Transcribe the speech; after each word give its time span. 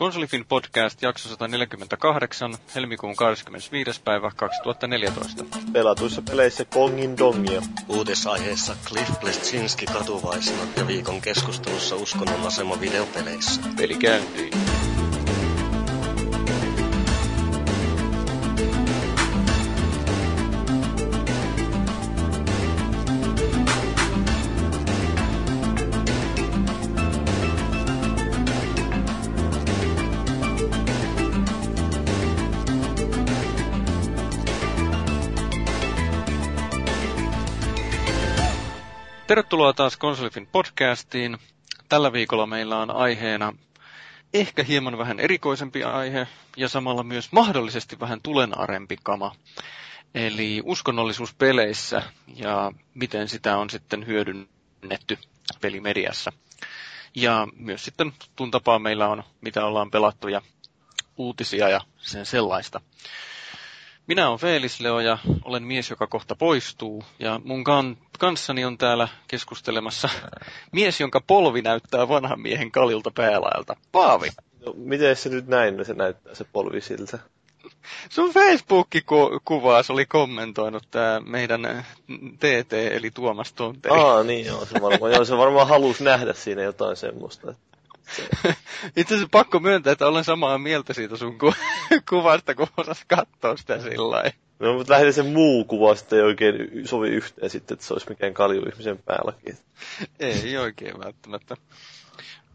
Konsolifin 0.00 0.44
podcast 0.48 1.02
jakso 1.02 1.28
148, 1.28 2.54
helmikuun 2.74 3.16
25. 3.16 4.00
päivä 4.02 4.30
2014. 4.36 5.44
Pelatuissa 5.72 6.22
peleissä 6.22 6.64
Kongin 6.64 7.18
dongia. 7.18 7.62
Uutisaiheessa 7.88 8.76
Cliff 8.84 9.20
Bleszinski 9.20 9.86
katuvaisina 9.86 10.62
ja 10.76 10.86
viikon 10.86 11.20
keskustelussa 11.20 11.96
uskonnon 11.96 12.46
asema 12.46 12.80
videopeleissä. 12.80 13.60
Peli 13.76 13.94
käyntiin. 13.94 14.69
Tervetuloa 39.60 39.72
taas 39.76 39.96
Konsolifin 39.96 40.46
podcastiin. 40.46 41.38
Tällä 41.88 42.12
viikolla 42.12 42.46
meillä 42.46 42.78
on 42.78 42.90
aiheena 42.90 43.52
ehkä 44.34 44.62
hieman 44.62 44.98
vähän 44.98 45.20
erikoisempi 45.20 45.84
aihe 45.84 46.26
ja 46.56 46.68
samalla 46.68 47.02
myös 47.02 47.32
mahdollisesti 47.32 48.00
vähän 48.00 48.20
tulenarempi 48.22 48.96
kama. 49.02 49.34
Eli 50.14 50.60
uskonnollisuus 50.64 51.34
peleissä 51.34 52.02
ja 52.36 52.72
miten 52.94 53.28
sitä 53.28 53.56
on 53.58 53.70
sitten 53.70 54.06
hyödynnetty 54.06 55.18
pelimediassa. 55.60 56.32
Ja 57.14 57.48
myös 57.56 57.84
sitten 57.84 58.12
tuntapaa 58.36 58.78
meillä 58.78 59.08
on, 59.08 59.22
mitä 59.40 59.64
ollaan 59.64 59.90
pelattu 59.90 60.28
ja 60.28 60.42
uutisia 61.16 61.68
ja 61.68 61.80
sen 61.98 62.26
sellaista. 62.26 62.80
Minä 64.10 64.28
olen 64.28 64.40
Feelis 64.40 64.80
Leo 64.80 65.00
ja 65.00 65.18
olen 65.44 65.62
mies, 65.62 65.90
joka 65.90 66.06
kohta 66.06 66.36
poistuu. 66.36 67.04
Ja 67.18 67.40
mun 67.44 67.64
kan- 67.64 67.96
kanssani 68.18 68.64
on 68.64 68.78
täällä 68.78 69.08
keskustelemassa 69.28 70.08
mies, 70.72 71.00
jonka 71.00 71.20
polvi 71.20 71.62
näyttää 71.62 72.08
vanhan 72.08 72.40
miehen 72.40 72.70
kalilta 72.70 73.10
päälaelta. 73.14 73.76
Paavi. 73.92 74.28
No, 74.66 74.72
miten 74.76 75.16
se 75.16 75.28
nyt 75.28 75.46
näin 75.46 75.84
se 75.84 75.94
näyttää 75.94 76.34
se 76.34 76.44
polvi 76.52 76.80
siltä? 76.80 77.18
Sun 78.14 78.32
Facebook-kuvaas 78.32 79.90
oli 79.90 80.06
kommentoinut 80.06 80.82
tämä 80.90 81.20
meidän 81.20 81.84
TT, 82.38 82.72
eli 82.72 83.10
Tuomas 83.10 83.52
Tonteri. 83.52 83.94
Aa, 84.00 84.22
niin 84.22 84.46
joo, 84.46 84.64
se 84.64 84.80
varmaan, 84.82 85.12
joo, 85.12 85.24
se 85.24 85.36
varmaan 85.36 85.68
halusi 85.68 86.04
nähdä 86.04 86.32
siinä 86.32 86.62
jotain 86.62 86.96
semmoista. 86.96 87.54
Itse 88.96 89.14
asiassa 89.14 89.28
pakko 89.30 89.58
myöntää, 89.60 89.92
että 89.92 90.06
olen 90.06 90.24
samaa 90.24 90.58
mieltä 90.58 90.92
siitä 90.92 91.16
sun 91.16 91.38
ku- 91.38 91.54
kuvasta, 92.10 92.54
kun 92.54 92.66
osas 92.76 93.04
katsoa 93.08 93.56
sitä 93.56 93.80
sillä 93.80 94.10
lailla. 94.10 94.30
No, 94.58 94.74
mutta 94.74 94.92
lähinnä 94.92 95.12
se 95.12 95.22
muu 95.22 95.64
kuva 95.64 95.94
sitten 95.94 96.18
ei 96.18 96.24
oikein 96.24 96.54
sovi 96.88 97.08
yhteen 97.08 97.50
sitten, 97.50 97.74
että 97.74 97.86
se 97.86 97.94
olisi 97.94 98.08
mikään 98.08 98.34
kalju 98.34 98.62
ihmisen 98.72 98.98
päälläkin. 98.98 99.58
Ei 100.20 100.56
oikein 100.56 100.98
välttämättä. 101.04 101.56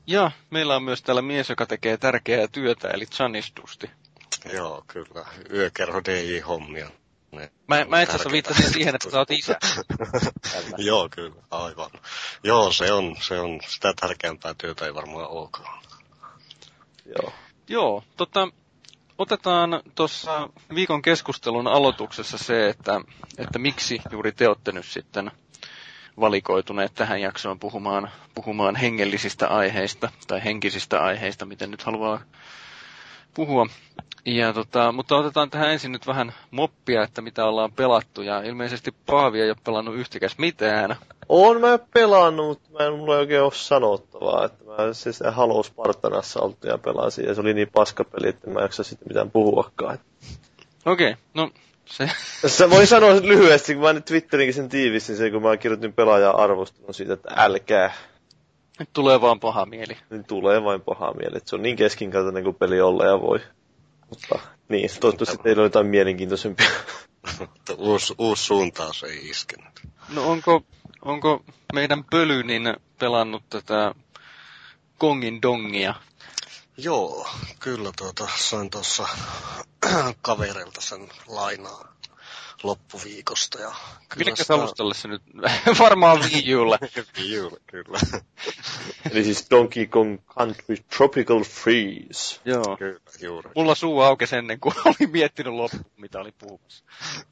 Ja 0.07 0.31
meillä 0.49 0.75
on 0.75 0.83
myös 0.83 1.01
täällä 1.01 1.21
mies, 1.21 1.49
joka 1.49 1.65
tekee 1.65 1.97
tärkeää 1.97 2.47
työtä, 2.47 2.87
eli 2.87 3.05
Chanistusti. 3.05 3.89
Joo, 4.53 4.83
kyllä. 4.87 5.25
Yökerho 5.53 5.99
DJ-hommia. 5.99 6.89
Mä, 7.67 7.85
mä 7.85 8.01
itse 8.01 8.15
asiassa 8.15 8.31
viittasin 8.31 8.73
siihen, 8.73 8.95
että 8.95 9.11
sä 9.11 9.17
oot 9.17 9.31
isä. 9.31 9.57
Joo, 10.77 11.09
kyllä, 11.09 11.35
aivan. 11.51 11.89
Joo, 12.43 12.71
se 12.71 12.91
on, 12.91 13.15
se 13.21 13.39
on 13.39 13.59
sitä 13.67 13.93
tärkeämpää 14.01 14.53
työtä 14.57 14.85
ei 14.85 14.93
varmaan 14.93 15.27
olekaan. 15.27 15.79
Joo. 17.05 17.33
Joo, 17.67 18.03
tota, 18.17 18.47
otetaan 19.17 19.81
tuossa 19.95 20.49
viikon 20.75 21.01
keskustelun 21.01 21.67
aloituksessa 21.67 22.37
se, 22.37 22.69
että, 22.69 23.01
että 23.37 23.59
miksi 23.59 24.01
juuri 24.11 24.31
te 24.31 24.47
olette 24.47 24.71
nyt 24.71 24.85
sitten 24.85 25.31
valikoituneet 26.19 26.93
tähän 26.93 27.21
jaksoon 27.21 27.59
puhumaan, 27.59 28.11
puhumaan 28.35 28.75
hengellisistä 28.75 29.47
aiheista 29.47 30.09
tai 30.27 30.43
henkisistä 30.43 31.03
aiheista, 31.03 31.45
miten 31.45 31.71
nyt 31.71 31.83
haluaa 31.83 32.21
puhua. 33.35 33.67
Ja 34.25 34.53
tota, 34.53 34.91
mutta 34.91 35.15
otetaan 35.15 35.49
tähän 35.49 35.71
ensin 35.71 35.91
nyt 35.91 36.07
vähän 36.07 36.33
moppia, 36.51 37.03
että 37.03 37.21
mitä 37.21 37.45
ollaan 37.45 37.71
pelattu. 37.71 38.21
Ja 38.21 38.41
ilmeisesti 38.41 38.93
Paavi 39.05 39.41
ei 39.41 39.49
ole 39.49 39.57
pelannut 39.63 39.95
yhtikäs 39.95 40.37
mitään. 40.37 40.95
Oon 41.29 41.61
mä 41.61 41.79
pelannut, 41.93 42.47
mutta 42.47 42.69
mä 42.71 42.87
en 42.87 42.93
mulla 42.93 43.13
ei 43.13 43.19
oikein 43.19 43.41
ole 43.41 43.51
sanottavaa. 43.53 44.45
Että 44.45 44.63
mä 44.65 44.93
siis 44.93 45.19
Halo 45.31 45.63
Spartanassa 45.63 46.39
oltiin 46.39 46.71
ja 46.71 46.77
pelasin, 46.77 47.25
ja 47.25 47.33
se 47.35 47.41
oli 47.41 47.53
niin 47.53 47.69
paskapeli, 47.73 48.27
että 48.27 48.49
mä 48.49 48.59
en 48.59 48.63
jaksa 48.63 48.83
sitten 48.83 49.07
mitään 49.07 49.31
puhuakaan. 49.31 49.99
Okei, 50.85 51.11
okay, 51.11 51.21
no 51.33 51.49
se... 51.85 52.09
Tässä 52.41 52.69
voin 52.69 52.87
sanoa 52.87 53.15
lyhyesti, 53.21 53.73
kun 53.73 53.83
mä 53.83 53.93
nyt 53.93 54.05
Twitterinkin 54.05 54.53
sen 54.53 54.69
tiivistin 54.69 55.17
sen, 55.17 55.31
kun 55.31 55.41
mä 55.41 55.57
kirjoitin 55.57 55.93
pelaajan 55.93 56.35
arvostelun 56.35 56.93
siitä, 56.93 57.13
että 57.13 57.33
älkää. 57.35 57.93
Nyt 58.79 58.89
tulee 58.93 59.21
vaan 59.21 59.39
paha 59.39 59.65
mieli. 59.65 59.97
Niin 60.09 60.25
tulee 60.25 60.63
vain 60.63 60.81
paha 60.81 61.13
mieli, 61.13 61.37
että 61.37 61.49
se 61.49 61.55
on 61.55 61.61
niin 61.61 61.75
keskinkertainen 61.75 62.43
kuin 62.43 62.55
peli 62.55 62.81
olla 62.81 63.05
ja 63.05 63.21
voi. 63.21 63.39
Mutta 64.09 64.39
niin, 64.69 64.89
toivottavasti 64.99 65.43
teillä 65.43 65.61
on 65.61 65.65
jotain 65.65 65.87
mielenkiintoisempia. 65.87 66.69
Mutta 67.39 67.73
uusi, 67.77 68.15
uusi 68.17 68.43
suuntaus 68.43 69.03
ei 69.03 69.29
iskenyt. 69.29 69.81
No 70.09 70.29
onko, 70.31 70.61
onko 71.01 71.43
meidän 71.73 72.03
pöly 72.03 72.43
niin 72.43 72.75
pelannut 72.99 73.43
tätä 73.49 73.95
Kongin 74.97 75.41
dongia? 75.41 75.93
Joo, 76.77 77.27
kyllä 77.59 77.91
tuota, 77.97 78.27
sain 78.35 78.69
tuossa 78.69 79.07
kaverilta 80.21 80.81
sen 80.81 81.09
lainaa 81.27 81.94
loppuviikosta. 82.63 83.59
Ja 83.59 83.71
kyllä 84.09 84.31
Millekä 84.31 84.53
alustalle 84.53 84.93
se 84.93 85.07
nyt? 85.07 85.21
Varmaan 85.79 86.19
Wii 86.19 86.55
Ulle. 86.55 86.77
Kyllä, 87.13 87.57
kyllä. 87.65 87.99
Eli 89.11 89.23
siis 89.23 89.47
Donkey 89.49 89.85
Kong 89.85 90.19
Country 90.37 90.77
Tropical 90.97 91.43
Freeze. 91.43 92.41
Joo. 92.45 92.77
kyllä, 92.77 92.99
juuri. 93.21 93.51
Mulla 93.55 93.75
suu 93.75 94.01
aukesi 94.01 94.35
ennen 94.35 94.59
kuin 94.59 94.75
oli 94.85 95.07
miettinyt 95.11 95.53
loppuun, 95.53 95.85
mitä 95.97 96.19
oli 96.19 96.31
puhumassa. 96.31 96.83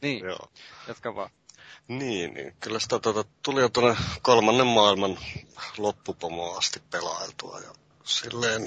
Niin, 0.02 0.26
Joo. 0.26 0.52
jatka 0.88 1.16
vaan. 1.16 1.30
Niin, 1.88 2.34
niin. 2.34 2.56
Kyllä 2.60 2.80
sitä 2.80 3.00
tuota, 3.00 3.26
tuli 3.44 3.62
jo 3.62 3.70
tuonne 3.70 3.96
kolmannen 4.22 4.68
maailman 4.68 5.18
loppupomoon 5.78 6.58
asti 6.58 6.82
pelailtua. 6.92 7.60
Ja 7.60 7.74
silleen, 8.04 8.66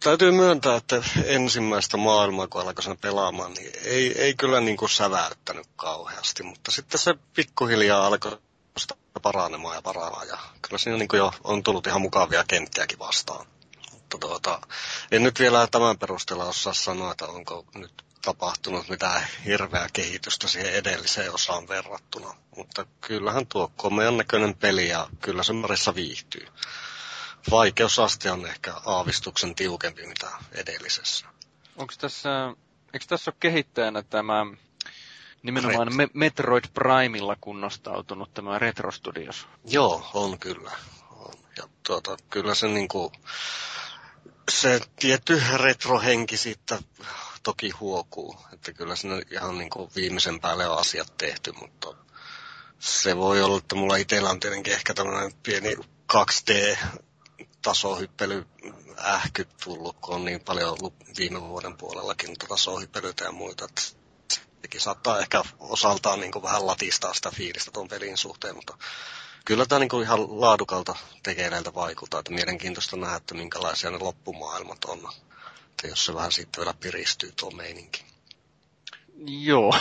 täytyy 0.00 0.30
myöntää, 0.30 0.76
että 0.76 1.02
ensimmäistä 1.24 1.96
maailmaa, 1.96 2.46
kun 2.46 2.60
alkoi 2.60 2.96
pelaamaan, 3.00 3.52
niin 3.52 3.72
ei, 3.84 4.22
ei 4.22 4.34
kyllä 4.34 4.60
niin 4.60 4.76
kuin 4.76 4.90
säväyttänyt 4.90 5.66
kauheasti. 5.76 6.42
Mutta 6.42 6.70
sitten 6.70 7.00
se 7.00 7.14
pikkuhiljaa 7.34 8.06
alkoi 8.06 8.38
sitä 8.78 8.94
paranemaan 9.22 9.74
ja 9.74 9.82
paranemaan. 9.82 10.28
Ja 10.28 10.38
kyllä 10.62 10.78
siinä 10.78 10.98
niin 10.98 11.08
kuin 11.08 11.18
jo 11.18 11.32
on 11.44 11.62
tullut 11.62 11.86
ihan 11.86 12.00
mukavia 12.00 12.44
kenttiäkin 12.48 12.98
vastaan. 12.98 13.46
Mutta 13.92 14.18
tuota, 14.18 14.60
en 15.10 15.22
nyt 15.22 15.40
vielä 15.40 15.66
tämän 15.66 15.98
perusteella 15.98 16.44
osaa 16.44 16.74
sanoa, 16.74 17.12
että 17.12 17.26
onko 17.26 17.64
nyt 17.74 18.04
tapahtunut 18.24 18.88
mitään 18.88 19.26
hirveää 19.44 19.88
kehitystä 19.92 20.48
siihen 20.48 20.74
edelliseen 20.74 21.34
osaan 21.34 21.68
verrattuna. 21.68 22.34
Mutta 22.56 22.86
kyllähän 23.00 23.46
tuo 23.46 23.72
komean 23.76 24.16
näköinen 24.16 24.54
peli 24.56 24.88
ja 24.88 25.08
kyllä 25.20 25.42
se 25.42 25.52
Marissa 25.52 25.94
viihtyy. 25.94 26.46
Vaikeusaste 27.50 28.30
on 28.30 28.46
ehkä 28.46 28.74
aavistuksen 28.86 29.54
tiukempi 29.54 30.06
mitä 30.06 30.30
edellisessä. 30.52 31.26
Onko 31.76 31.94
tässä, 32.00 32.30
eikö 32.92 33.06
tässä 33.08 33.30
ole 33.30 33.36
kehittäjänä 33.40 34.02
tämä 34.02 34.46
nimenomaan 35.42 35.88
Ret- 35.88 35.94
Me- 35.94 36.08
Metroid 36.14 36.64
Primella 36.74 37.36
kunnostautunut 37.40 38.34
tämä 38.34 38.58
Retro 38.58 38.90
Studios? 38.90 39.46
Joo, 39.64 40.10
on 40.14 40.38
kyllä. 40.38 40.70
On. 41.10 41.34
Ja 41.56 41.68
tuota, 41.86 42.16
kyllä 42.30 42.54
se 42.54 42.68
niinku, 42.68 43.12
se 44.50 44.80
tietty 45.00 45.42
retrohenki 45.56 46.36
siitä 46.36 46.78
toki 47.42 47.70
huokuu. 47.70 48.36
Että 48.52 48.72
kyllä 48.72 48.96
siinä 48.96 49.22
ihan 49.30 49.58
niinku 49.58 49.90
viimeisen 49.96 50.40
päälle 50.40 50.68
on 50.68 50.78
asiat 50.78 51.18
tehty, 51.18 51.52
mutta 51.52 51.94
se 52.78 53.16
voi 53.16 53.42
olla, 53.42 53.58
että 53.58 53.74
mulla 53.74 53.96
itsellä 53.96 54.30
on 54.30 54.40
tietenkin 54.40 54.72
ehkä 54.72 54.94
tämmöinen 54.94 55.32
pieni 55.42 55.74
2D 56.12 56.78
tasohyppely 57.64 58.46
ähky 58.98 59.48
tullut, 59.64 59.96
kun 60.00 60.14
on 60.14 60.24
niin 60.24 60.40
paljon 60.40 60.70
ollut 60.70 60.94
viime 61.18 61.40
vuoden 61.40 61.76
puolellakin 61.76 62.26
noita 62.26 62.46
tasohyppelyitä 62.46 63.24
ja 63.24 63.32
muita. 63.32 63.68
Sekin 64.62 64.80
saattaa 64.80 65.18
ehkä 65.18 65.44
osaltaan 65.60 66.20
niin 66.20 66.42
vähän 66.42 66.66
latistaa 66.66 67.14
sitä 67.14 67.30
fiilistä 67.30 67.70
tuon 67.70 67.88
pelin 67.88 68.16
suhteen, 68.16 68.54
mutta 68.54 68.78
kyllä 69.44 69.66
tämä 69.66 69.78
niin 69.78 70.02
ihan 70.02 70.40
laadukalta 70.40 70.94
tekeleiltä 71.22 71.74
vaikuttaa, 71.74 72.20
että 72.20 72.32
mielenkiintoista 72.32 72.96
nähdä, 72.96 73.16
että 73.16 73.34
minkälaisia 73.34 73.90
ne 73.90 73.98
loppumaailmat 73.98 74.84
on. 74.84 74.98
Että 75.70 75.86
jos 75.86 76.04
se 76.04 76.14
vähän 76.14 76.32
sitten 76.32 76.60
vielä 76.60 76.74
piristyy 76.80 77.32
tuo 77.32 77.50
meininki. 77.50 78.04
Joo. 79.26 79.74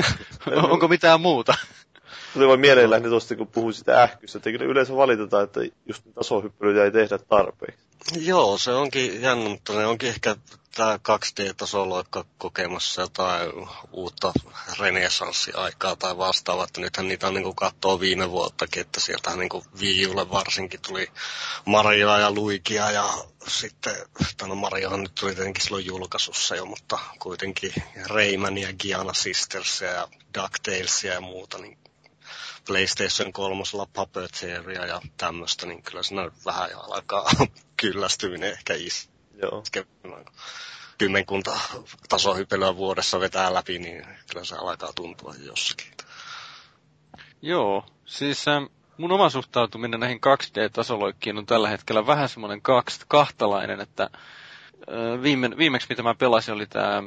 Onko 0.72 0.88
mitään 0.88 1.20
muuta? 1.20 1.54
Tuli 2.34 2.48
vain 2.48 2.60
mieleen 2.60 2.90
lähinnä 2.90 3.08
tuosta, 3.08 3.36
kun 3.36 3.46
puhuin 3.46 3.74
sitä 3.74 4.02
ähkystä, 4.02 4.38
että 4.38 4.50
kyllä 4.50 4.64
yleensä 4.64 4.96
valitetaan, 4.96 5.44
että 5.44 5.60
just 5.86 6.04
tasohyppelyitä 6.14 6.84
ei 6.84 6.90
tehdä 6.90 7.18
tarpeeksi. 7.18 7.84
Joo, 8.16 8.58
se 8.58 8.72
onkin 8.72 9.22
jännä, 9.22 9.48
mutta 9.48 9.72
ne 9.72 9.86
onkin 9.86 10.08
ehkä 10.08 10.36
tämä 10.74 10.96
2D-tasoloikka 10.96 12.24
kokemassa 12.38 13.00
jotain 13.00 13.50
uutta 13.92 14.32
renesanssiaikaa 14.78 15.96
tai 15.96 16.18
vastaavaa, 16.18 16.64
että 16.64 16.80
nythän 16.80 17.08
niitä 17.08 17.28
on 17.28 17.34
niin 17.34 17.56
katsoa 17.56 18.00
viime 18.00 18.30
vuottakin, 18.30 18.80
että 18.80 19.00
sieltä 19.00 19.36
niin 19.36 19.50
Viiulle 19.80 20.30
varsinkin 20.30 20.80
tuli 20.80 21.08
Marjoa 21.64 22.18
ja 22.18 22.30
Luikia 22.30 22.90
ja 22.90 23.08
sitten, 23.48 23.94
no 24.46 24.54
Marjohan 24.54 25.02
nyt 25.02 25.14
tuli 25.14 25.34
tietenkin 25.34 25.64
silloin 25.64 25.86
julkaisussa 25.86 26.56
jo, 26.56 26.64
mutta 26.64 26.98
kuitenkin 27.18 27.72
Raymania, 28.06 28.72
Giana 28.72 29.14
Sistersia 29.14 29.88
ja 29.88 30.08
DuckTalesia 30.38 31.12
ja 31.12 31.20
muuta, 31.20 31.58
niin 31.58 31.78
PlayStation 32.66 33.32
3 33.32 33.62
Puppeteeria 33.92 34.86
ja 34.86 35.00
tämmöistä, 35.16 35.66
niin 35.66 35.82
kyllä 35.82 36.02
siinä 36.02 36.30
vähän 36.46 36.70
alkaa 36.74 37.30
kyllästyminen 37.80 38.50
ehkä 38.52 38.74
is. 38.74 39.10
Joo. 39.42 39.62
Kymmenkunta 40.98 41.58
tasohypelyä 42.08 42.76
vuodessa 42.76 43.20
vetää 43.20 43.54
läpi, 43.54 43.78
niin 43.78 44.06
kyllä 44.30 44.44
se 44.44 44.56
alkaa 44.56 44.92
tuntua 44.94 45.34
jossakin. 45.38 45.92
Joo, 47.42 47.86
siis 48.04 48.48
ähm, 48.48 48.64
mun 48.96 49.12
oma 49.12 49.30
suhtautuminen 49.30 50.00
näihin 50.00 50.20
2D-tasoloikkiin 50.20 51.38
on 51.38 51.46
tällä 51.46 51.68
hetkellä 51.68 52.06
vähän 52.06 52.28
semmoinen 52.28 52.60
kahtalainen, 53.08 53.80
että 53.80 54.02
äh, 54.02 55.22
viime, 55.22 55.50
viimeksi 55.56 55.86
mitä 55.90 56.02
mä 56.02 56.14
pelasin 56.14 56.54
oli 56.54 56.66
tämä 56.66 57.02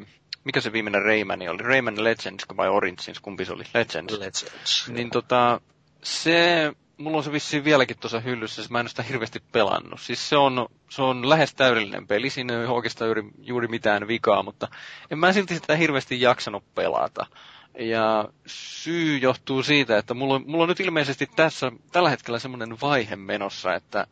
mikä 0.45 0.62
se 0.62 0.74
viimeinen 0.74 1.01
Rayman 1.01 1.50
oli? 1.50 1.63
Rayman 1.63 2.03
Legends 2.03 2.45
vai 2.57 2.69
Origins, 2.69 3.19
kumpi 3.19 3.45
se 3.45 3.53
oli? 3.53 3.63
Legends. 3.74 4.13
Legends. 4.13 4.88
Niin 4.88 5.09
tota, 5.09 5.62
se, 6.03 6.71
mulla 6.97 7.18
on 7.18 7.24
se 7.24 7.31
vissiin 7.31 7.63
vieläkin 7.63 7.97
tuossa 8.00 8.19
hyllyssä, 8.19 8.56
siis 8.56 8.69
mä 8.69 8.80
en 8.80 8.83
ole 8.83 8.89
sitä 8.89 9.03
hirveästi 9.03 9.44
pelannut. 9.51 10.01
Siis 10.01 10.30
se 10.30 10.38
on, 10.38 10.68
se 10.89 11.01
on 11.01 11.30
lähes 11.30 11.56
täydellinen 11.56 12.07
peli, 12.07 12.30
siinä 12.30 12.53
ei 12.53 12.59
ole 12.59 12.68
oikeastaan 12.68 13.07
juuri, 13.07 13.24
juuri 13.42 13.68
mitään 13.68 14.07
vikaa, 14.07 14.44
mutta 14.44 14.68
en 15.12 15.19
mä 15.19 15.33
silti 15.33 15.56
sitä 15.56 15.75
hirveästi 15.75 16.21
jaksanut 16.21 16.63
pelata. 16.75 17.25
Ja 17.80 18.30
syy 18.45 19.18
johtuu 19.18 19.63
siitä, 19.63 19.98
että 19.98 20.13
mulla 20.13 20.36
on, 20.36 20.44
mulla 20.48 20.63
on 20.63 20.69
nyt 20.69 20.80
ilmeisesti 20.80 21.27
tässä 21.36 21.71
tällä 21.91 22.09
hetkellä 22.09 22.39
semmoinen 22.39 22.81
vaihe 22.81 23.15
menossa, 23.15 23.74
että 23.75 24.07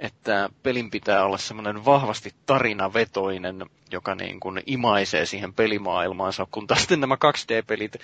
että 0.00 0.50
pelin 0.62 0.90
pitää 0.90 1.24
olla 1.24 1.38
semmoinen 1.38 1.84
vahvasti 1.84 2.34
tarinavetoinen, 2.46 3.66
joka 3.90 4.14
niin 4.14 4.40
kuin 4.40 4.62
imaisee 4.66 5.26
siihen 5.26 5.54
pelimaailmaansa, 5.54 6.46
kun 6.50 6.66
taas 6.66 6.90
nämä 6.90 7.14
2D-pelit, 7.14 7.96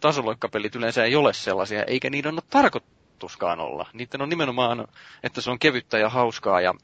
tasoloikkapelit 0.00 0.74
yleensä 0.74 1.04
ei 1.04 1.16
ole 1.16 1.32
sellaisia, 1.32 1.84
eikä 1.84 2.10
niiden 2.10 2.34
ole 2.34 2.42
tarkoituskaan 2.50 3.60
olla. 3.60 3.86
Niiden 3.92 4.22
on 4.22 4.28
nimenomaan, 4.28 4.88
että 5.22 5.40
se 5.40 5.50
on 5.50 5.58
kevyttä 5.58 5.98
ja 5.98 6.08
hauskaa 6.08 6.60
ja 6.60 6.74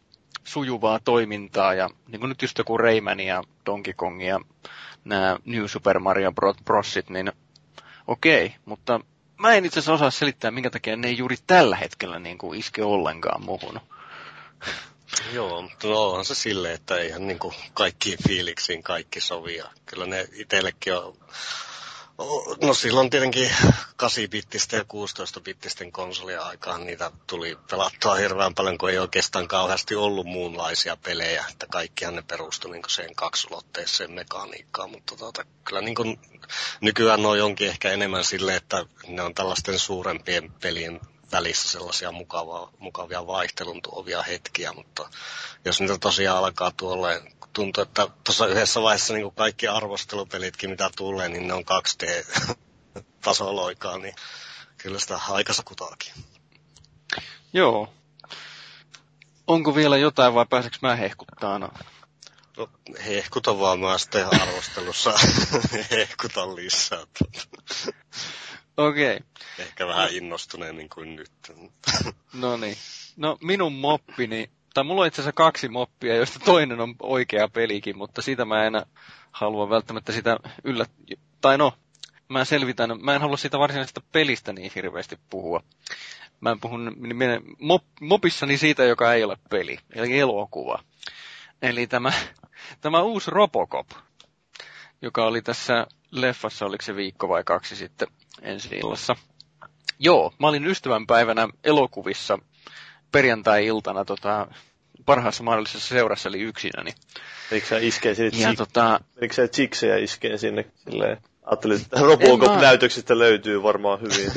sujuvaa 0.44 1.00
toimintaa, 1.04 1.74
ja 1.74 1.90
niin 2.08 2.20
kuin 2.20 2.28
nyt 2.28 2.42
just 2.42 2.58
joku 2.58 2.78
Rayman 2.78 3.20
ja 3.20 3.42
Donkey 3.66 3.92
Kong 3.96 4.26
ja 4.26 4.40
nämä 5.04 5.36
New 5.44 5.64
Super 5.66 5.98
Mario 5.98 6.32
Brosit, 6.64 7.10
niin 7.10 7.32
okei, 8.06 8.46
okay, 8.46 8.58
mutta 8.64 9.00
mä 9.38 9.52
en 9.54 9.64
itse 9.64 9.78
asiassa 9.78 9.92
osaa 9.92 10.10
selittää, 10.10 10.50
minkä 10.50 10.70
takia 10.70 10.96
ne 10.96 11.08
ei 11.08 11.18
juuri 11.18 11.36
tällä 11.46 11.76
hetkellä 11.76 12.18
niin 12.18 12.38
kuin 12.38 12.58
iske 12.58 12.82
ollenkaan 12.82 13.44
muhun. 13.44 13.80
Joo, 15.32 15.62
mutta 15.62 15.88
onhan 15.88 16.24
se 16.24 16.34
silleen, 16.34 16.74
että 16.74 16.96
eihän 16.96 17.26
niin 17.26 17.38
kaikkiin 17.74 18.18
fiiliksiin 18.28 18.82
kaikki 18.82 19.20
sovia. 19.20 19.70
Kyllä 19.86 20.06
ne 20.06 20.28
itsellekin 20.32 20.94
on 20.94 21.16
No 22.62 22.74
silloin 22.74 23.10
tietenkin 23.10 23.50
8-bittisten 24.02 24.76
ja 24.76 24.82
16-bittisten 24.82 25.92
konsolien 25.92 26.42
aikaan 26.42 26.86
niitä 26.86 27.10
tuli 27.26 27.58
pelattua 27.70 28.14
hirveän 28.14 28.54
paljon, 28.54 28.78
kun 28.78 28.90
ei 28.90 28.98
oikeastaan 28.98 29.48
kauheasti 29.48 29.94
ollut 29.94 30.26
muunlaisia 30.26 30.96
pelejä, 30.96 31.44
että 31.50 31.66
kaikkihan 31.70 32.16
ne 32.16 32.22
perustui 32.22 32.70
niin 32.70 32.82
sen 32.88 33.14
kaksulotteiseen 33.14 34.12
mekaniikkaan, 34.12 34.90
mutta 34.90 35.16
tuota, 35.16 35.44
kyllä 35.64 35.80
niin 35.80 35.94
kuin, 35.94 36.20
nykyään 36.80 37.22
ne 37.22 37.28
on 37.28 37.38
jonkin 37.38 37.68
ehkä 37.68 37.90
enemmän 37.90 38.24
sille, 38.24 38.56
että 38.56 38.86
ne 39.08 39.22
on 39.22 39.34
tällaisten 39.34 39.78
suurempien 39.78 40.52
pelien 40.52 41.00
välissä 41.34 41.68
sellaisia 41.68 42.12
mukavaa, 42.12 42.70
mukavia 42.78 43.26
vaihtelun 43.26 43.82
tuovia 43.82 44.22
hetkiä, 44.22 44.72
mutta 44.72 45.10
jos 45.64 45.80
niitä 45.80 45.98
tosiaan 45.98 46.38
alkaa 46.38 46.72
tuolle, 46.76 47.22
tuntuu, 47.52 47.82
että 47.82 48.08
tuossa 48.24 48.46
yhdessä 48.46 48.82
vaiheessa 48.82 49.14
niin 49.14 49.22
kuin 49.22 49.34
kaikki 49.34 49.68
arvostelupelitkin, 49.68 50.70
mitä 50.70 50.90
tulee, 50.96 51.28
niin 51.28 51.48
ne 51.48 51.54
on 51.54 51.64
2D-tasoloikaa, 51.64 53.98
niin 53.98 54.14
kyllä 54.78 54.98
sitä 54.98 55.20
aikansa 55.28 55.62
kutaakin. 55.64 56.12
Joo. 57.52 57.92
Onko 59.46 59.74
vielä 59.74 59.96
jotain 59.96 60.34
vai 60.34 60.46
pääseekö 60.50 60.78
mä 60.82 60.96
hehkuttaa? 60.96 61.58
No, 61.58 61.68
hehkuta 63.06 63.58
vaan 63.58 63.80
mä 63.80 63.98
sitten 63.98 64.42
arvostelussa 64.42 65.12
hehkutan 65.90 66.56
lisää. 66.56 67.06
Okei. 68.76 69.16
Okay. 69.16 69.26
Ehkä 69.58 69.86
vähän 69.86 70.08
innostuneemmin 70.12 70.88
kuin 70.88 71.16
nyt. 71.16 71.32
no 72.42 72.56
niin. 72.56 72.76
No 73.16 73.38
minun 73.40 73.72
moppini, 73.72 74.50
tai 74.74 74.84
mulla 74.84 75.00
on 75.00 75.06
itse 75.06 75.20
asiassa 75.20 75.32
kaksi 75.32 75.68
moppia, 75.68 76.16
joista 76.16 76.38
toinen 76.44 76.80
on 76.80 76.94
oikea 77.00 77.48
pelikin, 77.48 77.98
mutta 77.98 78.22
sitä 78.22 78.44
mä 78.44 78.66
en 78.66 78.82
halua 79.32 79.70
välttämättä 79.70 80.12
sitä 80.12 80.38
yllä... 80.64 80.86
Tai 81.40 81.58
no, 81.58 81.72
mä 82.28 82.44
selvitän, 82.44 82.90
mä 83.02 83.14
en 83.14 83.20
halua 83.20 83.36
sitä 83.36 83.58
varsinaisesta 83.58 84.00
pelistä 84.12 84.52
niin 84.52 84.72
hirveästi 84.74 85.18
puhua. 85.30 85.62
Mä 86.40 86.56
puhun 86.60 86.96
mop, 87.58 87.82
mopissani 88.00 88.56
siitä, 88.58 88.84
joka 88.84 89.14
ei 89.14 89.24
ole 89.24 89.36
peli, 89.50 89.78
eli 89.92 90.18
elokuva. 90.18 90.82
Eli 91.62 91.86
tämä, 91.86 92.12
tämä 92.80 93.02
uusi 93.02 93.30
Robocop, 93.30 93.90
joka 95.02 95.26
oli 95.26 95.42
tässä 95.42 95.86
leffassa, 96.10 96.66
oliko 96.66 96.82
se 96.82 96.96
viikko 96.96 97.28
vai 97.28 97.44
kaksi 97.44 97.76
sitten 97.76 98.08
ensi 98.42 98.68
illassa. 98.76 99.16
Joo, 99.98 100.34
mä 100.38 100.48
olin 100.48 100.66
ystävänpäivänä 100.66 101.48
elokuvissa 101.64 102.38
perjantai-iltana 103.12 104.04
tota, 104.04 104.46
parhaassa 105.06 105.42
mahdollisessa 105.42 105.88
seurassa, 105.88 106.28
eli 106.28 106.40
yksinäni. 106.40 106.94
Eikö 107.52 107.66
sä 107.66 107.78
iskee 107.78 108.14
sinne 108.14 108.38
ja, 108.38 108.54
tota... 108.54 109.00
Eikö 109.20 109.34
sä 109.34 109.48
chiksejä 109.48 109.96
iskee 109.96 110.38
sinne 110.38 110.64
silleen? 110.90 111.18
Ajattelin, 111.42 111.80
että 111.80 112.00
Robocop-näytöksistä 112.00 113.18
löytyy 113.18 113.62
varmaan 113.62 114.00
hyvin. 114.00 114.32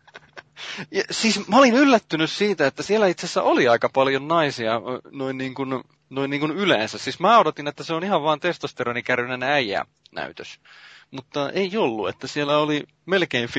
ja, 0.90 1.02
siis 1.10 1.48
mä 1.48 1.58
olin 1.58 1.74
yllättynyt 1.74 2.30
siitä, 2.30 2.66
että 2.66 2.82
siellä 2.82 3.06
itse 3.06 3.26
asiassa 3.26 3.42
oli 3.42 3.68
aika 3.68 3.88
paljon 3.88 4.28
naisia 4.28 4.80
noin 5.10 5.38
niin 5.38 5.54
kuin, 5.54 5.82
noin 6.10 6.30
niin 6.30 6.40
kuin 6.40 6.52
yleensä. 6.52 6.98
Siis 6.98 7.20
mä 7.20 7.38
odotin, 7.38 7.68
että 7.68 7.84
se 7.84 7.94
on 7.94 8.04
ihan 8.04 8.22
vaan 8.22 8.40
testosteronikärryinen 8.40 9.42
äijä 9.42 9.84
näytös 10.12 10.58
mutta 11.12 11.50
ei 11.50 11.76
ollut, 11.76 12.08
että 12.08 12.26
siellä 12.26 12.58
oli 12.58 12.82
melkein 13.06 13.48
50-50, 13.48 13.52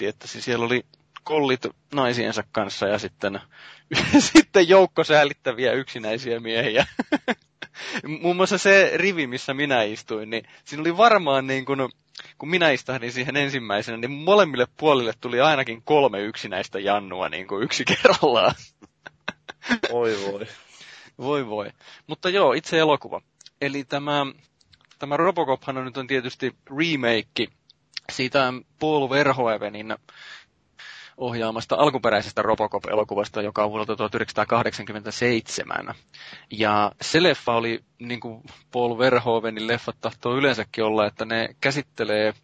että 0.00 0.28
siis 0.28 0.44
siellä 0.44 0.64
oli 0.64 0.84
kollit 1.24 1.66
naisiensa 1.94 2.44
kanssa 2.52 2.86
ja 2.86 2.98
sitten, 2.98 3.40
sitten 4.32 4.68
joukko 4.68 5.04
säällittäviä 5.04 5.72
yksinäisiä 5.72 6.40
miehiä. 6.40 6.86
Muun 8.20 8.36
muassa 8.36 8.58
se 8.58 8.90
rivi, 8.94 9.26
missä 9.26 9.54
minä 9.54 9.82
istuin, 9.82 10.30
niin 10.30 10.48
siinä 10.64 10.80
oli 10.80 10.96
varmaan 10.96 11.46
niin 11.46 11.64
kuin, 11.64 11.78
kun 12.38 12.48
minä 12.48 12.70
istahdin 12.70 13.12
siihen 13.12 13.36
ensimmäisenä, 13.36 13.96
niin 13.96 14.10
molemmille 14.10 14.66
puolille 14.76 15.12
tuli 15.20 15.40
ainakin 15.40 15.82
kolme 15.82 16.20
yksinäistä 16.20 16.78
jannua 16.78 17.28
niin 17.28 17.46
kuin 17.46 17.62
yksi 17.62 17.84
kerrallaan. 18.02 18.54
Voi 19.92 20.16
voi. 20.32 20.46
Voi 21.18 21.46
voi. 21.46 21.70
Mutta 22.06 22.28
joo, 22.28 22.52
itse 22.52 22.78
elokuva. 22.78 23.20
Eli 23.60 23.84
tämä 23.84 24.26
tämä 25.04 25.16
Robocophan 25.16 25.84
nyt 25.84 25.96
on 25.96 26.06
tietysti 26.06 26.56
remake 26.78 27.46
siitä 28.12 28.52
Paul 28.80 29.10
Verhoevenin 29.10 29.96
ohjaamasta 31.16 31.76
alkuperäisestä 31.76 32.42
Robocop-elokuvasta, 32.42 33.42
joka 33.42 33.64
on 33.64 33.70
vuodelta 33.70 33.96
1987. 33.96 35.94
Ja 36.50 36.92
se 37.02 37.22
leffa 37.22 37.52
oli, 37.52 37.84
niin 37.98 38.20
kuin 38.20 38.42
Paul 38.72 38.98
Verhoevenin 38.98 39.66
leffat 39.66 39.96
tahtoo 40.00 40.36
yleensäkin 40.36 40.84
olla, 40.84 41.06
että 41.06 41.24
ne 41.24 41.48
käsittelee 41.60 42.34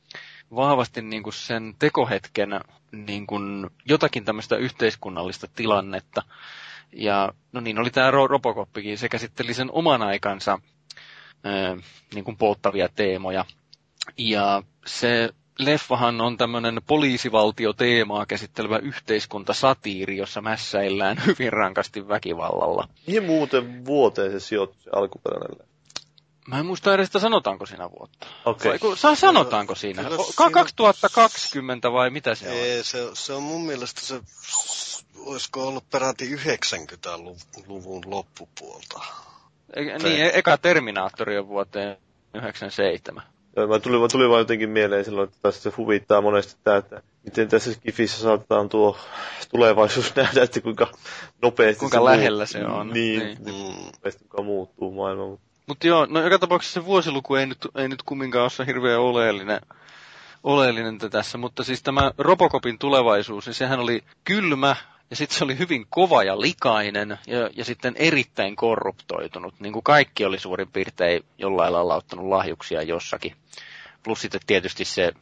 vahvasti 0.54 1.02
niin 1.02 1.22
kuin 1.22 1.34
sen 1.34 1.74
tekohetken 1.78 2.60
niin 2.92 3.26
kuin 3.26 3.70
jotakin 3.84 4.24
tämmöistä 4.24 4.56
yhteiskunnallista 4.56 5.46
tilannetta. 5.56 6.22
Ja 6.92 7.32
no 7.52 7.60
niin, 7.60 7.78
oli 7.78 7.90
tämä 7.90 8.10
Robocoppikin, 8.10 8.98
se 8.98 9.08
käsitteli 9.08 9.54
sen 9.54 9.70
oman 9.72 10.02
aikansa 10.02 10.58
niin 12.14 12.24
kuin 12.24 12.36
polttavia 12.36 12.88
teemoja. 12.88 13.44
Ja 14.18 14.62
se 14.86 15.30
leffahan 15.58 16.20
on 16.20 16.36
tämmöinen 16.36 16.80
poliisivaltioteemaa 16.86 18.26
käsittelevä 18.26 18.78
yhteiskuntasatiiri, 18.78 20.16
jossa 20.16 20.40
mässäillään 20.40 21.22
hyvin 21.26 21.52
rankasti 21.52 22.08
väkivallalla. 22.08 22.88
Mihin 23.06 23.24
muuten 23.24 23.84
vuoteen 23.84 24.30
se 24.30 24.40
sijoittui 24.40 24.82
se 24.82 24.90
alkuperäinen 24.92 25.70
Mä 26.48 26.58
en 26.58 26.66
muista 26.66 26.94
edes, 26.94 27.06
että 27.06 27.18
sanotaanko 27.18 27.66
siinä 27.66 27.90
vuotta. 27.90 28.26
Okay. 28.44 28.78
Vai, 28.82 28.96
saa, 28.96 29.14
sanotaanko 29.14 29.74
siinä? 29.74 30.02
Kyllä, 30.02 30.16
2020 30.36 31.92
vai 31.92 32.10
mitä 32.10 32.34
se 32.34 32.52
ei, 32.52 32.78
on? 32.78 32.84
Se, 32.84 33.10
se 33.14 33.32
on 33.32 33.42
mun 33.42 33.66
mielestä 33.66 34.00
se 34.00 34.20
olisiko 35.18 35.68
ollut 35.68 35.90
peräti 35.90 36.36
90-luvun 36.36 38.02
loppupuolta. 38.06 39.04
E, 39.74 39.82
niin, 39.84 40.22
e- 40.22 40.30
eka 40.34 40.58
Terminaattori 40.58 41.38
on 41.38 41.48
vuoteen 41.48 41.96
97. 42.34 43.22
Joo, 43.56 43.66
mä 43.66 43.78
tuli, 43.78 43.98
mä 44.00 44.08
tuli 44.08 44.28
vaan 44.28 44.38
jotenkin 44.38 44.70
mieleen 44.70 45.04
silloin, 45.04 45.28
että 45.28 45.38
tässä 45.42 45.62
se 45.70 45.76
huvittaa 45.76 46.20
monesti 46.20 46.60
tämä, 46.64 46.76
että 46.76 47.02
miten 47.24 47.48
tässä 47.48 47.72
Skifissä 47.72 48.22
saatetaan 48.22 48.68
tuo 48.68 48.96
tulevaisuus 49.50 50.14
nähdä, 50.16 50.42
että 50.42 50.60
kuinka 50.60 50.86
nopeasti 51.42 51.80
kuinka 51.80 51.98
se 51.98 52.04
lähellä 52.04 52.46
se 52.46 52.64
on. 52.66 52.88
Niin, 52.88 53.20
niin. 53.20 53.44
niin. 53.44 53.74
kuinka 54.02 54.42
muuttuu 54.42 54.92
maailma. 54.92 55.38
Mutta 55.66 55.86
joo, 55.86 56.06
no 56.10 56.20
joka 56.22 56.38
tapauksessa 56.38 56.80
se 56.80 56.86
vuosiluku 56.86 57.34
ei 57.34 57.46
nyt, 57.46 57.58
ei 57.74 57.88
nyt 57.88 58.02
kumminkaan 58.02 58.42
ole 58.42 58.50
se 58.50 58.66
hirveän 58.66 59.00
oleellinen, 59.00 59.60
oleellinen 60.44 60.98
tässä, 60.98 61.38
mutta 61.38 61.64
siis 61.64 61.82
tämä 61.82 62.12
Robocopin 62.18 62.78
tulevaisuus, 62.78 63.46
niin 63.46 63.54
sehän 63.54 63.80
oli 63.80 64.04
kylmä, 64.24 64.76
ja 65.10 65.16
sitten 65.16 65.38
se 65.38 65.44
oli 65.44 65.58
hyvin 65.58 65.86
kova 65.90 66.22
ja 66.24 66.40
likainen 66.40 67.18
ja, 67.26 67.50
ja 67.56 67.64
sitten 67.64 67.94
erittäin 67.96 68.56
korruptoitunut. 68.56 69.54
Niin 69.60 69.72
kuin 69.72 69.82
kaikki 69.82 70.24
oli 70.24 70.38
suurin 70.38 70.68
piirtein 70.72 71.24
jollain 71.38 71.72
lailla 71.72 71.94
ottanut 71.94 72.26
lahjuksia 72.26 72.82
jossakin. 72.82 73.34
Plus 74.02 74.20
sitten 74.20 74.40
tietysti 74.46 74.84
se 74.84 75.12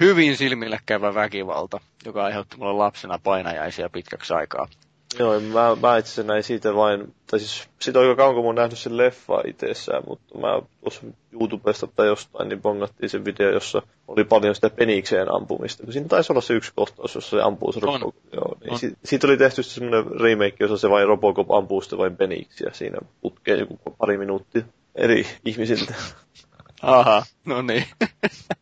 hyvin 0.00 0.36
silmille 0.36 0.80
käyvä 0.86 1.14
väkivalta, 1.14 1.80
joka 2.04 2.24
aiheutti 2.24 2.56
mulle 2.56 2.72
lapsena 2.72 3.18
painajaisia 3.18 3.88
pitkäksi 3.90 4.34
aikaa. 4.34 4.68
Joo, 5.18 5.40
mä, 5.40 5.76
mä 5.82 5.96
itse 5.98 6.22
näin 6.22 6.42
siitä 6.42 6.74
vain, 6.74 7.14
tai 7.30 7.40
siis 7.40 7.68
siitä 7.80 7.98
on 7.98 8.04
aika 8.04 8.16
kauan 8.16 8.34
kun 8.34 8.44
mä 8.44 8.46
oon 8.46 8.54
nähnyt 8.54 8.78
sen 8.78 8.96
leffa 8.96 9.42
itsessään, 9.46 10.02
mutta 10.08 10.38
mä 10.38 10.62
tuossa 10.80 11.00
YouTubesta 11.32 11.86
tai 11.86 12.06
jostain, 12.06 12.48
niin 12.48 12.62
bongattiin 12.62 13.10
se 13.10 13.24
video, 13.24 13.50
jossa 13.50 13.82
oli 14.08 14.24
paljon 14.24 14.54
sitä 14.54 14.70
penikseen 14.70 15.34
ampumista. 15.34 15.92
Siinä 15.92 16.08
taisi 16.08 16.32
olla 16.32 16.40
se 16.40 16.54
yksi 16.54 16.72
kohtaus, 16.76 17.14
jossa 17.14 17.30
se 17.36 17.42
ampuu 17.42 17.72
se 17.72 17.80
Robocop. 17.80 18.14
Joo, 18.32 18.56
niin 18.64 18.78
si- 18.78 18.96
siitä 19.04 19.26
oli 19.26 19.36
tehty 19.36 19.62
semmoinen 19.62 20.20
remake, 20.20 20.56
jossa 20.60 20.76
se 20.76 20.90
vain 20.90 21.08
Robocop 21.08 21.50
ampuu 21.50 21.80
sitä 21.80 21.98
vain 21.98 22.16
peniksiä 22.16 22.70
siinä 22.72 22.98
putkeen 23.20 23.58
joku 23.58 23.78
pari 23.98 24.18
minuuttia 24.18 24.62
eri 24.94 25.26
ihmisiltä. 25.44 25.94
Aha, 26.82 27.22
no 27.44 27.62
niin. 27.62 27.84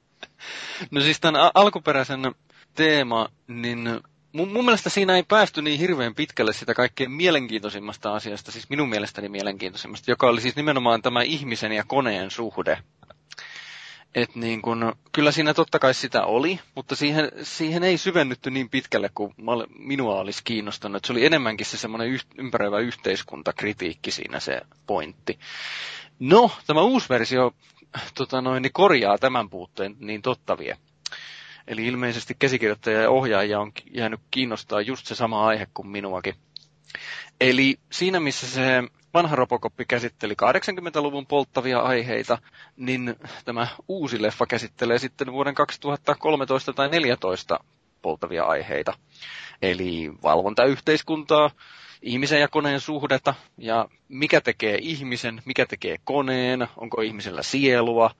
no 0.91 1.01
siis 1.01 1.21
tämän 1.21 1.51
alkuperäisen 1.55 2.35
teema, 2.75 3.29
niin 3.49 4.01
mun, 4.33 4.53
mun 4.53 4.65
mielestä 4.65 4.91
siinä 4.91 5.17
ei 5.17 5.23
päästy 5.23 5.63
niin 5.63 5.79
hirveän 5.79 6.15
pitkälle 6.15 6.53
sitä 6.53 6.75
kaikkein 6.75 7.11
mielenkiintoisimmasta 7.11 8.15
asiasta, 8.15 8.53
siis 8.53 8.71
minun 8.71 8.89
mielestäni 8.89 9.29
mielenkiintoisimmasta, 9.29 10.11
joka 10.11 10.27
oli 10.27 10.41
siis 10.41 10.57
nimenomaan 10.57 11.03
tämä 11.03 11.23
ihmisen 11.23 11.73
ja 11.73 11.85
koneen 11.87 12.31
suhde. 12.31 12.79
Et 14.15 14.35
niin 14.35 14.63
kun, 14.63 14.93
kyllä 15.13 15.33
siinä 15.33 15.55
totta 15.55 15.79
kai 15.79 15.95
sitä 15.95 16.25
oli, 16.25 16.61
mutta 16.75 16.97
siihen, 16.97 17.33
siihen 17.43 17.83
ei 17.85 17.99
syvennytty 17.99 18.51
niin 18.51 18.71
pitkälle 18.71 19.11
kuin 19.15 19.35
minua 19.79 20.21
olisi 20.21 20.45
kiinnostanut. 20.45 21.05
Se 21.05 21.13
oli 21.13 21.27
enemmänkin 21.27 21.67
se 21.67 21.77
semmoinen 21.77 22.21
ympäröivä 22.39 22.79
yhteiskuntakritiikki 22.79 24.11
siinä 24.11 24.41
se 24.41 24.61
pointti. 24.87 25.39
No, 26.19 26.51
tämä 26.67 26.83
uusi 26.83 27.09
versio 27.09 27.55
tota 28.15 28.41
noin, 28.41 28.63
niin 28.63 28.73
korjaa 28.73 29.19
tämän 29.19 29.51
puutteen 29.51 29.97
niin 29.99 30.23
totta 30.23 30.59
vie. 30.59 30.77
Eli 31.67 31.87
ilmeisesti 31.87 32.35
käsikirjoittaja 32.39 33.01
ja 33.03 33.11
ohjaaja 33.11 33.61
on 33.61 33.73
jäänyt 33.95 34.21
kiinnostaa 34.31 34.81
just 34.81 35.07
se 35.07 35.15
sama 35.15 35.47
aihe 35.47 35.67
kuin 35.75 35.89
minuakin. 35.89 36.35
Eli 37.41 37.77
siinä 37.93 38.21
missä 38.21 38.47
se 38.47 38.83
vanha 39.15 39.37
Robocop 39.37 39.73
käsitteli 39.89 40.35
80-luvun 40.43 41.27
polttavia 41.27 41.79
aiheita, 41.81 42.39
niin 42.77 43.15
tämä 43.45 43.67
uusi 43.89 44.23
leffa 44.23 44.47
käsittelee 44.47 44.99
sitten 44.99 45.33
vuoden 45.33 45.55
2013 45.55 46.73
tai 46.73 46.87
2014 46.89 47.59
polttavia 48.03 48.45
aiheita. 48.45 48.95
Eli 49.63 50.13
valvontayhteiskuntaa, 50.23 51.51
ihmisen 52.03 52.41
ja 52.41 52.49
koneen 52.49 52.81
suhdetta 52.81 53.35
ja 53.59 53.89
mikä 54.09 54.41
tekee 54.41 54.79
ihmisen, 54.81 55.43
mikä 55.45 55.67
tekee 55.67 55.97
koneen, 56.05 56.69
onko 56.77 57.01
ihmisellä 57.03 57.43
sielua, 57.43 58.11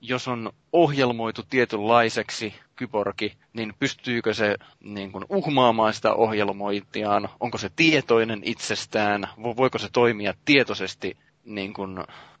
jos 0.00 0.28
on 0.28 0.52
ohjelmoitu 0.72 1.42
tietynlaiseksi 1.50 2.54
kyborgi, 2.76 3.36
niin 3.52 3.74
pystyykö 3.78 4.34
se 4.34 4.56
niin 4.80 5.12
kuin, 5.12 5.24
uhmaamaan 5.28 5.94
sitä 5.94 6.14
ohjelmointiaan, 6.14 7.28
onko 7.40 7.58
se 7.58 7.70
tietoinen 7.76 8.40
itsestään, 8.44 9.28
voiko 9.56 9.78
se 9.78 9.88
toimia 9.92 10.34
tietoisesti 10.44 11.16
niin 11.44 11.74
kuin, 11.74 11.98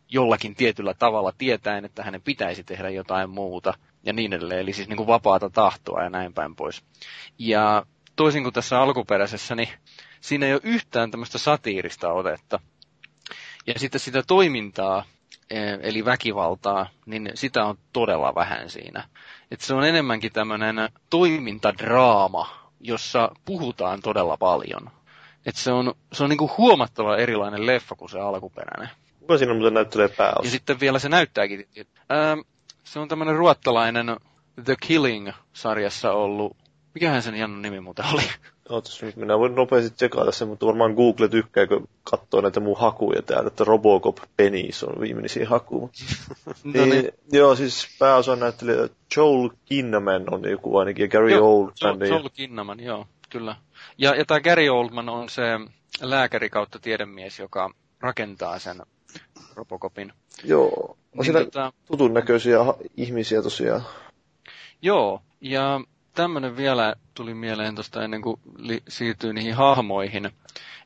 jollakin 0.08 0.54
tietyllä 0.54 0.94
tavalla 0.94 1.32
tietäen, 1.38 1.84
että 1.84 2.02
hänen 2.02 2.22
pitäisi 2.22 2.64
tehdä 2.64 2.90
jotain 2.90 3.30
muuta 3.30 3.74
ja 4.04 4.12
niin 4.12 4.32
edelleen, 4.32 4.60
eli 4.60 4.72
siis 4.72 4.88
niin 4.88 4.96
kuin 4.96 5.06
vapaata 5.06 5.50
tahtoa 5.50 6.02
ja 6.02 6.10
näin 6.10 6.34
päin 6.34 6.56
pois. 6.56 6.84
Ja 7.38 7.86
toisin 8.16 8.42
kuin 8.42 8.52
tässä 8.52 8.80
alkuperäisessä, 8.80 9.54
niin 9.54 9.68
siinä 10.20 10.46
ei 10.46 10.52
ole 10.52 10.60
yhtään 10.64 11.10
tämmöistä 11.10 11.38
satiirista 11.38 12.12
otetta. 12.12 12.60
Ja 13.66 13.74
sitten 13.78 14.00
sitä 14.00 14.22
toimintaa, 14.26 15.04
eli 15.82 16.04
väkivaltaa, 16.04 16.86
niin 17.06 17.30
sitä 17.34 17.64
on 17.64 17.78
todella 17.92 18.34
vähän 18.34 18.70
siinä. 18.70 19.08
Et 19.50 19.60
se 19.60 19.74
on 19.74 19.84
enemmänkin 19.84 20.32
tämmöinen 20.32 20.76
toimintadraama, 21.10 22.70
jossa 22.80 23.34
puhutaan 23.44 24.00
todella 24.00 24.36
paljon. 24.36 24.90
Et 25.46 25.56
se 25.56 25.72
on, 25.72 25.94
se 26.12 26.24
on 26.24 26.30
niinku 26.30 26.50
huomattava 26.58 27.16
erilainen 27.16 27.66
leffa 27.66 27.94
kuin 27.94 28.08
se 28.08 28.20
alkuperäinen. 28.20 28.88
Kuka 29.20 29.38
siinä 29.38 29.54
muuten 29.54 29.74
näyttelee 29.74 30.08
pääosa? 30.08 30.44
Ja 30.44 30.50
sitten 30.50 30.80
vielä 30.80 30.98
se 30.98 31.08
näyttääkin. 31.08 31.68
Ää, 32.08 32.36
se 32.84 32.98
on 32.98 33.08
tämmöinen 33.08 33.36
ruottalainen 33.36 34.16
The 34.64 34.76
Killing-sarjassa 34.80 36.12
ollut, 36.12 36.56
mikähän 36.94 37.22
sen 37.22 37.34
Jannon 37.34 37.62
nimi 37.62 37.80
muuten 37.80 38.04
oli? 38.12 38.22
Ootas 38.68 39.02
nyt, 39.02 39.16
minä 39.16 39.38
voin 39.38 39.54
nopeasti 39.54 39.90
tsekata 39.90 40.32
sen, 40.32 40.48
mutta 40.48 40.66
varmaan 40.66 40.94
Google 40.94 41.28
tykkää, 41.28 41.66
kun 41.66 41.88
katsoo 42.04 42.40
näitä 42.40 42.60
mun 42.60 42.78
hakuja 42.78 43.22
täällä, 43.22 43.46
että 43.46 43.64
Robocop 43.64 44.16
Penis 44.36 44.84
on 44.84 45.00
viimeisiä 45.00 45.48
hakuja. 45.48 45.88
no 46.46 46.52
niin. 46.72 46.90
niin. 46.90 47.08
Joo, 47.32 47.56
siis 47.56 47.96
pääosa 47.98 48.36
näyttelijä 48.36 48.88
Joel 49.16 49.50
Kinnaman 49.64 50.34
on 50.34 50.50
joku 50.50 50.76
ainakin, 50.76 51.02
ja 51.02 51.08
Gary 51.08 51.30
joo, 51.30 51.60
Oldman. 51.60 52.00
Joel, 52.00 52.10
Joel 52.10 52.28
Kinnaman, 52.34 52.80
joo, 52.80 53.06
kyllä. 53.30 53.56
Ja, 53.98 54.14
ja 54.14 54.24
tämä 54.24 54.40
Gary 54.40 54.68
Oldman 54.68 55.08
on 55.08 55.28
se 55.28 55.42
lääkäri 56.00 56.50
kautta 56.50 56.78
tiedemies, 56.78 57.38
joka 57.38 57.70
rakentaa 58.00 58.58
sen 58.58 58.82
Robocopin. 59.54 60.12
Joo, 60.44 60.68
on 60.68 60.96
niin, 61.12 61.24
siinä 61.24 61.44
tota, 61.44 61.72
tutun 61.86 62.14
näköisiä 62.14 62.58
ihmisiä 62.96 63.42
tosiaan. 63.42 63.82
Joo, 64.82 65.22
ja 65.40 65.80
tämmöinen 66.14 66.56
vielä 66.56 66.94
tuli 67.14 67.34
mieleen 67.34 67.74
tuosta 67.74 68.04
ennen 68.04 68.22
kuin 68.22 68.40
li- 68.56 68.82
siirtyy 68.88 69.32
niihin 69.32 69.54
hahmoihin. 69.54 70.30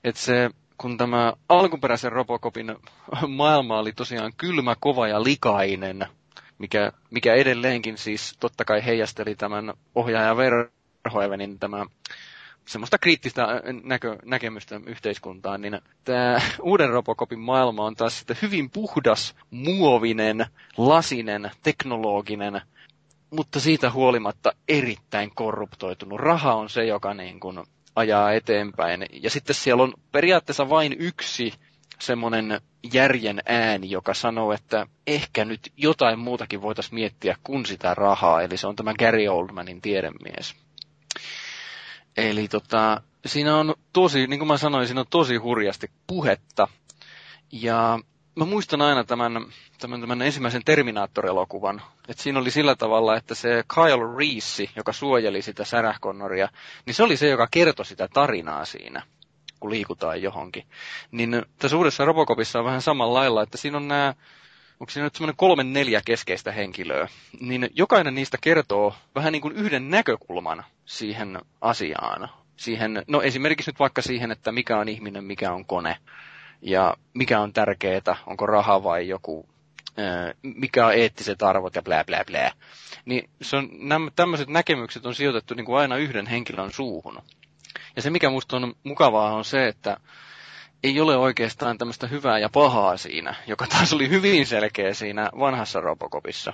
Että 0.05 0.21
se, 0.21 0.51
kun 0.79 0.99
tämä 0.99 1.33
alkuperäisen 1.49 2.13
Robocopin 2.13 2.77
maailma 3.29 3.79
oli 3.79 3.93
tosiaan 3.93 4.33
kylmä, 4.37 4.77
kova 4.81 5.09
ja 5.09 5.23
likainen, 5.25 6.07
mikä, 6.59 6.93
mikä 7.11 7.35
edelleenkin 7.35 7.99
siis 7.99 8.37
totta 8.41 8.65
kai 8.65 8.85
heijasteli 8.85 9.35
tämän 9.35 9.75
ohjaaja 9.95 10.37
Verhoevenin 10.37 11.59
tämä 11.59 11.87
semmoista 12.67 12.99
kriittistä 12.99 13.47
näkö, 13.85 14.17
näkemystä 14.25 14.81
yhteiskuntaan, 14.87 15.61
niin 15.61 15.81
tämä 16.05 16.41
uuden 16.63 16.91
Robocopin 16.91 17.39
maailma 17.41 17.85
on 17.85 17.95
taas 17.95 18.19
sitten 18.19 18.37
hyvin 18.43 18.71
puhdas, 18.71 19.35
muovinen, 19.51 20.47
lasinen, 20.77 21.51
teknologinen, 21.63 22.61
mutta 23.37 23.61
siitä 23.61 23.91
huolimatta 23.91 24.53
erittäin 24.69 25.31
korruptoitunut. 25.35 26.21
Raha 26.21 26.55
on 26.55 26.71
se, 26.71 26.85
joka 26.85 27.15
niin 27.15 27.41
kuin 27.41 27.59
ajaa 27.97 28.33
eteenpäin. 28.33 29.07
Ja 29.23 29.31
sitten 29.31 29.55
siellä 29.55 29.83
on 29.83 29.95
periaatteessa 30.13 30.69
vain 30.69 30.97
yksi 30.99 31.53
semmoinen 31.99 32.61
järjen 32.93 33.41
ääni, 33.47 33.91
joka 33.91 34.15
sanoo, 34.15 34.53
että 34.53 34.87
ehkä 35.07 35.45
nyt 35.45 35.73
jotain 35.77 36.19
muutakin 36.19 36.63
voitaisiin 36.63 36.95
miettiä 36.95 37.37
kuin 37.45 37.67
sitä 37.67 37.95
rahaa. 37.95 38.43
Eli 38.43 38.57
se 38.57 38.67
on 38.67 38.77
tämä 38.77 38.95
Gary 38.95 39.27
Oldmanin 39.29 39.81
tiedemies. 39.81 40.55
Eli 42.17 42.49
tota, 42.49 43.01
siinä 43.27 43.57
on 43.57 43.75
tosi, 43.93 44.27
niin 44.27 44.39
kuin 44.41 44.49
mä 44.49 44.57
sanoin, 44.59 44.87
siinä 44.87 45.01
on 45.01 45.07
tosi 45.11 45.37
hurjasti 45.37 45.91
puhetta. 46.07 46.69
Ja 47.53 47.99
mä 48.37 48.45
muistan 48.45 48.83
aina 48.83 49.05
tämän, 49.05 49.47
tämän, 49.81 50.01
tämän 50.01 50.23
ensimmäisen 50.23 50.63
Terminator-elokuvan. 50.65 51.83
Et 52.09 52.19
siinä 52.19 52.39
oli 52.39 52.51
sillä 52.51 52.75
tavalla, 52.77 53.17
että 53.17 53.35
se 53.35 53.65
Kyle 53.75 54.17
Reese, 54.19 54.69
joka 54.77 54.93
suojeli 54.93 55.43
sitä 55.43 55.65
särähkonnoria, 55.65 56.49
niin 56.87 56.95
se 56.95 57.03
oli 57.03 57.17
se, 57.17 57.29
joka 57.29 57.49
kertoi 57.51 57.87
sitä 57.87 58.09
tarinaa 58.13 58.65
siinä, 58.65 59.03
kun 59.61 59.71
liikutaan 59.71 60.23
johonkin. 60.23 60.65
Niin 61.11 61.43
tässä 61.59 61.77
uudessa 61.77 62.05
Robocopissa 62.05 62.59
on 62.59 62.65
vähän 62.65 62.83
samalla 62.83 63.19
lailla, 63.19 63.43
että 63.43 63.59
siinä 63.59 63.77
on 63.77 63.89
nämä 63.89 64.15
onko 64.81 64.91
siinä 64.91 65.05
nyt 65.05 65.15
semmoinen 65.15 65.37
kolme 65.37 65.65
neljä 65.65 66.01
keskeistä 66.05 66.53
henkilöä, 66.53 67.09
niin 67.41 67.71
jokainen 67.75 68.15
niistä 68.15 68.39
kertoo 68.41 68.95
vähän 69.15 69.33
niin 69.33 69.43
kuin 69.43 69.57
yhden 69.57 69.91
näkökulman 69.91 70.65
siihen 70.85 71.39
asiaan. 71.61 72.29
Siihen, 72.57 73.03
no 73.09 73.23
esimerkiksi 73.23 73.71
nyt 73.71 73.79
vaikka 73.79 74.03
siihen, 74.03 74.31
että 74.31 74.53
mikä 74.53 74.79
on 74.79 74.89
ihminen, 74.89 75.25
mikä 75.25 75.53
on 75.53 75.65
kone 75.65 75.97
ja 76.63 76.97
mikä 77.15 77.41
on 77.41 77.53
tärkeää, 77.53 78.17
onko 78.27 78.47
raha 78.47 78.83
vai 78.83 79.09
joku, 79.09 79.49
mikä 80.43 80.87
on 80.87 80.95
eettiset 80.95 81.43
arvot 81.43 81.75
ja 81.75 81.83
blää 81.83 82.05
blää 82.05 82.25
blää. 82.25 82.53
Niin 83.05 83.31
se 83.43 83.57
on, 83.57 83.69
nämä 83.73 84.11
tämmöiset 84.17 84.49
näkemykset 84.49 85.07
on 85.07 85.15
sijoitettu 85.15 85.55
niin 85.55 85.65
kuin 85.67 85.79
aina 85.79 85.97
yhden 85.97 86.27
henkilön 86.27 86.73
suuhun. 86.73 87.19
Ja 87.97 88.03
se, 88.03 88.11
mikä 88.11 88.31
musta 88.31 88.57
on 88.57 88.75
mukavaa, 88.85 89.35
on 89.35 89.45
se, 89.45 89.69
että 89.69 89.97
ei 90.85 91.01
ole 91.01 91.17
oikeastaan 91.17 91.79
tämmöistä 91.79 92.07
hyvää 92.07 92.39
ja 92.39 92.49
pahaa 92.49 92.97
siinä, 92.97 93.35
joka 93.47 93.67
taas 93.67 93.93
oli 93.93 94.09
hyvin 94.09 94.47
selkeä 94.47 94.95
siinä 94.95 95.31
vanhassa 95.39 95.81
Robocopissa. 95.81 96.53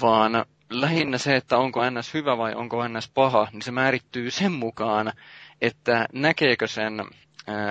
Vaan 0.00 0.44
lähinnä 0.70 1.18
se, 1.18 1.36
että 1.36 1.58
onko 1.58 1.90
NS 1.90 2.14
hyvä 2.14 2.38
vai 2.38 2.54
onko 2.54 2.88
NS 2.88 3.10
paha, 3.14 3.48
niin 3.52 3.62
se 3.62 3.70
määrittyy 3.70 4.30
sen 4.30 4.52
mukaan, 4.52 5.12
että 5.60 6.06
näkeekö 6.12 6.66
sen 6.66 7.04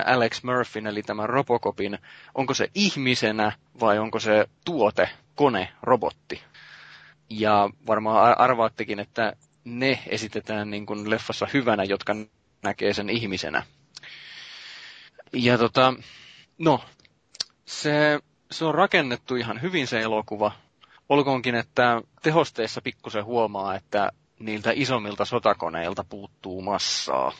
Alex 0.06 0.44
Murphyn, 0.44 0.88
eli 0.88 1.04
tämän 1.04 1.30
Robocopin, 1.30 1.98
onko 2.36 2.54
se 2.54 2.70
ihmisenä 2.76 3.52
vai 3.80 4.00
onko 4.00 4.20
se 4.20 4.46
tuote, 4.66 5.10
kone, 5.36 5.70
robotti. 5.82 6.42
Ja 7.30 7.70
varmaan 7.88 8.38
arvaattekin, 8.40 9.00
että 9.00 9.34
ne 9.64 10.00
esitetään 10.08 10.72
niin 10.72 10.86
kuin 10.86 11.10
leffassa 11.10 11.48
hyvänä, 11.54 11.84
jotka 11.84 12.16
näkee 12.64 12.94
sen 12.94 13.10
ihmisenä. 13.10 13.64
Ja 15.34 15.58
tota, 15.58 15.94
no, 16.58 16.86
se, 17.66 18.20
se 18.52 18.66
on 18.66 18.76
rakennettu 18.76 19.36
ihan 19.36 19.62
hyvin 19.62 19.88
se 19.88 20.02
elokuva. 20.02 20.52
Olkoonkin, 21.10 21.56
että 21.56 22.02
tehosteissa 22.24 22.82
pikkusen 22.82 23.26
huomaa, 23.26 23.76
että 23.76 24.12
niiltä 24.40 24.72
isommilta 24.76 25.26
sotakoneilta 25.26 26.04
puuttuu 26.10 26.62
massaa. 26.62 27.32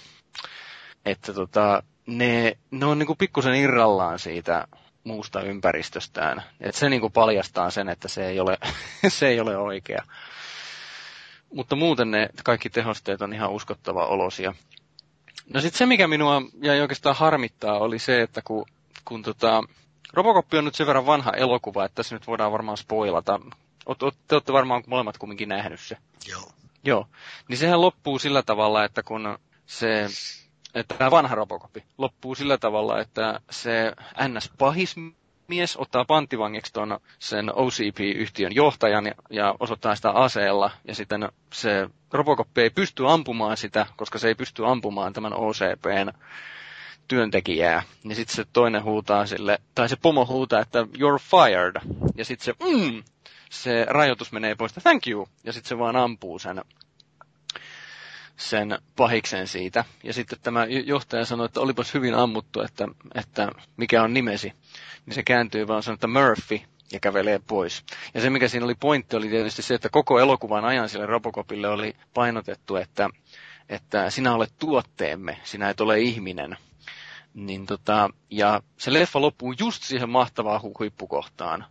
Että 1.06 1.34
tota, 1.34 1.84
ne, 2.06 2.58
ne 2.72 2.86
on 2.86 3.00
niinku 3.00 3.16
pikkusen 3.16 3.56
irrallaan 3.56 4.20
siitä 4.20 4.68
muusta 5.04 5.42
ympäristöstään. 5.42 6.44
Et 6.62 6.76
se 6.76 6.90
niinku 6.90 7.10
paljastaa 7.10 7.70
sen, 7.72 7.90
että 7.90 8.08
se 8.08 8.28
ei 8.28 8.40
ole, 8.40 8.58
se 9.08 9.28
ei 9.28 9.40
ole 9.40 9.58
oikea. 9.58 10.04
Mutta 11.54 11.76
muuten 11.76 12.12
ne 12.12 12.30
kaikki 12.44 12.70
tehosteet 12.70 13.22
on 13.22 13.34
ihan 13.34 13.52
uskottava 13.52 14.06
olosia. 14.06 14.54
No 15.54 15.62
sitten 15.62 15.78
se, 15.78 15.86
mikä 15.86 16.08
minua 16.08 16.42
jäi 16.62 16.82
oikeastaan 16.82 17.16
harmittaa, 17.16 17.80
oli 17.80 18.00
se, 18.00 18.22
että 18.22 18.42
kun, 18.42 18.66
kun 19.06 19.24
tota, 19.24 19.64
Robocop 20.14 20.54
on 20.54 20.66
nyt 20.66 20.76
sen 20.76 20.88
verran 20.88 21.06
vanha 21.06 21.32
elokuva, 21.32 21.86
että 21.86 21.96
tässä 21.96 22.16
nyt 22.16 22.28
voidaan 22.28 22.52
varmaan 22.52 22.78
spoilata. 22.78 23.40
Ot, 23.86 24.04
ot, 24.04 24.16
te 24.28 24.36
olette 24.36 24.54
varmaan 24.54 24.84
molemmat 24.88 25.18
kumminkin 25.18 25.50
nähnyt 25.50 25.80
se. 25.80 25.98
Joo. 26.28 26.52
Joo. 26.84 27.08
Niin 27.48 27.58
sehän 27.58 27.82
loppuu 27.82 28.20
sillä 28.20 28.44
tavalla, 28.44 28.84
että 28.86 29.04
kun 29.04 29.38
se, 29.66 30.08
että 30.76 30.96
tämä 30.98 31.12
vanha 31.12 31.36
Robocop 31.36 31.76
loppuu 31.98 32.36
sillä 32.36 32.58
tavalla, 32.58 33.00
että 33.00 33.40
se 33.52 33.94
NS-pahis 34.28 34.96
mies 35.48 35.78
ottaa 35.78 36.06
panttivangiksi 36.06 36.74
tuon 36.74 37.00
sen 37.20 37.56
OCP-yhtiön 37.56 38.56
johtajan 38.56 39.06
ja 39.30 39.56
osoittaa 39.60 39.96
sitä 39.96 40.10
aseella. 40.12 40.72
Ja 40.88 40.96
sitten 40.96 41.30
se 41.54 41.90
Robocop 42.14 42.58
ei 42.58 42.70
pysty 42.70 43.08
ampumaan 43.08 43.58
sitä, 43.58 43.86
koska 43.96 44.20
se 44.20 44.28
ei 44.28 44.36
pysty 44.36 44.66
ampumaan 44.66 45.14
tämän 45.14 45.34
OCPn 45.34 46.12
työntekijää. 47.08 47.84
Ja 48.04 48.16
sitten 48.16 48.36
se 48.36 48.46
toinen 48.54 48.84
huutaa 48.84 49.26
sille, 49.26 49.60
tai 49.76 49.90
se 49.90 49.96
pomo 49.96 50.26
huutaa, 50.26 50.62
että 50.62 50.82
you're 50.82 51.20
fired. 51.20 51.82
Ja 52.16 52.26
sitten 52.26 52.46
se, 52.46 52.54
mm, 52.64 53.04
se 53.50 53.86
rajoitus 53.90 54.32
menee 54.32 54.56
pois, 54.56 54.74
thank 54.74 55.08
you. 55.08 55.28
Ja 55.44 55.54
sitten 55.54 55.70
se 55.70 55.78
vaan 55.78 55.96
ampuu 55.96 56.40
sen 56.40 56.62
sen 58.38 58.80
pahiksen 58.96 59.48
siitä. 59.48 59.86
Ja 60.04 60.14
sitten 60.14 60.40
tämä 60.42 60.66
johtaja 60.66 61.26
sanoi, 61.26 61.46
että 61.46 61.62
olipas 61.62 61.94
hyvin 61.94 62.16
ammuttu, 62.16 62.62
että, 62.62 62.88
että 63.16 63.50
mikä 63.78 64.04
on 64.04 64.14
nimesi. 64.14 64.54
Niin 65.06 65.14
se 65.16 65.24
kääntyy 65.24 65.68
vaan 65.68 65.84
sanoo, 65.84 65.94
että 65.94 66.08
Murphy, 66.08 66.60
ja 66.92 67.00
kävelee 67.00 67.40
pois. 67.48 67.84
Ja 68.14 68.22
se, 68.22 68.30
mikä 68.30 68.48
siinä 68.48 68.66
oli 68.66 68.76
pointti, 68.76 69.16
oli 69.16 69.30
tietysti 69.30 69.62
se, 69.62 69.74
että 69.74 69.90
koko 69.90 70.20
elokuvan 70.20 70.66
ajan 70.66 70.90
sille 70.90 71.06
Robocopille 71.06 71.68
oli 71.68 71.96
painotettu, 72.14 72.76
että, 72.76 73.10
että 73.70 74.10
sinä 74.10 74.34
olet 74.34 74.54
tuotteemme, 74.60 75.38
sinä 75.44 75.70
et 75.70 75.82
ole 75.82 76.00
ihminen. 76.00 76.58
Niin 77.34 77.66
tota, 77.66 78.10
ja 78.30 78.62
se 78.78 78.94
leffa 78.94 79.22
loppuu 79.22 79.54
just 79.60 79.84
siihen 79.84 80.10
mahtavaan 80.10 80.62
hu- 80.62 80.76
huippukohtaan. 80.80 81.66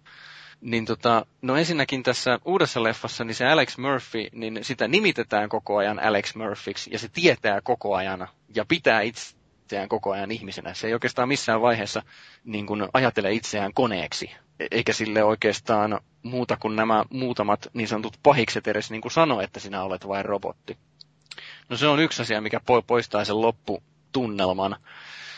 Niin 0.65 0.85
tota, 0.85 1.27
no 1.43 1.57
ensinnäkin 1.57 2.03
tässä 2.03 2.39
uudessa 2.45 2.83
leffassa, 2.83 3.25
niin 3.25 3.35
se 3.35 3.47
Alex 3.47 3.79
Murphy, 3.79 4.27
niin 4.33 4.59
sitä 4.63 4.89
nimitetään 4.89 5.49
koko 5.49 5.77
ajan 5.77 5.99
Alex 6.03 6.35
Murphyksi, 6.35 6.91
ja 6.93 6.99
se 6.99 7.09
tietää 7.09 7.61
koko 7.61 7.95
ajan, 7.95 8.29
ja 8.55 8.65
pitää 8.65 9.01
itseään 9.01 9.89
koko 9.89 10.13
ajan 10.13 10.31
ihmisenä. 10.31 10.75
Se 10.75 10.87
ei 10.87 10.93
oikeastaan 10.93 11.29
missään 11.29 11.61
vaiheessa 11.61 12.03
niin 12.45 12.67
kuin 12.67 12.89
ajatele 12.93 13.33
itseään 13.33 13.75
koneeksi, 13.75 14.31
e- 14.61 14.67
eikä 14.71 14.93
sille 14.93 15.25
oikeastaan 15.25 16.01
muuta 16.23 16.57
kuin 16.57 16.77
nämä 16.77 17.05
muutamat 17.11 17.69
niin 17.73 17.89
sanotut 17.89 18.19
pahikset 18.23 18.67
edes 18.67 18.91
niin 18.91 19.01
kuin 19.01 19.13
sano, 19.13 19.41
että 19.41 19.61
sinä 19.61 19.83
olet 19.83 20.09
vain 20.09 20.25
robotti. 20.25 20.79
No 21.69 21.77
se 21.77 21.87
on 21.87 22.01
yksi 22.01 22.23
asia, 22.23 22.41
mikä 22.41 22.61
poistaa 22.87 23.25
sen 23.25 23.41
lopputunnelman. 23.41 24.77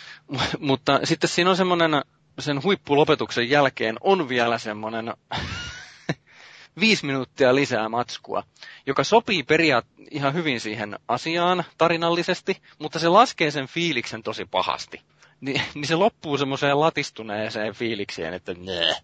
Mutta 0.58 1.00
sitten 1.04 1.30
siinä 1.30 1.50
on 1.50 1.56
semmoinen 1.56 2.02
sen 2.38 2.62
huippulopetuksen 2.62 3.50
jälkeen 3.50 3.96
on 4.00 4.28
vielä 4.28 4.58
semmoinen 4.58 5.14
viisi 6.80 7.06
minuuttia 7.06 7.54
lisää 7.54 7.88
matskua, 7.88 8.42
joka 8.86 9.04
sopii 9.04 9.42
periaat 9.42 9.86
ihan 10.10 10.34
hyvin 10.34 10.60
siihen 10.60 10.98
asiaan 11.08 11.64
tarinallisesti, 11.78 12.62
mutta 12.78 12.98
se 12.98 13.08
laskee 13.08 13.50
sen 13.50 13.66
fiiliksen 13.66 14.22
tosi 14.22 14.44
pahasti. 14.44 15.00
Ni, 15.40 15.62
niin 15.74 15.86
se 15.86 15.94
loppuu 15.94 16.38
semmoiseen 16.38 16.80
latistuneeseen 16.80 17.74
fiilikseen, 17.74 18.34
että 18.34 18.54
nää. 18.54 18.94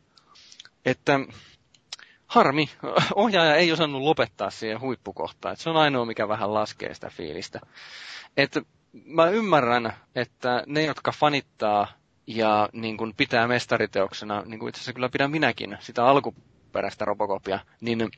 Että 0.85 1.21
harmi, 2.27 2.71
ohjaaja 3.14 3.57
ei 3.57 3.73
osannut 3.73 4.03
lopettaa 4.03 4.51
siihen 4.51 4.81
huippukohtaan. 4.81 5.53
Että 5.53 5.62
se 5.62 5.71
on 5.71 5.77
ainoa, 5.77 6.05
mikä 6.05 6.29
vähän 6.29 6.55
laskee 6.55 6.95
sitä 6.95 7.11
fiilistä. 7.11 7.61
Että 8.37 8.62
mä 8.92 9.27
ymmärrän, 9.27 9.92
että 10.14 10.62
ne, 10.66 10.83
jotka 10.85 11.12
fanittaa 11.12 12.02
ja 12.26 12.68
niin 12.72 12.96
kuin 12.96 13.14
pitää 13.16 13.48
mestariteoksena, 13.48 14.42
niin 14.46 14.58
kuin 14.58 14.68
itse 14.68 14.78
asiassa 14.78 14.92
kyllä 14.92 15.08
pidän 15.08 15.30
minäkin, 15.30 15.76
sitä 15.80 16.06
alkuperäistä 16.06 17.04
Robocopia, 17.04 17.58
niin 17.80 18.11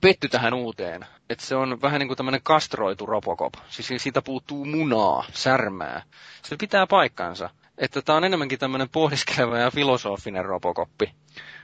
petty 0.00 0.28
tähän 0.28 0.54
uuteen. 0.54 1.06
Että 1.30 1.46
se 1.46 1.56
on 1.56 1.82
vähän 1.82 1.98
niin 1.98 2.08
kuin 2.08 2.16
tämmöinen 2.16 2.40
kastroitu 2.42 3.06
Robocop. 3.06 3.54
Siis 3.68 4.02
siitä 4.02 4.22
puuttuu 4.22 4.64
munaa, 4.64 5.24
särmää. 5.32 6.02
Se 6.42 6.56
pitää 6.56 6.86
paikkansa. 6.86 7.50
Että 7.78 8.02
tämä 8.02 8.16
on 8.16 8.24
enemmänkin 8.24 8.58
tämmöinen 8.58 8.88
pohdiskeleva 8.88 9.58
ja 9.58 9.70
filosofinen 9.70 10.44
Robocoppi. 10.44 11.12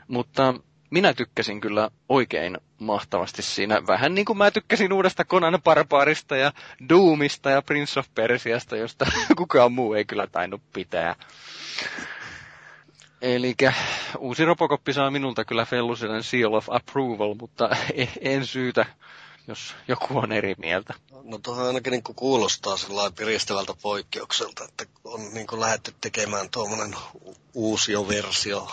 Mutta 0.08 0.54
minä 0.90 1.14
tykkäsin 1.14 1.60
kyllä 1.60 1.90
oikein 2.08 2.58
mahtavasti 2.78 3.42
siinä. 3.42 3.86
Vähän 3.86 4.14
niin 4.14 4.24
kuin 4.24 4.38
mä 4.38 4.50
tykkäsin 4.50 4.92
uudesta 4.92 5.24
Conan 5.24 5.62
Barbarista 5.64 6.36
ja 6.36 6.52
Doomista 6.88 7.50
ja 7.50 7.62
Prince 7.62 8.00
of 8.00 8.06
Persiasta, 8.14 8.76
josta 8.76 9.06
kukaan 9.36 9.72
muu 9.72 9.94
ei 9.94 10.04
kyllä 10.04 10.26
tainnut 10.26 10.62
pitää. 10.72 11.14
Eli 13.22 13.54
uusi 14.18 14.44
Robocop 14.44 14.80
saa 14.92 15.10
minulta 15.10 15.44
kyllä 15.44 15.64
Fellusinen 15.64 16.22
Seal 16.22 16.52
of 16.54 16.66
Approval, 16.70 17.34
mutta 17.34 17.70
en 18.20 18.46
syytä, 18.46 18.86
jos 19.48 19.74
joku 19.88 20.18
on 20.18 20.32
eri 20.32 20.54
mieltä. 20.58 20.94
No 21.24 21.38
tuohon 21.38 21.66
ainakin 21.66 21.90
niin 21.90 22.02
kuulostaa 22.16 22.76
sellainen 22.76 23.14
piristävältä 23.14 23.74
poikkeukselta, 23.82 24.64
että 24.64 24.84
on 25.04 25.20
niin 25.34 25.46
lähdetty 25.60 25.94
tekemään 26.00 26.50
tuommoinen 26.50 26.96
uusi 27.54 27.92
versio 28.08 28.68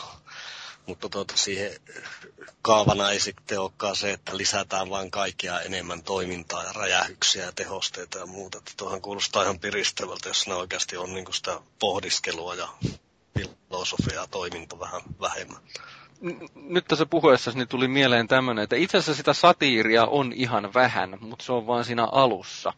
mutta 0.90 1.10
tuota, 1.10 1.38
siihen 1.38 1.72
kaavana 2.62 3.12
ei 3.12 3.20
sitten 3.20 3.60
olekaan 3.60 3.96
se, 3.96 4.12
että 4.14 4.38
lisätään 4.38 4.90
vain 4.90 5.12
kaikkia 5.12 5.62
enemmän 5.62 6.04
toimintaa 6.04 6.64
ja 6.64 6.74
räjähyksiä 6.74 7.46
ja 7.46 7.52
tehosteita 7.52 8.20
ja 8.20 8.26
muuta. 8.26 8.58
Että 8.58 8.72
tuohan 8.78 9.02
kuulostaa 9.02 9.44
ihan 9.44 9.60
piristävältä, 9.60 10.30
jos 10.30 10.48
ne 10.48 10.54
oikeasti 10.54 10.98
on 10.98 11.14
niin 11.14 11.26
sitä 11.34 11.60
pohdiskelua 11.80 12.56
ja 12.56 12.68
filosofiaa 13.38 14.28
toiminta 14.28 14.80
vähän 14.80 15.02
vähemmän. 15.22 15.62
Nyt 16.56 16.86
tässä 16.88 17.06
puhuessa 17.06 17.52
niin 17.52 17.68
tuli 17.68 17.88
mieleen 17.88 18.28
tämmöinen, 18.28 18.64
että 18.64 18.76
itse 18.76 18.98
asiassa 18.98 19.18
sitä 19.18 19.34
satiiria 19.34 20.06
on 20.06 20.34
ihan 20.34 20.74
vähän, 20.74 21.18
mutta 21.22 21.46
se 21.46 21.52
on 21.52 21.68
vaan 21.68 21.86
siinä 21.86 22.06
alussa. 22.06 22.74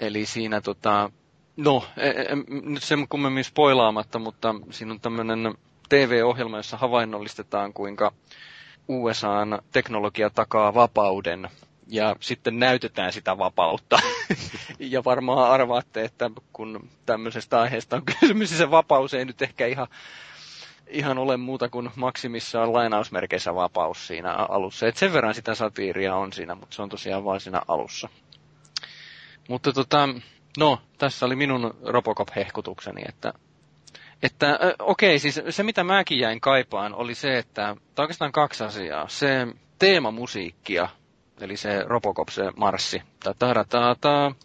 Eli 0.00 0.26
siinä 0.26 0.60
tota, 0.60 1.10
no, 1.56 1.84
e, 1.96 2.08
e, 2.08 2.36
nyt 2.62 2.82
sen 2.82 3.08
kummemmin 3.08 3.44
spoilaamatta, 3.44 4.18
mutta 4.18 4.54
siinä 4.70 4.92
on 4.92 5.00
tämmöinen 5.00 5.54
TV-ohjelma, 5.88 6.56
jossa 6.56 6.76
havainnollistetaan, 6.76 7.72
kuinka 7.72 8.12
USAn 8.88 9.58
teknologia 9.72 10.30
takaa 10.30 10.74
vapauden 10.74 11.48
ja 11.86 12.16
sitten 12.20 12.58
näytetään 12.58 13.12
sitä 13.12 13.38
vapautta. 13.38 13.98
ja 14.78 15.04
varmaan 15.04 15.50
arvaatte, 15.50 16.04
että 16.04 16.30
kun 16.52 16.88
tämmöisestä 17.06 17.60
aiheesta 17.60 17.96
on 17.96 18.02
kysymys, 18.04 18.50
niin 18.50 18.58
se 18.58 18.70
vapaus 18.70 19.14
ei 19.14 19.24
nyt 19.24 19.42
ehkä 19.42 19.66
ihan, 19.66 19.86
ihan 20.88 21.18
ole 21.18 21.36
muuta 21.36 21.68
kuin 21.68 21.90
maksimissaan 21.96 22.72
lainausmerkeissä 22.72 23.54
vapaus 23.54 24.06
siinä 24.06 24.32
alussa. 24.32 24.86
Et 24.86 24.96
sen 24.96 25.12
verran 25.12 25.34
sitä 25.34 25.54
satiiria 25.54 26.16
on 26.16 26.32
siinä, 26.32 26.54
mutta 26.54 26.76
se 26.76 26.82
on 26.82 26.88
tosiaan 26.88 27.24
vain 27.24 27.40
siinä 27.40 27.62
alussa. 27.68 28.08
Mutta 29.48 29.72
tota, 29.72 30.08
no, 30.58 30.80
tässä 30.98 31.26
oli 31.26 31.36
minun 31.36 31.74
Robocop-hehkutukseni, 31.82 33.02
että 33.08 33.32
että 34.22 34.58
okei, 34.78 35.18
siis 35.18 35.40
se 35.50 35.62
mitä 35.62 35.84
mäkin 35.84 36.18
jäin 36.18 36.40
kaipaan 36.40 36.94
oli 36.94 37.14
se, 37.14 37.38
että, 37.38 37.76
tai 37.94 38.02
oikeastaan 38.02 38.32
kaksi 38.32 38.64
asiaa. 38.64 39.08
Se 39.08 39.46
teemamusiikkia, 39.78 40.88
eli 41.40 41.56
se 41.56 41.82
Robocop, 41.86 42.28
se 42.28 42.42
marssi, 42.56 43.02
ta 43.24 43.34
ta 43.38 43.54
ta 43.54 43.64
ta 43.64 43.96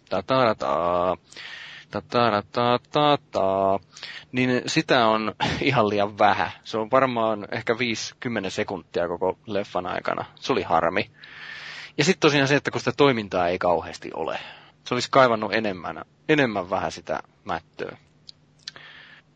ta 0.08 0.22
ta 0.22 0.22
ta 0.54 2.02
ta 2.08 2.42
ta 2.52 2.78
ta 2.92 3.18
ta, 3.30 3.78
niin 4.32 4.62
sitä 4.66 5.06
on 5.06 5.34
ihan 5.60 5.88
liian 5.88 6.18
vähän. 6.18 6.50
Se 6.64 6.78
on 6.78 6.90
varmaan 6.90 7.48
ehkä 7.52 7.72
5-10 7.72 7.76
sekuntia 8.48 9.08
koko 9.08 9.38
leffan 9.46 9.86
aikana. 9.86 10.24
Se 10.34 10.52
oli 10.52 10.62
harmi. 10.62 11.10
Ja 11.98 12.04
sitten 12.04 12.20
tosiaan 12.20 12.48
se, 12.48 12.56
että 12.56 12.70
kun 12.70 12.80
sitä 12.80 12.92
toimintaa 12.96 13.48
ei 13.48 13.58
kauheasti 13.58 14.10
ole. 14.14 14.38
Se 14.84 14.94
olisi 14.94 15.08
kaivannut 15.10 15.54
enemmän, 15.54 16.04
enemmän 16.28 16.70
vähän 16.70 16.92
sitä 16.92 17.22
mättöä. 17.44 17.96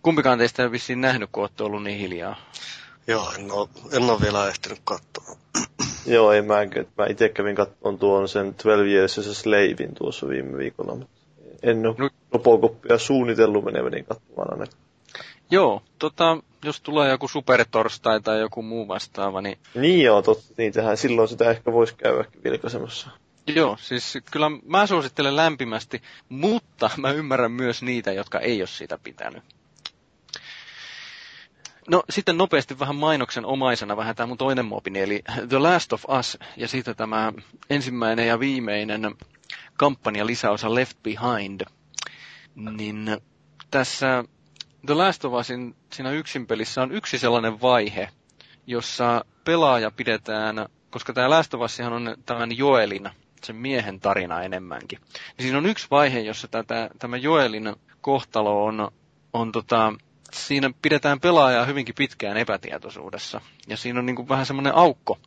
Kumpikaan 0.06 0.38
teistä 0.38 0.62
ei 0.62 0.70
vissiin 0.70 1.00
nähnyt, 1.00 1.30
kun 1.32 1.42
olette 1.42 1.62
ollut 1.62 1.82
niin 1.82 1.98
hiljaa. 1.98 2.36
Joo, 3.06 3.32
en 3.38 3.52
ole, 3.52 3.68
en 3.92 4.02
ole 4.02 4.20
vielä 4.20 4.48
ehtinyt 4.48 4.78
katsoa. 4.84 5.36
Joo, 6.06 6.32
ei 6.32 6.42
mä, 6.42 6.54
mä 6.98 7.06
itse 7.10 7.28
kävin 7.28 7.54
katsomaan 7.54 7.98
tuon 7.98 8.28
sen 8.28 8.46
12 8.54 8.84
Years 8.84 9.18
as 9.18 9.26
a 9.26 9.34
Slavein 9.34 9.94
tuossa 9.98 10.28
viime 10.28 10.58
viikolla, 10.58 10.94
mutta 10.94 11.16
en 11.62 11.86
ole 11.86 11.94
no. 11.98 12.10
Robocopia 12.32 12.98
suunnitellut 12.98 13.64
meneväni 13.64 14.02
katsomaan 14.02 14.52
ainakaan. 14.52 14.82
Joo, 15.50 15.82
tota, 15.98 16.38
jos 16.64 16.80
tulee 16.80 17.10
joku 17.10 17.28
supertorstai 17.28 18.20
tai 18.20 18.40
joku 18.40 18.62
muu 18.62 18.88
vastaava, 18.88 19.40
niin... 19.40 19.58
Niin 19.74 20.02
joo, 20.02 20.22
totta, 20.22 20.54
niitähän 20.58 20.96
silloin 20.96 21.28
sitä 21.28 21.50
ehkä 21.50 21.72
voisi 21.72 21.94
käydäkin 21.94 22.40
vilkaisemassa. 22.44 23.10
Joo, 23.46 23.76
siis 23.80 24.18
kyllä 24.30 24.50
mä 24.66 24.86
suosittelen 24.86 25.36
lämpimästi, 25.36 26.02
mutta 26.28 26.90
mä 26.96 27.10
ymmärrän 27.10 27.52
myös 27.52 27.82
niitä, 27.82 28.12
jotka 28.12 28.40
ei 28.40 28.60
ole 28.60 28.66
siitä 28.66 28.98
pitänyt. 29.02 29.42
No 31.90 32.02
sitten 32.10 32.38
nopeasti 32.38 32.78
vähän 32.78 32.96
mainoksen 32.96 33.44
omaisena 33.46 33.96
vähän 33.96 34.16
tämä 34.16 34.26
mun 34.26 34.38
toinen 34.38 34.64
mopini, 34.64 35.00
eli 35.00 35.22
The 35.48 35.58
Last 35.58 35.92
of 35.92 36.04
Us, 36.18 36.38
ja 36.56 36.68
siitä 36.68 36.94
tämä 36.94 37.32
ensimmäinen 37.70 38.26
ja 38.26 38.40
viimeinen 38.40 39.14
kampanja 39.76 40.26
lisäosa 40.26 40.74
Left 40.74 40.98
Behind. 41.02 41.60
Niin 42.54 43.16
tässä 43.70 44.24
The 44.86 44.94
Last 44.94 45.24
of 45.24 45.32
Usin 45.32 45.76
siinä 45.92 46.10
yksin 46.10 46.46
pelissä 46.46 46.82
on 46.82 46.92
yksi 46.92 47.18
sellainen 47.18 47.60
vaihe, 47.60 48.08
jossa 48.66 49.24
pelaaja 49.44 49.90
pidetään, 49.90 50.66
koska 50.90 51.12
tämä 51.12 51.30
Last 51.30 51.54
of 51.54 51.60
Us 51.60 51.80
on 51.80 52.16
tämän 52.26 52.58
Joelin, 52.58 53.10
sen 53.44 53.56
miehen 53.56 54.00
tarina 54.00 54.42
enemmänkin. 54.42 54.98
Niin 54.98 55.42
siinä 55.42 55.58
on 55.58 55.66
yksi 55.66 55.86
vaihe, 55.90 56.20
jossa 56.20 56.48
tätä, 56.48 56.90
tämä 56.98 57.16
Joelin 57.16 57.76
kohtalo 58.00 58.64
on, 58.64 58.90
on 59.32 59.52
tota, 59.52 59.92
siinä 60.36 60.70
pidetään 60.82 61.20
pelaajaa 61.20 61.64
hyvinkin 61.64 61.94
pitkään 61.94 62.36
epätietoisuudessa. 62.36 63.40
Ja 63.68 63.76
siinä 63.76 63.98
on 63.98 64.06
niin 64.06 64.16
kuin 64.16 64.28
vähän 64.28 64.46
semmoinen 64.46 64.74
aukko 64.74 65.18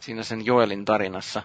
siinä 0.00 0.22
sen 0.22 0.46
Joelin 0.46 0.84
tarinassa. 0.84 1.42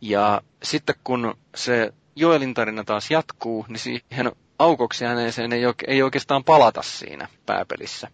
Ja 0.00 0.40
sitten 0.62 0.94
kun 1.04 1.34
se 1.54 1.92
Joelin 2.16 2.54
tarina 2.54 2.84
taas 2.84 3.10
jatkuu, 3.10 3.66
niin 3.68 3.78
siihen 3.78 4.32
aukoksi 4.58 5.04
jääneeseen 5.04 5.52
ei, 5.52 5.62
ei 5.86 6.02
oikeastaan 6.02 6.44
palata 6.44 6.82
siinä 6.82 7.28
pääpelissä. 7.46 8.08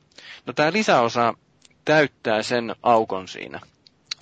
No 0.47 0.53
tämä 0.53 0.73
lisäosa 0.73 1.35
täyttää 1.85 2.43
sen 2.43 2.75
aukon 2.83 3.29
siinä. 3.29 3.61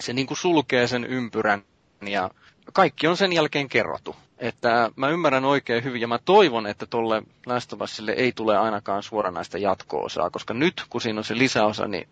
Se 0.01 0.13
niin 0.13 0.27
kuin 0.27 0.39
sulkee 0.39 0.87
sen 0.87 1.05
ympyrän 1.05 1.63
ja 2.07 2.31
kaikki 2.73 3.07
on 3.07 3.17
sen 3.17 3.33
jälkeen 3.33 3.69
kerrottu. 3.69 4.17
Että 4.45 4.91
mä 4.97 5.09
ymmärrän 5.09 5.45
oikein 5.45 5.85
hyvin 5.85 6.01
ja 6.01 6.09
mä 6.09 6.19
toivon, 6.25 6.67
että 6.67 6.87
tolle 6.87 7.23
Last 7.47 7.73
of 7.73 7.81
Usille 7.81 8.13
ei 8.13 8.33
tule 8.33 8.59
ainakaan 8.59 9.03
suoranaista 9.03 9.59
jatko-osaa, 9.59 10.31
koska 10.31 10.55
nyt 10.55 10.85
kun 10.91 11.01
siinä 11.01 11.21
on 11.21 11.25
se 11.25 11.39
lisäosa, 11.39 11.89
niin 11.89 12.09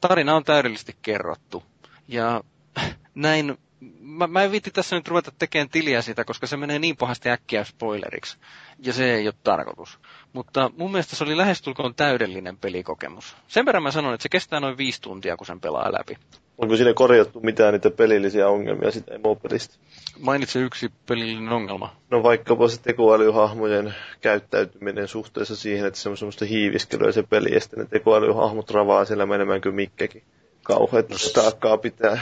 tarina 0.00 0.36
on 0.36 0.44
täydellisesti 0.44 0.96
kerrottu. 1.02 1.62
Ja 2.08 2.42
näin, 3.14 3.58
mä, 4.00 4.26
mä 4.26 4.42
en 4.42 4.52
viitti 4.52 4.70
tässä 4.70 4.96
nyt 4.96 5.08
ruveta 5.08 5.32
tekemään 5.38 5.68
tiliä 5.68 6.02
siitä, 6.02 6.24
koska 6.24 6.46
se 6.46 6.56
menee 6.56 6.78
niin 6.78 6.96
pahasti 6.96 7.30
äkkiä 7.30 7.64
spoileriksi. 7.64 8.38
Ja 8.78 8.92
se 8.92 9.14
ei 9.14 9.26
ole 9.26 9.34
tarkoitus. 9.44 9.98
Mutta 10.32 10.70
mun 10.76 10.90
mielestä 10.92 11.16
se 11.16 11.24
oli 11.24 11.36
lähestulkoon 11.36 11.94
täydellinen 11.94 12.56
pelikokemus. 12.56 13.36
Sen 13.48 13.66
verran 13.66 13.82
mä 13.82 13.90
sanon, 13.90 14.14
että 14.14 14.22
se 14.22 14.28
kestää 14.28 14.60
noin 14.60 14.76
viisi 14.78 15.02
tuntia, 15.02 15.36
kun 15.36 15.46
sen 15.46 15.60
pelaa 15.60 15.92
läpi. 15.92 16.16
Onko 16.58 16.76
siinä 16.76 16.94
korjattu 16.94 17.40
mitään 17.40 17.72
niitä 17.72 17.90
pelillisiä 17.90 18.48
ongelmia 18.48 18.90
sitä 18.90 19.14
emopelistä? 19.14 19.74
Mainitse 20.20 20.58
yksi 20.58 20.90
pelillinen 21.06 21.52
ongelma. 21.52 21.96
No 22.10 22.22
vaikkapa 22.22 22.68
se 22.68 22.80
tekoälyhahmojen 22.82 23.94
käyttäytyminen 24.20 25.08
suhteessa 25.08 25.56
siihen, 25.56 25.86
että 25.86 26.00
se 26.00 26.08
on 26.08 26.16
semmoista 26.16 26.44
hiiviskelyä 26.44 27.12
se 27.12 27.22
peli, 27.22 27.54
ja 27.54 27.60
sitten 27.60 27.78
ne 27.78 27.86
tekoälyhahmot 27.86 28.70
ravaa 28.70 29.04
siellä 29.04 29.26
menemään 29.26 29.60
kuin 29.60 29.74
mikkekin. 29.74 30.22
Kauheat 30.62 31.08
no, 31.08 31.16
taakkaa 31.34 31.78
pitää. 31.78 32.20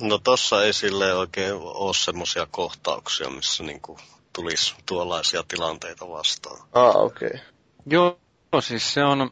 No 0.00 0.18
tossa 0.18 0.64
ei 0.64 0.72
sille 0.72 1.14
oikein 1.14 1.54
ole 1.54 1.94
semmoisia 1.94 2.46
kohtauksia, 2.50 3.30
missä 3.30 3.62
niinku 3.64 3.98
tulisi 4.32 4.74
tuollaisia 4.86 5.42
tilanteita 5.48 6.08
vastaan. 6.08 6.68
Ah, 6.72 6.96
okei. 6.96 7.28
Okay. 7.28 7.40
Joo, 7.86 8.18
siis 8.60 8.94
se 8.94 9.04
on, 9.04 9.30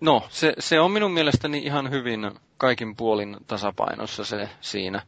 no 0.00 0.22
se, 0.30 0.52
se 0.58 0.80
on 0.80 0.90
minun 0.90 1.10
mielestäni 1.10 1.58
ihan 1.58 1.90
hyvin 1.90 2.30
kaikin 2.56 2.96
puolin 2.96 3.36
tasapainossa 3.46 4.24
se 4.24 4.48
siinä. 4.60 5.02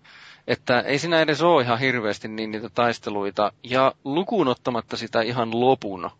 Että 0.46 0.80
ei 0.80 0.98
siinä 0.98 1.20
edes 1.20 1.42
ole 1.42 1.62
ihan 1.62 1.78
hirveästi 1.78 2.28
niin 2.28 2.50
niitä 2.50 2.68
taisteluita, 2.68 3.52
ja 3.62 3.92
lukuun 4.04 4.48
ottamatta 4.48 4.96
sitä 4.96 5.22
ihan 5.22 5.60
lopun 5.60 6.10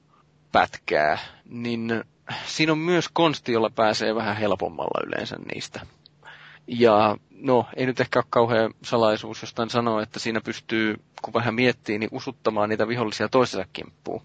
pätkää, 0.52 1.18
niin 1.44 2.04
siinä 2.46 2.72
on 2.72 2.78
myös 2.78 3.08
konsti, 3.12 3.52
jolla 3.52 3.70
pääsee 3.70 4.14
vähän 4.14 4.36
helpommalla 4.36 5.06
yleensä 5.06 5.36
niistä. 5.54 5.86
Ja 6.78 7.16
no, 7.30 7.66
ei 7.76 7.87
nyt 7.87 8.00
ehkä 8.00 8.18
ole 8.18 8.26
kauhean 8.30 8.74
salaisuus 8.83 9.42
jostain 9.42 9.70
sanoa, 9.70 10.02
että 10.02 10.18
siinä 10.18 10.40
pystyy, 10.40 10.96
kun 11.22 11.35
vähän 11.35 11.54
miettii, 11.54 11.98
niin 11.98 12.11
usuttamaan 12.12 12.68
niitä 12.68 12.88
vihollisia 12.88 13.28
toisensa 13.28 13.66
kimppuun. 13.72 14.22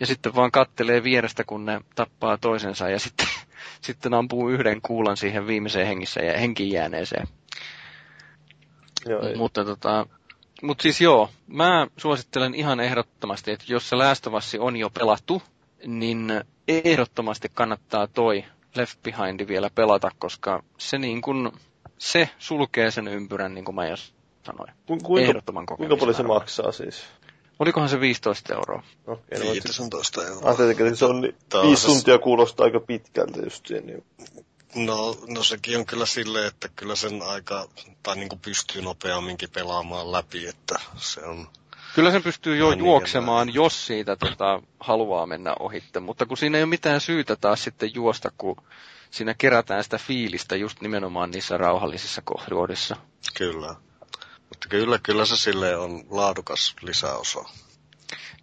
Ja 0.00 0.06
sitten 0.06 0.34
vaan 0.34 0.50
kattelee 0.50 1.02
vierestä, 1.02 1.44
kun 1.44 1.64
ne 1.64 1.80
tappaa 1.94 2.38
toisensa, 2.38 2.88
ja 2.88 2.98
sitten, 2.98 3.26
sitten 3.86 4.14
ampuu 4.14 4.48
yhden 4.48 4.82
kuulan 4.82 5.16
siihen 5.16 5.46
viimeiseen 5.46 5.86
hengissä 5.86 6.20
ja 6.20 6.38
henkiin 6.38 6.72
jääneeseen. 6.72 7.28
Joo, 9.06 9.26
ei. 9.26 9.36
Mutta 9.36 9.64
tota, 9.64 10.06
mutta 10.62 10.82
siis 10.82 11.00
joo, 11.00 11.30
mä 11.46 11.86
suosittelen 11.96 12.54
ihan 12.54 12.80
ehdottomasti, 12.80 13.50
että 13.50 13.64
jos 13.68 13.88
se 13.88 13.96
Us 14.36 14.56
on 14.58 14.76
jo 14.76 14.90
pelattu, 14.90 15.42
niin 15.86 16.44
ehdottomasti 16.68 17.48
kannattaa 17.54 18.06
toi 18.06 18.44
Left 18.74 19.02
Behind 19.02 19.48
vielä 19.48 19.70
pelata, 19.74 20.10
koska 20.18 20.62
se 20.78 20.98
niin 20.98 21.22
kuin, 21.22 21.52
se 21.98 22.28
sulkee 22.38 22.90
sen 22.90 23.08
ympyrän, 23.08 23.54
niin 23.54 23.64
kuin 23.64 23.74
mä 23.74 23.86
jo 23.86 23.96
sanoin. 24.46 24.72
Ku, 24.86 24.98
kuinka, 24.98 25.28
Ehdottoman 25.28 25.66
kuinka 25.66 25.96
paljon 25.96 26.16
se 26.16 26.22
maksaa 26.22 26.72
siis? 26.72 27.04
Olikohan 27.58 27.88
se 27.88 28.00
15 28.00 28.54
euroa? 28.54 28.82
Okay, 29.06 29.52
15 29.52 30.20
no, 30.20 30.26
euroa. 30.26 30.44
Ajattelin, 30.44 30.86
että 30.86 30.98
se 30.98 31.04
on 31.04 31.22
viisi 31.62 31.86
tuntia 31.86 32.18
kuulostaa 32.18 32.64
aika 32.64 32.80
pitkältä 32.80 33.40
just 33.40 33.70
niin. 33.70 34.04
No, 34.74 35.16
no 35.28 35.42
sekin 35.42 35.78
on 35.78 35.86
kyllä 35.86 36.06
silleen, 36.06 36.46
että 36.46 36.68
kyllä 36.76 36.96
sen 36.96 37.22
aika, 37.22 37.68
tai 38.02 38.16
niin 38.16 38.28
kuin 38.28 38.38
pystyy 38.38 38.82
nopeamminkin 38.82 39.48
pelaamaan 39.50 40.12
läpi, 40.12 40.46
että 40.46 40.80
se 40.96 41.20
on... 41.20 41.48
Kyllä 41.94 42.10
sen 42.10 42.22
pystyy 42.22 42.56
jo 42.56 42.72
juoksemaan, 42.72 43.46
niin 43.46 43.54
jos 43.54 43.86
siitä 43.86 44.16
tota, 44.16 44.62
haluaa 44.80 45.26
mennä 45.26 45.54
ohitte, 45.58 46.00
mutta 46.00 46.26
kun 46.26 46.36
siinä 46.36 46.58
ei 46.58 46.64
ole 46.64 46.70
mitään 46.70 47.00
syytä 47.00 47.36
taas 47.36 47.64
sitten 47.64 47.94
juosta, 47.94 48.32
kun 48.38 48.56
siinä 49.10 49.34
kerätään 49.34 49.84
sitä 49.84 49.98
fiilistä 49.98 50.56
just 50.56 50.80
nimenomaan 50.80 51.30
niissä 51.30 51.56
rauhallisissa 51.56 52.22
kohdissa. 52.24 52.96
Kyllä. 53.38 53.74
Mutta 54.48 54.68
kyllä, 54.68 54.98
kyllä 55.02 55.24
se 55.26 55.36
sille 55.36 55.76
on 55.76 56.04
laadukas 56.10 56.76
lisäosa. 56.82 57.44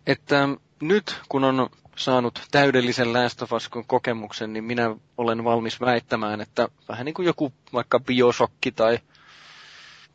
Että 0.08 0.48
nyt 0.82 1.16
kun 1.30 1.44
on 1.44 1.70
saanut 1.96 2.42
täydellisen 2.52 3.14
Last 3.14 3.42
of 3.42 3.54
Us 3.54 3.70
kokemuksen, 3.88 4.54
niin 4.54 4.64
minä 4.64 4.96
olen 5.18 5.44
valmis 5.44 5.82
väittämään, 5.82 6.42
että 6.42 6.70
vähän 6.90 7.06
niin 7.06 7.14
kuin 7.14 7.26
joku 7.26 7.54
vaikka 7.74 8.00
biosokki 8.00 8.72
tai, 8.72 9.00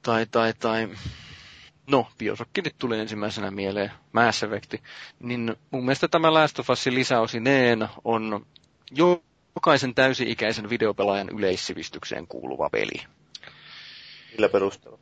tai, 0.02 0.26
tai, 0.26 0.54
tai 0.54 0.88
no, 1.90 2.06
biosokki 2.18 2.62
nyt 2.62 2.74
tuli 2.78 2.98
ensimmäisenä 3.00 3.50
mieleen, 3.50 3.90
Mass 4.12 4.42
Effect, 4.42 4.74
niin 5.20 5.56
mun 5.70 5.84
mielestä 5.84 6.08
tämä 6.08 6.34
Last 6.34 6.58
of 6.58 6.70
Usin 6.70 6.94
lisäosineen 6.94 7.88
on 8.04 8.46
jokaisen 9.58 9.94
täysi-ikäisen 9.94 10.70
videopelaajan 10.70 11.28
yleissivistykseen 11.28 12.26
kuuluva 12.26 12.70
peli. 12.70 13.04
Millä 14.32 14.48
perusteella? 14.48 14.98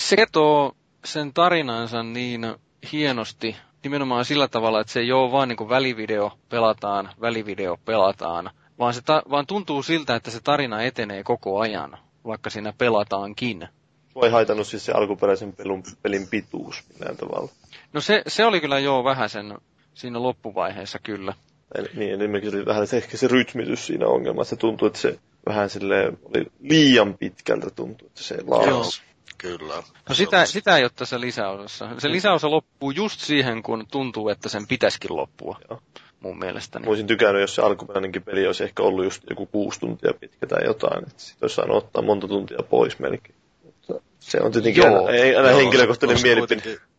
Se 0.00 0.16
kertoo 0.16 0.76
sen 1.04 1.32
tarinansa 1.32 2.02
niin 2.02 2.54
hienosti 2.92 3.56
nimenomaan 3.82 4.24
sillä 4.24 4.48
tavalla, 4.48 4.80
että 4.80 4.92
se 4.92 5.00
ei 5.00 5.12
ole 5.12 5.32
vaan 5.32 5.48
niin 5.48 5.56
kuin 5.56 5.68
välivideo 5.68 6.32
pelataan, 6.48 7.10
välivideo 7.20 7.78
pelataan, 7.84 8.50
vaan, 8.78 8.94
se 8.94 9.02
ta- 9.02 9.22
vaan 9.30 9.46
tuntuu 9.46 9.82
siltä, 9.82 10.14
että 10.16 10.30
se 10.30 10.40
tarina 10.40 10.82
etenee 10.82 11.22
koko 11.22 11.60
ajan, 11.60 11.98
vaikka 12.26 12.50
siinä 12.50 12.72
pelataankin. 12.78 13.68
Voi 14.14 14.30
haitannut 14.30 14.66
siis 14.66 14.84
se 14.84 14.92
alkuperäisen 14.92 15.52
pelun, 15.52 15.82
pelin 16.02 16.28
pituus 16.28 16.82
millään 16.92 17.16
tavalla. 17.16 17.48
No 17.92 18.00
se, 18.00 18.22
se 18.26 18.44
oli 18.44 18.60
kyllä 18.60 18.78
joo 18.78 19.04
vähän 19.04 19.28
sen 19.28 19.58
siinä 19.94 20.22
loppuvaiheessa 20.22 20.98
kyllä. 20.98 21.34
Eli, 21.74 21.88
niin, 21.94 22.20
esimerkiksi 22.20 22.56
oli 22.56 22.66
vähän 22.66 22.86
se, 22.86 22.96
ehkä 22.96 23.16
se 23.16 23.28
rytmitys 23.28 23.86
siinä 23.86 24.06
ongelma. 24.06 24.44
Se 24.44 24.56
tuntui, 24.56 24.86
että 24.86 24.98
se 24.98 25.18
vähän 25.46 25.70
sille 25.70 26.12
oli 26.24 26.46
liian 26.60 27.18
pitkältä 27.18 27.70
tuntui, 27.70 28.06
että 28.06 28.22
se 28.22 28.36
laas. 28.46 29.02
Kyllä. 29.38 29.82
No 30.08 30.14
sitä, 30.14 30.46
sitä 30.46 30.76
ei 30.76 30.82
ole 30.84 30.90
tässä 30.96 31.20
lisäosassa. 31.20 31.88
Se 31.98 32.10
lisäosa 32.10 32.50
loppuu 32.50 32.90
just 32.90 33.20
siihen, 33.20 33.62
kun 33.62 33.86
tuntuu, 33.90 34.28
että 34.28 34.48
sen 34.48 34.66
pitäisikin 34.66 35.16
loppua. 35.16 35.58
Joo. 35.70 35.80
Mun 36.20 36.38
mielestäni. 36.38 36.84
Mä 36.84 36.88
olisin 36.88 37.06
tykännyt, 37.06 37.40
jos 37.40 37.54
se 37.54 37.62
alkuperäinenkin 37.62 38.22
peli 38.22 38.46
olisi 38.46 38.64
ehkä 38.64 38.82
ollut 38.82 39.04
just 39.04 39.22
joku 39.30 39.46
kuusi 39.46 39.80
tuntia 39.80 40.12
pitkä 40.20 40.46
tai 40.46 40.64
jotain. 40.64 41.02
Että 41.02 41.22
sit 41.22 41.42
olisi 41.42 41.54
saanut 41.56 41.76
ottaa 41.76 42.02
monta 42.02 42.28
tuntia 42.28 42.58
pois 42.70 42.98
melkein. 42.98 43.34
Mutta 43.64 43.94
se 44.20 44.40
on 44.40 44.52
tietenkin 44.52 44.84
Joo. 44.84 45.06
aina, 45.06 45.10
ei 45.18 45.36
aina 45.36 45.50
Joo, 45.50 45.58
henkilökohtainen 45.58 46.22
mielipide. 46.22 46.62
kuitenkin- 46.62 46.93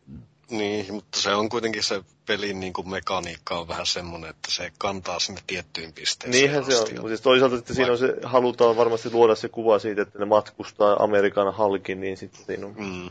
Niin, 0.50 0.94
mutta 0.94 1.20
se 1.20 1.34
on 1.34 1.48
kuitenkin 1.48 1.82
se 1.82 2.04
pelin 2.26 2.60
niin 2.60 2.72
kuin 2.72 2.90
mekaniikka 2.90 3.58
on 3.58 3.68
vähän 3.68 3.86
semmoinen, 3.86 4.30
että 4.30 4.50
se 4.50 4.72
kantaa 4.78 5.18
sinne 5.20 5.40
tiettyyn 5.46 5.92
pisteeseen 5.92 6.30
Niinhän 6.42 6.64
se 6.64 6.76
on. 6.76 6.82
asti. 6.82 6.94
Mutta 6.94 7.08
siis 7.08 7.20
toisaalta, 7.20 7.56
että 7.56 7.74
siinä 7.74 7.92
on 7.92 7.98
se, 7.98 8.14
halutaan 8.22 8.76
varmasti 8.76 9.10
luoda 9.10 9.34
se 9.34 9.48
kuva 9.48 9.78
siitä, 9.78 10.02
että 10.02 10.18
ne 10.18 10.24
matkustaa 10.24 10.96
Amerikan 11.02 11.54
halki, 11.54 11.94
niin 11.94 12.16
sitten 12.16 12.44
siinä 12.46 12.66
on, 12.66 12.74
Mm, 12.78 13.10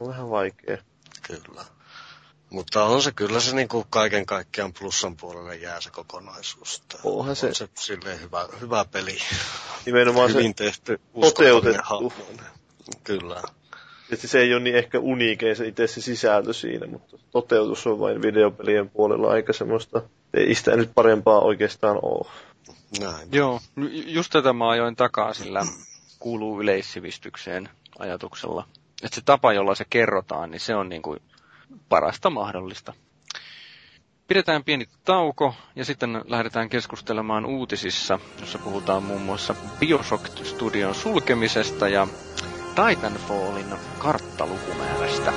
on 0.00 0.08
vähän 0.08 0.30
vaikea. 0.30 0.78
kyllä. 1.22 1.64
Mutta 2.50 2.84
on 2.84 3.02
se 3.02 3.12
kyllä 3.12 3.40
se 3.40 3.54
niin 3.54 3.68
kuin 3.68 3.86
kaiken 3.90 4.26
kaikkiaan 4.26 4.72
plussan 4.72 5.16
puolelle 5.16 5.56
jää 5.56 5.80
se 5.80 5.90
kokonaisuus. 5.90 6.82
Onhan 7.04 7.36
se. 7.36 7.46
On 7.46 7.54
se 7.54 7.68
silleen 7.78 8.20
hyvä, 8.20 8.48
hyvä 8.60 8.84
peli. 8.84 9.18
Nimenomaan 9.86 10.30
se, 10.32 10.38
Hyvin 10.38 10.54
tehty, 10.54 11.00
toteutettu. 11.20 11.80
hahmoinen. 11.84 12.46
Kyllä. 13.04 13.42
Että 14.12 14.26
se 14.26 14.40
ei 14.40 14.54
ole 14.54 14.62
niin 14.62 14.76
ehkä 14.76 14.98
uniikein 14.98 15.56
se 15.56 15.66
itse 15.66 15.86
se 15.86 16.00
sisältö 16.00 16.52
siinä, 16.52 16.86
mutta 16.86 17.16
toteutus 17.30 17.86
on 17.86 18.00
vain 18.00 18.22
videopelien 18.22 18.90
puolella 18.90 19.30
aika 19.30 19.52
semmoista, 19.52 20.02
ei 20.34 20.54
sitä 20.54 20.76
nyt 20.76 20.90
parempaa 20.94 21.40
oikeastaan 21.40 21.98
ole. 22.02 22.28
Näin. 23.00 23.28
Joo, 23.32 23.60
ju- 23.76 23.88
just 24.06 24.32
tätä 24.32 24.52
mä 24.52 24.68
ajoin 24.70 24.96
takaa, 24.96 25.34
sillä 25.34 25.66
kuuluu 26.18 26.60
yleissivistykseen 26.60 27.68
ajatuksella. 27.98 28.64
Että 29.02 29.14
se 29.14 29.20
tapa, 29.24 29.52
jolla 29.52 29.74
se 29.74 29.84
kerrotaan, 29.90 30.50
niin 30.50 30.60
se 30.60 30.74
on 30.74 30.88
niin 30.88 31.02
kuin 31.02 31.18
parasta 31.88 32.30
mahdollista. 32.30 32.92
Pidetään 34.28 34.64
pieni 34.64 34.86
tauko 35.04 35.54
ja 35.76 35.84
sitten 35.84 36.22
lähdetään 36.26 36.68
keskustelemaan 36.68 37.46
uutisissa, 37.46 38.18
jossa 38.40 38.58
puhutaan 38.58 39.02
muun 39.02 39.20
muassa 39.22 39.54
Bioshock 39.80 40.44
Studion 40.44 40.94
sulkemisesta 40.94 41.88
ja 41.88 42.06
Titanfallin 42.78 43.74
karttalukumäärästä. 43.98 45.32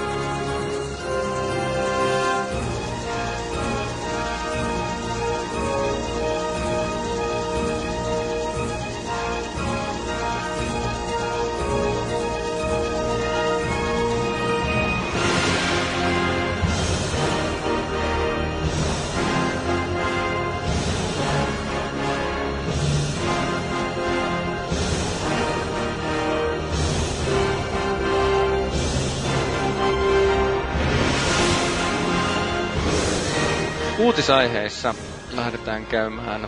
Uutisaiheissa 34.11 34.95
lähdetään 35.31 35.85
käymään 35.85 36.47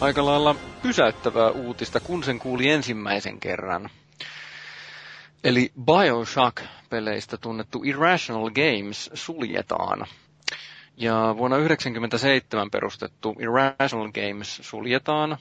aika 0.00 0.24
lailla 0.24 0.54
pysäyttävää 0.82 1.50
uutista, 1.50 2.00
kun 2.00 2.24
sen 2.24 2.38
kuuli 2.38 2.68
ensimmäisen 2.70 3.40
kerran. 3.40 3.90
Eli 5.44 5.72
Bioshock-peleistä 5.84 7.36
tunnettu 7.40 7.82
Irrational 7.84 8.50
Games 8.50 9.10
suljetaan. 9.14 10.06
Ja 10.96 11.12
vuonna 11.38 11.56
1997 11.56 12.70
perustettu 12.70 13.36
Irrational 13.40 14.10
Games 14.12 14.58
suljetaan, 14.62 15.36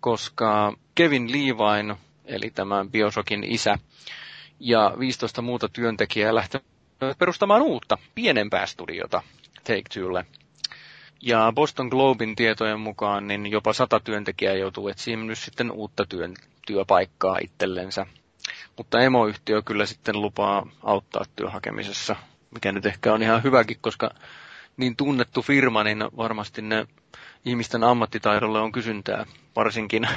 koska 0.00 0.72
Kevin 0.94 1.32
Levine, 1.32 1.96
eli 2.24 2.50
tämän 2.50 2.90
Bioshockin 2.90 3.44
isä, 3.44 3.78
ja 4.60 4.94
15 4.98 5.42
muuta 5.42 5.68
työntekijää 5.68 6.34
lähtevät 6.34 6.64
perustamaan 7.18 7.62
uutta, 7.62 7.98
pienempää 8.14 8.66
studiota 8.66 9.22
Take-Twolle. 9.64 10.39
Ja 11.22 11.52
Boston 11.54 11.86
Globin 11.86 12.36
tietojen 12.36 12.80
mukaan 12.80 13.26
niin 13.26 13.46
jopa 13.46 13.72
sata 13.72 14.00
työntekijää 14.00 14.54
joutuu 14.54 14.88
etsimään 14.88 15.26
nyt 15.26 15.38
sitten 15.38 15.70
uutta 15.70 16.06
työn, 16.06 16.34
työpaikkaa 16.66 17.38
itsellensä. 17.42 18.06
Mutta 18.76 19.00
emoyhtiö 19.00 19.62
kyllä 19.62 19.86
sitten 19.86 20.22
lupaa 20.22 20.66
auttaa 20.82 21.24
työhakemisessa, 21.36 22.16
mikä 22.50 22.72
nyt 22.72 22.86
ehkä 22.86 23.12
on 23.12 23.22
ihan 23.22 23.42
hyväkin, 23.42 23.76
koska 23.80 24.10
niin 24.76 24.96
tunnettu 24.96 25.42
firma, 25.42 25.84
niin 25.84 26.04
varmasti 26.16 26.62
ne 26.62 26.86
ihmisten 27.44 27.84
ammattitaidolle 27.84 28.60
on 28.60 28.72
kysyntää, 28.72 29.26
varsinkin, 29.56 30.08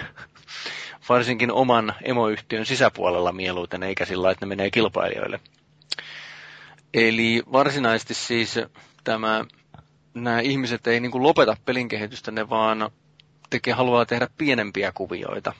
varsinkin 1.09 1.51
oman 1.51 1.93
emoyhtiön 2.03 2.65
sisäpuolella 2.65 3.31
mieluiten, 3.31 3.83
eikä 3.83 4.05
sillä 4.05 4.31
että 4.31 4.45
ne 4.45 4.49
menee 4.49 4.71
kilpailijoille. 4.71 5.39
Eli 6.93 7.43
varsinaisesti 7.51 8.13
siis 8.13 8.59
tämä 9.03 9.45
nämä 10.13 10.39
ihmiset 10.39 10.87
ei 10.87 10.99
niin 10.99 11.11
kuin 11.11 11.23
lopeta 11.23 11.57
pelin 11.65 11.87
kehitystä, 11.87 12.31
ne 12.31 12.49
vaan 12.49 12.89
tekee, 13.49 13.73
haluaa 13.73 14.05
tehdä 14.05 14.27
pienempiä 14.37 14.91
kuvioita. 14.91 15.53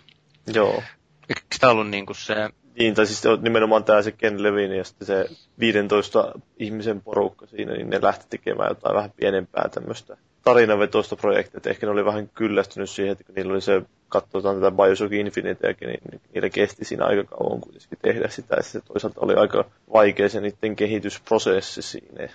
Joo. 0.54 0.84
Eikö 1.30 1.42
tämä 1.60 1.72
ollut 1.72 1.89
niin 1.89 2.06
kuin 2.06 2.16
se, 2.16 2.36
Niin, 2.80 2.96
tai 2.96 3.06
siis 3.06 3.24
nimenomaan 3.42 3.84
tämä 3.84 4.02
se 4.02 4.12
Ken 4.12 4.44
Levine 4.44 4.78
ja 4.78 4.84
sitten 4.84 5.08
se 5.08 5.26
15 5.60 6.32
ihmisen 6.58 7.02
porukka 7.02 7.46
siinä, 7.46 7.74
niin 7.74 7.89
ne 7.89 8.00
lähti 8.02 8.26
tekemään 8.30 8.70
jotain 8.70 8.96
vähän 8.96 9.12
pienempää 9.12 9.70
tämmöistä 9.70 10.18
tarinavetoista 10.44 11.16
projektia. 11.16 11.58
Et 11.58 11.68
ehkä 11.68 11.86
ne 11.86 11.92
oli 11.92 12.06
vähän 12.06 12.30
kyllästynyt 12.30 12.89
siihen, 12.89 13.12
että 13.12 13.24
kun 13.24 13.36
niillä 13.36 13.54
oli 13.54 13.62
se, 13.62 13.82
katsotaan 14.10 14.56
tätä 14.56 14.72
Bioshock 14.72 15.13
Infiniteäkin, 15.13 15.88
niin 15.88 16.22
niillä 16.34 16.50
kesti 16.50 16.86
siinä 16.86 17.06
aika 17.06 17.24
kauan 17.24 17.62
kuitenkin 17.62 18.00
tehdä 18.02 18.30
sitä. 18.30 18.56
Ja 18.56 18.63
se 18.63 18.82
toisaalta 18.82 19.22
oli 19.22 19.34
aika 19.34 19.66
vaikea 19.94 20.30
se 20.30 20.42
niiden 20.42 20.76
kehitysprosessi 20.76 21.82
siinä. 21.82 22.30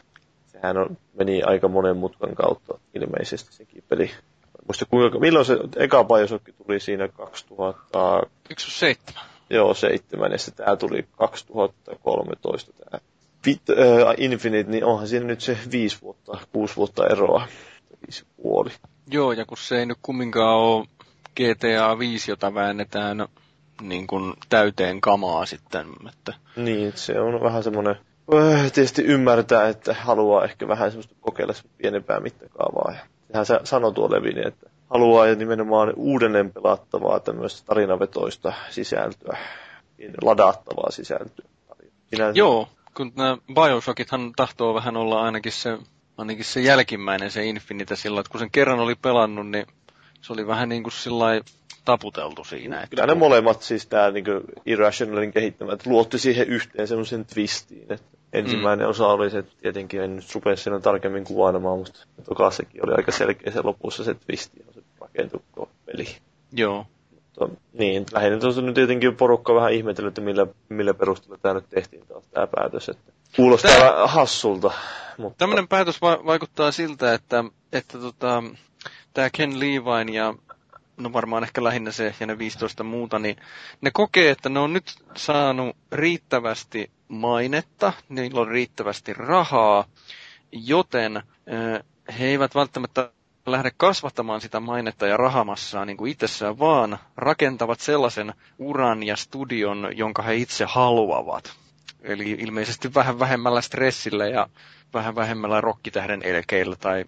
Sehän 0.61 0.77
on, 0.77 0.97
meni 1.15 1.43
aika 1.43 1.69
monen 1.69 1.97
mutkan 1.97 2.35
kautta 2.35 2.79
ilmeisesti 2.95 3.53
sekin 3.53 3.85
peli. 3.89 4.11
Muista 4.67 4.87
kuinka, 4.87 5.19
milloin 5.19 5.45
se 5.45 5.59
eka 5.77 6.05
Bioshock 6.05 6.49
tuli 6.67 6.81
siinä 6.81 7.09
2000, 7.09 8.23
eikö 8.51 8.63
se 8.63 8.67
ole 8.67 8.73
seitsemän? 8.73 9.25
Joo, 9.51 9.75
seitsemän, 9.75 10.33
ja 10.33 10.39
tämä 10.57 10.77
tuli 10.77 11.07
2013 11.19 12.73
tämä 12.73 13.01
Bit, 13.45 13.71
äh, 13.71 14.15
Infinite, 14.19 14.71
niin 14.71 14.85
onhan 14.85 15.09
siinä 15.09 15.27
nyt 15.27 15.41
se 15.41 15.59
viisi 15.73 15.99
vuotta, 16.03 16.39
kuusi 16.53 16.77
vuotta 16.77 17.07
eroa, 17.07 17.47
viisi 18.07 18.25
puoli. 18.37 18.71
Joo, 19.11 19.33
ja 19.33 19.45
kun 19.45 19.59
se 19.59 19.79
ei 19.79 19.87
nyt 19.87 19.99
kumminkaan 20.03 20.57
ole 20.57 20.87
GTA 21.37 21.99
5, 21.99 22.31
jota 22.31 22.55
väännetään 22.55 23.27
niin 23.83 24.07
kuin 24.07 24.35
täyteen 24.49 25.01
kamaa 25.01 25.47
sitten, 25.47 25.87
että 26.09 26.35
Niin, 26.57 26.93
se 26.95 27.21
on 27.21 27.43
vähän 27.43 27.63
semmoinen, 27.63 27.97
tietysti 28.75 29.03
ymmärtää, 29.03 29.69
että 29.69 29.95
haluaa 29.95 30.45
ehkä 30.45 30.69
vähän 30.69 30.91
semmoista 30.91 31.15
kokeilla 31.21 31.53
semmoista 31.53 31.79
pienempää 31.79 32.21
mittakaavaa. 32.21 32.93
Ja 32.93 33.01
sehän 33.31 33.47
se 33.47 33.61
sanoi 33.65 33.95
tuo 33.95 34.11
Levini, 34.11 34.47
että 34.47 34.71
haluaa 34.91 35.27
nimenomaan 35.27 35.93
uudelleen 35.97 36.53
pelattavaa 36.53 37.21
tämmöistä 37.21 37.67
tarinavetoista 37.67 38.53
sisältöä, 38.71 39.39
ladattavaa 40.23 40.91
sisältöä. 40.91 41.47
Sinä, 42.11 42.33
Joo, 42.35 42.69
kun 42.97 43.13
nämä 43.17 43.39
Bioshockithan 43.55 44.33
tahtoo 44.37 44.75
vähän 44.75 44.97
olla 44.97 45.23
ainakin 45.23 45.53
se, 45.53 45.79
ainakin 46.17 46.45
se 46.45 46.61
jälkimmäinen, 46.61 47.31
se 47.31 47.45
Infinite, 47.45 47.97
sillä 47.97 48.21
että 48.21 48.31
kun 48.31 48.41
sen 48.41 48.51
kerran 48.51 48.81
oli 48.81 48.95
pelannut, 48.95 49.51
niin 49.51 49.67
se 50.21 50.33
oli 50.33 50.47
vähän 50.47 50.69
niin 50.69 50.83
kuin 50.83 50.93
sillä 50.93 51.27
taputeltu 51.85 52.45
siinä. 52.45 52.77
Että 52.77 52.89
Kyllä 52.91 53.07
ne 53.07 53.15
molemmat, 53.15 53.63
siis 53.63 53.87
tämä 53.87 54.11
niin 54.11 54.25
Irrationalin 54.67 55.33
kehittämät, 55.33 55.87
luotti 55.87 56.19
siihen 56.19 56.49
yhteen 56.49 56.89
semmoisen 56.89 57.27
twistiin. 57.27 57.93
Että 57.93 58.18
ensimmäinen 58.33 58.87
mm. 58.87 58.91
osa 58.91 59.07
oli 59.07 59.31
se, 59.31 59.39
että 59.39 59.53
tietenkin 59.63 60.03
en 60.03 60.17
nyt 60.17 60.35
rupea 60.35 60.57
siinä 60.57 60.81
tarkemmin 60.81 61.25
kuvailemaan, 61.25 61.79
mutta 61.79 62.01
toka 62.29 62.51
sekin 62.51 62.87
oli 62.87 62.95
aika 62.97 63.13
selkeä 63.13 63.53
se 63.53 63.63
lopussa 63.63 64.05
se 64.05 64.15
twisti, 64.15 64.65
ja 64.67 64.73
se 64.73 64.83
rakentui 65.01 65.41
koko 65.53 65.71
peli. 65.87 66.07
Joo, 66.53 66.87
Mutta, 67.41 67.57
niin, 67.73 68.07
lähinnä 68.13 68.39
tuossa 68.39 68.63
nyt 68.63 68.75
tietenkin 68.75 69.17
porukka 69.17 69.55
vähän 69.55 69.73
ihmetellyt, 69.73 70.09
että 70.11 70.21
millä, 70.21 70.47
millä 70.69 70.95
perusteella 70.95 71.39
tämä 71.43 71.55
nyt 71.55 71.69
tehtiin 71.69 72.07
taas 72.07 72.25
tämä 72.31 72.47
päätös. 72.47 72.89
Että 72.89 73.13
kuulostaa 73.37 73.71
Tää- 73.71 73.93
vähän 73.93 74.09
hassulta. 74.09 74.71
Mutta, 75.19 75.39
Tämmöinen 75.39 75.69
päätös 75.69 76.03
va- 76.03 76.21
vaikuttaa 76.27 76.73
siltä, 76.73 77.15
että, 77.15 77.45
että 77.73 77.99
tota, 77.99 78.43
tämä 79.15 79.31
Ken 79.31 79.61
Levine 79.61 80.13
ja 80.13 80.35
no 80.97 81.13
varmaan 81.13 81.45
ehkä 81.45 81.65
lähinnä 81.65 81.93
se 81.93 82.15
ja 82.21 82.27
ne 82.27 82.39
15 82.39 82.85
muuta, 82.85 83.19
niin 83.19 83.37
ne 83.81 83.91
kokee, 83.95 84.31
että 84.31 84.49
ne 84.49 84.61
on 84.61 84.73
nyt 84.73 84.95
saanut 85.17 85.77
riittävästi 85.93 86.91
mainetta, 87.09 87.93
niillä 88.09 88.41
on 88.41 88.49
riittävästi 88.49 89.15
rahaa, 89.15 89.85
joten 90.53 91.23
he 92.19 92.25
eivät 92.27 92.55
välttämättä 92.55 93.11
lähde 93.47 93.71
kasvattamaan 93.77 94.41
sitä 94.41 94.61
mainetta 94.61 95.07
ja 95.07 95.17
rahamassaa 95.17 95.85
niin 95.85 95.97
kuin 95.97 96.13
itsessään, 96.13 96.59
vaan 96.59 96.99
rakentavat 97.17 97.81
sellaisen 97.81 98.35
uran 98.59 99.03
ja 99.03 99.17
studion, 99.17 99.89
jonka 99.97 100.23
he 100.23 100.35
itse 100.37 100.65
haluavat. 100.69 101.57
eli 102.03 102.31
ilmeisesti 102.31 102.95
vähän 102.95 103.19
vähemmällä 103.19 103.61
stressillä 103.61 104.27
ja 104.27 104.49
vähän 104.95 105.15
vähemmällä 105.15 105.61
rokkitähden 105.61 106.23
elkeillä 106.23 106.77
tai 106.77 107.05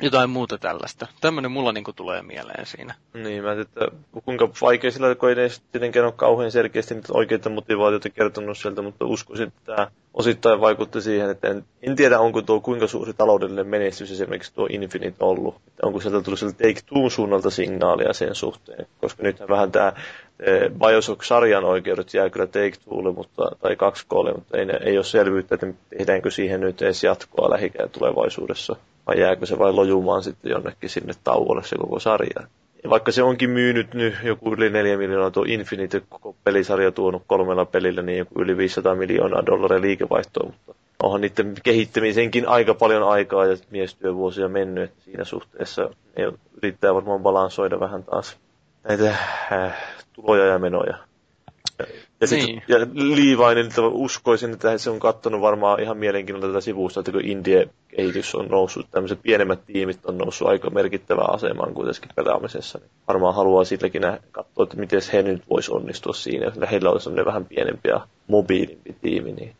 jotain 0.00 0.30
muuta 0.30 0.58
tällaista. 0.58 1.06
Tämmöinen 1.20 1.50
mulla 1.52 1.72
niin 1.72 1.84
tulee 1.96 2.22
mieleen 2.22 2.66
siinä. 2.66 2.94
Niin, 3.14 3.44
mä 3.44 3.52
että 3.52 3.80
kuinka 4.24 4.48
vaikea 4.60 4.90
sillä, 4.90 5.14
kun 5.14 5.28
ei 5.28 5.48
tietenkään 5.72 6.06
ole 6.06 6.12
kauhean 6.16 6.50
selkeästi 6.50 6.94
niitä 6.94 7.08
oikeita 7.12 7.50
motivaatioita 7.50 8.10
kertonut 8.10 8.58
sieltä, 8.58 8.82
mutta 8.82 9.04
uskoisin, 9.04 9.48
että 9.48 9.60
tämä 9.64 9.90
osittain 10.14 10.60
vaikutti 10.60 11.00
siihen, 11.00 11.30
että 11.30 11.48
en, 11.48 11.64
en 11.82 11.96
tiedä, 11.96 12.18
onko 12.20 12.42
tuo 12.42 12.60
kuinka 12.60 12.86
suuri 12.86 13.12
taloudellinen 13.12 13.66
menestys 13.66 14.12
esimerkiksi 14.12 14.54
tuo 14.54 14.66
Infinite 14.70 15.16
ollut. 15.20 15.54
Että 15.66 15.86
onko 15.86 16.00
sieltä 16.00 16.22
tullut 16.22 16.38
sieltä 16.38 16.56
Take 16.56 16.80
Two 16.86 17.10
suunnalta 17.10 17.50
signaalia 17.50 18.12
sen 18.12 18.34
suhteen, 18.34 18.86
koska 19.00 19.22
nyt 19.22 19.40
vähän 19.48 19.72
tämä 19.72 19.92
Bioshock-sarjan 20.78 21.64
oikeudet 21.64 22.14
jää 22.14 22.30
kyllä 22.30 22.46
Take 22.46 22.72
Twolle, 22.84 23.12
mutta, 23.12 23.42
tai 23.60 23.76
2 23.76 24.06
mutta 24.34 24.58
ei, 24.58 24.66
ei 24.84 24.96
ole 24.98 25.04
selvyyttä, 25.04 25.54
että 25.54 25.66
tehdäänkö 25.98 26.30
siihen 26.30 26.60
nyt 26.60 26.82
edes 26.82 27.04
jatkoa 27.04 27.50
lähikään 27.50 27.90
tulevaisuudessa 27.90 28.76
vai 29.10 29.20
jääkö 29.20 29.46
se 29.46 29.58
vain 29.58 29.76
lojumaan 29.76 30.22
sitten 30.22 30.50
jonnekin 30.50 30.90
sinne 30.90 31.12
tauolle 31.24 31.62
se 31.64 31.76
koko 31.76 32.00
sarja. 32.00 32.46
Ja 32.84 32.90
vaikka 32.90 33.12
se 33.12 33.22
onkin 33.22 33.50
myynyt 33.50 33.94
nyt 33.94 34.14
joku 34.22 34.54
yli 34.54 34.70
4 34.70 34.96
miljoonaa 34.96 35.30
tuo 35.30 35.44
Infinite 35.46 36.02
koko 36.08 36.36
pelisarja 36.44 36.92
tuonut 36.92 37.22
kolmella 37.26 37.64
pelillä, 37.64 38.02
niin 38.02 38.18
joku 38.18 38.42
yli 38.42 38.56
500 38.56 38.94
miljoonaa 38.94 39.46
dollaria 39.46 39.80
liikevaihtoa, 39.80 40.46
mutta 40.46 40.74
onhan 41.02 41.20
niiden 41.20 41.54
kehittämisenkin 41.62 42.48
aika 42.48 42.74
paljon 42.74 43.08
aikaa 43.08 43.46
ja 43.46 43.56
miestyövuosia 43.70 44.48
mennyt, 44.48 44.84
että 44.84 45.04
siinä 45.04 45.24
suhteessa 45.24 45.90
ne 46.16 46.32
yrittää 46.62 46.94
varmaan 46.94 47.22
balansoida 47.22 47.80
vähän 47.80 48.02
taas 48.04 48.36
näitä 48.88 49.10
äh, 49.52 49.76
tuloja 50.12 50.44
ja 50.46 50.58
menoja. 50.58 50.96
Ja, 52.20 52.26
sit, 52.26 52.46
niin. 52.46 52.62
ja 52.68 52.78
Liivainen, 52.94 53.66
että 53.66 53.82
uskoisin, 53.82 54.52
että 54.52 54.78
se 54.78 54.90
on 54.90 54.98
katsonut 54.98 55.40
varmaan 55.40 55.80
ihan 55.80 55.98
mielenkiinnolla 55.98 56.46
tätä 56.46 56.60
sivusta, 56.60 57.00
että 57.00 57.12
kun 57.12 57.24
Indie-kehitys 57.24 58.34
on 58.34 58.48
noussut, 58.48 58.86
tämmöiset 58.90 59.22
pienemmät 59.22 59.66
tiimit 59.66 60.06
on 60.06 60.18
noussut 60.18 60.48
aika 60.48 60.70
merkittävään 60.70 61.34
asemaan 61.34 61.74
kuitenkin 61.74 62.10
pelaamisessa, 62.16 62.78
niin 62.78 62.90
varmaan 63.08 63.34
haluaa 63.34 63.64
silläkin 63.64 64.02
katsoa, 64.32 64.62
että 64.62 64.76
miten 64.76 65.00
he 65.12 65.22
nyt 65.22 65.42
voisi 65.50 65.72
onnistua 65.72 66.12
siinä, 66.12 66.48
että 66.48 66.66
heillä 66.66 66.90
olisi 66.90 67.04
sellainen 67.04 67.26
vähän 67.26 67.44
pienempi 67.44 67.88
ja 67.88 68.06
mobiilimpi 68.28 68.96
tiimi, 69.00 69.32
niin 69.32 69.54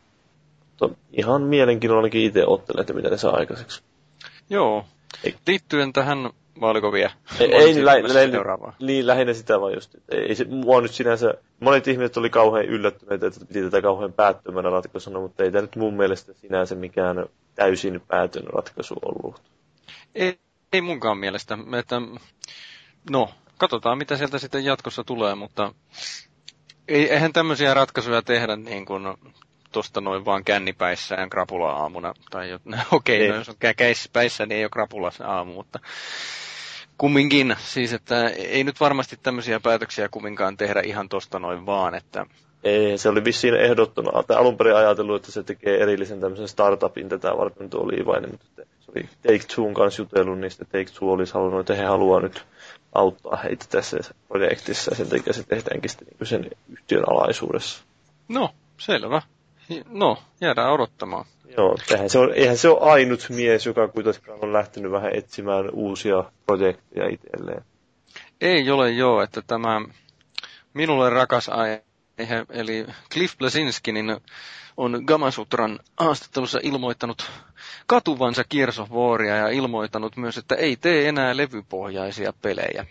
mutta 0.81 0.99
ihan 1.13 1.41
mielenkiinnolla 1.41 1.99
ainakin 1.99 2.21
itse 2.21 2.45
ottelen, 2.47 2.81
että 2.81 2.93
mitä 2.93 3.09
ne 3.09 3.17
saa 3.17 3.35
aikaiseksi. 3.35 3.81
Joo. 4.49 4.85
Ei. 5.23 5.35
Liittyen 5.47 5.93
tähän 5.93 6.29
vielä? 6.93 7.11
Ei, 7.39 7.53
ei 7.53 7.85
lä- 7.85 7.93
lä- 7.93 8.73
niin, 8.79 9.07
lähinnä 9.07 9.33
sitä 9.33 9.61
vaan 9.61 9.73
just. 9.73 9.95
Ei, 10.09 10.35
se, 10.35 10.45
mua 10.45 10.81
nyt 10.81 10.91
sinänsä, 10.91 11.33
monet 11.59 11.87
ihmiset 11.87 12.17
oli 12.17 12.29
kauhean 12.29 12.65
yllättyneitä, 12.65 13.27
että 13.27 13.45
piti 13.45 13.61
tätä 13.63 13.81
kauhean 13.81 14.13
päättömänä 14.13 14.69
ratkaisuna, 14.69 15.19
mutta 15.19 15.43
ei 15.43 15.51
tämä 15.51 15.61
nyt 15.61 15.75
mun 15.75 15.93
mielestä 15.93 16.33
sinänsä 16.33 16.75
mikään 16.75 17.25
täysin 17.55 18.01
päätön 18.07 18.43
ratkaisu 18.43 18.95
ollut. 19.01 19.41
Ei, 20.15 20.39
ei 20.73 20.81
munkaan 20.81 21.17
mielestä. 21.17 21.57
Että, 21.79 22.01
no, 23.09 23.29
katsotaan 23.57 23.97
mitä 23.97 24.17
sieltä 24.17 24.39
sitten 24.39 24.65
jatkossa 24.65 25.03
tulee, 25.03 25.35
mutta 25.35 25.73
ei, 26.87 27.11
eihän 27.11 27.33
tämmöisiä 27.33 27.73
ratkaisuja 27.73 28.21
tehdä 28.21 28.55
niin 28.55 28.85
kuin 28.85 29.03
tuosta 29.71 30.01
noin 30.01 30.25
vaan 30.25 30.43
kännipäissään 30.43 31.29
krapula 31.29 31.71
aamuna. 31.71 32.13
Tai 32.31 32.53
okei, 32.91 33.17
okay, 33.19 33.29
no, 33.29 33.35
jos 33.35 33.49
on 33.49 33.55
päissä, 34.13 34.45
niin 34.45 34.57
ei 34.57 34.63
ole 34.63 34.69
krapula 34.69 35.11
aamu, 35.23 35.53
mutta 35.53 35.79
kumminkin, 37.01 37.55
siis 37.59 37.93
että 37.93 38.29
ei 38.29 38.63
nyt 38.63 38.79
varmasti 38.79 39.19
tämmöisiä 39.23 39.59
päätöksiä 39.59 40.09
kumminkaan 40.09 40.57
tehdä 40.57 40.81
ihan 40.85 41.09
tosta 41.09 41.39
noin 41.39 41.65
vaan, 41.65 41.95
että 41.95 42.25
ei, 42.63 42.97
se 42.97 43.09
oli 43.09 43.23
vissiin 43.23 43.53
ehdottuna. 43.55 44.23
Tai 44.23 44.37
alun 44.37 44.57
perin 44.57 44.75
ajatellut, 44.75 45.15
että 45.15 45.31
se 45.31 45.43
tekee 45.43 45.81
erillisen 45.81 46.19
tämmöisen 46.19 46.47
startupin 46.47 47.09
tätä 47.09 47.37
varten 47.37 47.69
tuo 47.69 47.87
Liivainen, 47.87 48.31
mutta 48.31 48.47
se 48.55 48.91
oli 48.95 49.09
Take 49.21 49.53
Two'n 49.53 49.73
kanssa 49.73 50.01
jutellut, 50.01 50.39
niin 50.39 50.51
sitten 50.51 50.67
Take 50.67 50.99
Two 50.99 51.11
olisi 51.11 51.33
halunnut, 51.33 51.59
että 51.59 51.75
he 51.81 51.85
haluaa 51.87 52.19
nyt 52.19 52.45
auttaa 52.95 53.35
heitä 53.35 53.65
tässä 53.69 53.97
projektissa, 54.27 54.91
ja 54.91 54.95
sen 54.95 55.09
takia 55.09 55.33
se 55.33 55.43
tehtäänkin 55.43 55.89
sitten 55.89 56.07
niin 56.19 56.27
sen 56.27 56.49
yhtiön 56.69 57.03
alaisuudessa. 57.09 57.83
No, 58.27 58.49
selvä. 58.77 59.21
No, 59.89 60.17
jäädään 60.41 60.71
odottamaan. 60.71 61.25
Joo, 61.57 61.77
eihän 61.91 62.09
se, 62.09 62.19
on, 62.19 62.33
eihän 62.33 62.57
se 62.57 62.69
ole 62.69 62.91
ainut 62.91 63.25
mies, 63.29 63.65
joka 63.65 63.87
kuitenkaan 63.87 64.39
on 64.41 64.53
lähtenyt 64.53 64.91
vähän 64.91 65.15
etsimään 65.15 65.69
uusia 65.73 66.23
projekteja 66.45 67.07
itselleen. 67.09 67.63
Ei 68.41 68.69
ole 68.71 68.91
joo, 68.91 69.21
että 69.21 69.41
tämä 69.47 69.81
minulle 70.73 71.09
rakas 71.09 71.49
aihe, 71.49 71.83
eli 72.49 72.85
Cliff 73.13 73.37
Blesinski, 73.37 73.91
niin 73.91 74.17
on 74.77 75.03
Gamasutran 75.05 75.79
haastattelussa 75.97 76.59
ilmoittanut 76.63 77.31
katuvansa 77.87 78.43
kiersovuoria 78.49 79.35
ja 79.35 79.49
ilmoittanut 79.49 80.17
myös, 80.17 80.37
että 80.37 80.55
ei 80.55 80.75
tee 80.75 81.07
enää 81.07 81.37
levypohjaisia 81.37 82.33
pelejä. 82.41 82.85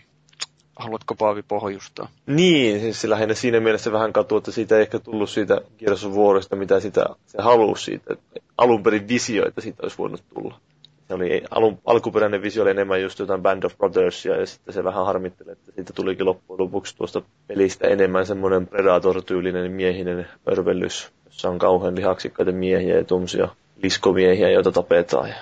Haluatko 0.75 1.15
Paavi 1.15 1.41
pohjustaa? 1.43 2.07
Niin, 2.25 2.79
siis 2.81 3.03
lähinnä 3.03 3.33
siinä 3.33 3.59
mielessä 3.59 3.91
vähän 3.91 4.13
katua, 4.13 4.37
että 4.37 4.51
siitä 4.51 4.75
ei 4.75 4.81
ehkä 4.81 4.99
tullut 4.99 5.29
siitä 5.29 5.61
Gears 5.79 6.07
mitä 6.55 6.79
sitä 6.79 7.05
se 7.25 7.37
halusi 7.41 7.83
siitä. 7.83 8.15
Alun 8.61 8.83
perin 8.83 9.07
visioita 9.07 9.61
siitä 9.61 9.83
olisi 9.83 9.97
voinut 9.97 10.23
tulla. 10.33 10.59
Se 11.07 11.13
oli, 11.13 11.43
alun, 11.51 11.79
alkuperäinen 11.85 12.41
visio 12.41 12.61
oli 12.61 12.71
enemmän 12.71 13.01
just 13.01 13.19
jotain 13.19 13.41
Band 13.41 13.63
of 13.63 13.77
Brothersia, 13.77 14.35
ja 14.39 14.45
sitten 14.45 14.73
se 14.73 14.83
vähän 14.83 15.05
harmitteli, 15.05 15.51
että 15.51 15.71
siitä 15.71 15.93
tulikin 15.93 16.25
loppujen 16.25 16.61
lopuksi 16.61 16.97
tuosta 16.97 17.21
pelistä 17.47 17.87
enemmän 17.87 18.25
semmoinen 18.25 18.67
Predator-tyylinen 18.67 19.71
miehinen 19.71 20.27
örvellys, 20.51 21.11
jossa 21.25 21.49
on 21.49 21.59
kauhean 21.59 21.95
lihaksikkaita 21.95 22.51
miehiä 22.51 22.95
ja 22.95 23.03
tuommoisia 23.03 23.47
liskomiehiä, 23.83 24.49
joita 24.49 24.71
tapetaan. 24.71 25.29
Ja 25.29 25.35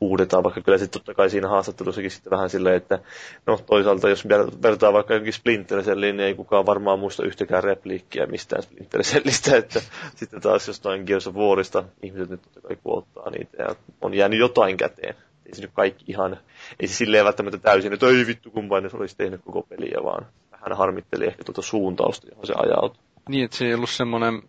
huudetaan, 0.00 0.42
vaikka 0.44 0.60
kyllä 0.60 0.78
sitten 0.78 1.00
totta 1.00 1.14
kai 1.14 1.30
siinä 1.30 1.48
haastattelussakin 1.48 2.10
sitten 2.10 2.30
vähän 2.30 2.50
silleen, 2.50 2.76
että 2.76 2.98
no 3.46 3.60
toisaalta 3.66 4.08
jos 4.08 4.28
vertaa 4.62 4.92
vaikka 4.92 5.14
jonkin 5.14 5.32
Splinter 5.32 5.82
Celliin, 5.82 6.16
niin 6.16 6.26
ei 6.26 6.34
kukaan 6.34 6.66
varmaan 6.66 6.98
muista 6.98 7.24
yhtäkään 7.24 7.64
repliikkiä 7.64 8.26
mistään 8.26 8.62
Splinter 8.62 9.02
Cellistä, 9.02 9.56
että 9.62 9.80
sitten 10.14 10.40
taas 10.40 10.68
jostain 10.68 11.02
Gears 11.06 11.26
of 11.26 11.34
Warista 11.34 11.84
ihmiset 12.02 12.30
nyt 12.30 12.42
totta 12.42 12.60
kai 12.60 12.76
kuottaa 12.82 13.30
niitä 13.30 13.62
ja 13.62 13.76
on 14.00 14.14
jäänyt 14.14 14.38
jotain 14.38 14.76
käteen. 14.76 15.14
Ei 15.46 15.54
se 15.54 15.62
nyt 15.62 15.70
kaikki 15.74 16.04
ihan, 16.08 16.36
ei 16.80 16.88
se 16.88 16.94
silleen 16.94 17.24
välttämättä 17.24 17.58
täysin, 17.58 17.92
että 17.92 18.06
ei 18.06 18.26
vittu 18.26 18.50
kumpa 18.50 18.80
ne 18.80 18.90
olisi 18.92 19.16
tehnyt 19.16 19.40
koko 19.44 19.62
peliä, 19.62 19.98
vaan 20.04 20.26
vähän 20.52 20.78
harmitteli 20.78 21.26
ehkä 21.26 21.44
tuota 21.44 21.62
suuntausta, 21.62 22.26
johon 22.30 22.46
se 22.46 22.54
ajautui. 22.56 23.02
Niin, 23.28 23.44
että 23.44 23.56
se 23.56 23.64
ei 23.66 23.74
ollut 23.74 23.90
semmoinen 23.90 24.42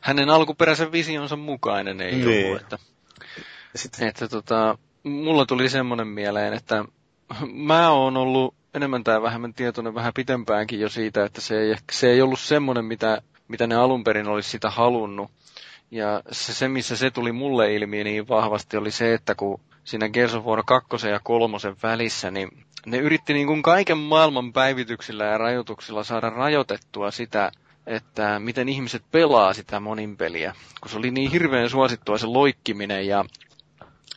hänen 0.00 0.30
alkuperäisen 0.30 0.92
visionsa 0.92 1.36
mukainen, 1.36 2.00
ei 2.00 2.14
niin. 2.14 2.46
ollut, 2.46 2.62
että 2.62 2.78
sitten. 3.76 4.08
Että 4.08 4.28
tota, 4.28 4.78
mulla 5.02 5.46
tuli 5.46 5.68
semmoinen 5.68 6.08
mieleen, 6.08 6.52
että 6.52 6.84
mä 7.68 7.90
oon 7.90 8.16
ollut 8.16 8.54
enemmän 8.74 9.04
tai 9.04 9.22
vähemmän 9.22 9.54
tietoinen 9.54 9.94
vähän 9.94 10.12
pitempäänkin 10.14 10.80
jo 10.80 10.88
siitä, 10.88 11.24
että 11.24 11.40
se 11.40 11.60
ei, 11.60 11.74
se 11.92 12.10
ei 12.10 12.22
ollut 12.22 12.40
semmoinen, 12.40 12.84
mitä, 12.84 13.22
mitä 13.48 13.66
ne 13.66 13.74
alun 13.74 14.04
perin 14.04 14.28
olisi 14.28 14.50
sitä 14.50 14.70
halunnut. 14.70 15.30
Ja 15.90 16.22
se, 16.32 16.54
se, 16.54 16.68
missä 16.68 16.96
se 16.96 17.10
tuli 17.10 17.32
mulle 17.32 17.74
ilmi 17.74 18.04
niin 18.04 18.28
vahvasti, 18.28 18.76
oli 18.76 18.90
se, 18.90 19.14
että 19.14 19.34
kun 19.34 19.60
siinä 19.84 20.08
Gears 20.08 20.34
of 20.34 20.44
War 20.44 20.62
2 20.66 21.08
ja 21.08 21.20
3 21.22 21.56
välissä, 21.82 22.30
niin 22.30 22.48
ne 22.86 22.98
yritti 22.98 23.32
niin 23.32 23.46
kuin 23.46 23.62
kaiken 23.62 23.98
maailman 23.98 24.52
päivityksillä 24.52 25.24
ja 25.24 25.38
rajoituksilla 25.38 26.04
saada 26.04 26.30
rajoitettua 26.30 27.10
sitä, 27.10 27.52
että 27.86 28.38
miten 28.38 28.68
ihmiset 28.68 29.02
pelaa 29.12 29.54
sitä 29.54 29.80
monin 29.80 30.16
peliä. 30.16 30.54
Kun 30.80 30.90
se 30.90 30.98
oli 30.98 31.10
niin 31.10 31.30
hirveän 31.30 31.70
suosittua 31.70 32.18
se 32.18 32.26
loikkiminen 32.26 33.06
ja 33.06 33.24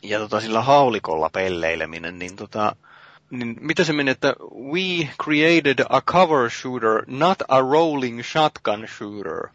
ja 0.02 0.18
tota, 0.18 0.40
sillä 0.40 0.62
haulikolla 0.62 1.30
pelleileminen, 1.30 2.18
niin 2.18 2.36
tota, 2.36 2.76
niin 3.30 3.56
mitä 3.60 3.84
se 3.84 3.92
meni, 3.92 4.10
että 4.10 4.34
we 4.72 5.08
created 5.24 5.84
a 5.88 6.00
cover 6.00 6.50
shooter, 6.50 7.04
not 7.06 7.42
a 7.48 7.60
rolling 7.60 8.22
shotgun 8.22 8.86
shooter. 8.98 9.48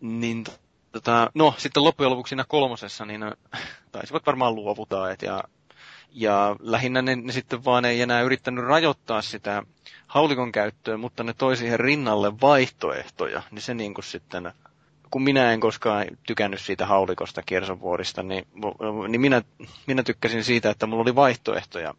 Niin 0.00 0.44
tota, 0.92 1.30
no 1.34 1.54
sitten 1.58 1.84
loppujen 1.84 2.10
lopuksi 2.10 2.30
siinä 2.30 2.44
kolmosessa, 2.48 3.04
niin 3.04 3.20
taisivat 3.92 4.26
varmaan 4.26 4.54
luovuttaa, 4.54 5.10
et 5.10 5.22
ja, 5.22 5.44
ja 6.12 6.56
lähinnä 6.60 7.02
ne, 7.02 7.16
ne, 7.16 7.32
sitten 7.32 7.64
vaan 7.64 7.84
ei 7.84 8.00
enää 8.00 8.22
yrittänyt 8.22 8.64
rajoittaa 8.64 9.22
sitä 9.22 9.62
haulikon 10.06 10.52
käyttöä, 10.52 10.96
mutta 10.96 11.24
ne 11.24 11.34
toi 11.38 11.56
siihen 11.56 11.80
rinnalle 11.80 12.40
vaihtoehtoja, 12.40 13.42
niin 13.50 13.62
se 13.62 13.74
niin 13.74 13.94
kuin 13.94 14.04
sitten 14.04 14.52
kun 15.12 15.22
minä 15.22 15.52
en 15.52 15.60
koskaan 15.60 16.06
tykännyt 16.26 16.60
siitä 16.60 16.86
haulikosta 16.86 17.42
kiersovuorista, 17.42 18.22
niin, 18.22 18.46
niin 19.08 19.20
minä, 19.20 19.42
minä 19.86 20.02
tykkäsin 20.02 20.44
siitä, 20.44 20.70
että 20.70 20.86
mulla 20.86 21.02
oli 21.02 21.14
vaihtoehtoja, 21.14 21.94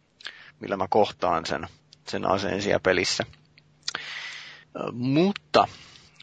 millä 0.60 0.76
mä 0.76 0.86
kohtaan 0.90 1.46
sen, 1.46 1.66
sen 2.08 2.26
aseen 2.26 2.62
siellä 2.62 2.80
pelissä. 2.80 3.24
Mutta, 4.92 5.68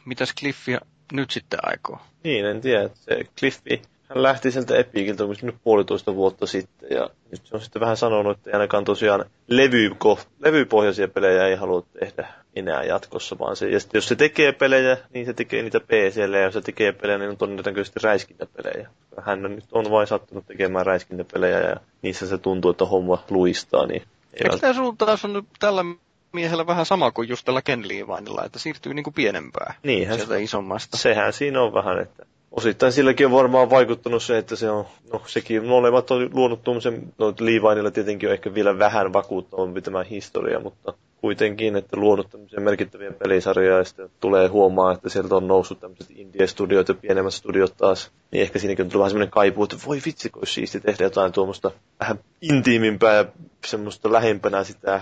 mitäs 0.06 0.34
Cliffi 0.40 0.78
nyt 1.14 1.32
sitten 1.32 1.60
aikoo? 1.64 2.02
Niin, 2.24 2.46
en 2.46 2.62
tiedä. 2.62 2.90
Se 2.94 3.24
Cliffi, 3.40 3.82
hän 4.14 4.24
lähti 4.24 4.52
sieltä 4.52 4.76
Epiciltä 4.76 5.24
nyt 5.42 5.56
puolitoista 5.64 6.16
vuotta 6.16 6.48
sitten 6.48 6.90
ja 6.92 7.10
nyt 7.32 7.42
se 7.44 7.56
on 7.56 7.62
sitten 7.62 7.80
vähän 7.80 7.98
sanonut, 7.98 8.38
että 8.38 8.50
ainakaan 8.54 8.86
tosiaan 8.86 9.26
levyko, 9.48 10.20
levypohjaisia 10.40 11.08
pelejä 11.08 11.48
ei 11.48 11.56
halua 11.56 11.84
tehdä 12.00 12.28
enää 12.56 12.84
jatkossa, 12.84 13.40
vaan 13.40 13.56
se, 13.56 13.70
ja 13.70 13.80
jos 13.94 14.08
se 14.08 14.16
tekee 14.16 14.52
pelejä, 14.52 14.98
niin 15.14 15.26
se 15.26 15.34
tekee 15.34 15.62
niitä 15.62 15.80
PClle, 15.80 16.38
ja 16.38 16.44
jos 16.44 16.54
se 16.54 16.62
tekee 16.62 16.92
pelejä, 16.92 17.18
niin 17.18 17.30
on 17.30 17.38
todennäköisesti 17.38 18.00
räiskintäpelejä. 18.04 18.90
Hän 19.22 19.46
on 19.46 19.56
nyt 19.56 19.66
on 19.72 19.92
vain 19.92 20.08
sattunut 20.08 20.46
tekemään 20.46 20.86
räiskintäpelejä, 20.86 21.60
ja 21.60 21.76
niissä 22.02 22.28
se 22.28 22.38
tuntuu, 22.38 22.72
että 22.72 22.86
homma 22.86 23.24
luistaa. 23.30 23.86
Niin 23.86 24.04
Eikö 24.34 24.58
tämä 24.58 24.74
suuntaus 24.74 25.26
on 25.26 25.34
nyt 25.34 25.46
tällä 25.60 25.86
miehellä 26.32 26.68
vähän 26.68 26.86
sama 26.86 27.12
kuin 27.12 27.30
just 27.30 27.46
tällä 27.46 27.62
Ken 27.62 27.88
Leevinilla, 27.88 28.44
että 28.46 28.60
siirtyy 28.60 28.94
niin 28.94 29.04
kuin 29.04 29.14
pienempää 29.14 29.74
Niinhän 29.84 30.18
sieltä 30.18 30.34
se, 30.34 30.44
isommasta. 30.44 30.98
Sehän 30.98 31.34
siinä 31.34 31.62
on 31.62 31.74
vähän, 31.74 32.00
että 32.00 32.26
osittain 32.52 32.92
silläkin 32.92 33.26
on 33.26 33.32
varmaan 33.32 33.70
vaikuttanut 33.70 34.24
se, 34.24 34.38
että 34.38 34.56
se 34.56 34.70
on, 34.70 34.86
no 35.14 35.22
sekin 35.28 35.66
molemmat 35.66 36.12
on 36.12 36.30
luonut 36.34 36.64
tuommoisen, 36.64 37.14
no 37.18 37.34
Leevinilla 37.40 37.92
tietenkin 37.92 38.30
on 38.30 38.34
ehkä 38.34 38.54
vielä 38.54 38.80
vähän 38.80 39.14
vakuuttavampi 39.14 39.82
tämä 39.82 40.04
historia, 40.04 40.60
mutta 40.60 40.94
kuitenkin, 41.22 41.76
että 41.76 41.98
luonut 41.98 42.30
tämmöisiä 42.30 42.60
merkittäviä 42.60 43.12
pelisarjoja 43.12 43.78
ja 43.78 43.84
sitten 43.84 44.10
tulee 44.20 44.48
huomaa, 44.48 44.92
että 44.94 45.10
sieltä 45.10 45.36
on 45.36 45.48
noussut 45.48 45.80
tämmöiset 45.80 46.08
indie-studiot 46.16 46.88
ja 46.88 46.94
pienemmät 46.94 47.34
studiot 47.34 47.78
taas, 47.78 48.12
niin 48.32 48.42
ehkä 48.42 48.60
siinäkin 48.60 48.86
on 48.86 48.90
tullut 48.90 49.02
vähän 49.02 49.12
semmoinen 49.12 49.32
kaipuu, 49.32 49.64
että 49.64 49.76
voi 49.88 50.02
vitsi, 50.06 50.30
kun 50.30 50.40
olisi 50.40 50.54
siisti 50.54 50.80
tehdä 50.80 51.04
jotain 51.04 51.32
tuommoista 51.32 51.72
vähän 52.00 52.20
intiimimpää 52.42 53.16
ja 53.16 53.26
semmoista 53.66 54.12
lähempänä 54.12 54.64
sitä 54.64 55.02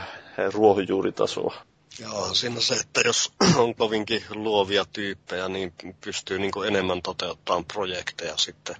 ruohonjuuritasoa. 0.53 1.53
Joo, 1.99 2.33
siinä 2.33 2.61
se, 2.61 2.73
että 2.73 3.01
jos 3.05 3.33
on 3.63 3.75
kovinkin 3.75 4.23
luovia 4.33 4.85
tyyppejä, 4.93 5.49
niin 5.49 5.73
pystyy 6.05 6.39
niin 6.39 6.51
enemmän 6.67 7.01
toteuttamaan 7.01 7.65
projekteja 7.65 8.37
sitten. 8.37 8.75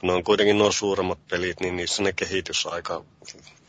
Kun 0.00 0.06
ne 0.06 0.12
on 0.12 0.24
kuitenkin 0.24 0.58
nuo 0.58 0.72
suuremmat 0.72 1.18
pelit, 1.30 1.60
niin 1.60 1.76
niissä 1.76 2.02
ne 2.02 2.12
kehitysaika 2.12 3.04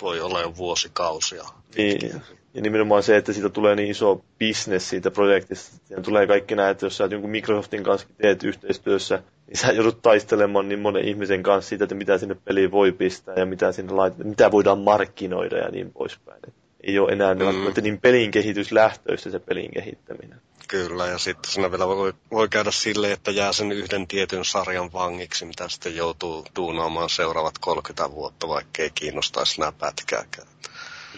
voi 0.02 0.22
olla 0.22 0.42
jo 0.42 0.58
vuosikausia. 0.58 1.44
Niin, 1.76 2.22
ja 2.54 2.62
nimenomaan 2.62 3.04
se, 3.04 3.18
että 3.18 3.34
siitä 3.34 3.50
tulee 3.50 3.76
niin 3.76 3.92
iso 3.92 4.26
business 4.40 4.90
siitä 4.90 5.12
projektista. 5.12 5.76
Siinä 5.88 6.04
tulee 6.04 6.28
kaikki 6.28 6.56
näet, 6.56 6.72
että 6.72 6.86
jos 6.86 6.98
sä 6.98 7.08
jonkun 7.12 7.30
Microsoftin 7.30 7.84
kanssa 7.84 8.08
teet 8.22 8.44
yhteistyössä, 8.44 9.24
niin 9.48 9.58
sä 9.58 9.72
joudut 9.72 10.02
taistelemaan 10.02 10.70
niin 10.70 10.80
monen 10.80 11.08
ihmisen 11.08 11.44
kanssa 11.44 11.70
siitä, 11.70 11.84
että 11.84 11.96
mitä 11.96 12.18
sinne 12.18 12.36
peliin 12.46 12.72
voi 12.72 12.92
pistää 12.92 13.36
ja 13.38 13.46
mitä, 13.46 13.72
sinne 13.72 13.94
lait- 13.94 14.24
mitä 14.24 14.52
voidaan 14.52 14.80
markkinoida 14.80 15.58
ja 15.58 15.70
niin 15.70 15.92
poispäin. 15.92 16.42
Ei 16.84 17.00
ole 17.00 17.12
enää 17.12 17.34
mm. 17.34 17.42
niin 17.82 18.02
pelin 18.02 18.32
kehityslähtöistä 18.32 19.30
se 19.30 19.40
pelin 19.40 19.72
kehittäminen. 19.72 20.42
Kyllä, 20.68 21.08
ja 21.08 21.18
sitten 21.18 21.52
siinä 21.52 21.72
vielä 21.72 21.88
voi, 21.88 22.14
voi 22.32 22.50
käydä 22.50 22.72
silleen, 22.72 23.14
että 23.14 23.32
jää 23.32 23.54
sen 23.54 23.72
yhden 23.72 24.08
tietyn 24.08 24.46
sarjan 24.46 24.94
vangiksi, 24.94 25.46
mitä 25.46 25.70
sitten 25.70 25.96
joutuu 25.96 26.46
duunaamaan 26.56 27.10
seuraavat 27.10 27.58
30 27.58 28.12
vuotta, 28.12 28.48
vaikka 28.48 28.82
ei 28.82 28.90
kiinnostaisi 28.96 29.60
nämä 29.60 29.72
pätkääkään 29.72 30.48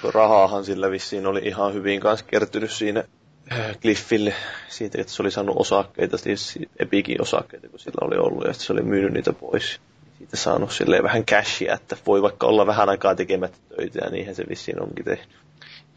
rahaahan 0.03 0.65
sillä 0.65 0.91
vissiin 0.91 1.27
oli 1.27 1.39
ihan 1.43 1.73
hyvin 1.73 1.99
kanssa 1.99 2.25
kertynyt 2.25 2.71
siinä 2.71 3.03
äh, 3.51 3.77
Cliffille 3.81 4.33
siitä, 4.67 5.01
että 5.01 5.13
se 5.13 5.21
oli 5.21 5.31
saanut 5.31 5.55
osakkeita, 5.59 6.17
siis 6.17 6.59
Epikin 6.79 7.21
osakkeita, 7.21 7.69
kun 7.69 7.79
sillä 7.79 8.07
oli 8.07 8.17
ollut, 8.17 8.47
ja 8.47 8.53
se 8.53 8.73
oli 8.73 8.81
myynyt 8.81 9.13
niitä 9.13 9.33
pois. 9.33 9.81
Siitä 10.17 10.37
saanut 10.37 10.71
silleen 10.71 11.03
vähän 11.03 11.25
cashia, 11.25 11.73
että 11.73 11.97
voi 12.07 12.21
vaikka 12.21 12.47
olla 12.47 12.67
vähän 12.67 12.89
aikaa 12.89 13.15
tekemättä 13.15 13.57
töitä, 13.75 13.99
ja 14.03 14.09
niinhän 14.09 14.35
se 14.35 14.43
vissiin 14.49 14.81
onkin 14.81 15.05
tehnyt. 15.05 15.29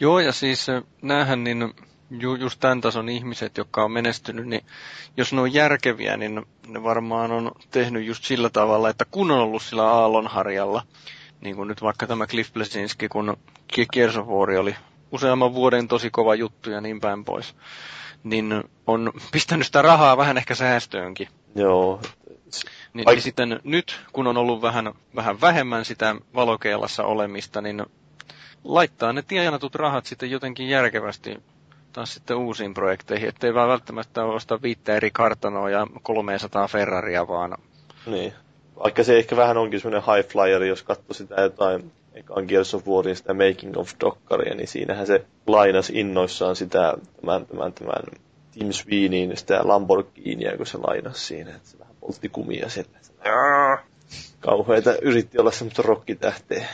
Joo, 0.00 0.20
ja 0.20 0.32
siis 0.32 0.68
äh, 0.68 0.82
näähän 1.02 1.44
niin 1.44 1.74
ju, 2.10 2.34
just 2.34 2.60
tämän 2.60 2.80
tason 2.80 3.08
ihmiset, 3.08 3.56
jotka 3.56 3.84
on 3.84 3.92
menestynyt, 3.92 4.46
niin 4.46 4.64
jos 5.16 5.32
ne 5.32 5.40
on 5.40 5.54
järkeviä, 5.54 6.16
niin 6.16 6.42
ne 6.66 6.82
varmaan 6.82 7.32
on 7.32 7.52
tehnyt 7.70 8.06
just 8.06 8.24
sillä 8.24 8.50
tavalla, 8.50 8.88
että 8.88 9.04
kun 9.10 9.30
on 9.30 9.38
ollut 9.38 9.62
sillä 9.62 9.84
aallonharjalla, 9.90 10.82
niin 11.40 11.56
kuin 11.56 11.68
nyt 11.68 11.82
vaikka 11.82 12.06
tämä 12.06 12.26
Cliff 12.26 12.52
Blesinski, 12.52 13.08
kun 13.08 13.36
War 14.26 14.50
oli 14.50 14.76
useamman 15.12 15.54
vuoden 15.54 15.88
tosi 15.88 16.10
kova 16.10 16.34
juttu 16.34 16.70
ja 16.70 16.80
niin 16.80 17.00
päin 17.00 17.24
pois, 17.24 17.54
niin 18.24 18.64
on 18.86 19.12
pistänyt 19.32 19.66
sitä 19.66 19.82
rahaa 19.82 20.16
vähän 20.16 20.38
ehkä 20.38 20.54
säästöönkin. 20.54 21.28
Joo. 21.54 22.00
Niin, 22.92 23.08
Ai... 23.08 23.14
niin 23.14 23.22
sitten 23.22 23.60
nyt, 23.64 24.00
kun 24.12 24.26
on 24.26 24.36
ollut 24.36 24.62
vähän, 24.62 24.92
vähän 25.14 25.40
vähemmän 25.40 25.84
sitä 25.84 26.16
valokeilassa 26.34 27.04
olemista, 27.04 27.60
niin 27.60 27.86
laittaa 28.64 29.12
ne 29.12 29.22
tienatut 29.22 29.74
rahat 29.74 30.06
sitten 30.06 30.30
jotenkin 30.30 30.68
järkevästi 30.68 31.42
taas 31.92 32.14
sitten 32.14 32.36
uusiin 32.36 32.74
projekteihin, 32.74 33.28
ettei 33.28 33.54
vaan 33.54 33.68
välttämättä 33.68 34.24
osta 34.24 34.62
viittä 34.62 34.96
eri 34.96 35.10
kartanoa 35.10 35.70
ja 35.70 35.86
300 36.02 36.68
Ferraria, 36.68 37.28
vaan... 37.28 37.58
Niin. 38.06 38.32
Vaikka 38.84 39.04
se 39.04 39.18
ehkä 39.18 39.36
vähän 39.36 39.56
onkin 39.56 39.80
semmoinen 39.80 40.14
high 40.14 40.28
flyer, 40.28 40.62
jos 40.64 40.82
katsoo 40.82 41.14
sitä 41.14 41.40
jotain 41.40 41.92
ekan 42.14 42.44
Gears 42.48 42.74
of 42.74 42.88
Warin 42.88 43.16
sitä 43.16 43.34
Making 43.34 43.76
of 43.76 43.92
Dokkaria, 44.00 44.54
niin 44.54 44.68
siinähän 44.68 45.06
se 45.06 45.24
lainas 45.46 45.90
innoissaan 45.90 46.56
sitä, 46.56 46.94
tämän, 47.20 47.46
tämän, 47.46 47.72
tämän 47.72 48.02
Tim 48.52 48.72
Sweeneyin 48.72 49.36
sitä 49.36 49.60
Lamborghinia, 49.64 50.56
kun 50.56 50.66
se 50.66 50.78
lainas 50.78 51.26
siinä, 51.28 51.56
että 51.56 51.68
se 51.68 51.78
vähän 51.78 51.94
poltti 52.00 52.28
kumia 52.28 52.68
sille. 52.68 52.98
Kauheita 54.40 54.94
yritti 55.02 55.38
olla 55.38 55.50
semmoista 55.50 55.82
rokkitähteä. 55.82 56.66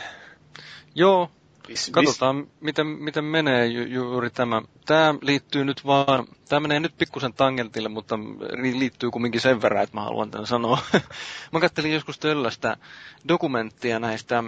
Joo, 0.95 1.29
Vis, 1.69 1.89
Katsotaan, 1.93 2.47
miten, 2.61 2.87
miten 2.87 3.23
menee 3.23 3.65
ju, 3.65 3.83
juuri 3.83 4.29
tämä. 4.29 4.61
Tämä 4.85 5.15
liittyy 5.21 5.65
nyt 5.65 5.85
vaan, 5.85 6.27
tämä 6.49 6.59
menee 6.59 6.79
nyt 6.79 6.97
pikkusen 6.97 7.33
tangentille, 7.33 7.89
mutta 7.89 8.19
liittyy 8.73 9.11
kumminkin 9.11 9.41
sen 9.41 9.61
verran, 9.61 9.83
että 9.83 9.97
mä 9.97 10.03
haluan 10.03 10.31
tämän 10.31 10.47
sanoa. 10.47 10.79
mä 11.53 11.59
kattelin 11.59 11.93
joskus 11.93 12.19
tällaista 12.19 12.77
dokumenttia 13.27 13.99
näistä, 13.99 14.43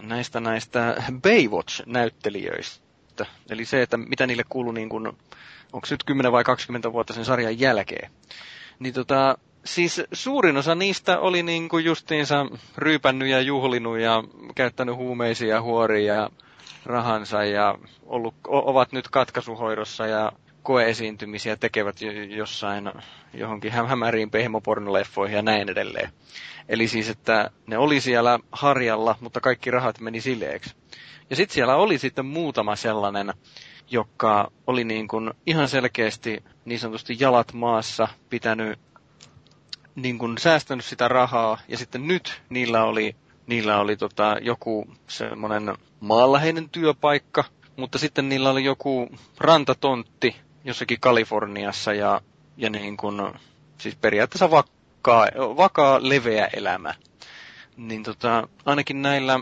näistä, 0.00 0.40
näistä 0.40 1.02
Baywatch-näyttelijöistä. 1.22 3.26
Eli 3.50 3.64
se, 3.64 3.82
että 3.82 3.96
mitä 3.96 4.26
niille 4.26 4.44
kuuluu 4.48 4.72
niin 4.72 4.88
kuin, 4.88 5.06
onko 5.72 5.86
nyt 5.90 6.04
10 6.04 6.32
vai 6.32 6.44
20 6.44 6.92
vuotta 6.92 7.12
sen 7.12 7.24
sarjan 7.24 7.60
jälkeen. 7.60 8.10
Niin 8.78 8.94
tota, 8.94 9.38
siis 9.64 10.02
suurin 10.12 10.56
osa 10.56 10.74
niistä 10.74 11.18
oli 11.18 11.42
niin 11.42 11.68
kuin 11.68 11.84
justiinsa 11.84 12.46
ryypännyt 12.76 13.28
ja 13.28 13.40
juhlinut 13.40 13.98
ja 13.98 14.24
käyttänyt 14.54 14.96
huumeisia 14.96 15.62
huoria 15.62 16.14
ja 16.14 16.30
rahansa 16.84 17.44
ja 17.44 17.78
ollut, 18.06 18.34
ovat 18.48 18.92
nyt 18.92 19.08
katkaisuhoidossa 19.08 20.06
ja 20.06 20.32
koeesiintymisiä 20.62 21.56
tekevät 21.56 21.96
jossain 22.28 22.92
johonkin 23.34 23.72
hämäriin 23.72 24.30
pehmopornoleffoihin 24.30 25.36
ja 25.36 25.42
näin 25.42 25.68
edelleen. 25.70 26.10
Eli 26.68 26.88
siis, 26.88 27.08
että 27.08 27.50
ne 27.66 27.78
oli 27.78 28.00
siellä 28.00 28.38
harjalla, 28.52 29.16
mutta 29.20 29.40
kaikki 29.40 29.70
rahat 29.70 30.00
meni 30.00 30.20
sileeksi. 30.20 30.74
Ja 31.30 31.36
sitten 31.36 31.54
siellä 31.54 31.76
oli 31.76 31.98
sitten 31.98 32.26
muutama 32.26 32.76
sellainen, 32.76 33.32
joka 33.90 34.52
oli 34.66 34.84
niin 34.84 35.08
kuin 35.08 35.30
ihan 35.46 35.68
selkeästi 35.68 36.44
niin 36.64 36.78
sanotusti 36.80 37.16
jalat 37.20 37.52
maassa 37.52 38.08
pitänyt 38.30 38.78
niin 39.96 40.18
kuin 40.18 40.38
säästänyt 40.38 40.84
sitä 40.84 41.08
rahaa 41.08 41.58
ja 41.68 41.78
sitten 41.78 42.06
nyt 42.06 42.42
niillä 42.48 42.84
oli, 42.84 43.16
niillä 43.46 43.78
oli 43.78 43.96
tota 43.96 44.36
joku 44.42 44.86
semmoinen 45.06 45.74
maanläheinen 46.00 46.70
työpaikka, 46.70 47.44
mutta 47.76 47.98
sitten 47.98 48.28
niillä 48.28 48.50
oli 48.50 48.64
joku 48.64 49.08
rantatontti 49.38 50.36
jossakin 50.64 51.00
Kaliforniassa 51.00 51.92
ja, 51.92 52.20
ja 52.56 52.70
niin 52.70 52.96
kuin, 52.96 53.32
siis 53.78 53.96
periaatteessa 53.96 54.50
vakaa, 54.50 55.26
vakaa 55.36 55.98
leveä 56.02 56.48
elämä. 56.56 56.94
Niin 57.76 58.02
tota, 58.02 58.48
ainakin 58.64 59.02
näillä 59.02 59.40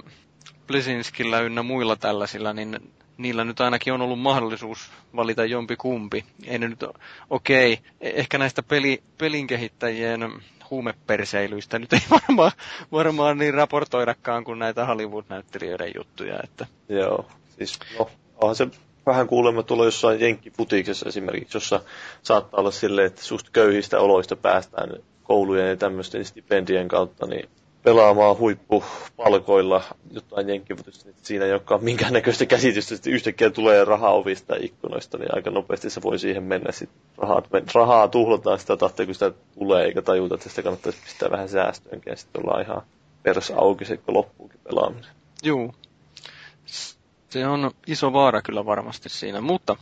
Plesinskillä 0.66 1.40
ynnä 1.40 1.62
muilla 1.62 1.96
tällaisilla, 1.96 2.53
niin 2.53 2.92
niillä 3.22 3.44
nyt 3.44 3.60
ainakin 3.60 3.92
on 3.92 4.02
ollut 4.02 4.20
mahdollisuus 4.20 4.90
valita 5.16 5.44
jompi 5.44 5.76
kumpi. 5.76 6.24
Ei 6.46 6.58
ne 6.58 6.68
nyt, 6.68 6.84
okei, 7.30 7.72
okay, 7.72 7.84
ehkä 8.00 8.38
näistä 8.38 8.62
peli, 8.62 9.02
pelin 9.18 9.46
kehittäjien 9.46 10.32
huumeperseilyistä 10.70 11.78
nyt 11.78 11.92
ei 11.92 12.00
varmaan, 12.20 12.52
varmaan 12.92 13.38
niin 13.38 13.54
raportoidakaan 13.54 14.44
kuin 14.44 14.58
näitä 14.58 14.86
Hollywood-näyttelijöiden 14.86 15.92
juttuja. 15.96 16.40
Että. 16.44 16.66
Joo, 16.88 17.26
siis 17.58 17.78
no, 17.98 18.10
onhan 18.36 18.56
se 18.56 18.66
vähän 19.06 19.26
kuulemma 19.26 19.62
tulla 19.62 19.84
jossain 19.84 20.20
jenkkiputiiksessa 20.20 21.08
esimerkiksi, 21.08 21.56
jossa 21.56 21.80
saattaa 22.22 22.60
olla 22.60 22.70
silleen, 22.70 23.06
että 23.06 23.22
susta 23.22 23.50
köyhistä 23.52 24.00
oloista 24.00 24.36
päästään 24.36 24.90
koulujen 25.22 25.68
ja 25.68 25.76
tämmöisten 25.76 26.24
stipendien 26.24 26.88
kautta, 26.88 27.26
niin 27.26 27.48
pelaamaan 27.83 28.39
huippupalkoilla 28.39 29.83
jotain 30.11 30.49
jenkkivutista, 30.49 31.05
niin 31.05 31.16
siinä 31.22 31.45
ei 31.45 31.53
olekaan 31.53 31.85
minkäännäköistä 31.85 32.47
käsitystä, 32.47 32.95
että 32.95 33.11
yhtäkkiä 33.11 33.51
tulee 33.51 33.85
rahaa 33.85 34.12
ovista 34.12 34.55
ja 34.55 34.64
ikkunoista, 34.64 35.18
niin 35.18 35.35
aika 35.35 35.51
nopeasti 35.51 35.91
se 35.91 36.03
voi 36.03 36.18
siihen 36.18 36.43
mennä. 36.43 36.72
Sitten 36.72 37.01
rahaa, 37.18 37.43
rahaa 37.74 38.09
tuhlataan 38.09 38.59
sitä 38.59 38.76
tahtia, 38.76 39.07
kun 39.07 39.14
sitä 39.14 39.33
tulee, 39.59 39.85
eikä 39.85 40.03
tajuta, 40.03 40.35
että 40.35 40.49
sitä 40.49 40.62
kannattaisi 40.62 40.99
pistää 41.05 41.30
vähän 41.30 41.49
säästöönkin, 41.49 42.11
ja 42.11 42.16
sitten 42.16 42.43
ollaan 42.45 42.62
ihan 42.62 42.83
pers 43.22 43.51
auki 43.51 43.85
se, 43.85 43.97
kun 43.97 44.14
loppuukin 44.14 44.61
pelaaminen. 44.64 45.11
Joo. 45.43 45.74
Se 47.30 47.47
on 47.47 47.70
iso 47.87 48.12
vaara 48.12 48.43
kyllä 48.43 48.66
varmasti 48.66 49.09
siinä, 49.09 49.41
mutta 49.41 49.76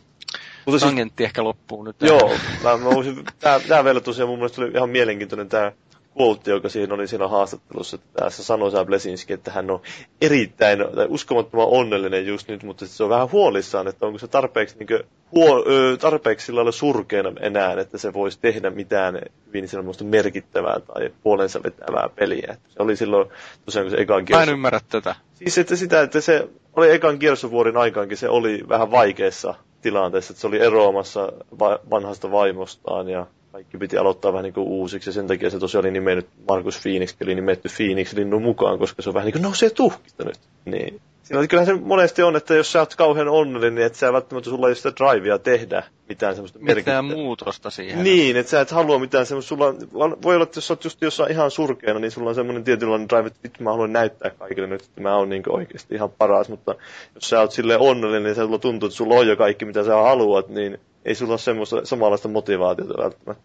mutta 0.65 0.85
Tangentti 0.85 1.13
siis, 1.17 1.27
ehkä 1.27 1.43
loppuu 1.43 1.83
nyt. 1.83 1.95
Joo, 2.01 2.31
mä, 2.63 2.77
mä 2.77 2.83
voisin, 2.95 3.25
tää, 3.39 3.59
tää 3.59 3.83
vielä 3.83 4.01
tosiaan 4.01 4.29
mun 4.29 4.39
mielestä 4.39 4.61
oli 4.61 4.71
ihan 4.71 4.89
mielenkiintoinen 4.89 5.49
tää 5.49 5.71
quote, 6.19 6.51
joka 6.51 6.69
siinä 6.69 6.93
oli 6.93 7.07
siinä 7.07 7.27
haastattelussa, 7.27 7.95
että 7.95 8.23
tässä 8.23 8.43
sanoi 8.43 8.71
Sam 8.71 8.85
Blesinski, 8.85 9.33
että 9.33 9.51
hän 9.51 9.71
on 9.71 9.81
erittäin, 10.21 10.79
tai 10.95 11.05
uskomattoman 11.09 11.67
onnellinen 11.67 12.25
just 12.27 12.47
nyt, 12.47 12.63
mutta 12.63 12.87
se 12.87 13.03
on 13.03 13.09
vähän 13.09 13.31
huolissaan, 13.31 13.87
että 13.87 14.05
onko 14.05 14.19
se 14.19 14.27
tarpeeksi, 14.27 14.75
niin 14.79 14.87
kuin, 14.87 14.99
huo, 15.31 15.65
ö, 15.67 15.97
tarpeeksi 15.97 16.45
sillä 16.45 16.57
lailla 16.57 16.71
surkeana 16.71 17.31
enää, 17.39 17.73
että 17.73 17.97
se 17.97 18.13
voisi 18.13 18.39
tehdä 18.41 18.69
mitään 18.69 19.21
hyvin 19.47 19.67
semmoista 19.67 20.03
merkittävää 20.03 20.79
tai 20.79 21.11
puolensa 21.23 21.63
vetävää 21.63 22.09
peliä. 22.15 22.47
Että 22.53 22.69
se 22.69 22.83
oli 22.83 22.95
silloin 22.95 23.29
tosiaan, 23.65 23.85
kun 23.85 23.91
se 23.91 24.01
ekan 24.01 24.25
Mä 24.29 24.43
en 24.43 24.49
ymmärrä 24.49 24.79
tätä. 24.89 25.15
Siis 25.33 25.57
että 25.57 25.75
sitä, 25.75 26.01
että 26.01 26.21
se 26.21 26.49
oli 26.75 26.91
ekan 26.91 27.19
kiersovuorin 27.19 27.77
aikaankin, 27.77 28.17
se 28.17 28.29
oli 28.29 28.63
vähän 28.69 28.91
vaikeassa 28.91 29.53
tilanteessa, 29.81 30.31
että 30.31 30.41
se 30.41 30.47
oli 30.47 30.59
eroamassa 30.59 31.31
va- 31.59 31.79
vanhasta 31.89 32.31
vaimostaan 32.31 33.09
ja 33.09 33.25
kaikki 33.51 33.77
piti 33.77 33.97
aloittaa 33.97 34.33
vähän 34.33 34.43
niin 34.43 34.53
kuin 34.53 34.67
uusiksi 34.67 35.09
ja 35.09 35.13
sen 35.13 35.27
takia 35.27 35.49
se 35.49 35.59
tosiaan 35.59 35.85
oli 35.85 35.91
nimennyt 35.91 36.27
Markus 36.47 36.79
Phoenix, 36.81 37.15
eli 37.21 37.35
nimetty 37.35 37.69
Phoenix-linnun 37.77 38.41
mukaan, 38.41 38.79
koska 38.79 39.01
se 39.01 39.09
on 39.09 39.13
vähän 39.13 39.25
niin 39.25 39.33
kuin 39.33 39.41
nousee 39.41 39.69
tuhkista 39.69 40.23
nyt. 40.23 40.39
Niin. 40.65 41.01
Siinä, 41.31 41.47
kyllähän 41.47 41.75
se 41.75 41.83
monesti 41.85 42.23
on, 42.23 42.35
että 42.35 42.53
jos 42.53 42.71
sä 42.71 42.79
oot 42.79 42.95
kauhean 42.95 43.29
onnellinen, 43.29 43.75
niin 43.75 43.85
et 43.85 43.95
sä 43.95 44.13
välttämättä 44.13 44.49
sulla 44.49 44.69
ei 44.69 44.75
sitä 44.75 44.91
drivea 44.97 45.39
tehdä 45.39 45.83
mitään 46.09 46.35
semmoista 46.35 46.59
Mitään 46.61 47.05
muutosta 47.05 47.69
siihen. 47.69 48.03
Niin, 48.03 48.37
että 48.37 48.49
sä 48.49 48.61
et 48.61 48.71
halua 48.71 48.99
mitään 48.99 49.25
semmoista, 49.25 49.49
sulla 49.49 49.73
voi 50.21 50.35
olla, 50.35 50.43
että 50.43 50.57
jos 50.57 50.67
sä 50.67 50.73
oot 50.73 50.83
just 50.83 51.01
jossain 51.01 51.31
ihan 51.31 51.51
surkeana, 51.51 51.99
niin 51.99 52.11
sulla 52.11 52.29
on 52.29 52.35
semmoinen 52.35 52.63
tietynlainen 52.63 53.09
drive, 53.09 53.27
että 53.27 53.39
vittu 53.43 53.63
mä 53.63 53.69
haluan 53.69 53.93
näyttää 53.93 54.29
kaikille 54.29 54.67
nyt, 54.67 54.81
että 54.81 55.01
mä 55.01 55.15
oon 55.15 55.29
niin 55.29 55.43
oikeasti 55.49 55.95
ihan 55.95 56.09
paras, 56.17 56.49
mutta 56.49 56.75
jos 57.15 57.29
sä 57.29 57.39
oot 57.39 57.51
silleen 57.51 57.79
onnellinen, 57.79 58.23
niin 58.23 58.35
sulla 58.35 58.59
tuntuu, 58.59 58.87
että 58.87 58.97
sulla 58.97 59.15
on 59.15 59.27
jo 59.27 59.35
kaikki, 59.35 59.65
mitä 59.65 59.83
sä 59.83 59.95
haluat, 59.95 60.49
niin 60.49 60.77
ei 61.05 61.15
sulla 61.15 61.33
ole 61.33 61.39
semmoista 61.39 61.85
samanlaista 61.85 62.27
motivaatiota 62.27 63.03
välttämättä. 63.03 63.43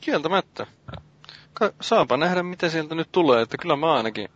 Kieltämättä. 0.00 0.66
Ka- 1.52 1.72
saapa 1.80 2.16
nähdä, 2.16 2.42
mitä 2.42 2.68
sieltä 2.68 2.94
nyt 2.94 3.08
tulee, 3.12 3.42
että 3.42 3.56
kyllä 3.58 3.76
mä 3.76 3.94
ainakin 3.94 4.28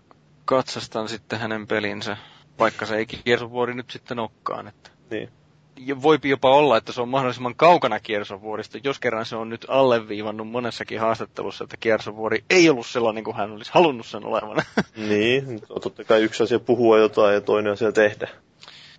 katsastan 0.45 1.09
sitten 1.09 1.39
hänen 1.39 1.67
pelinsä, 1.67 2.17
vaikka 2.59 2.87
se 2.87 2.97
ei 2.97 3.07
kiersovuori 3.07 3.75
nyt 3.75 3.91
sitten 3.91 4.19
olekaan. 4.19 4.69
Että. 4.69 4.91
Niin. 5.11 5.29
Ja 5.77 6.03
voipi 6.03 6.29
jopa 6.29 6.55
olla, 6.55 6.77
että 6.77 6.93
se 6.93 7.01
on 7.01 7.09
mahdollisimman 7.09 7.55
kaukana 7.55 8.01
kiersovuorista, 8.01 8.79
jos 8.85 8.99
kerran 8.99 9.27
se 9.27 9.37
on 9.37 9.49
nyt 9.49 9.67
alleviivannut 9.69 10.49
monessakin 10.49 11.01
haastattelussa, 11.01 11.65
että 11.65 11.77
kiersovuori 11.77 12.45
ei 12.51 12.71
ollut 12.71 12.87
sellainen 12.87 13.25
kuin 13.25 13.37
hän 13.37 13.53
olisi 13.53 13.71
halunnut 13.75 14.07
sen 14.07 14.25
olevan. 14.25 14.57
Niin, 15.09 15.61
totta 15.83 16.05
kai 16.05 16.23
yksi 16.23 16.43
asia 16.43 16.59
puhua 16.59 16.99
jotain 16.99 17.35
ja 17.35 17.41
toinen 17.41 17.73
asia 17.73 17.93
tehdä. 17.93 18.29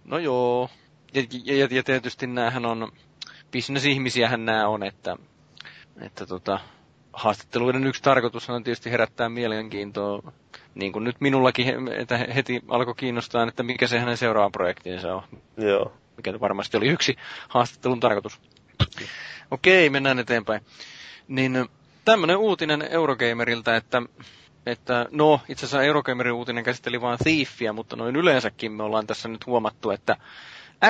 No 0.06 0.18
joo, 0.18 0.70
ja, 1.14 1.24
ja, 1.44 1.68
ja 1.72 1.84
tietysti 1.84 2.28
näähän 2.28 2.66
on, 2.66 2.92
bisnesihmisiähän 3.52 4.46
nämä 4.46 4.68
on, 4.68 4.84
että, 4.84 5.16
että 6.02 6.26
tota, 6.26 6.60
haastatteluiden 7.14 7.88
yksi 7.88 8.04
tarkoitus 8.04 8.50
on 8.50 8.64
tietysti 8.64 8.92
herättää 8.92 9.30
mielenkiintoa, 9.30 10.32
niin 10.80 10.92
kuin 10.92 11.04
nyt 11.04 11.16
minullakin, 11.20 11.92
että 11.94 12.18
heti 12.18 12.62
alkoi 12.68 12.96
kiinnostaa, 12.96 13.48
että 13.48 13.64
mikä 13.64 13.88
se 13.88 14.00
hänen 14.00 14.18
seuraava 14.18 14.50
projektinsa 14.50 15.16
on. 15.16 15.22
Joo. 15.58 15.94
Mikä 16.18 16.40
varmasti 16.40 16.78
oli 16.78 16.88
yksi 16.88 17.16
haastattelun 17.50 18.00
tarkoitus. 18.00 18.40
Okei, 19.52 19.90
mennään 19.90 20.20
eteenpäin. 20.20 20.62
Niin 21.28 21.66
tämmönen 22.06 22.38
uutinen 22.38 22.88
Eurogamerilta, 22.90 23.76
että, 23.76 24.02
että 24.66 25.06
no, 25.12 25.42
itse 25.50 25.66
asiassa 25.66 25.84
Eurogamerin 25.84 26.34
uutinen 26.34 26.64
käsitteli 26.64 27.02
vain 27.02 27.20
Thiefia, 27.24 27.74
mutta 27.74 27.96
noin 27.96 28.16
yleensäkin 28.16 28.72
me 28.72 28.84
ollaan 28.84 29.08
tässä 29.08 29.30
nyt 29.30 29.46
huomattu, 29.46 29.92
että 29.92 30.18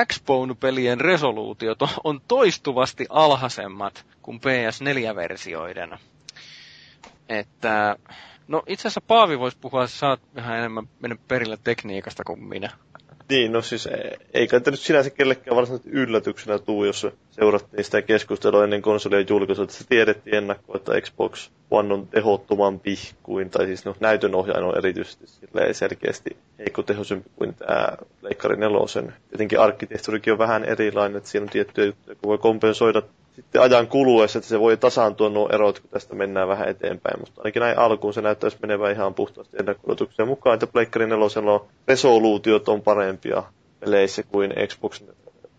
X-Bone-pelien 0.06 1.00
resoluutiot 1.00 1.78
on 2.04 2.20
toistuvasti 2.28 3.06
alhaisemmat 3.08 4.06
kuin 4.22 4.40
PS4-versioiden. 4.40 5.98
Että, 7.28 7.96
no 8.48 8.62
itse 8.66 8.88
asiassa 8.88 9.00
Paavi 9.00 9.38
voisi 9.38 9.58
puhua, 9.60 9.86
sä 9.86 10.08
oot 10.08 10.20
vähän 10.34 10.58
enemmän 10.58 10.88
mennyt 11.00 11.20
perille 11.28 11.58
tekniikasta 11.64 12.24
kuin 12.24 12.44
minä. 12.44 12.70
Niin, 13.28 13.52
no 13.52 13.62
siis 13.62 13.88
eikä 14.34 14.60
tämä 14.60 14.72
nyt 14.72 14.80
sinänsä 14.80 15.10
kellekään 15.10 15.56
varsinaisesti 15.56 15.90
yllätyksenä 15.90 16.58
tuu, 16.58 16.84
jos 16.84 17.06
seurattiin 17.30 17.84
sitä 17.84 18.02
keskustelua 18.02 18.64
ennen 18.64 18.82
konsolien 18.82 19.26
julkaisua, 19.28 19.64
että 19.64 19.76
se 19.76 19.84
tiedettiin 19.88 20.36
ennakkoon, 20.36 20.76
että 20.76 21.00
Xbox 21.00 21.50
One 21.70 21.94
on 21.94 22.06
tehottomampi 22.06 22.94
kuin, 23.22 23.50
tai 23.50 23.66
siis 23.66 23.84
no, 23.84 23.96
näytön 24.00 24.34
ohjain 24.34 24.64
on 24.64 24.78
erityisesti 24.78 25.24
selkeästi 25.72 26.36
heikkotehoisempi 26.58 27.30
kuin 27.36 27.54
tämä 27.54 27.88
Leikkari 28.22 28.56
nelosen. 28.56 29.12
Tietenkin 29.30 29.60
arkkitehtuurikin 29.60 30.32
on 30.32 30.38
vähän 30.38 30.64
erilainen, 30.64 31.16
että 31.16 31.28
siinä 31.30 31.44
on 31.44 31.50
tiettyjä 31.50 31.86
juttuja, 31.86 32.16
kun 32.16 32.28
voi 32.28 32.38
kompensoida 32.38 33.02
sitten 33.42 33.62
ajan 33.62 33.86
kuluessa, 33.88 34.38
että 34.38 34.48
se 34.48 34.60
voi 34.60 34.76
tasaantua 34.76 35.28
nuo 35.28 35.48
erot, 35.52 35.80
kun 35.80 35.90
tästä 35.90 36.14
mennään 36.14 36.48
vähän 36.48 36.68
eteenpäin. 36.68 37.20
Mutta 37.20 37.40
ainakin 37.40 37.60
näin 37.60 37.78
alkuun 37.78 38.14
se 38.14 38.22
näyttäisi 38.22 38.56
menevän 38.62 38.92
ihan 38.92 39.14
puhtaasti 39.14 39.56
ennakkoituksen 39.60 40.28
mukaan, 40.28 40.54
että 40.54 40.66
Pleikkari 40.66 41.06
4 41.06 41.24
on 41.52 41.66
resoluutiot 41.88 42.68
on 42.68 42.82
parempia 42.82 43.42
peleissä 43.80 44.22
kuin 44.22 44.52
Xbox 44.66 45.02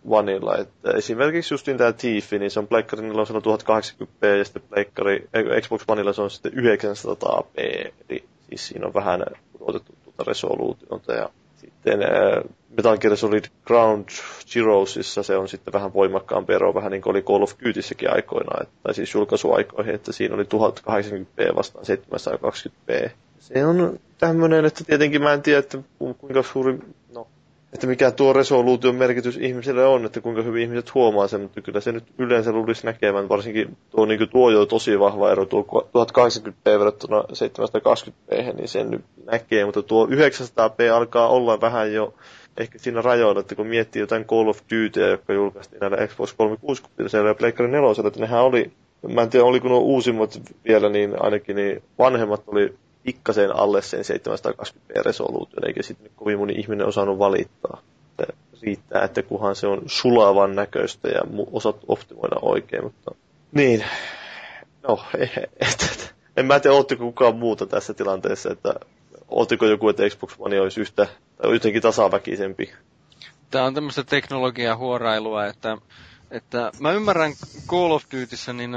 Oneilla. 0.09 0.57
Että 0.57 0.91
esimerkiksi 0.91 1.53
just 1.53 1.65
tämä 1.77 1.93
Tifi, 1.93 2.39
niin 2.39 2.51
se 2.51 2.59
on 2.59 2.67
Pleikkari 2.67 3.01
4 3.01 3.23
1080p 3.23 4.25
ja 4.37 4.43
sitten 4.45 4.63
Pleikkari, 4.69 5.29
Xbox 5.61 5.81
Oneilla 5.87 6.13
se 6.13 6.21
on 6.21 6.31
sitten 6.31 6.51
900p. 6.53 7.45
Eli 8.09 8.23
siis 8.49 8.67
siinä 8.67 8.87
on 8.87 8.93
vähän 8.93 9.23
otettu 9.59 9.93
tuota 10.03 10.23
resoluutiota 10.23 11.13
ja 11.13 11.29
sitten 11.79 12.03
äh, 12.03 12.43
Metal 12.77 12.97
Gear 12.97 13.17
Solid 13.17 13.45
Ground 13.65 14.09
Zeroesissa 14.47 15.23
se 15.23 15.37
on 15.37 15.47
sitten 15.47 15.73
vähän 15.73 15.93
voimakkaampi 15.93 16.53
ero, 16.53 16.73
vähän 16.73 16.91
niin 16.91 17.01
kuin 17.01 17.11
oli 17.11 17.21
Call 17.21 17.43
of 17.43 17.53
Dutyssäkin 17.65 18.13
aikoinaan, 18.13 18.61
että, 18.63 18.75
tai 18.83 18.93
siis 18.93 19.13
julkaisuaikoihin, 19.13 19.95
että 19.95 20.11
siinä 20.11 20.35
oli 20.35 20.43
1080p 20.43 21.55
vastaan 21.55 21.85
720p. 21.85 23.09
Se 23.39 23.65
on 23.65 23.99
tämmöinen, 24.17 24.65
että 24.65 24.83
tietenkin 24.83 25.23
mä 25.23 25.33
en 25.33 25.41
tiedä, 25.41 25.59
että 25.59 25.77
kuinka 26.17 26.43
suuri, 26.43 26.79
että 27.73 27.87
mikä 27.87 28.11
tuo 28.11 28.33
resoluution 28.33 28.95
merkitys 28.95 29.37
ihmisille 29.37 29.85
on, 29.85 30.05
että 30.05 30.21
kuinka 30.21 30.41
hyvin 30.41 30.61
ihmiset 30.61 30.93
huomaa 30.93 31.27
sen, 31.27 31.41
mutta 31.41 31.61
kyllä 31.61 31.79
se 31.79 31.91
nyt 31.91 32.03
yleensä 32.17 32.51
luulisi 32.51 32.85
näkemään, 32.85 33.29
varsinkin 33.29 33.77
tuo, 33.89 34.05
niin 34.05 34.29
tuo 34.29 34.49
jo 34.49 34.65
tosi 34.65 34.99
vahva 34.99 35.31
ero, 35.31 35.45
tuo 35.45 35.65
1080p 35.71 36.51
verrattuna 36.65 37.21
720p, 37.21 38.53
niin 38.55 38.67
sen 38.67 38.91
nyt 38.91 39.01
näkee, 39.25 39.65
mutta 39.65 39.83
tuo 39.83 40.05
900p 40.05 40.91
alkaa 40.93 41.27
olla 41.27 41.61
vähän 41.61 41.93
jo 41.93 42.13
ehkä 42.57 42.79
siinä 42.79 43.01
rajoilla, 43.01 43.39
että 43.39 43.55
kun 43.55 43.67
miettii 43.67 43.99
jotain 43.99 44.25
Call 44.25 44.47
of 44.47 44.59
Dutyä, 44.71 45.07
joka 45.07 45.33
julkaistiin 45.33 45.79
näillä 45.79 46.07
Xbox 46.07 46.33
360 46.33 47.17
ja 47.17 47.35
Pleikkari 47.35 47.71
4, 47.71 47.89
että 48.07 48.19
nehän 48.19 48.41
oli, 48.41 48.71
mä 49.13 49.21
en 49.21 49.29
tiedä 49.29 49.45
oliko 49.45 49.67
nuo 49.67 49.79
uusimmat 49.79 50.41
vielä, 50.67 50.89
niin 50.89 51.23
ainakin 51.23 51.55
niin 51.55 51.83
vanhemmat 51.99 52.43
oli 52.47 52.73
pikkasen 53.03 53.55
alle 53.55 53.81
sen 53.81 53.99
720p 53.99 55.01
resoluution, 55.05 55.67
eikä 55.67 55.83
sitten 55.83 56.11
kovin 56.15 56.39
moni 56.39 56.53
ihminen 56.53 56.87
osannut 56.87 57.19
valittaa. 57.19 57.81
Se 58.17 58.25
riittää, 58.61 59.03
että 59.03 59.23
kunhan 59.23 59.55
se 59.55 59.67
on 59.67 59.81
sulavan 59.85 60.55
näköistä 60.55 61.07
ja 61.07 61.21
osat 61.51 61.77
optimoida 61.87 62.35
oikein, 62.41 62.83
mutta 62.83 63.11
niin, 63.51 63.85
no, 64.87 65.03
et, 65.17 65.31
et, 65.59 66.15
en 66.37 66.45
mä 66.45 66.59
tiedä, 66.59 66.75
oottiko 66.75 67.03
kukaan 67.05 67.35
muuta 67.35 67.65
tässä 67.65 67.93
tilanteessa, 67.93 68.51
että 68.51 68.73
oottiko 69.27 69.65
joku, 69.65 69.89
että 69.89 70.09
Xbox 70.09 70.35
One 70.39 70.61
olisi 70.61 70.81
yhtä 70.81 71.07
tai 71.41 71.53
jotenkin 71.53 71.81
tasaväkisempi? 71.81 72.73
Tämä 73.51 73.65
on 73.65 73.73
tämmöistä 73.73 74.03
teknologiaa 74.03 74.77
huorailua, 74.77 75.45
että, 75.45 75.77
että 76.31 76.71
mä 76.79 76.91
ymmärrän 76.91 77.31
Call 77.67 77.91
of 77.91 78.03
Dutyssä, 78.11 78.53
niin, 78.53 78.71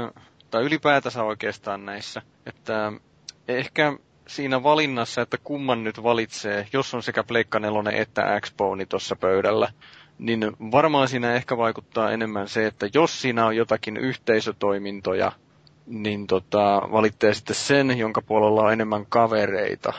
tai 0.51 0.63
ylipäätänsä 0.63 1.23
oikeastaan 1.23 1.85
näissä, 1.85 2.21
että 2.45 2.91
ehkä 3.47 3.97
siinä 4.27 4.63
valinnassa, 4.63 5.21
että 5.21 5.37
kumman 5.43 5.83
nyt 5.83 6.03
valitsee, 6.03 6.67
jos 6.73 6.93
on 6.93 7.03
sekä 7.03 7.23
Pleikka 7.23 7.59
4 7.59 7.91
että 7.91 8.41
Xbone 8.41 8.85
tuossa 8.85 9.15
pöydällä, 9.15 9.71
niin 10.19 10.51
varmaan 10.71 11.07
siinä 11.07 11.33
ehkä 11.33 11.57
vaikuttaa 11.57 12.11
enemmän 12.11 12.47
se, 12.47 12.67
että 12.67 12.89
jos 12.93 13.21
siinä 13.21 13.45
on 13.45 13.55
jotakin 13.55 13.97
yhteisötoimintoja, 13.97 15.31
niin 15.85 16.27
tota, 16.27 16.81
valitsee 16.91 17.33
sitten 17.33 17.55
sen, 17.55 17.97
jonka 17.97 18.21
puolella 18.21 18.61
on 18.61 18.73
enemmän 18.73 19.05
kavereita, 19.05 19.93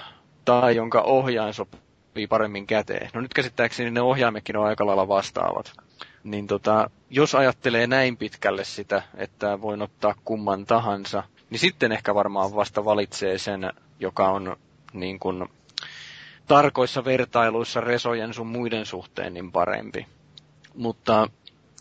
tai 0.45 0.77
jonka 0.77 1.01
ohjain 1.01 1.55
sopii 1.55 2.27
paremmin 2.29 2.67
käteen. 2.67 3.11
No 3.15 3.21
nyt 3.21 3.35
käsittääkseni 3.35 3.91
ne 3.91 4.01
ohjaimekin 4.01 4.57
on 4.57 4.67
aika 4.67 4.87
lailla 4.87 5.09
vastaavat. 5.09 5.73
Niin 6.25 6.47
tota, 6.47 6.91
jos 7.11 7.35
ajattelee 7.35 7.87
näin 7.87 8.17
pitkälle 8.17 8.65
sitä, 8.65 9.03
että 9.17 9.61
voin 9.61 9.83
ottaa 9.83 10.15
kumman 10.25 10.65
tahansa, 10.67 11.23
niin 11.55 11.61
sitten 11.61 11.93
ehkä 11.93 12.15
varmaan 12.15 12.55
vasta 12.55 12.85
valitsee 12.85 13.39
sen, 13.39 13.73
joka 14.01 14.29
on 14.29 14.57
niin 14.93 15.19
kuin, 15.19 15.49
tarkoissa 16.47 17.05
vertailuissa 17.05 17.81
resojen 17.81 18.35
sun 18.35 18.47
muiden 18.47 18.87
suhteen 18.87 19.35
niin 19.35 19.53
parempi. 19.53 20.07
Mutta 20.75 21.29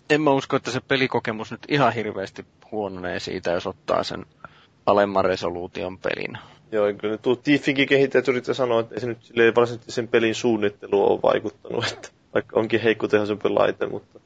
en 0.10 0.22
mä 0.22 0.30
usko, 0.32 0.56
että 0.56 0.72
se 0.72 0.82
pelikokemus 0.82 1.52
nyt 1.52 1.62
ihan 1.68 1.94
hirveästi 1.94 2.46
huononee 2.72 3.20
siitä, 3.20 3.52
jos 3.52 3.68
ottaa 3.68 4.04
sen 4.04 4.26
alemman 4.86 5.26
resoluution 5.26 5.98
pelin. 5.98 6.38
Joo, 6.72 6.94
kyllä 6.94 7.18
tuo 7.18 7.36
Tiffinkin 7.36 7.88
kehittäjät 7.88 8.28
yrittää 8.28 8.56
sanoa, 8.56 8.80
että 8.80 8.96
ei 8.96 9.02
se 9.02 9.08
nyt 9.08 9.32
varsinaisesti 9.56 9.92
sen 9.92 10.08
pelin 10.08 10.36
suunnittelu 10.36 11.12
on 11.14 11.20
vaikuttanut, 11.22 11.86
että 11.94 12.10
vaikka 12.34 12.60
onkin 12.60 12.82
heikko 12.82 13.08
tehoisempi 13.08 13.50
laite, 13.50 13.86
mutta 13.88 14.20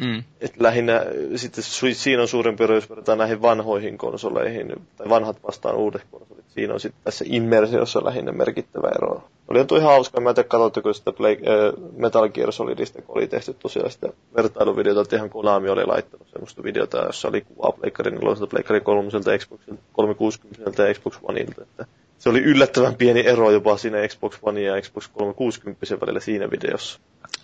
Mm. 0.00 0.22
Et 0.40 0.60
lähinnä 0.60 1.04
sitten 1.36 1.64
siinä 1.94 2.22
on 2.22 2.28
suurempi 2.28 2.64
ero, 2.64 2.74
jos 2.74 2.90
verrataan 2.90 3.18
näihin 3.18 3.42
vanhoihin 3.42 3.98
konsoleihin, 3.98 4.72
tai 4.96 5.08
vanhat 5.08 5.42
vastaan 5.42 5.76
uudet 5.76 6.02
konsolit. 6.10 6.44
siinä 6.48 6.74
on 6.74 6.80
sitten 6.80 7.00
tässä 7.04 7.24
immersiossa 7.28 8.04
lähinnä 8.04 8.32
merkittävä 8.32 8.88
ero. 8.88 9.24
Oli 9.48 9.64
tuo 9.64 9.78
ihan 9.78 9.92
hauska, 9.92 10.20
mä 10.20 10.28
en 10.28 10.34
tiedä 10.34 10.48
katsotteko 10.48 10.92
sitä 10.92 11.12
Play, 11.12 11.32
äh, 11.32 11.92
Metal 11.96 12.28
Gear 12.28 12.52
Solidista, 12.52 13.02
kun 13.02 13.16
oli 13.18 13.26
tehty 13.26 13.54
tosiaan 13.54 13.90
sitä 13.90 14.08
vertailuvideota, 14.36 15.00
että 15.00 15.16
ihan 15.16 15.30
Konami 15.30 15.68
oli 15.68 15.86
laittanut 15.86 16.28
semmoista 16.28 16.62
videota, 16.62 16.98
jossa 16.98 17.28
oli 17.28 17.40
kuvaa 17.40 17.72
Pleikkari 17.72 18.10
4, 18.10 18.46
Pleikkari 18.50 18.80
3, 18.80 19.10
Xbox 19.38 19.60
360 19.92 20.82
ja 20.82 20.94
Xbox 20.94 21.18
Oneilta, 21.22 21.62
että 21.62 21.86
se 22.18 22.28
oli 22.28 22.38
yllättävän 22.38 22.94
pieni 22.94 23.26
ero 23.26 23.50
jopa 23.50 23.76
siinä 23.76 24.08
Xbox 24.08 24.38
One 24.42 24.62
ja 24.62 24.82
Xbox 24.82 25.08
360 25.08 26.00
välillä 26.00 26.20
siinä 26.20 26.50
videossa. 26.50 27.00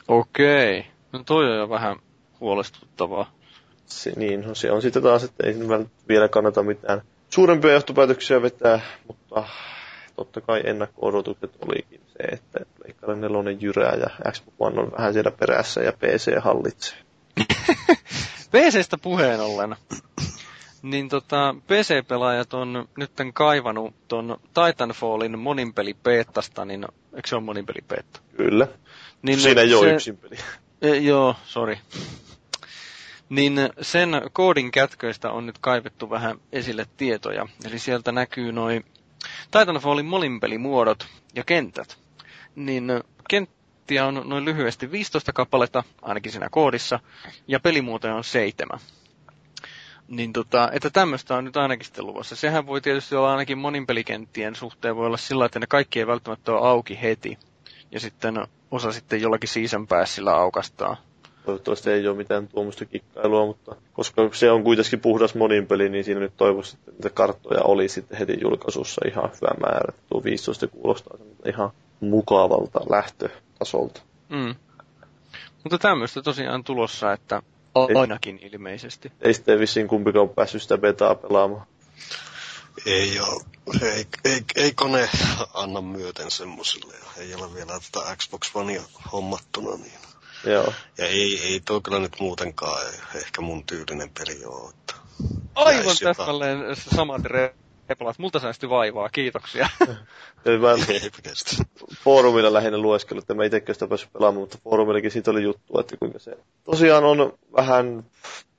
Okei. 0.09 0.87
No 1.13 1.23
toi 1.27 1.51
on 1.51 1.57
jo 1.57 1.69
vähän 1.69 1.97
huolestuttavaa. 2.41 3.33
Se, 3.87 4.13
niin, 4.17 4.41
no 4.41 4.55
se 4.55 4.73
on 4.73 4.83
sitten 4.83 5.03
taas, 5.03 5.25
että 5.25 5.47
ei 5.47 5.55
vielä 6.09 6.29
kannata 6.29 6.63
mitään 6.63 7.03
suurempia 7.31 7.73
johtopäätöksiä 7.73 8.43
vetää, 8.43 8.81
mutta 9.07 9.45
totta 10.17 10.41
kai 10.41 10.63
ennakko-odotukset 10.65 11.51
olikin 11.61 12.01
se, 12.07 12.23
että 12.33 12.61
Pleikkari 12.79 13.17
4 13.17 13.51
jyrää 13.61 13.95
ja 13.95 14.33
Xbox 14.33 14.55
One 14.59 14.81
on 14.81 14.93
vähän 14.99 15.13
siellä 15.13 15.31
perässä 15.31 15.83
ja 15.83 15.93
PC 15.93 16.41
hallitsee. 16.41 16.99
PCstä 18.53 18.99
puheen 18.99 19.41
ollen, 19.41 19.77
niin 20.83 21.09
tota, 21.09 21.55
PC-pelaajat 21.67 22.55
on 22.55 22.89
nyt 22.97 23.11
kaivannut 23.35 23.95
ton 24.09 24.37
Titanfallin 24.55 25.39
moninpeli 25.39 25.95
peettasta, 25.95 26.65
niin 26.65 26.87
eikö 27.17 27.29
se 27.29 27.37
ole 27.37 27.45
moninpeli 27.45 27.85
peetta? 27.89 28.21
Kyllä. 28.37 28.69
Niin 29.23 29.41
Siinä 29.41 29.61
ei 29.61 29.69
se, 29.69 29.77
ole 29.77 29.93
yksin 29.93 30.17
peli. 30.17 30.37
E, 30.83 30.95
joo, 30.95 31.37
sorry. 31.45 31.77
Niin 33.31 33.55
sen 33.83 34.11
koodin 34.33 34.71
kätköistä 34.71 35.31
on 35.31 35.47
nyt 35.47 35.59
kaivettu 35.59 36.11
vähän 36.11 36.39
esille 36.53 36.87
tietoja. 36.97 37.47
Eli 37.65 37.79
sieltä 37.79 38.13
näkyy 38.13 38.53
noin 38.53 38.85
Titanfallin 39.51 40.07
moninpelimuodot 40.07 41.07
ja 41.35 41.45
kentät. 41.45 41.99
Niin 42.57 42.85
kenttiä 43.29 44.07
on 44.07 44.23
noin 44.27 44.45
lyhyesti 44.45 44.91
15 44.91 45.33
kappaletta, 45.33 45.83
ainakin 46.03 46.33
siinä 46.33 46.49
koodissa, 46.51 47.01
ja 47.49 47.61
pelimuotoja 47.61 48.15
on 48.15 48.25
seitsemän. 48.25 48.79
Niin 50.09 50.33
tota, 50.33 50.71
että 50.73 50.91
tämmöistä 50.91 51.37
on 51.37 51.45
nyt 51.45 51.57
ainakin 51.57 51.85
sitten 51.85 52.07
luvassa. 52.07 52.37
Sehän 52.37 52.67
voi 52.67 52.81
tietysti 52.81 53.15
olla 53.15 53.31
ainakin 53.31 53.59
moninpelikenttien 53.59 54.55
suhteen, 54.57 54.97
voi 54.97 55.07
olla 55.07 55.17
sillä 55.17 55.47
että 55.47 55.59
ne 55.61 55.67
kaikki 55.67 55.99
ei 55.99 56.07
välttämättä 56.07 56.53
ole 56.53 56.69
auki 56.69 56.99
heti. 57.03 57.39
Ja 57.91 58.01
sitten 58.01 58.47
osa 58.71 58.93
sitten 58.93 59.21
jollakin 59.23 59.49
season 59.49 59.87
päässillä 59.87 60.35
aukastaa. 60.35 60.97
Toivottavasti 61.45 61.91
ei 61.91 62.09
ole 62.09 62.17
mitään 62.17 62.49
tuommoista 62.49 62.85
kikkailua, 62.85 63.47
mutta 63.47 63.77
koska 63.93 64.31
se 64.33 64.51
on 64.51 64.65
kuitenkin 64.65 65.01
puhdas 65.01 65.35
moninpeli, 65.35 65.89
niin 65.89 66.05
siinä 66.05 66.21
nyt 66.21 66.37
toivoisi, 66.37 66.77
että 66.77 66.91
niitä 66.91 67.11
karttoja 67.11 67.63
oli 67.63 67.89
sitten 67.89 68.19
heti 68.19 68.39
julkaisussa 68.41 69.01
ihan 69.09 69.31
hyvä 69.37 69.55
määrä. 69.61 69.93
Tuo 70.09 70.25
15 70.25 70.69
kuulostaa 70.69 71.17
ihan 71.47 71.71
mukavalta 72.01 72.81
lähtötasolta. 72.91 74.01
Mm. 74.29 74.55
Mutta 75.65 75.79
tämmöistä 75.79 76.23
tosiaan 76.23 76.65
tulossa, 76.65 77.13
että 77.13 77.43
Ainakin 77.75 78.39
ilmeisesti. 78.53 79.13
Ei 79.21 79.35
sitten 79.35 79.59
vissiin 79.59 79.89
kumpikaan 79.89 80.23
ole 80.23 80.35
päässyt 80.35 80.63
sitä 80.63 80.79
betaa 80.79 81.15
pelaamaan. 81.15 81.67
Ei 82.87 83.21
ole. 83.21 83.45
Ei, 83.83 84.07
ei, 84.25 84.41
ei 84.57 84.73
kone 84.73 85.09
anna 85.55 85.81
myöten 85.81 86.31
semmosille. 86.31 86.95
Ei 87.17 87.35
ole 87.35 87.55
vielä 87.55 87.73
tätä 87.93 88.17
Xbox 88.17 88.51
Onea 88.55 88.83
hommattuna. 89.13 89.77
Niin. 89.77 90.10
Joo. 90.45 90.73
Ja 90.99 91.07
ei, 91.07 91.41
ei 91.43 91.61
toi 91.61 91.81
kyllä 91.81 91.99
nyt 91.99 92.17
muutenkaan 92.21 92.87
ehkä 93.15 93.41
mun 93.41 93.65
tyylinen 93.67 94.11
peli 94.19 94.45
ole. 94.45 94.71
Että 94.71 94.95
Aivan 95.55 95.97
täsmälleen 96.05 96.77
samat 96.77 97.23
Epolat, 97.91 98.19
multa 98.19 98.41
säästyi 98.41 98.69
vaivaa, 98.69 99.09
kiitoksia. 99.09 99.69
mä 100.61 100.77
foorumilla 102.05 102.53
lähinnä 102.53 102.79
lueskellut, 102.79 103.25
että 103.25 103.35
mä 103.35 103.45
itsekään 103.45 103.75
sitä 103.75 103.87
päässyt 103.87 104.13
pelaamaan, 104.13 104.41
mutta 104.43 104.59
foorumillakin 104.65 105.11
siitä 105.11 105.31
oli 105.31 105.43
juttu, 105.43 105.81
että 105.81 105.97
kuinka 105.97 106.19
se 106.19 106.39
tosiaan 106.65 107.05
on 107.05 107.39
vähän 107.57 108.05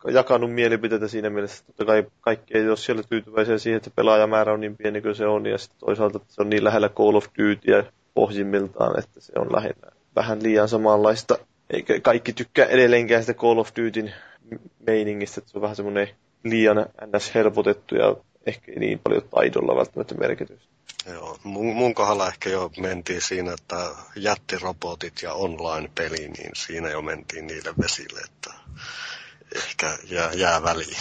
jakanut 0.07 0.53
mielipiteitä 0.53 1.07
siinä 1.07 1.29
mielessä, 1.29 1.55
että 1.59 1.67
totta 1.67 1.85
kai 1.85 2.05
kaikki 2.21 2.57
ei 2.57 2.69
ole 2.69 2.77
siellä 2.77 3.03
tyytyväisiä 3.03 3.57
siihen, 3.57 3.77
että 3.77 3.89
pelaajamäärä 3.95 4.53
on 4.53 4.61
niin 4.61 4.77
pieni 4.77 5.01
kuin 5.01 5.15
se 5.15 5.27
on, 5.27 5.45
ja 5.45 5.57
sitten 5.57 5.79
toisaalta 5.79 6.17
että 6.17 6.33
se 6.33 6.41
on 6.41 6.49
niin 6.49 6.63
lähellä 6.63 6.89
Call 6.89 7.15
of 7.15 7.25
Dutyä 7.37 7.83
pohjimmiltaan, 8.13 8.99
että 8.99 9.19
se 9.19 9.33
on 9.39 9.53
lähinnä 9.53 9.91
vähän 10.15 10.43
liian 10.43 10.69
samanlaista. 10.69 11.37
Eikä 11.73 11.99
kaikki 11.99 12.33
tykkää 12.33 12.65
edelleenkään 12.65 13.23
sitä 13.23 13.33
Call 13.33 13.57
of 13.57 13.69
Dutyn 13.77 14.13
meiningistä, 14.87 15.39
että 15.41 15.51
se 15.51 15.57
on 15.57 15.61
vähän 15.61 15.75
semmoinen 15.75 16.09
liian 16.43 16.85
ns. 17.17 17.35
helpotettu 17.35 17.95
ja 17.95 18.15
ehkä 18.45 18.71
ei 18.71 18.79
niin 18.79 18.99
paljon 18.99 19.23
taidolla 19.35 19.75
välttämättä 19.75 20.15
merkitystä. 20.15 20.71
Joo, 21.13 21.37
mun, 21.43 21.65
mun 21.75 21.93
kohdalla 21.93 22.27
ehkä 22.27 22.49
jo 22.49 22.71
mentiin 22.79 23.21
siinä, 23.21 23.53
että 23.53 23.89
jättirobotit 24.15 25.21
ja 25.21 25.33
online-peli, 25.33 26.27
niin 26.27 26.51
siinä 26.53 26.89
jo 26.89 27.01
mentiin 27.01 27.47
niille 27.47 27.73
vesille, 27.81 28.19
että 28.19 28.53
ehkä 29.55 29.97
jää, 30.09 30.31
jää 30.33 30.63
väliin. 30.63 30.97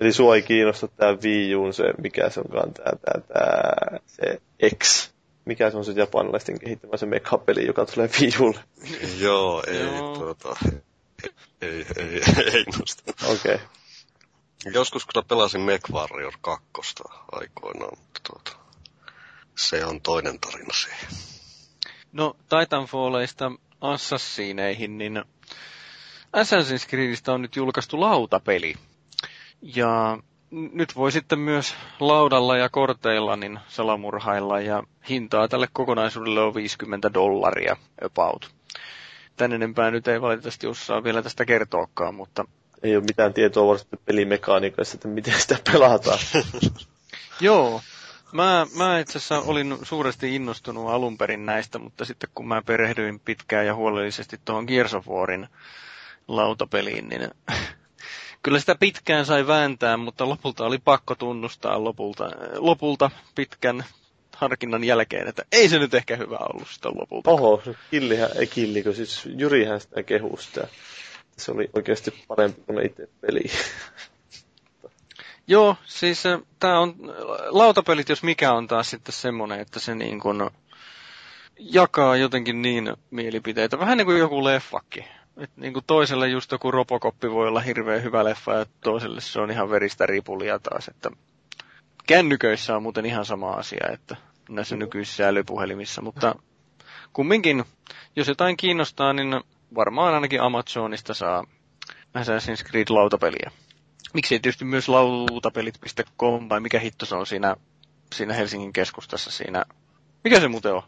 Eli 0.00 0.12
sua 0.12 0.36
ei 0.36 0.42
kiinnosta 0.42 0.88
tämä 0.88 1.12
Wii 1.12 1.54
Uun 1.56 1.74
se, 1.74 1.84
mikä 2.02 2.30
se 2.30 2.40
onkaan 2.40 2.74
tää, 2.74 2.92
tää, 3.04 3.20
tää, 3.28 4.00
se 4.06 4.40
X. 4.84 5.10
Mikä 5.46 5.70
se 5.70 5.76
on 5.76 5.84
se 5.84 5.92
japanilaisten 5.92 6.60
kehittämä 6.60 6.96
se 6.96 7.06
mekapeli, 7.06 7.66
joka 7.66 7.86
tulee 7.86 8.10
Wii 8.20 8.30
Ulle? 8.40 8.60
Joo, 9.18 9.62
ei. 9.66 9.86
Tuota, 10.18 10.56
ei, 11.22 11.30
ei, 11.62 11.86
ei, 11.96 12.22
ei 12.54 12.64
nosta. 12.78 13.12
Okei. 13.26 13.54
Okay. 13.54 13.66
Joskus 14.72 15.06
kyllä 15.06 15.24
pelasin 15.28 15.60
MechWarrior 15.60 16.32
2 16.40 16.64
aikoinaan, 17.32 17.98
mutta 17.98 18.20
tuota, 18.26 18.56
se 19.56 19.84
on 19.84 20.00
toinen 20.00 20.40
tarina 20.40 20.74
siihen. 20.74 21.08
No, 22.12 22.36
Titanfalleista 22.48 23.52
Assassineihin, 23.80 24.98
niin 24.98 25.24
Assassin's 26.36 26.88
Creedistä 26.88 27.32
on 27.32 27.42
nyt 27.42 27.56
julkaistu 27.56 28.00
lautapeli. 28.00 28.74
Ja 29.62 30.18
nyt 30.72 30.96
voi 30.96 31.12
sitten 31.12 31.38
myös 31.38 31.74
laudalla 32.00 32.56
ja 32.56 32.68
korteilla 32.68 33.36
niin 33.36 33.58
salamurhailla 33.68 34.60
ja 34.60 34.82
hintaa 35.08 35.48
tälle 35.48 35.68
kokonaisuudelle 35.72 36.40
on 36.40 36.54
50 36.54 37.14
dollaria 37.14 37.76
about. 38.04 38.50
Tän 39.36 39.52
enempää 39.52 39.90
nyt 39.90 40.08
ei 40.08 40.20
valitettavasti 40.20 40.66
osaa 40.66 41.04
vielä 41.04 41.22
tästä 41.22 41.44
kertoakaan, 41.44 42.14
mutta 42.14 42.44
ei 42.82 42.96
ole 42.96 43.04
mitään 43.04 43.34
tietoa 43.34 43.66
varsinaisesti 43.66 44.04
pelimekaniikasta, 44.04 44.94
että 44.94 45.08
miten 45.08 45.40
sitä 45.40 45.58
pelataan. 45.72 46.18
Joo. 47.40 47.80
Mä, 48.32 48.66
mä 48.76 48.98
itse 48.98 49.18
asiassa 49.18 49.40
olin 49.40 49.78
suuresti 49.82 50.34
innostunut 50.36 50.88
alun 50.90 51.18
perin 51.18 51.46
näistä, 51.46 51.78
mutta 51.78 52.04
sitten 52.04 52.30
kun 52.34 52.48
mä 52.48 52.62
perehdyin 52.66 53.20
pitkään 53.20 53.66
ja 53.66 53.74
huolellisesti 53.74 54.40
tuohon 54.44 54.64
Gears 54.64 54.94
of 54.94 55.08
Warin 55.08 55.48
lautapeliin, 56.28 57.08
niin 57.08 57.30
kyllä 58.46 58.60
sitä 58.60 58.74
pitkään 58.80 59.26
sai 59.26 59.46
vääntää, 59.46 59.96
mutta 59.96 60.28
lopulta 60.28 60.64
oli 60.64 60.78
pakko 60.78 61.14
tunnustaa 61.14 61.84
lopulta, 61.84 62.30
lopulta 62.56 63.10
pitkän 63.34 63.84
harkinnan 64.36 64.84
jälkeen, 64.84 65.28
että 65.28 65.42
ei 65.52 65.68
se 65.68 65.78
nyt 65.78 65.94
ehkä 65.94 66.16
hyvä 66.16 66.36
ollut 66.36 66.68
sitä 66.68 66.88
lopulta. 66.88 67.30
Oho, 67.30 67.62
killihän, 67.90 68.30
ei 68.38 68.46
killikö, 68.46 68.94
siis 68.94 69.22
Jyrihän 69.36 69.80
sitä 69.80 70.02
kehuu 70.02 70.36
sitä 70.36 70.68
se 71.36 71.52
oli 71.52 71.70
oikeasti 71.72 72.24
parempi 72.28 72.62
kuin 72.66 72.86
itse 72.86 73.08
peli. 73.20 73.42
Joo, 75.48 75.76
siis 75.84 76.22
tämä 76.60 76.78
on, 76.78 76.94
lautapelit 77.46 78.08
jos 78.08 78.22
mikä 78.22 78.52
on 78.52 78.66
taas 78.66 78.90
sitten 78.90 79.12
semmoinen, 79.12 79.60
että 79.60 79.80
se 79.80 79.94
niin 79.94 80.20
kuin 80.20 80.50
jakaa 81.58 82.16
jotenkin 82.16 82.62
niin 82.62 82.92
mielipiteitä, 83.10 83.78
vähän 83.78 83.98
niin 83.98 84.06
kuin 84.06 84.18
joku 84.18 84.44
leffakki. 84.44 85.04
Et 85.36 85.50
niin 85.56 85.72
kuin 85.72 85.84
toiselle 85.86 86.28
just 86.28 86.52
joku 86.52 86.70
Robocoppi 86.70 87.30
voi 87.30 87.48
olla 87.48 87.60
hirveän 87.60 88.02
hyvä 88.02 88.24
leffa 88.24 88.54
ja 88.54 88.66
toiselle 88.80 89.20
se 89.20 89.40
on 89.40 89.50
ihan 89.50 89.70
veristä 89.70 90.06
ripulia 90.06 90.58
taas, 90.58 90.88
että 90.88 91.10
kännyköissä 92.06 92.76
on 92.76 92.82
muuten 92.82 93.06
ihan 93.06 93.24
sama 93.24 93.50
asia, 93.50 93.86
että 93.92 94.16
näissä 94.48 94.76
nykyisissä 94.76 95.28
älypuhelimissa, 95.28 96.02
mutta 96.02 96.34
kumminkin, 97.12 97.64
jos 98.16 98.28
jotain 98.28 98.56
kiinnostaa, 98.56 99.12
niin 99.12 99.40
varmaan 99.74 100.14
ainakin 100.14 100.42
Amazonista 100.42 101.14
saa 101.14 101.44
Assassin's 102.18 102.68
Creed 102.70 102.86
lautapeliä. 102.90 103.50
Miksi 104.14 104.34
ei 104.34 104.40
tietysti 104.40 104.64
myös 104.64 104.88
lautapelit.com 104.88 106.48
vai 106.48 106.60
mikä 106.60 106.78
hitto 106.78 107.06
se 107.06 107.14
on 107.14 107.26
siinä, 107.26 107.56
siinä 108.14 108.34
Helsingin 108.34 108.72
keskustassa 108.72 109.30
siinä. 109.30 109.64
Mikä 110.24 110.40
se 110.40 110.48
muuten 110.48 110.74
on? 110.74 110.82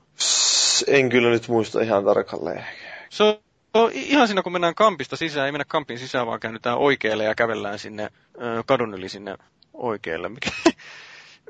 En 0.87 1.09
kyllä 1.09 1.31
nyt 1.31 1.49
muista 1.49 1.81
ihan 1.81 2.05
tarkalleen. 2.05 2.65
Se 3.11 3.25
on 3.83 3.91
ihan 3.93 4.29
siinä 4.29 4.43
kun 4.43 4.53
mennään 4.53 4.75
kampista 4.75 5.17
sisään, 5.17 5.47
ei 5.47 5.53
mennä 5.53 5.65
kampin 5.69 5.99
sisään 5.99 6.27
vaan 6.27 6.41
käännytään 6.41 6.79
oikealle 6.79 7.25
ja 7.25 7.35
kävellään 7.35 7.79
sinne 7.79 8.11
ö, 8.43 8.63
kadun 8.67 8.95
yli 8.95 9.09
sinne 9.09 9.37
oikealle. 9.75 10.29
Mikä, 10.29 10.51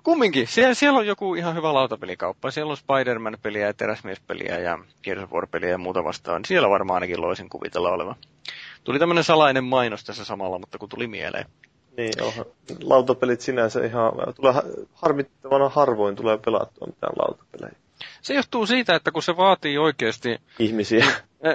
kumminkin, 0.04 0.46
siellä, 0.46 0.74
siellä 0.74 0.98
on 0.98 1.06
joku 1.06 1.34
ihan 1.34 1.54
hyvä 1.54 1.74
lautapelikauppa. 1.74 2.50
Siellä 2.50 2.70
on 2.70 2.76
Spider-Man-peliä 2.76 3.66
ja 3.66 3.74
Teräsmies-peliä 3.74 4.58
ja 4.58 4.78
Gears 5.02 5.22
of 5.22 5.32
War-peliä 5.32 5.68
ja 5.68 5.78
muuta 5.78 6.04
vastaan. 6.04 6.44
Siellä 6.44 6.70
varmaan 6.70 6.94
ainakin 6.94 7.20
loisin 7.20 7.48
kuvitella 7.48 7.90
oleva. 7.90 8.16
Tuli 8.84 8.98
tämmöinen 8.98 9.24
salainen 9.24 9.64
mainos 9.64 10.04
tässä 10.04 10.24
samalla, 10.24 10.58
mutta 10.58 10.78
kun 10.78 10.88
tuli 10.88 11.06
mieleen. 11.06 11.46
Niin, 11.96 12.22
onhan 12.22 12.44
lautapelit 12.82 13.40
sinänsä 13.40 13.84
ihan, 13.84 14.12
tulee 14.36 14.54
harmittavana 14.92 15.68
harvoin 15.68 16.16
tulee 16.16 16.38
pelattua 16.38 16.86
mitään 16.86 17.12
lautapelejä. 17.16 17.76
Se 18.22 18.34
johtuu 18.34 18.66
siitä, 18.66 18.94
että 18.94 19.10
kun 19.10 19.22
se 19.22 19.36
vaatii 19.36 19.78
oikeasti... 19.78 20.40
Ihmisiä. 20.58 21.06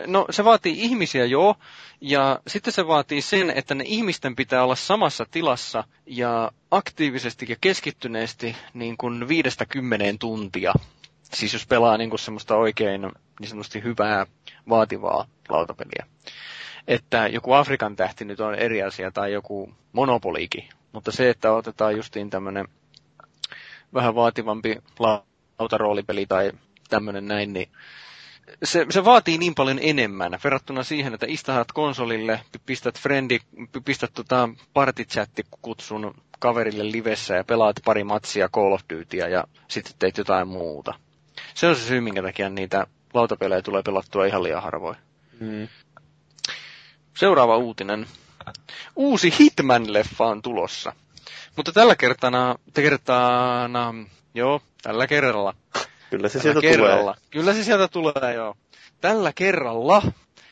No 0.07 0.25
se 0.29 0.43
vaatii 0.45 0.81
ihmisiä 0.81 1.25
joo, 1.25 1.55
ja 2.01 2.39
sitten 2.47 2.73
se 2.73 2.87
vaatii 2.87 3.21
sen, 3.21 3.49
että 3.49 3.75
ne 3.75 3.83
ihmisten 3.87 4.35
pitää 4.35 4.63
olla 4.63 4.75
samassa 4.75 5.25
tilassa 5.31 5.83
ja 6.05 6.51
aktiivisesti 6.71 7.45
ja 7.49 7.55
keskittyneesti 7.61 8.55
niin 8.73 8.97
kuin 8.97 9.27
viidestä 9.27 9.65
kymmeneen 9.65 10.19
tuntia. 10.19 10.73
Siis 11.23 11.53
jos 11.53 11.67
pelaa 11.67 11.97
niin 11.97 12.09
kuin 12.09 12.19
semmoista 12.19 12.55
oikein 12.55 13.01
niin 13.39 13.49
sanotusti 13.49 13.83
hyvää, 13.83 14.25
vaativaa 14.69 15.27
lautapeliä. 15.49 16.05
Että 16.87 17.27
joku 17.27 17.53
Afrikan 17.53 17.95
tähti 17.95 18.25
nyt 18.25 18.39
on 18.39 18.55
eri 18.55 18.83
asia 18.83 19.11
tai 19.11 19.33
joku 19.33 19.73
monopoliikin. 19.93 20.69
Mutta 20.91 21.11
se, 21.11 21.29
että 21.29 21.51
otetaan 21.53 21.95
justiin 21.97 22.29
tämmöinen 22.29 22.67
vähän 23.93 24.15
vaativampi 24.15 24.77
lautaroolipeli 25.59 26.25
tai 26.25 26.51
tämmöinen 26.89 27.25
näin, 27.27 27.53
niin 27.53 27.69
se, 28.63 28.85
se 28.89 29.05
vaatii 29.05 29.37
niin 29.37 29.55
paljon 29.55 29.79
enemmän 29.81 30.39
verrattuna 30.43 30.83
siihen, 30.83 31.13
että 31.13 31.25
istahat 31.29 31.71
konsolille, 31.71 32.39
pistät 32.65 32.99
friendi, 32.99 33.39
pistät 33.85 34.13
tota 34.13 34.49
partichatti-kutsun 34.73 36.15
kaverille 36.39 36.91
livessä 36.91 37.33
ja 37.35 37.43
pelaat 37.43 37.75
pari 37.85 38.03
matsia 38.03 38.49
Call 38.49 38.71
of 38.71 38.81
Dutyä 38.93 39.27
ja 39.27 39.43
sitten 39.67 39.93
teet 39.99 40.17
jotain 40.17 40.47
muuta. 40.47 40.93
Se 41.53 41.67
on 41.67 41.75
se 41.75 41.81
syy, 41.81 42.01
minkä 42.01 42.21
takia 42.21 42.49
niitä 42.49 42.87
lautapelejä 43.13 43.61
tulee 43.61 43.81
pelattua 43.83 44.25
ihan 44.25 44.43
liian 44.43 44.63
harvoin. 44.63 44.97
Mm. 45.39 45.67
Seuraava 47.17 47.57
uutinen. 47.57 48.07
Uusi 48.95 49.33
Hitman-leffa 49.39 50.25
on 50.25 50.41
tulossa. 50.41 50.93
Mutta 51.55 51.71
tällä 51.71 51.95
kertana, 51.95 52.55
kertana, 52.73 53.93
joo, 54.33 54.61
tällä 54.81 55.07
kerralla. 55.07 55.53
Kyllä 56.17 56.29
se 56.29 56.39
tällä 56.39 56.41
sieltä 56.53 56.61
kerralla. 56.61 57.13
tulee. 57.13 57.27
Kyllä 57.31 57.53
se 57.53 57.63
sieltä 57.63 57.87
tulee, 57.87 58.33
joo. 58.35 58.55
Tällä 59.01 59.31
kerralla 59.35 60.01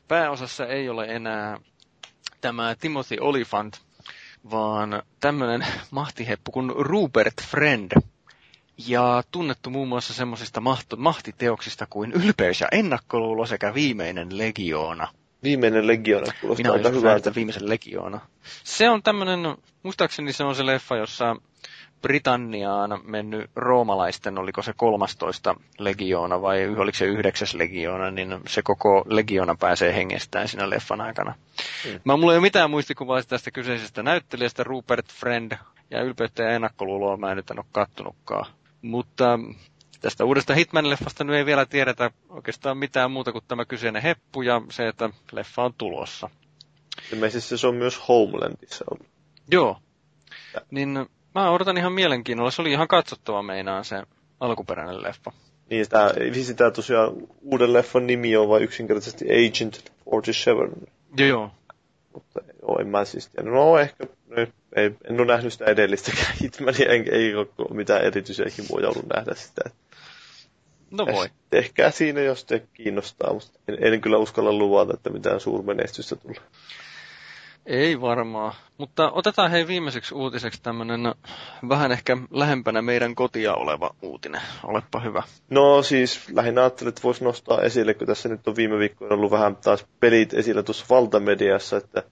pääosassa 0.07 0.65
ei 0.67 0.89
ole 0.89 1.05
enää 1.05 1.57
tämä 2.41 2.75
Timothy 2.79 3.17
Olyphant, 3.19 3.81
vaan 4.51 5.03
tämmöinen 5.19 5.65
mahtiheppu 5.91 6.51
kuin 6.51 6.71
Rupert 6.75 7.33
Friend. 7.47 7.91
Ja 8.87 9.23
tunnettu 9.31 9.69
muun 9.69 9.87
muassa 9.87 10.13
semmoisista 10.13 10.61
mahtiteoksista 10.97 11.87
kuin 11.89 12.11
Ylpeys 12.11 12.61
ja 12.61 12.67
ennakkoluulo 12.71 13.45
sekä 13.45 13.73
Viimeinen 13.73 14.37
legioona. 14.37 15.07
Viimeinen 15.43 15.87
legiona 15.87 16.33
kuulostaa 16.41 16.63
Minä 16.63 16.73
aika 16.73 16.89
hyvältä. 16.89 17.35
viimeisen 17.35 17.69
legioona. 17.69 18.19
Se 18.63 18.89
on 18.89 19.03
tämmönen, 19.03 19.39
muistaakseni 19.83 20.33
se 20.33 20.43
on 20.43 20.55
se 20.55 20.65
leffa, 20.65 20.95
jossa 20.95 21.35
Britanniaan 22.01 22.99
mennyt 23.03 23.49
roomalaisten, 23.55 24.37
oliko 24.37 24.61
se 24.61 24.73
13 24.77 25.55
legioona 25.79 26.41
vai 26.41 26.67
oliko 26.77 26.97
se 26.97 27.05
yhdeksäs 27.05 27.53
legioona, 27.53 28.11
niin 28.11 28.39
se 28.47 28.61
koko 28.61 29.03
legiona 29.09 29.55
pääsee 29.59 29.95
hengestään 29.95 30.47
siinä 30.47 30.69
leffan 30.69 31.01
aikana. 31.01 31.33
Mm. 31.85 31.99
Mä 32.03 32.17
mulla 32.17 32.33
ei 32.33 32.37
ole 32.37 32.41
mitään 32.41 32.69
muistikuvaa 32.69 33.23
tästä 33.23 33.51
kyseisestä 33.51 34.03
näyttelijästä, 34.03 34.63
Rupert 34.63 35.05
Friend, 35.13 35.51
ja 35.91 36.01
ylpeyttä 36.03 36.43
ja 36.43 36.49
ennakkoluuloa 36.49 37.17
mä 37.17 37.31
en 37.31 37.37
nyt 37.37 37.51
en 37.51 37.59
ole 37.59 37.65
kattonutkaan. 37.71 38.45
Mutta 38.81 39.39
tästä 40.01 40.25
uudesta 40.25 40.53
Hitman-leffasta 40.53 41.23
nyt 41.23 41.35
ei 41.35 41.45
vielä 41.45 41.65
tiedetä 41.65 42.11
oikeastaan 42.29 42.77
mitään 42.77 43.11
muuta 43.11 43.31
kuin 43.31 43.43
tämä 43.47 43.65
kyseinen 43.65 44.01
heppu 44.01 44.41
ja 44.41 44.61
se, 44.69 44.87
että 44.87 45.09
leffa 45.31 45.63
on 45.63 45.73
tulossa. 45.77 46.29
Ilmeisesti 47.13 47.57
se 47.57 47.67
on 47.67 47.75
myös 47.75 48.07
Homelandissa. 48.07 48.85
Joo. 49.51 49.77
Niin 50.71 51.05
mä 51.35 51.51
odotan 51.51 51.77
ihan 51.77 51.93
mielenkiinnolla. 51.93 52.51
Se 52.51 52.61
oli 52.61 52.71
ihan 52.71 52.87
katsottava 52.87 53.43
meinaan 53.43 53.85
se 53.85 54.03
alkuperäinen 54.39 55.03
leffa. 55.03 55.31
Niin, 55.69 55.89
tää, 55.89 56.09
vissi 56.33 56.53
tää 56.53 56.71
tosiaan 56.71 57.13
uuden 57.41 57.73
leffan 57.73 58.07
nimi 58.07 58.37
on 58.37 58.49
vain 58.49 58.63
yksinkertaisesti 58.63 59.25
Agent 59.25 59.91
47. 60.05 60.69
Joo, 61.17 61.27
joo. 61.27 61.51
Mutta 62.13 62.39
joo, 62.61 62.79
en 62.79 62.87
mä 62.87 63.05
siis 63.05 63.29
tiedä. 63.29 63.49
No 63.49 63.77
ehkä, 63.77 64.03
no, 64.27 64.47
ei, 64.75 64.91
en 65.09 65.19
ole 65.19 65.25
nähnyt 65.25 65.53
sitä 65.53 65.65
edellistäkään 65.65 66.35
Hitmania, 66.41 66.89
en, 66.89 67.05
ei 67.11 67.35
ole 67.35 67.47
mitään 67.73 68.01
erityisiä 68.01 68.45
himoja 68.57 68.89
ollut 68.89 69.05
nähdä 69.15 69.35
sitä. 69.35 69.61
No 70.91 71.05
voi. 71.05 71.29
Tehkää 71.49 71.91
siinä, 71.91 72.21
jos 72.21 72.45
te 72.45 72.63
kiinnostaa, 72.73 73.33
mutta 73.33 73.59
en, 73.67 73.93
en 73.93 74.01
kyllä 74.01 74.17
uskalla 74.17 74.53
luvata, 74.53 74.93
että 74.93 75.09
mitään 75.09 75.39
suurmenestystä 75.39 76.15
tulee. 76.15 76.41
Ei 77.65 78.01
varmaan. 78.01 78.53
Mutta 78.77 79.11
otetaan 79.11 79.51
hei 79.51 79.67
viimeiseksi 79.67 80.15
uutiseksi 80.15 80.61
tämmönen 80.63 81.01
vähän 81.69 81.91
ehkä 81.91 82.17
lähempänä 82.31 82.81
meidän 82.81 83.15
kotia 83.15 83.53
oleva 83.53 83.95
uutinen. 84.01 84.41
Olepa 84.63 84.99
hyvä. 84.99 85.23
No 85.49 85.83
siis 85.83 86.29
lähinnä 86.33 86.61
ajattelin, 86.61 86.89
että 86.89 87.03
voisi 87.03 87.23
nostaa 87.23 87.61
esille, 87.61 87.93
kun 87.93 88.07
tässä 88.07 88.29
nyt 88.29 88.47
on 88.47 88.55
viime 88.55 88.79
viikkoina 88.79 89.15
ollut 89.15 89.31
vähän 89.31 89.55
taas 89.55 89.85
pelit 89.99 90.33
esillä 90.33 90.63
tuossa 90.63 90.85
valtamediassa, 90.89 91.77
että 91.77 92.03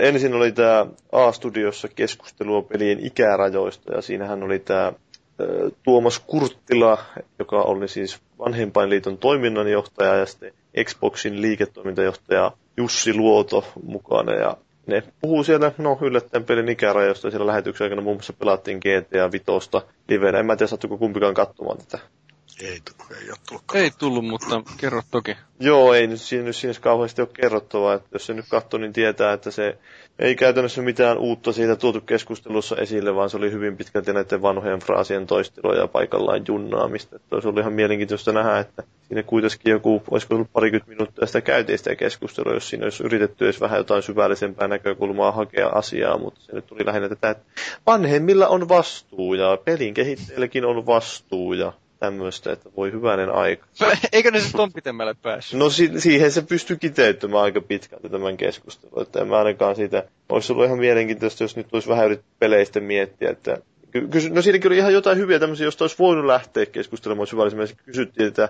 ensin 0.00 0.34
oli 0.34 0.52
tämä 0.52 0.86
A-studiossa 1.12 1.88
keskustelua 1.88 2.62
pelien 2.62 3.06
ikärajoista 3.06 3.94
ja 3.94 4.02
siinähän 4.02 4.42
oli 4.42 4.58
tämä 4.58 4.92
Tuomas 5.82 6.18
Kurttila, 6.18 6.98
joka 7.38 7.62
oli 7.62 7.88
siis 7.88 8.18
vanhempainliiton 8.38 9.18
toiminnanjohtaja 9.18 10.16
ja 10.16 10.26
sitten 10.26 10.52
Xboxin 10.84 11.42
liiketoimintajohtaja 11.42 12.52
Jussi 12.76 13.14
Luoto 13.14 13.64
mukana 13.82 14.32
ja 14.32 14.56
ne 14.86 15.02
puhuu 15.20 15.44
siellä, 15.44 15.72
no 15.78 15.98
yllättäen 16.00 16.44
pelin 16.44 16.68
ikärajoista, 16.68 17.30
siellä 17.30 17.46
lähetyksen 17.46 17.84
aikana 17.84 18.02
muun 18.02 18.16
muassa 18.16 18.32
pelattiin 18.32 18.78
GTA 18.78 19.32
Vitosta 19.32 19.82
livenä. 20.08 20.38
En 20.38 20.46
mä 20.46 20.56
tiedä, 20.56 20.68
sattuiko 20.70 20.98
kumpikaan 20.98 21.34
katsomaan 21.34 21.78
tätä. 21.78 21.98
Ei, 22.60 22.80
tullut, 22.80 23.22
ei 23.22 23.30
ole 23.30 23.38
tullut. 23.48 23.64
Ei 23.74 23.90
tullut, 23.98 24.24
mutta 24.24 24.62
kerro 24.76 25.02
toki. 25.10 25.36
Joo, 25.60 25.94
ei 25.94 26.06
nyt 26.06 26.20
siinä, 26.20 26.44
nyt 26.44 26.56
siinä 26.56 26.74
kauheasti 26.80 27.22
ole 27.22 27.28
kerrottavaa, 27.40 27.94
että 27.94 28.08
jos 28.12 28.26
se 28.26 28.34
nyt 28.34 28.44
katsoo, 28.48 28.80
niin 28.80 28.92
tietää, 28.92 29.32
että 29.32 29.50
se 29.50 29.78
ei 30.18 30.34
käytännössä 30.34 30.82
mitään 30.82 31.18
uutta 31.18 31.52
siitä 31.52 31.76
tuotu 31.76 32.00
keskustelussa 32.00 32.76
esille, 32.76 33.14
vaan 33.14 33.30
se 33.30 33.36
oli 33.36 33.52
hyvin 33.52 33.76
pitkälti 33.76 34.12
näiden 34.12 34.42
vanhojen 34.42 34.78
fraasien 34.78 35.26
toistelua 35.26 35.74
ja 35.74 35.88
paikallaan 35.88 36.42
junnaamista. 36.48 37.16
Että 37.16 37.40
se 37.40 37.48
oli 37.48 37.60
ihan 37.60 37.72
mielenkiintoista 37.72 38.32
nähdä, 38.32 38.58
että 38.58 38.82
siinä 39.08 39.22
kuitenkin 39.22 39.70
joku, 39.70 40.02
olisiko 40.10 40.34
ollut 40.34 40.52
parikymmentä 40.52 40.90
minuuttia 40.90 41.26
sitä 41.26 41.40
käytiin 41.40 41.78
sitä 41.78 41.96
keskustelua, 41.96 42.54
jos 42.54 42.70
siinä 42.70 42.84
olisi 42.84 43.04
yritetty 43.04 43.44
edes 43.44 43.60
vähän 43.60 43.78
jotain 43.78 44.02
syvällisempää 44.02 44.68
näkökulmaa 44.68 45.32
hakea 45.32 45.68
asiaa, 45.68 46.18
mutta 46.18 46.40
se 46.40 46.52
nyt 46.52 46.66
tuli 46.66 46.86
lähinnä 46.86 47.08
tätä, 47.08 47.30
että 47.30 47.44
vanhemmilla 47.86 48.48
on 48.48 48.68
vastuu 48.68 49.34
ja 49.34 49.58
pelin 49.64 49.94
kehittäjälläkin 49.94 50.64
on 50.64 50.86
vastuu 50.86 51.52
ja 51.52 51.72
tämmöistä, 52.04 52.52
että 52.52 52.70
voi 52.76 52.92
hyvänen 52.92 53.30
aika. 53.34 53.66
Eikö 54.12 54.30
ne 54.30 54.40
se 54.40 54.52
ton 54.52 54.72
pitemmälle 54.72 55.14
päässyt? 55.22 55.58
No 55.58 55.70
si- 55.70 56.00
siihen 56.00 56.32
se 56.32 56.42
pystyy 56.42 56.76
kiteyttämään 56.76 57.42
aika 57.42 57.60
pitkälti 57.60 58.08
tämän 58.08 58.36
keskustelun, 58.36 59.02
että 59.02 59.20
en 59.20 59.28
mä 59.28 59.38
ainakaan 59.38 59.76
siitä, 59.76 60.04
olisi 60.28 60.52
ollut 60.52 60.66
ihan 60.66 60.78
mielenkiintoista, 60.78 61.44
jos 61.44 61.56
nyt 61.56 61.66
olisi 61.72 61.88
vähän 61.88 62.06
yritetty 62.06 62.30
peleistä 62.38 62.80
miettiä, 62.80 63.30
että 63.30 63.58
Kysy, 64.10 64.30
no 64.30 64.42
siinäkin 64.42 64.68
oli 64.68 64.76
ihan 64.78 64.92
jotain 64.92 65.18
hyviä 65.18 65.38
tämmöisiä, 65.38 65.64
joista 65.64 65.84
olisi 65.84 65.96
voinut 65.98 66.24
lähteä 66.24 66.66
keskustelemaan 66.66 67.26
syvällisemmin. 67.26 67.68
Kysyttiin, 67.86 68.28
että 68.28 68.48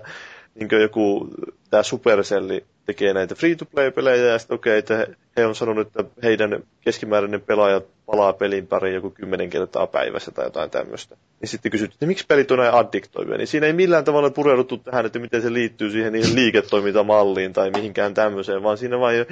niin 0.55 0.81
joku 0.81 1.27
tämä 1.69 1.83
Supercelli 1.83 2.65
tekee 2.85 3.13
näitä 3.13 3.35
free-to-play-pelejä 3.35 4.25
ja 4.25 4.39
sitten 4.39 4.55
okei, 4.55 4.79
okay, 4.79 4.97
että 4.97 5.15
he 5.37 5.45
on 5.45 5.55
sanonut, 5.55 5.87
että 5.87 6.03
heidän 6.23 6.63
keskimääräinen 6.81 7.41
pelaaja 7.41 7.81
palaa 8.05 8.33
pelin 8.33 8.67
pari 8.67 8.93
joku 8.93 9.09
kymmenen 9.09 9.49
kertaa 9.49 9.87
päivässä 9.87 10.31
tai 10.31 10.45
jotain 10.45 10.69
tämmöistä. 10.69 11.17
Niin 11.41 11.49
sitten 11.49 11.71
kysyttiin, 11.71 11.95
että 11.95 12.05
miksi 12.05 12.25
pelit 12.27 12.51
on 12.51 12.57
näin 12.57 12.73
addiktoivia, 12.73 13.37
niin 13.37 13.47
siinä 13.47 13.67
ei 13.67 13.73
millään 13.73 14.03
tavalla 14.03 14.29
pureuduttu 14.29 14.77
tähän, 14.77 15.05
että 15.05 15.19
miten 15.19 15.41
se 15.41 15.53
liittyy 15.53 15.91
siihen 15.91 16.13
niihin 16.13 16.35
liiketoimintamalliin 16.41 17.53
tai 17.53 17.71
mihinkään 17.71 18.13
tämmöiseen, 18.13 18.63
vaan 18.63 18.77
siinä 18.77 18.99
vain, 18.99 19.25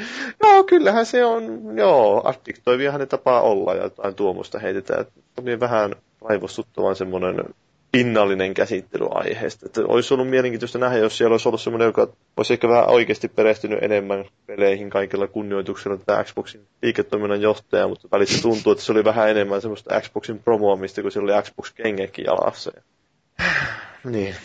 joo, 0.43 0.64
kyllähän 0.64 1.06
se 1.06 1.26
on, 1.26 1.62
joo, 1.78 2.22
addiktoiviahan 2.26 2.99
ne 2.99 3.06
tapaa 3.06 3.41
olla 3.41 3.74
ja 3.74 3.84
jotain 3.84 4.16
tuomusta 4.16 4.60
heitetään. 4.60 5.01
Että 5.01 5.14
on 5.38 5.45
niin 5.45 5.60
vähän 5.60 5.95
raivostuttavan 6.22 6.95
semmoinen 6.95 7.36
pinnallinen 7.94 8.54
käsittely 8.54 9.08
aiheesta. 9.12 9.66
Että 9.66 9.82
olisi 9.88 10.14
ollut 10.14 10.30
mielenkiintoista 10.30 10.80
nähdä, 10.80 10.98
jos 10.98 11.18
siellä 11.18 11.34
olisi 11.34 11.48
ollut 11.48 11.62
semmoinen, 11.62 11.86
joka 11.86 12.08
olisi 12.38 12.54
ehkä 12.54 12.70
vähän 12.70 12.89
oikeasti 12.89 13.28
perehtynyt 13.28 13.84
enemmän 13.84 14.26
peleihin 14.46 14.89
kaikilla 14.89 15.28
kunnioituksella 15.28 15.98
tätä 15.98 16.24
Xboxin 16.24 16.68
liiketoiminnan 16.82 17.41
johtaja, 17.41 17.88
mutta 17.88 18.08
välissä 18.12 18.41
tuntuu, 18.41 18.72
että 18.72 18.84
se 18.84 18.91
oli 18.91 19.04
vähän 19.04 19.30
enemmän 19.30 19.62
semmoista 19.62 20.02
Xboxin 20.02 20.39
promoamista, 20.39 21.02
kun 21.02 21.12
siellä 21.12 21.36
oli 21.36 21.44
Xbox-kengekin 21.44 22.26
jalassa. 22.26 22.72
niin. 24.04 24.36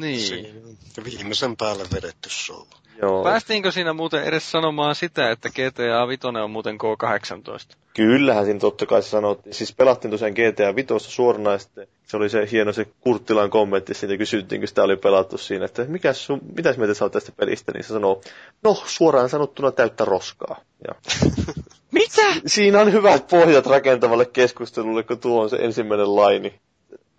Niin. 0.00 0.76
Viimeisen 1.04 1.56
päälle 1.56 1.84
vedetty 1.94 2.30
show. 2.30 2.66
Joo. 3.02 3.24
Päästiinkö 3.24 3.70
siinä 3.70 3.92
muuten 3.92 4.24
edes 4.24 4.50
sanomaan 4.50 4.94
sitä, 4.94 5.30
että 5.30 5.48
GTA 5.48 6.08
5 6.08 6.26
on 6.26 6.50
muuten 6.50 6.78
K18? 6.78 7.76
Kyllähän 7.94 8.44
siinä 8.44 8.60
totta 8.60 8.86
kai 8.86 9.02
sanottiin. 9.02 9.54
Siis 9.54 9.74
pelattiin 9.74 10.10
tosiaan 10.10 10.32
GTA 10.32 10.76
5 10.76 10.88
suoranaisesti. 10.98 11.80
Se 12.06 12.16
oli 12.16 12.28
se 12.28 12.48
hieno 12.52 12.72
se 12.72 12.86
Kurttilan 13.00 13.50
kommentti, 13.50 13.94
siitä 13.94 14.16
kysyttiin, 14.16 14.60
kun 14.60 14.68
sitä 14.68 14.82
oli 14.82 14.96
pelattu 14.96 15.38
siinä, 15.38 15.64
että 15.64 15.84
mikä 15.84 16.12
sun, 16.12 16.40
mitäs 16.56 16.76
mieltä 16.76 16.94
sä 16.94 17.08
tästä 17.08 17.32
pelistä, 17.36 17.72
niin 17.72 17.84
se 17.84 17.88
sanoo, 17.88 18.20
no 18.62 18.82
suoraan 18.86 19.28
sanottuna 19.28 19.72
täyttä 19.72 20.04
roskaa. 20.04 20.60
Ja 20.88 20.94
Mitä? 21.90 22.22
Siinä 22.46 22.80
on 22.80 22.92
hyvät 22.92 23.28
pohjat 23.28 23.66
rakentavalle 23.66 24.26
keskustelulle, 24.26 25.02
kun 25.02 25.18
tuo 25.18 25.42
on 25.42 25.50
se 25.50 25.56
ensimmäinen 25.56 26.16
laini. 26.16 26.60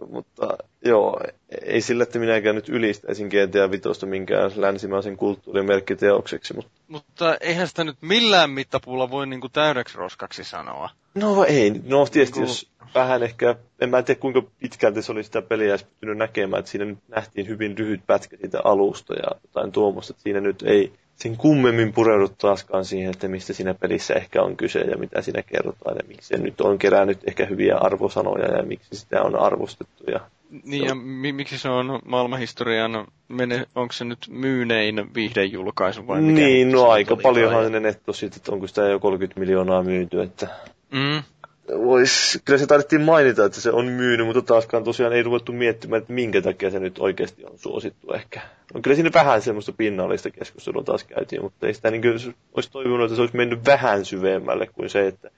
Mutta 0.09 0.57
joo, 0.85 1.21
ei 1.61 1.81
sillä, 1.81 2.03
että 2.03 2.19
minäkään 2.19 2.55
nyt 2.55 2.69
ylistäisin 2.69 3.27
GTA 3.27 3.71
Vitosta 3.71 4.05
minkään 4.05 4.51
länsimaisen 4.55 5.17
kulttuurin 5.17 5.65
merkkiteokseksi. 5.65 6.53
Mutta... 6.53 6.71
mutta 6.87 7.37
eihän 7.41 7.67
sitä 7.67 7.83
nyt 7.83 7.97
millään 8.01 8.49
mittapuulla 8.49 9.09
voi 9.11 9.27
niinku 9.27 9.49
täydeksi 9.49 9.97
roskaksi 9.97 10.43
sanoa. 10.43 10.89
No 11.15 11.45
ei, 11.45 11.81
no 11.83 12.05
tietysti 12.05 12.39
no. 12.39 12.45
jos 12.45 12.71
vähän 12.95 13.23
ehkä, 13.23 13.55
en 13.81 13.89
mä 13.89 14.03
tiedä 14.03 14.19
kuinka 14.19 14.41
pitkälti 14.59 15.01
se 15.01 15.11
oli 15.11 15.23
sitä 15.23 15.41
peliä 15.41 15.77
pystynyt 15.77 16.17
näkemään, 16.17 16.59
että 16.59 16.71
siinä 16.71 16.85
nyt 16.85 16.99
nähtiin 17.07 17.47
hyvin 17.47 17.75
lyhyt 17.77 18.01
pätkä 18.07 18.37
siitä 18.37 18.61
alusta 18.63 19.13
ja 19.13 19.31
jotain 19.41 19.71
tuommoista, 19.71 20.11
että 20.11 20.23
siinä 20.23 20.41
nyt 20.41 20.61
ei 20.61 20.93
sen 21.21 21.37
kummemmin 21.37 21.93
pureudut 21.93 22.37
taaskaan 22.37 22.85
siihen, 22.85 23.11
että 23.11 23.27
mistä 23.27 23.53
siinä 23.53 23.73
pelissä 23.73 24.13
ehkä 24.13 24.41
on 24.41 24.57
kyse 24.57 24.79
ja 24.79 24.97
mitä 24.97 25.21
siinä 25.21 25.41
kerrotaan 25.41 25.95
ja 25.95 26.03
miksi 26.07 26.27
se 26.27 26.37
nyt 26.37 26.61
on 26.61 26.77
kerännyt 26.77 27.19
ehkä 27.27 27.45
hyviä 27.45 27.77
arvosanoja 27.77 28.57
ja 28.57 28.63
miksi 28.63 28.95
sitä 28.95 29.21
on 29.21 29.35
arvostettu. 29.35 30.03
Ja 30.11 30.19
niin 30.63 30.85
ja 30.85 30.95
mi- 30.95 31.33
miksi 31.33 31.57
se 31.57 31.69
on 31.69 31.99
maailmanhistorian, 32.05 33.07
mene, 33.27 33.65
onko 33.75 33.93
se 33.93 34.05
nyt 34.05 34.27
myynein 34.29 35.13
viihdejulkaisu 35.15 36.07
vai 36.07 36.21
mikä? 36.21 36.39
Niin, 36.39 36.71
no 36.71 36.89
aika 36.89 37.15
paljonhan 37.15 37.71
ne 37.71 37.79
netto 37.79 38.13
siitä, 38.13 38.35
että 38.37 38.51
onko 38.51 38.67
sitä 38.67 38.81
jo 38.81 38.99
30 38.99 39.39
miljoonaa 39.39 39.83
myyty, 39.83 40.21
että... 40.21 40.47
Mm 40.91 41.23
vois, 41.67 42.39
kyllä 42.45 42.59
se 42.59 42.67
tarvittiin 42.67 43.01
mainita, 43.01 43.45
että 43.45 43.61
se 43.61 43.71
on 43.71 43.85
myynyt, 43.85 44.25
mutta 44.25 44.41
taaskaan 44.41 44.83
tosiaan 44.83 45.13
ei 45.13 45.23
ruvettu 45.23 45.53
miettimään, 45.53 46.01
että 46.01 46.13
minkä 46.13 46.41
takia 46.41 46.71
se 46.71 46.79
nyt 46.79 46.99
oikeasti 46.99 47.45
on 47.45 47.57
suosittu 47.57 48.13
ehkä. 48.13 48.41
No, 48.73 48.81
kyllä 48.81 48.95
siinä 48.95 49.09
vähän 49.13 49.41
semmoista 49.41 49.71
pinnallista 49.71 50.31
keskustelua 50.31 50.83
taas 50.83 51.03
käytiin, 51.03 51.41
mutta 51.41 51.67
ei 51.67 51.73
sitä 51.73 51.91
niin 51.91 52.01
kuin, 52.01 52.35
olisi 52.53 52.71
toivonut, 52.71 53.05
että 53.05 53.15
se 53.15 53.21
olisi 53.21 53.37
mennyt 53.37 53.65
vähän 53.65 54.05
syvemmälle 54.05 54.67
kuin 54.67 54.89
se, 54.89 55.07
että 55.07 55.29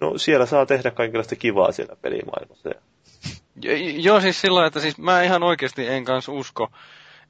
no 0.00 0.18
siellä 0.18 0.46
saa 0.46 0.66
tehdä 0.66 0.90
kaikenlaista 0.90 1.36
kivaa 1.36 1.72
siellä 1.72 1.96
pelimaailmassa. 2.02 2.70
Joo, 3.96 4.20
siis 4.20 4.40
sillä 4.40 4.66
että 4.66 4.80
siis 4.80 4.98
mä 4.98 5.22
ihan 5.22 5.42
oikeasti 5.42 5.86
en 5.88 6.04
kanssa 6.04 6.32
usko, 6.32 6.68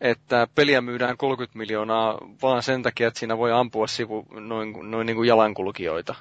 että 0.02 0.48
peliä 0.54 0.80
myydään 0.80 1.16
30 1.16 1.58
miljoonaa 1.58 2.18
vaan 2.42 2.62
sen 2.62 2.82
takia, 2.82 3.08
että 3.08 3.20
siinä 3.20 3.38
voi 3.38 3.52
ampua 3.52 3.86
sivu 3.86 4.26
noin, 4.30 4.90
noin 4.90 5.06
niin 5.06 5.16
kuin 5.16 5.28
jalankulkijoita 5.28 6.14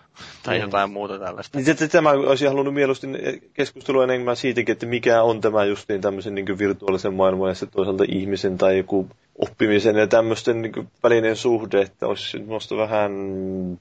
tai 0.44 0.58
mm. 0.58 0.62
jotain 0.62 0.92
muuta 0.92 1.20
tällaista. 1.20 1.58
Niin, 1.60 1.90
tämä 1.92 2.10
olisi 2.10 2.46
halunnut 2.46 2.74
mieluusti 2.74 3.08
keskustelua 3.54 4.04
enemmän 4.04 4.36
siitäkin, 4.36 4.74
että 4.74 4.86
mikä 4.86 5.24
on 5.24 5.42
tämä 5.42 5.66
just 5.66 5.90
niin 5.90 6.02
tämmöisen 6.02 6.36
niin 6.36 6.58
virtuaalisen 6.58 7.14
maailman 7.14 7.50
ja 7.50 7.56
sitten 7.56 7.76
toisaalta 7.76 8.04
ihmisen 8.08 8.58
tai 8.58 8.78
joku 8.78 9.08
oppimisen 9.40 9.96
ja 9.96 10.08
tämmöisten 10.08 10.62
niin 10.62 10.88
välinen 11.04 11.36
suhde, 11.36 11.82
että 11.82 12.08
olisi 12.08 12.40
minusta 12.40 12.78
vähän 12.78 13.12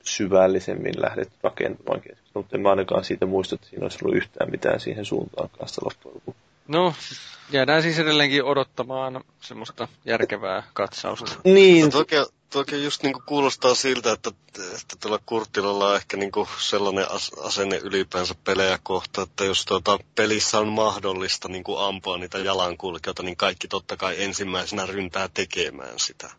syvällisemmin 0.03 1.03
lähdetty 1.03 1.35
rakentamaan 1.43 2.01
keskustelua, 2.01 2.43
mutta 2.43 2.57
en 2.57 2.63
mä 2.63 2.71
ainakaan 2.71 3.05
siitä 3.05 3.27
muista, 3.27 3.55
että 3.55 3.67
siinä 3.67 3.85
olisi 3.85 3.99
ollut 4.03 4.17
yhtään 4.17 4.51
mitään 4.51 4.81
siihen 4.81 5.05
suuntaan 5.05 5.51
kanssa 5.59 5.83
loppujen 5.85 6.15
lopuksi. 6.15 6.50
No, 6.71 6.95
jäädään 7.53 7.83
siis 7.83 7.99
edelleenkin 7.99 8.45
odottamaan 8.45 9.25
semmoista 9.41 9.89
järkevää 10.05 10.63
katsausta. 10.73 11.33
Niin. 11.45 11.85
No, 11.85 11.91
toki, 11.91 12.17
toki 12.51 12.85
just 12.85 13.03
niinku 13.03 13.23
kuulostaa 13.27 13.75
siltä, 13.75 14.13
että, 14.13 14.31
että 14.59 14.97
tuolla 15.01 15.21
Kurttilalla 15.27 15.89
on 15.89 15.97
ehkä 15.97 16.17
niinku 16.17 16.49
sellainen 16.59 17.07
asenne 17.43 17.77
ylipäänsä 17.77 18.35
pelejä 18.45 18.79
kohta, 18.83 19.23
että 19.23 19.45
jos 19.45 19.65
tuota 19.65 19.99
pelissä 20.15 20.59
on 20.59 20.69
mahdollista 20.69 21.49
niinku 21.49 21.77
ampua 21.77 22.19
niitä 22.19 22.39
jalankulkijoita, 22.39 23.23
niin 23.23 23.37
kaikki 23.37 23.69
totta 23.69 23.97
kai 23.97 24.23
ensimmäisenä 24.23 24.87
ryntää 24.87 25.29
tekemään 25.35 25.99
sitä. 25.99 26.31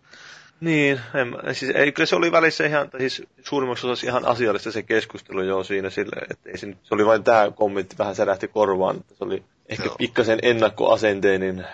Niin, 0.61 1.01
en, 1.13 1.55
siis 1.55 1.71
ei, 1.75 1.91
kyllä 1.91 2.07
se 2.07 2.15
oli 2.15 2.31
välissä 2.31 2.65
ihan, 2.65 2.89
siis 2.97 3.23
suurimmassa 3.43 3.87
osassa 3.87 4.07
ihan 4.07 4.25
asiallista 4.25 4.71
se 4.71 4.83
keskustelu 4.83 5.41
jo 5.41 5.63
siinä 5.63 5.89
sille, 5.89 6.15
että 6.29 6.49
ei 6.49 6.57
se, 6.57 6.67
se 6.83 6.93
oli 6.93 7.05
vain 7.05 7.23
tämä 7.23 7.51
kommentti 7.55 7.97
vähän 7.97 8.15
särähti 8.15 8.47
korvaan, 8.47 8.97
että 8.97 9.15
se 9.15 9.23
oli 9.23 9.43
ehkä 9.71 9.85
Joo. 9.85 9.95
pikkasen 9.97 10.39
ennakkoasenteenin 10.41 11.65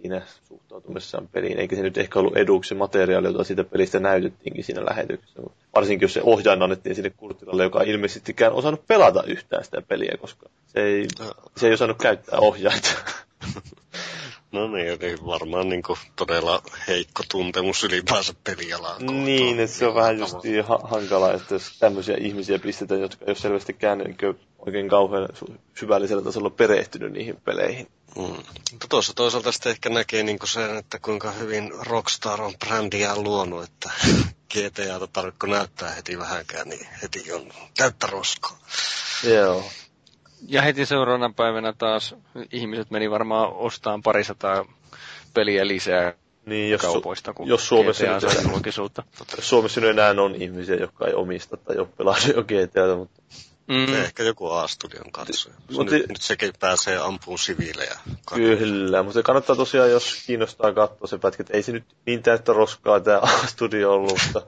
siinä 0.00 0.22
suhtautumisessaan 0.48 1.28
peliin, 1.28 1.58
eikä 1.58 1.76
se 1.76 1.82
nyt 1.82 1.98
ehkä 1.98 2.18
ollut 2.18 2.36
eduksi 2.36 2.74
materiaali, 2.74 3.26
jota 3.26 3.44
siitä 3.44 3.64
pelistä 3.64 4.00
näytettiinkin 4.00 4.64
siinä 4.64 4.84
lähetyksessä. 4.84 5.42
Varsinkin 5.74 6.04
jos 6.04 6.14
se 6.14 6.20
ohjaaja 6.22 6.64
annettiin 6.64 6.94
sinne 6.94 7.10
Kurtilalle, 7.10 7.62
joka 7.62 7.82
ei 7.82 7.90
ilmeisestikään 7.90 8.52
osannut 8.52 8.86
pelata 8.86 9.22
yhtään 9.22 9.64
sitä 9.64 9.82
peliä, 9.82 10.16
koska 10.20 10.48
se 10.66 10.82
ei, 10.82 11.06
se 11.56 11.66
ei 11.66 11.72
osannut 11.72 11.98
käyttää 12.02 12.38
ohjaita. 12.38 12.88
No 14.52 14.68
niin, 14.68 14.88
eli 14.88 15.16
varmaan 15.26 15.68
niin 15.68 15.82
kuin 15.82 15.98
todella 16.16 16.62
heikko 16.88 17.22
tuntemus 17.30 17.84
ylipäänsä 17.84 18.34
pelialaa. 18.44 18.98
Niin, 18.98 19.60
että 19.60 19.76
se 19.76 19.86
on 19.86 19.94
vähän 19.94 20.18
just 20.18 20.36
ha- 20.66 20.80
hankalaa, 20.82 21.32
että 21.32 21.54
jos 21.54 21.78
tämmöisiä 21.78 22.16
ihmisiä 22.20 22.58
pistetään, 22.58 23.00
jotka 23.00 23.24
ei 23.24 23.30
ole 23.30 23.36
selvästikään 23.36 23.98
niin 23.98 24.16
oikein 24.58 24.88
kauhean 24.88 25.28
syvällisellä 25.78 26.22
tasolla 26.22 26.50
perehtynyt 26.50 27.12
niihin 27.12 27.36
peleihin. 27.44 27.88
Mm. 28.16 28.42
Tuossa 28.88 29.14
toisaalta 29.14 29.52
sitten 29.52 29.70
ehkä 29.70 29.88
näkee 29.88 30.22
niin 30.22 30.38
sen, 30.44 30.76
että 30.76 30.98
kuinka 30.98 31.30
hyvin 31.30 31.72
Rockstar 31.80 32.42
on 32.42 32.54
brändiä 32.66 33.16
luonut, 33.16 33.64
että 33.64 33.90
GTAta 34.54 35.06
tarvitko 35.06 35.46
näyttää 35.46 35.90
heti 35.90 36.18
vähänkään, 36.18 36.68
niin 36.68 36.86
heti 37.02 37.32
on 37.32 37.52
täyttä 37.76 38.06
roskaa. 38.06 38.58
Joo. 39.24 39.64
Ja 40.46 40.62
heti 40.62 40.86
seuraavana 40.86 41.34
päivänä 41.36 41.72
taas 41.72 42.14
ihmiset 42.52 42.90
meni 42.90 43.10
varmaan 43.10 43.52
ostamaan 43.52 44.02
parisataa 44.02 44.64
peliä 45.34 45.66
lisää 45.66 46.14
niin, 46.46 46.70
jos, 46.70 46.80
kaupoista, 46.80 47.32
kun 47.32 47.48
jos 47.48 47.68
Suomessa 47.68 48.04
GTA 48.04 48.20
sai 48.30 48.52
julkisuutta. 48.52 49.02
Suomessa 49.38 49.80
nyt 49.80 49.90
enää 49.90 50.10
on 50.10 50.34
ihmisiä, 50.34 50.76
jotka 50.76 51.06
ei 51.06 51.14
omista 51.14 51.56
tai 51.56 51.76
ole 51.76 51.88
pelannut 51.96 52.36
jo 52.36 52.42
GTA, 52.42 52.96
mutta... 52.96 53.22
Mm. 53.68 53.94
Ehkä 53.94 54.22
joku 54.22 54.50
A-studion 54.50 55.12
katsoja. 55.12 55.54
Mutta, 55.76 55.94
nyt, 55.94 56.08
nyt 56.08 56.22
sekin 56.22 56.52
pääsee 56.60 56.98
ampuun 56.98 57.38
siviilejä. 57.38 57.98
Kyllä, 58.34 59.02
mutta 59.02 59.22
kannattaa 59.22 59.56
tosiaan, 59.56 59.90
jos 59.90 60.22
kiinnostaa 60.26 60.72
katsoa 60.72 61.08
se 61.08 61.18
pätkä, 61.18 61.42
että 61.42 61.56
ei 61.56 61.62
se 61.62 61.72
nyt 61.72 61.84
niin 62.06 62.22
täyttä 62.22 62.52
roskaa 62.52 63.00
tämä 63.00 63.18
A-studio 63.42 63.92
ollut, 63.92 64.18
mutta 64.24 64.42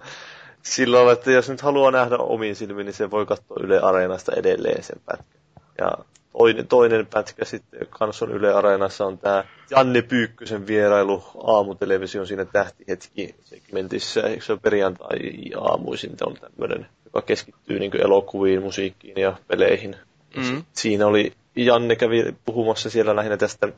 silloin, 0.62 1.12
että 1.12 1.30
jos 1.30 1.49
nyt 1.49 1.61
haluaa 1.61 1.91
nähdä 1.91 2.16
omiin 2.16 2.57
silmiin, 2.57 2.84
niin 2.84 2.95
se 2.95 3.11
voi 3.11 3.26
katsoa 3.26 3.57
Yle 3.61 3.80
Areenasta 3.80 4.32
edelleen 4.36 4.82
sen 4.82 5.01
pätkän. 5.07 5.39
Ja 5.81 6.05
toinen, 6.33 6.66
toinen 6.66 7.07
pätkä 7.07 7.45
sitten 7.45 7.87
Kanson 7.91 8.33
Yle 8.33 8.53
Areenassa 8.53 9.07
on 9.07 9.18
tämä 9.18 9.45
Janne 9.70 10.03
Pyykkösen 10.03 10.66
vierailu 10.66 11.24
aamutelevision 11.45 12.26
siinä 12.26 12.45
tähtihetki 12.45 13.35
segmentissä. 13.45 14.20
Eikö 14.20 14.45
se 14.45 14.57
perjantai-aamuisin 14.57 16.16
on 16.26 16.37
tämmöinen, 16.37 16.87
joka 17.05 17.22
keskittyy 17.22 17.78
niin 17.78 18.01
elokuviin, 18.01 18.62
musiikkiin 18.62 19.20
ja 19.20 19.37
peleihin. 19.49 19.97
Mm. 20.37 20.64
Siinä 20.72 21.07
oli, 21.07 21.33
Janne 21.57 21.97
kävi 21.97 22.35
puhumassa 22.45 22.91
siellä 22.91 23.16
lähinnä 23.16 23.37
tästä 23.37 23.68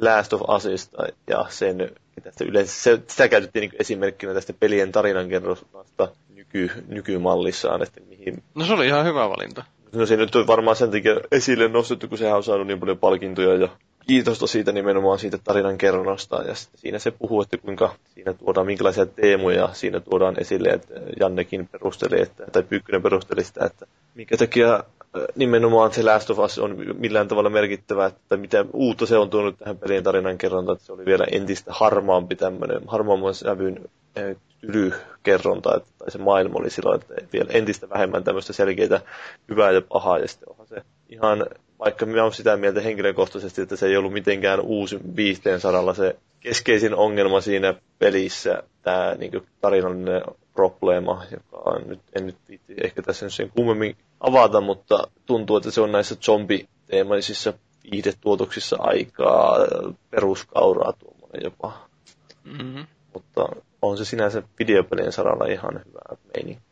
Last 0.00 0.32
of 0.32 0.40
Usista 0.48 1.06
ja 1.26 1.46
sen, 1.48 1.90
tästä 2.22 2.44
yleensä, 2.44 2.82
se, 2.82 3.00
sitä 3.08 3.28
käytettiin 3.28 3.60
niin 3.60 3.80
esimerkkinä 3.80 4.34
tästä 4.34 4.52
pelien 4.60 4.92
tarinankerronnasta 4.92 6.08
nyky, 6.34 6.70
nykymallissaan, 6.88 7.82
että 7.82 8.00
mihin... 8.08 8.42
No 8.54 8.66
se 8.66 8.72
oli 8.72 8.86
ihan 8.86 9.04
hyvä 9.04 9.28
valinta. 9.28 9.64
No 9.94 10.06
se 10.06 10.16
nyt 10.16 10.34
on 10.36 10.46
varmaan 10.46 10.76
sen 10.76 10.90
takia 10.90 11.20
esille 11.32 11.68
nostettu, 11.68 12.08
kun 12.08 12.18
sehän 12.18 12.36
on 12.36 12.44
saanut 12.44 12.66
niin 12.66 12.80
paljon 12.80 12.98
palkintoja 12.98 13.54
ja 13.54 13.68
kiitosta 14.06 14.46
siitä 14.46 14.72
nimenomaan 14.72 15.18
siitä 15.18 15.38
tarinan 15.44 15.78
kerronnasta. 15.78 16.42
Ja 16.42 16.54
siinä 16.54 16.98
se 16.98 17.10
puhuu, 17.10 17.42
että 17.42 17.56
kuinka 17.56 17.94
siinä 18.14 18.32
tuodaan, 18.32 18.66
minkälaisia 18.66 19.06
teemoja 19.06 19.68
siinä 19.72 20.00
tuodaan 20.00 20.34
esille. 20.40 20.68
Että 20.68 20.94
Jannekin 21.20 21.68
perusteli, 21.68 22.20
että, 22.22 22.44
tai 22.52 22.62
Pyykkönen 22.62 23.02
perusteli 23.02 23.44
sitä, 23.44 23.64
että 23.64 23.86
minkä 24.14 24.36
takia 24.36 24.74
äh, 24.74 24.82
nimenomaan 25.36 25.92
se 25.92 26.02
Last 26.02 26.30
of 26.30 26.38
Us 26.38 26.58
on 26.58 26.76
millään 26.98 27.28
tavalla 27.28 27.50
merkittävä, 27.50 28.06
että 28.06 28.36
mitä 28.36 28.64
uutta 28.72 29.06
se 29.06 29.16
on 29.16 29.30
tuonut 29.30 29.58
tähän 29.58 29.78
pelin 29.78 30.04
tarinan 30.04 30.38
kerrontaan, 30.38 30.76
että 30.76 30.86
se 30.86 30.92
oli 30.92 31.04
vielä 31.04 31.26
entistä 31.32 31.72
harmaampi 31.74 32.36
tämmöinen, 32.36 32.80
harmaamman 32.86 33.34
sävyn 33.34 33.80
tylykerronta, 34.72 35.76
että, 35.76 35.88
tai 35.98 36.10
se 36.10 36.18
maailma 36.18 36.58
oli 36.58 36.70
silloin, 36.70 37.00
että 37.00 37.14
vielä 37.32 37.50
entistä 37.50 37.88
vähemmän 37.88 38.24
tämmöistä 38.24 38.52
selkeitä 38.52 39.00
hyvää 39.48 39.70
ja 39.70 39.82
pahaa, 39.82 40.18
ja 40.18 40.28
sitten 40.28 40.50
onhan 40.50 40.66
se 40.66 40.82
ihan, 41.08 41.46
vaikka 41.78 42.06
minä 42.06 42.22
olen 42.22 42.32
sitä 42.34 42.56
mieltä 42.56 42.80
henkilökohtaisesti, 42.80 43.62
että 43.62 43.76
se 43.76 43.86
ei 43.86 43.96
ollut 43.96 44.12
mitenkään 44.12 44.60
uusi 44.60 44.98
viihteen 45.16 45.60
saralla 45.60 45.94
se 45.94 46.16
keskeisin 46.40 46.94
ongelma 46.94 47.40
siinä 47.40 47.74
pelissä, 47.98 48.62
tämä 48.82 49.14
niin 49.18 49.46
tarinallinen 49.60 50.22
probleema, 50.54 51.22
joka 51.30 51.70
on 51.70 51.82
nyt, 51.88 52.00
en 52.14 52.26
nyt 52.26 52.36
ehkä 52.82 53.02
tässä 53.02 53.30
sen 53.30 53.50
kummemmin 53.50 53.96
avata, 54.20 54.60
mutta 54.60 55.08
tuntuu, 55.26 55.56
että 55.56 55.70
se 55.70 55.80
on 55.80 55.92
näissä 55.92 56.14
zombiteemaisissa 56.14 57.52
viihdetuotoksissa 57.90 58.76
aikaa 58.80 59.56
peruskauraa 60.10 60.92
tuommoinen 60.92 61.40
jopa. 61.44 61.86
Mm-hmm. 62.44 62.86
mutta 63.14 63.48
on 63.84 63.98
se 63.98 64.04
sinänsä 64.04 64.42
videopelien 64.58 65.12
saralla 65.12 65.46
ihan 65.46 65.84
hyvä 65.86 66.16
meininki. 66.34 66.62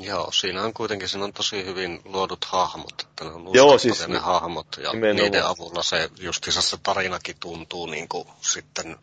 Joo, 0.00 0.32
siinä 0.32 0.62
on 0.62 0.74
kuitenkin 0.74 1.08
siinä 1.08 1.24
on 1.24 1.32
tosi 1.32 1.64
hyvin 1.64 2.00
luodut 2.04 2.44
hahmot, 2.44 2.94
että 3.00 3.24
ne 3.24 3.30
on 3.30 3.50
Joo, 3.52 3.78
siis, 3.78 4.08
ne 4.08 4.18
hahmot 4.18 4.66
ja 4.82 4.92
nimenomaan. 4.92 5.16
niiden 5.16 5.46
avulla 5.46 5.82
se 5.82 6.10
justiinsa 6.20 6.62
se 6.62 6.76
tarinakin 6.82 7.36
tuntuu 7.40 7.86
niin 7.86 8.08
kuin 8.08 8.28
sitten 8.40 8.96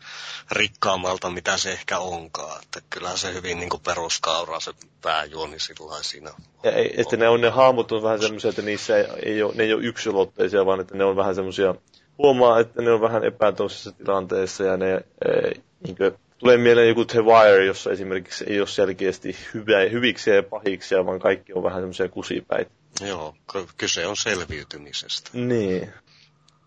rikkaammalta, 0.50 1.30
mitä 1.30 1.58
se 1.58 1.72
ehkä 1.72 1.98
onkaan. 1.98 2.62
Että 2.62 2.80
kyllähän 2.90 3.18
se 3.18 3.34
hyvin 3.34 3.60
niin 3.60 3.70
kuin 3.70 3.82
peruskauraa 3.82 4.60
se 4.60 4.72
pääjuoni 5.02 5.60
sillä 5.60 6.02
siinä. 6.02 6.30
Ja 6.62 6.72
ei, 6.72 6.94
että 7.00 7.16
ne 7.16 7.28
on 7.28 7.40
ne 7.40 7.48
hahmot 7.50 7.92
on 7.92 8.02
vähän 8.02 8.20
semmoisia, 8.20 8.48
että 8.50 8.62
niissä 8.62 8.96
ei, 8.96 9.06
ei 9.22 9.42
ole, 9.42 9.54
ne 9.54 9.62
ei 9.62 9.74
ole 9.74 9.84
yksilotteisia, 9.84 10.66
vaan 10.66 10.80
että 10.80 10.96
ne 10.96 11.04
on 11.04 11.16
vähän 11.16 11.34
semmoisia, 11.34 11.74
huomaa, 12.18 12.60
että 12.60 12.82
ne 12.82 12.92
on 12.92 13.00
vähän 13.00 13.24
epätoisessa 13.24 13.92
tilanteessa 13.92 14.64
ja 14.64 14.76
ne 14.76 14.92
ei, 14.94 15.62
niin 15.86 15.96
kuin, 15.96 16.18
Tulee 16.38 16.56
mieleen 16.56 16.88
joku 16.88 17.04
The 17.04 17.24
Wire, 17.24 17.64
jossa 17.64 17.90
esimerkiksi 17.90 18.44
ei 18.48 18.60
ole 18.60 18.68
selkeästi 18.68 19.36
hyvä, 19.54 19.80
hyviksi 19.92 20.30
ja 20.30 20.42
pahiksi, 20.42 20.94
vaan 21.06 21.18
kaikki 21.18 21.52
on 21.52 21.62
vähän 21.62 21.80
semmoisia 21.80 22.08
kusipäitä. 22.08 22.70
Joo, 23.00 23.34
kyse 23.76 24.06
on 24.06 24.16
selviytymisestä. 24.16 25.30
Niin. 25.32 25.92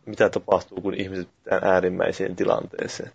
Mitä 0.05 0.29
tapahtuu, 0.29 0.81
kun 0.81 0.93
ihmiset 0.93 1.27
pitää 1.43 1.59
äärimmäiseen 1.63 2.35
tilanteeseen. 2.35 3.11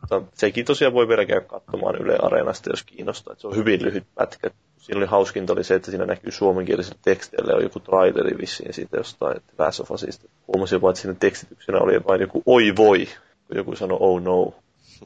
Mutta 0.00 0.22
sekin 0.34 0.64
tosiaan 0.64 0.94
voi 0.94 1.08
vielä 1.08 1.24
käydä 1.24 1.40
katsomaan 1.40 1.96
Yle 1.96 2.18
Areenasta, 2.22 2.70
jos 2.70 2.82
kiinnostaa. 2.82 3.32
Että 3.32 3.40
se 3.40 3.46
on 3.46 3.56
hyvin 3.56 3.82
lyhyt 3.82 4.04
pätkä. 4.14 4.50
Siinä 4.78 4.98
oli 4.98 5.06
hauskinta 5.06 5.52
oli 5.52 5.64
se, 5.64 5.74
että 5.74 5.90
siinä 5.90 6.06
näkyy 6.06 6.32
suomenkielisellä 6.32 6.98
teksteillä 7.02 7.56
on 7.56 7.62
joku 7.62 7.80
traileri 7.80 8.38
vissiin 8.38 8.74
siitä 8.74 8.96
jostain 8.96 9.40
Last 9.58 9.80
of 9.80 9.90
Usista. 9.90 10.28
Huomasin 10.48 10.76
jopa, 10.76 10.90
että 10.90 11.02
siinä 11.02 11.16
tekstityksenä 11.20 11.78
oli 11.78 12.04
vain 12.08 12.20
joku 12.20 12.42
oi 12.46 12.76
voi, 12.76 13.08
kun 13.48 13.56
joku 13.56 13.76
sanoi 13.76 13.98
oh 14.00 14.22
no. 14.22 14.54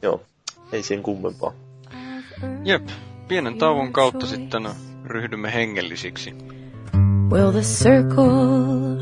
Joo, 0.01 0.21
ei 0.71 0.83
sen 0.83 1.03
kummempaa. 1.03 1.53
Jep, 2.63 2.87
pienen 3.27 3.57
tauon 3.57 3.93
kautta 3.93 4.25
sitten 4.27 4.69
ryhdymme 5.05 5.53
hengellisiksi. 5.53 6.35
Will 7.31 7.51
the 7.51 7.61
circle 7.61 8.97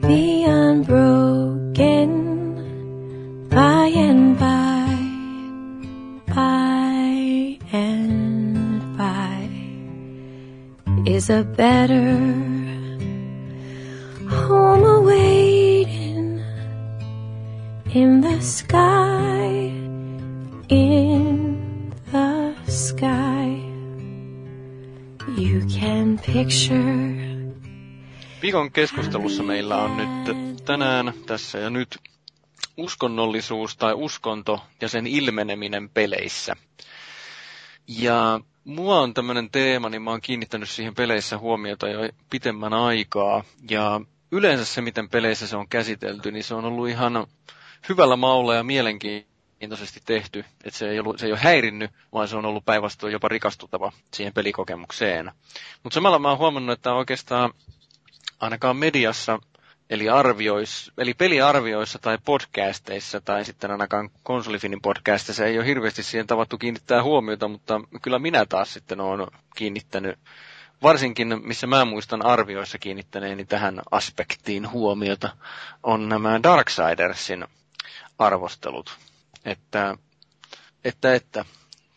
be 0.00 0.44
unbroken 0.46 2.10
by 3.50 3.98
and 4.08 4.38
by, 4.38 4.96
by 6.34 7.58
and 7.72 8.96
by 8.96 9.48
is 11.06 11.30
a 11.30 11.44
better 11.44 12.16
home 14.28 14.84
awaiting 14.86 16.40
in 17.94 18.20
the 18.20 18.40
sky 18.40 19.17
in 20.68 21.92
the 22.10 22.54
sky. 22.70 23.68
You 25.36 25.60
can 25.80 26.18
picture. 26.26 27.38
Viikon 28.42 28.72
keskustelussa 28.72 29.42
meillä 29.42 29.76
on 29.76 29.96
nyt 29.96 30.64
tänään 30.64 31.12
tässä 31.26 31.58
ja 31.58 31.70
nyt 31.70 31.98
uskonnollisuus 32.76 33.76
tai 33.76 33.94
uskonto 33.94 34.60
ja 34.80 34.88
sen 34.88 35.06
ilmeneminen 35.06 35.88
peleissä. 35.88 36.56
Ja 37.88 38.40
mua 38.64 39.00
on 39.00 39.14
tämmöinen 39.14 39.50
teema, 39.50 39.88
niin 39.88 40.02
mä 40.02 40.10
oon 40.10 40.20
kiinnittänyt 40.20 40.68
siihen 40.68 40.94
peleissä 40.94 41.38
huomiota 41.38 41.88
jo 41.88 42.08
pitemmän 42.30 42.72
aikaa. 42.74 43.44
Ja 43.70 44.00
yleensä 44.32 44.64
se, 44.64 44.80
miten 44.80 45.08
peleissä 45.08 45.46
se 45.46 45.56
on 45.56 45.68
käsitelty, 45.68 46.32
niin 46.32 46.44
se 46.44 46.54
on 46.54 46.64
ollut 46.64 46.88
ihan 46.88 47.26
hyvällä 47.88 48.16
maulla 48.16 48.54
ja 48.54 48.64
mielenkiintoista 48.64 49.37
mielenkiintoisesti 49.60 50.00
tehty, 50.04 50.44
että 50.64 50.78
se 50.78 50.90
ei, 50.90 51.00
ollut, 51.00 51.18
se 51.18 51.26
ei 51.26 51.32
ole 51.32 51.40
häirinnyt, 51.40 51.90
vaan 52.12 52.28
se 52.28 52.36
on 52.36 52.46
ollut 52.46 52.64
päinvastoin 52.64 53.12
jopa 53.12 53.28
rikastuttava 53.28 53.92
siihen 54.14 54.32
pelikokemukseen. 54.32 55.32
Mutta 55.82 55.94
samalla 55.94 56.18
mä 56.18 56.28
oon 56.28 56.38
huomannut, 56.38 56.78
että 56.78 56.92
oikeastaan 56.94 57.52
ainakaan 58.40 58.76
mediassa, 58.76 59.38
eli, 59.90 60.08
arviois, 60.08 60.92
eli 60.98 61.14
peliarvioissa 61.14 61.98
tai 61.98 62.18
podcasteissa 62.24 63.20
tai 63.20 63.44
sitten 63.44 63.70
ainakaan 63.70 64.10
konsolifinin 64.22 64.80
podcasteissa 64.82 65.44
ei 65.46 65.58
ole 65.58 65.66
hirveästi 65.66 66.02
siihen 66.02 66.26
tavattu 66.26 66.58
kiinnittää 66.58 67.02
huomiota, 67.02 67.48
mutta 67.48 67.80
kyllä 68.02 68.18
minä 68.18 68.46
taas 68.46 68.72
sitten 68.72 69.00
olen 69.00 69.26
kiinnittänyt 69.56 70.18
varsinkin, 70.82 71.40
missä 71.44 71.66
mä 71.66 71.84
muistan 71.84 72.26
arvioissa 72.26 72.78
kiinnittäneeni 72.78 73.44
tähän 73.44 73.82
aspektiin 73.90 74.70
huomiota, 74.70 75.36
on 75.82 76.08
nämä 76.08 76.42
Darksidersin 76.42 77.46
arvostelut 78.18 79.07
että, 79.48 79.96
että, 80.84 81.14
että 81.14 81.44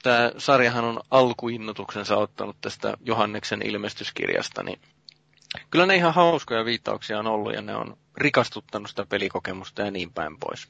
tämä 0.03 0.31
sarjahan 0.37 0.85
on 0.85 0.99
alkuinnotuksensa 1.11 2.17
ottanut 2.17 2.57
tästä 2.61 2.97
Johanneksen 3.05 3.61
ilmestyskirjasta, 3.67 4.63
niin 4.63 4.79
kyllä 5.71 5.85
ne 5.85 5.95
ihan 5.95 6.13
hauskoja 6.13 6.65
viittauksia 6.65 7.19
on 7.19 7.27
ollut 7.27 7.53
ja 7.53 7.61
ne 7.61 7.75
on 7.75 7.97
rikastuttanut 8.17 8.89
sitä 8.89 9.05
pelikokemusta 9.05 9.81
ja 9.81 9.91
niin 9.91 10.13
päin 10.13 10.37
pois. 10.37 10.67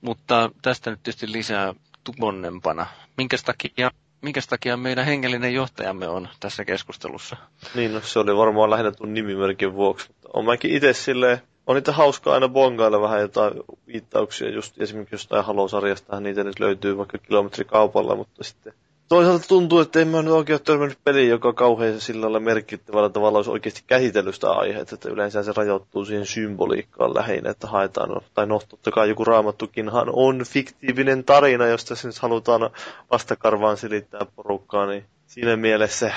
Mutta 0.00 0.50
tästä 0.62 0.90
nyt 0.90 1.02
tietysti 1.02 1.32
lisää 1.32 1.74
tuponnempana. 2.04 2.86
Minkä 3.16 3.36
takia, 3.44 3.90
minkä 4.22 4.40
takia 4.48 4.76
meidän 4.76 5.04
hengellinen 5.04 5.54
johtajamme 5.54 6.08
on 6.08 6.28
tässä 6.40 6.64
keskustelussa? 6.64 7.36
Niin, 7.74 7.94
no, 7.94 8.00
se 8.00 8.18
oli 8.18 8.36
varmaan 8.36 8.70
lähinnä 8.70 8.92
tuon 8.92 9.14
nimimerkin 9.14 9.74
vuoksi. 9.74 10.08
Mutta 10.08 10.28
olen 10.32 10.46
mäkin 10.46 10.70
itse 10.70 10.92
silleen 10.92 11.42
on 11.66 11.74
niitä 11.74 11.92
hauskaa 11.92 12.34
aina 12.34 12.48
bongailla 12.48 13.00
vähän 13.00 13.20
jotain 13.20 13.52
viittauksia, 13.86 14.50
just 14.50 14.80
esimerkiksi 14.80 15.14
jostain 15.14 15.44
Halo-sarjasta, 15.44 16.20
niitä 16.20 16.44
nyt 16.44 16.60
löytyy 16.60 16.96
vaikka 16.96 17.18
kilometrikaupalla, 17.18 18.16
mutta 18.16 18.44
sitten 18.44 18.72
toisaalta 19.08 19.48
tuntuu, 19.48 19.80
että 19.80 20.00
en 20.00 20.08
mä 20.08 20.22
nyt 20.22 20.32
oikein 20.32 20.54
ole 20.54 20.60
törmännyt 20.64 20.98
peliin, 21.04 21.28
joka 21.30 21.52
kauhean 21.52 22.00
sillä 22.00 22.20
lailla 22.20 22.40
merkittävällä 22.40 23.08
tavalla 23.08 23.38
olisi 23.38 23.50
oikeasti 23.50 23.82
käsitellyt 23.86 24.34
sitä 24.34 24.50
aihetta, 24.50 24.94
että 24.94 25.08
yleensä 25.08 25.42
se 25.42 25.52
rajoittuu 25.56 26.04
siihen 26.04 26.26
symboliikkaan 26.26 27.14
lähinnä, 27.14 27.50
että 27.50 27.66
haetaan, 27.66 28.20
tai 28.34 28.46
no 28.46 28.60
totta 28.68 28.90
kai 28.90 29.08
joku 29.08 29.24
raamattukinhan 29.24 30.08
on 30.12 30.42
fiktiivinen 30.46 31.24
tarina, 31.24 31.66
josta 31.66 31.94
se 31.96 32.08
nyt 32.08 32.18
halutaan 32.18 32.70
vastakarvaan 33.12 33.76
silittää 33.76 34.26
porukkaa, 34.36 34.86
niin 34.86 35.04
siinä 35.26 35.56
mielessä 35.56 36.12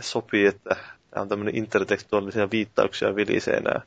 sopii, 0.00 0.46
että 0.46 0.76
tämä 1.10 1.22
on 1.22 1.28
tämmöinen 1.28 1.56
intertekstuaalisia 1.56 2.50
viittauksia 2.50 3.16
vilisee 3.16 3.60
nämä 3.60 3.80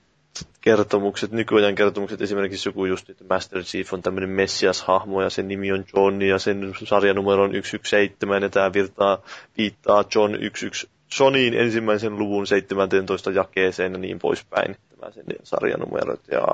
kertomukset, 0.61 1.31
nykyajan 1.31 1.75
kertomukset, 1.75 2.21
esimerkiksi 2.21 2.69
joku 2.69 2.85
just, 2.85 3.09
että 3.09 3.25
Master 3.29 3.63
Chief 3.63 3.93
on 3.93 4.01
tämmöinen 4.01 4.29
Messias-hahmo 4.29 5.21
ja 5.21 5.29
sen 5.29 5.47
nimi 5.47 5.71
on 5.71 5.85
John 5.95 6.21
ja 6.21 6.39
sen 6.39 6.73
sarjanumero 6.87 7.43
on 7.43 7.51
117 7.51 8.25
ja 8.41 8.49
tämä 8.49 8.73
virtaa, 8.73 9.17
viittaa 9.57 10.03
John 10.15 10.35
11 10.35 10.93
Johnin 11.19 11.53
ensimmäisen 11.53 12.19
luvun 12.19 12.47
17 12.47 13.31
jakeeseen 13.31 13.91
ja 13.91 13.97
niin 13.97 14.19
poispäin. 14.19 14.75
Tämä 15.03 15.11
sen 15.13 15.25
sarjanumerot 15.43 16.21
ja 16.31 16.47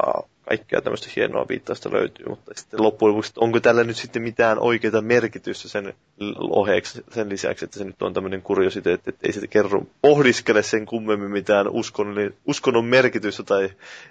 kaikkea 0.47 0.81
tämmöistä 0.81 1.09
hienoa 1.15 1.45
viittausta 1.49 1.91
löytyy, 1.93 2.25
mutta 2.29 2.51
sitten 2.55 2.83
loppujen 2.83 3.11
lopuksi, 3.11 3.33
onko 3.37 3.59
tällä 3.59 3.83
nyt 3.83 3.97
sitten 3.97 4.21
mitään 4.21 4.59
oikeaa 4.59 5.01
merkitystä 5.01 5.67
sen 5.67 5.93
oheeksi, 6.39 7.03
sen 7.13 7.29
lisäksi, 7.29 7.65
että 7.65 7.77
se 7.77 7.85
nyt 7.85 8.01
on 8.01 8.13
tämmöinen 8.13 8.41
kuriositeetti, 8.41 9.09
että 9.09 9.27
ei 9.27 9.33
se 9.33 9.47
kerro, 9.47 9.81
pohdiskele 10.01 10.63
sen 10.63 10.85
kummemmin 10.85 11.31
mitään 11.31 11.67
uskonnon, 11.67 12.33
uskonnon 12.45 12.85
merkitystä 12.85 13.43
tai 13.43 13.69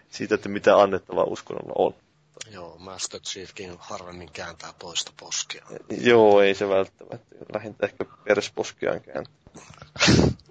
siitä, 0.09 0.35
että 0.35 0.49
mitä 0.49 0.79
annettavaa 0.79 1.25
uskonnolla 1.25 1.73
on. 1.79 1.95
Joo, 2.51 2.77
Master 2.79 3.21
Chiefkin 3.21 3.75
harvemmin 3.79 4.31
kääntää 4.33 4.73
toista 4.79 5.13
poskia. 5.21 5.67
Joo, 6.01 6.41
ei 6.41 6.55
se 6.55 6.69
välttämättä. 6.69 7.37
Lähintä 7.55 7.87
ehkä 7.87 8.05
persposkiaan 8.25 9.01
kääntää. 9.01 9.35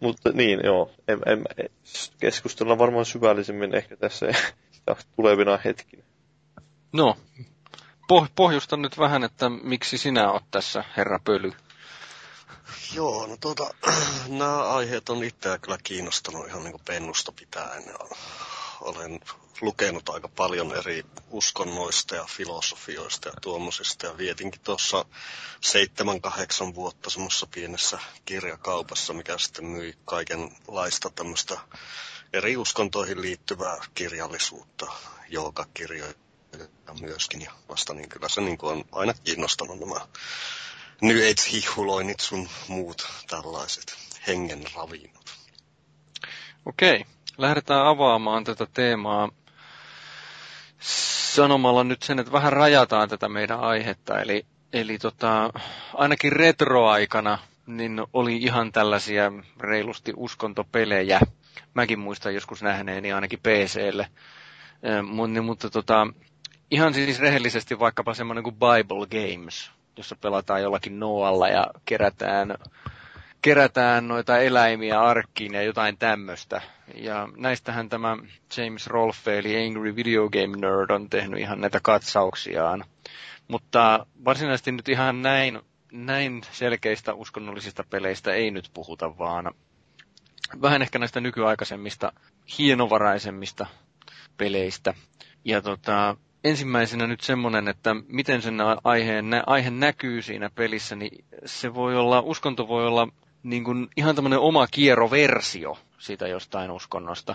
Mutta 0.00 0.30
niin, 0.32 0.60
joo. 0.64 0.90
En, 1.08 1.18
en, 1.26 1.44
keskustellaan 2.20 2.78
varmaan 2.78 3.04
syvällisemmin 3.04 3.74
ehkä 3.74 3.96
tässä 3.96 4.26
tulevina 5.16 5.58
hetkinä. 5.64 6.02
No, 6.92 7.16
poh- 8.12 8.30
pohjusta 8.34 8.76
nyt 8.76 8.98
vähän, 8.98 9.24
että 9.24 9.48
miksi 9.48 9.98
sinä 9.98 10.32
oot 10.32 10.44
tässä, 10.50 10.84
herra 10.96 11.18
Pöly. 11.24 11.52
Joo, 12.94 13.26
no 13.26 13.36
tuota, 13.40 13.74
nämä 14.28 14.68
aiheet 14.68 15.08
on 15.08 15.24
itseä 15.24 15.58
kyllä 15.58 15.78
kiinnostanut 15.82 16.46
ihan 16.46 16.62
niin 16.64 16.72
kuin 16.72 16.82
pennusta 16.86 17.32
pitäen. 17.32 17.82
Olen 18.80 19.20
lukenut 19.60 20.08
aika 20.08 20.28
paljon 20.28 20.76
eri 20.76 21.04
uskonnoista 21.30 22.14
ja 22.16 22.24
filosofioista 22.24 23.28
ja 23.28 23.34
tuommoisista. 23.42 24.06
Ja 24.06 24.18
vietinkin 24.18 24.60
tuossa 24.60 25.04
seitsemän, 25.60 26.20
kahdeksan 26.20 26.74
vuotta 26.74 27.10
semmoisessa 27.10 27.46
pienessä 27.54 27.98
kirjakaupassa, 28.24 29.12
mikä 29.12 29.38
sitten 29.38 29.64
myi 29.64 29.94
kaikenlaista 30.04 31.10
tämmöistä 31.10 31.58
eri 32.32 32.56
uskontoihin 32.56 33.22
liittyvää 33.22 33.78
kirjallisuutta, 33.94 34.92
joogakirjoja 35.28 36.14
myöskin. 37.00 37.40
Ja 37.40 37.52
vasta 37.68 37.94
niin 37.94 38.08
kyllä 38.08 38.28
se 38.28 38.40
niin 38.40 38.58
on 38.62 38.84
aina 38.92 39.14
kiinnostanut 39.24 39.80
nämä 39.80 40.08
New 41.02 41.16
Age-hihuloinnit 41.16 42.20
sun 42.20 42.48
muut 42.68 43.06
tällaiset 43.26 43.96
hengen 44.26 44.64
ravinnot. 44.74 45.30
Okei, 46.66 47.04
lähdetään 47.40 47.86
avaamaan 47.86 48.44
tätä 48.44 48.66
teemaa 48.74 49.28
sanomalla 51.34 51.84
nyt 51.84 52.02
sen, 52.02 52.18
että 52.18 52.32
vähän 52.32 52.52
rajataan 52.52 53.08
tätä 53.08 53.28
meidän 53.28 53.60
aihetta. 53.60 54.20
Eli, 54.20 54.46
eli 54.72 54.98
tota, 54.98 55.50
ainakin 55.94 56.32
retroaikana 56.32 57.38
niin 57.66 58.02
oli 58.12 58.36
ihan 58.36 58.72
tällaisia 58.72 59.32
reilusti 59.60 60.12
uskontopelejä. 60.16 61.20
Mäkin 61.74 61.98
muistan 61.98 62.34
joskus 62.34 62.62
nähneeni 62.62 63.12
ainakin 63.12 63.38
PClle. 63.38 64.08
Mutta, 65.02 65.42
mutta 65.42 65.70
tota, 65.70 66.06
ihan 66.70 66.94
siis 66.94 67.20
rehellisesti 67.20 67.78
vaikkapa 67.78 68.14
semmoinen 68.14 68.44
kuin 68.44 68.56
Bible 68.56 69.06
Games, 69.06 69.70
jossa 69.96 70.16
pelataan 70.20 70.62
jollakin 70.62 71.00
Noalla 71.00 71.48
ja 71.48 71.66
kerätään, 71.84 72.54
kerätään 73.42 74.08
noita 74.08 74.38
eläimiä 74.38 75.00
arkkiin 75.00 75.54
ja 75.54 75.62
jotain 75.62 75.98
tämmöistä. 75.98 76.60
Ja 76.94 77.28
näistähän 77.36 77.88
tämä 77.88 78.16
James 78.56 78.86
Rolfe, 78.86 79.38
eli 79.38 79.66
Angry 79.66 79.96
Video 79.96 80.30
Game 80.30 80.56
Nerd, 80.56 80.90
on 80.90 81.10
tehnyt 81.10 81.40
ihan 81.40 81.60
näitä 81.60 81.80
katsauksiaan. 81.82 82.84
Mutta 83.48 84.06
varsinaisesti 84.24 84.72
nyt 84.72 84.88
ihan 84.88 85.22
näin, 85.22 85.60
näin 85.92 86.40
selkeistä 86.52 87.14
uskonnollisista 87.14 87.84
peleistä 87.90 88.32
ei 88.32 88.50
nyt 88.50 88.70
puhuta, 88.74 89.18
vaan 89.18 89.54
vähän 90.62 90.82
ehkä 90.82 90.98
näistä 90.98 91.20
nykyaikaisemmista, 91.20 92.12
hienovaraisemmista 92.58 93.66
peleistä. 94.36 94.94
Ja 95.44 95.62
tota, 95.62 96.16
ensimmäisenä 96.44 97.06
nyt 97.06 97.20
semmoinen, 97.20 97.68
että 97.68 97.96
miten 98.08 98.42
sen 98.42 98.56
aiheen, 98.84 99.26
aihe 99.46 99.70
näkyy 99.70 100.22
siinä 100.22 100.50
pelissä, 100.54 100.96
niin 100.96 101.24
se 101.44 101.74
voi 101.74 101.96
olla, 101.96 102.20
uskonto 102.20 102.68
voi 102.68 102.86
olla 102.86 103.08
niin 103.42 103.64
kuin 103.64 103.88
ihan 103.96 104.14
tämmöinen 104.14 104.38
oma 104.38 104.66
kierroversio 104.66 105.78
siitä 105.98 106.28
jostain 106.28 106.70
uskonnosta. 106.70 107.34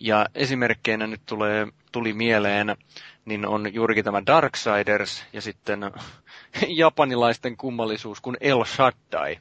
Ja 0.00 0.26
esimerkkeinä 0.34 1.06
nyt 1.06 1.20
tulee, 1.26 1.66
tuli 1.92 2.12
mieleen, 2.12 2.76
niin 3.24 3.46
on 3.46 3.74
juurikin 3.74 4.04
tämä 4.04 4.26
Darksiders 4.26 5.24
ja 5.32 5.40
sitten 5.40 5.80
japanilaisten 6.68 7.56
kummallisuus 7.56 8.20
kuin 8.20 8.36
El 8.40 8.64
Shaddai. 8.64 9.38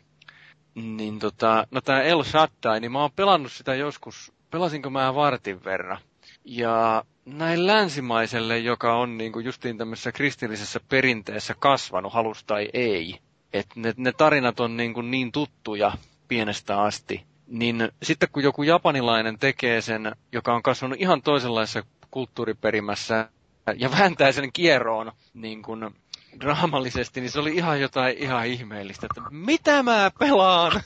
Niin 0.76 1.20
tota, 1.20 1.68
no 1.72 1.82
tämä 1.82 2.02
El 2.02 2.24
Shaddai, 2.24 2.80
niin 2.80 2.92
mä 2.92 3.02
oon 3.02 3.12
pelannut 3.16 3.52
sitä 3.52 3.76
joskus, 3.76 4.34
pelasinko 4.52 4.90
mä 4.90 5.16
vartin 5.16 5.64
verran. 5.64 5.98
Ja 6.46 7.04
näin 7.26 7.68
länsimaiselle, 7.68 8.60
joka 8.60 8.96
on 8.96 9.18
niin 9.18 9.32
kuin 9.32 9.46
justiin 9.46 9.78
tämmöisessä 9.78 10.12
kristillisessä 10.12 10.80
perinteessä 10.90 11.56
kasvanut, 11.60 12.14
halus 12.14 12.44
tai 12.44 12.70
ei, 12.74 13.20
että 13.60 13.80
ne, 13.80 13.94
ne 13.98 14.12
tarinat 14.12 14.60
on 14.60 14.78
niin, 14.78 14.94
kuin 14.94 15.12
niin 15.12 15.32
tuttuja 15.32 15.92
pienestä 16.28 16.82
asti, 16.82 17.26
niin 17.48 17.92
sitten 18.04 18.30
kun 18.32 18.44
joku 18.44 18.64
japanilainen 18.64 19.40
tekee 19.40 19.82
sen, 19.82 20.16
joka 20.32 20.56
on 20.56 20.64
kasvanut 20.64 21.02
ihan 21.02 21.22
toisenlaisessa 21.22 21.84
kulttuuriperimässä 22.12 23.30
ja 23.78 23.92
vääntää 23.92 24.32
sen 24.32 24.54
kierroon 24.54 25.12
niin 25.34 25.62
kuin 25.62 25.96
draamallisesti, 26.40 27.22
niin 27.22 27.32
se 27.32 27.40
oli 27.40 27.56
ihan 27.56 27.82
jotain 27.82 28.18
ihan 28.18 28.48
ihmeellistä, 28.48 29.08
että 29.12 29.30
mitä 29.30 29.84
mä 29.84 30.12
pelaan? 30.20 30.82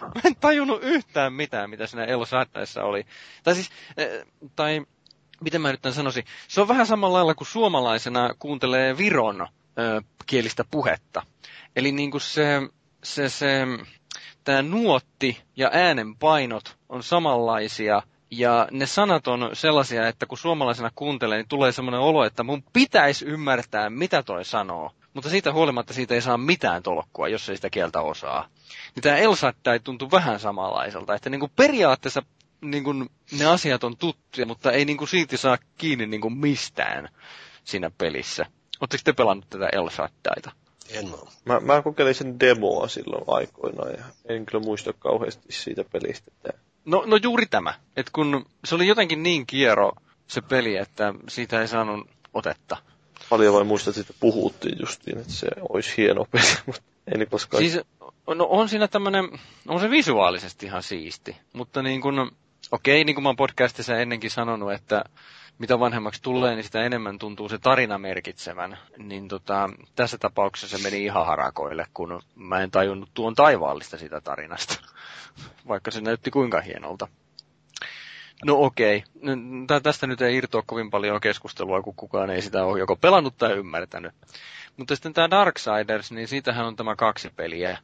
Mä 0.00 0.20
en 0.24 0.36
tajunnut 0.36 0.82
yhtään 0.82 1.32
mitään, 1.32 1.70
mitä 1.70 1.86
siinä 1.86 2.04
El 2.04 2.20
oli. 2.82 3.06
Tai 3.42 3.54
siis, 3.54 3.70
eh, 3.96 4.26
tai 4.56 4.86
miten 5.40 5.60
mä 5.60 5.70
nyt 5.70 5.82
tämän 5.82 5.94
sanoisin, 5.94 6.24
se 6.48 6.60
on 6.60 6.68
vähän 6.68 6.86
samalla 6.86 7.16
lailla 7.16 7.34
kuin 7.34 7.48
suomalaisena 7.48 8.34
kuuntelee 8.38 8.96
Viron 8.98 9.40
ö, 9.78 10.02
kielistä 10.26 10.64
puhetta. 10.70 11.22
Eli 11.76 11.92
niin 11.92 12.10
kuin 12.10 12.20
se, 12.20 12.60
se, 13.04 13.28
se 13.28 13.66
tämä 14.44 14.62
nuotti 14.62 15.40
ja 15.56 15.70
äänenpainot 15.72 16.76
on 16.88 17.02
samanlaisia, 17.02 18.02
ja 18.30 18.68
ne 18.70 18.86
sanat 18.86 19.28
on 19.28 19.50
sellaisia, 19.52 20.08
että 20.08 20.26
kun 20.26 20.38
suomalaisena 20.38 20.90
kuuntelee, 20.94 21.38
niin 21.38 21.48
tulee 21.48 21.72
semmoinen 21.72 22.00
olo, 22.00 22.24
että 22.24 22.42
mun 22.42 22.64
pitäisi 22.72 23.24
ymmärtää, 23.24 23.90
mitä 23.90 24.22
toi 24.22 24.44
sanoo. 24.44 24.90
Mutta 25.14 25.30
siitä 25.30 25.52
huolimatta 25.52 25.94
siitä 25.94 26.14
ei 26.14 26.20
saa 26.22 26.38
mitään 26.38 26.82
tolkkua, 26.82 27.28
jos 27.28 27.48
ei 27.48 27.56
sitä 27.56 27.70
kieltä 27.70 28.00
osaa. 28.00 28.48
Niin 28.94 29.02
tämä 29.02 29.16
Elsatta 29.16 29.72
ei 29.72 29.80
tuntu 29.80 30.10
vähän 30.10 30.40
samanlaiselta. 30.40 31.14
Että 31.14 31.30
niin 31.30 31.40
kuin 31.40 31.52
periaatteessa 31.56 32.22
niin 32.60 32.84
kuin, 32.84 33.10
ne 33.38 33.44
asiat 33.44 33.84
on 33.84 33.96
tuttuja, 33.96 34.46
mutta 34.46 34.72
ei 34.72 34.84
niin 34.84 34.96
kuin, 34.96 35.08
silti 35.08 35.36
saa 35.36 35.58
kiinni 35.78 36.06
niin 36.06 36.20
kuin, 36.20 36.38
mistään 36.38 37.08
siinä 37.64 37.90
pelissä. 37.98 38.46
Oletteko 38.80 39.02
te 39.04 39.12
pelannut 39.12 39.50
tätä 39.50 39.68
El 39.72 39.90
Shaddaita? 39.90 40.52
En 40.90 41.06
ole. 41.06 41.30
Mä, 41.44 41.60
mä 41.60 41.82
kokeilin 41.82 42.14
sen 42.14 42.40
demoa 42.40 42.88
silloin 42.88 43.24
aikoinaan 43.26 43.92
ja 43.92 44.04
en 44.28 44.46
kyllä 44.46 44.64
muista 44.64 44.92
kauheasti 44.92 45.46
siitä 45.48 45.84
pelistä. 45.92 46.30
Että... 46.34 46.60
No, 46.84 47.04
no 47.06 47.16
juuri 47.16 47.46
tämä, 47.46 47.74
että 47.96 48.12
kun 48.14 48.46
se 48.64 48.74
oli 48.74 48.86
jotenkin 48.86 49.22
niin 49.22 49.46
kiero 49.46 49.92
se 50.26 50.40
peli, 50.40 50.76
että 50.76 51.14
siitä 51.28 51.60
ei 51.60 51.68
saanut 51.68 52.08
otetta. 52.34 52.76
Paljon 53.30 53.54
vain 53.54 53.66
muistaa, 53.66 53.90
että 53.90 54.02
siitä 54.02 54.18
puhuttiin 54.20 54.76
justiin, 54.80 55.18
että 55.18 55.32
se 55.32 55.48
olisi 55.68 55.96
hieno 55.96 56.24
peli, 56.24 56.44
mutta 56.66 56.82
ei 57.20 57.26
koskaan... 57.26 57.62
Siis, 57.62 57.80
no 58.26 58.46
on 58.50 58.68
siinä 58.68 58.88
tämmöinen, 58.88 59.28
on 59.68 59.80
se 59.80 59.90
visuaalisesti 59.90 60.66
ihan 60.66 60.82
siisti, 60.82 61.36
mutta 61.52 61.82
niin 61.82 62.00
kuin, 62.00 62.30
okei, 62.72 63.04
niin 63.04 63.14
kuin 63.14 63.22
mä 63.22 63.28
oon 63.28 63.36
podcastissa 63.36 63.96
ennenkin 63.96 64.30
sanonut, 64.30 64.72
että 64.72 65.04
mitä 65.58 65.78
vanhemmaksi 65.80 66.22
tulee, 66.22 66.54
niin 66.54 66.64
sitä 66.64 66.82
enemmän 66.82 67.18
tuntuu 67.18 67.48
se 67.48 67.58
tarina 67.58 67.98
merkitsevän. 67.98 68.78
Niin 68.98 69.28
tota, 69.28 69.70
tässä 69.96 70.18
tapauksessa 70.18 70.78
se 70.78 70.82
meni 70.84 71.04
ihan 71.04 71.26
harakoille, 71.26 71.86
kun 71.94 72.22
mä 72.34 72.60
en 72.60 72.70
tajunnut 72.70 73.10
tuon 73.14 73.34
taivaallista 73.34 73.98
sitä 73.98 74.20
tarinasta, 74.20 74.74
vaikka 75.68 75.90
se 75.90 76.00
näytti 76.00 76.30
kuinka 76.30 76.60
hienolta. 76.60 77.08
No 78.44 78.54
okei, 78.58 79.04
okay. 79.22 79.80
tästä 79.80 80.06
nyt 80.06 80.22
ei 80.22 80.36
irtoa 80.36 80.62
kovin 80.66 80.90
paljon 80.90 81.20
keskustelua, 81.20 81.82
kun 81.82 81.94
kukaan 81.94 82.30
ei 82.30 82.42
sitä 82.42 82.64
ole 82.64 82.78
joko 82.78 82.96
pelannut 82.96 83.38
tai 83.38 83.52
ymmärtänyt. 83.52 84.14
Mutta 84.76 84.94
sitten 84.96 85.12
tämä 85.12 85.30
Darksiders, 85.30 86.12
niin 86.12 86.28
siitähän 86.28 86.66
on 86.66 86.76
tämä 86.76 86.96
kaksi 86.96 87.30
peliä 87.36 87.78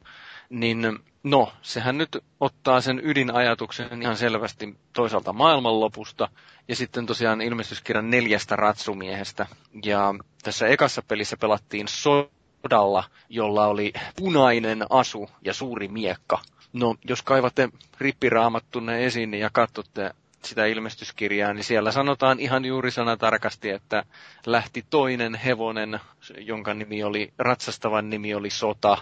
niin 0.51 0.99
no, 1.23 1.53
sehän 1.61 1.97
nyt 1.97 2.23
ottaa 2.39 2.81
sen 2.81 3.01
ydinajatuksen 3.03 4.01
ihan 4.01 4.17
selvästi 4.17 4.75
toisaalta 4.93 5.33
maailmanlopusta 5.33 6.29
ja 6.67 6.75
sitten 6.75 7.05
tosiaan 7.05 7.41
ilmestyskirjan 7.41 8.09
neljästä 8.09 8.55
ratsumiehestä. 8.55 9.47
Ja 9.85 10.15
tässä 10.43 10.67
ekassa 10.67 11.01
pelissä 11.01 11.37
pelattiin 11.37 11.87
sodalla, 11.87 13.03
jolla 13.29 13.67
oli 13.67 13.93
punainen 14.15 14.85
asu 14.89 15.29
ja 15.45 15.53
suuri 15.53 15.87
miekka. 15.87 16.39
No, 16.73 16.95
jos 17.07 17.21
kaivatte 17.21 17.69
rippiraamattunne 17.99 19.05
esiin 19.05 19.33
ja 19.33 19.49
katsotte 19.53 20.11
sitä 20.43 20.65
ilmestyskirjaa, 20.65 21.53
niin 21.53 21.63
siellä 21.63 21.91
sanotaan 21.91 22.39
ihan 22.39 22.65
juuri 22.65 22.91
sanatarkasti, 22.91 23.69
että 23.69 24.03
lähti 24.45 24.85
toinen 24.89 25.35
hevonen, 25.35 25.99
jonka 26.37 26.73
nimi 26.73 27.03
oli, 27.03 27.33
ratsastavan 27.37 28.09
nimi 28.09 28.35
oli 28.35 28.49
sota, 28.49 28.97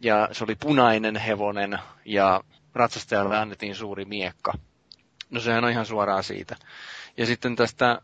ja 0.00 0.28
se 0.32 0.44
oli 0.44 0.54
punainen 0.54 1.16
hevonen 1.16 1.78
ja 2.04 2.40
ratsastajalle 2.74 3.36
annettiin 3.38 3.74
suuri 3.74 4.04
miekka. 4.04 4.52
No 5.30 5.40
sehän 5.40 5.64
on 5.64 5.70
ihan 5.70 5.86
suoraan 5.86 6.24
siitä. 6.24 6.56
Ja 7.16 7.26
sitten 7.26 7.56
tästä 7.56 8.02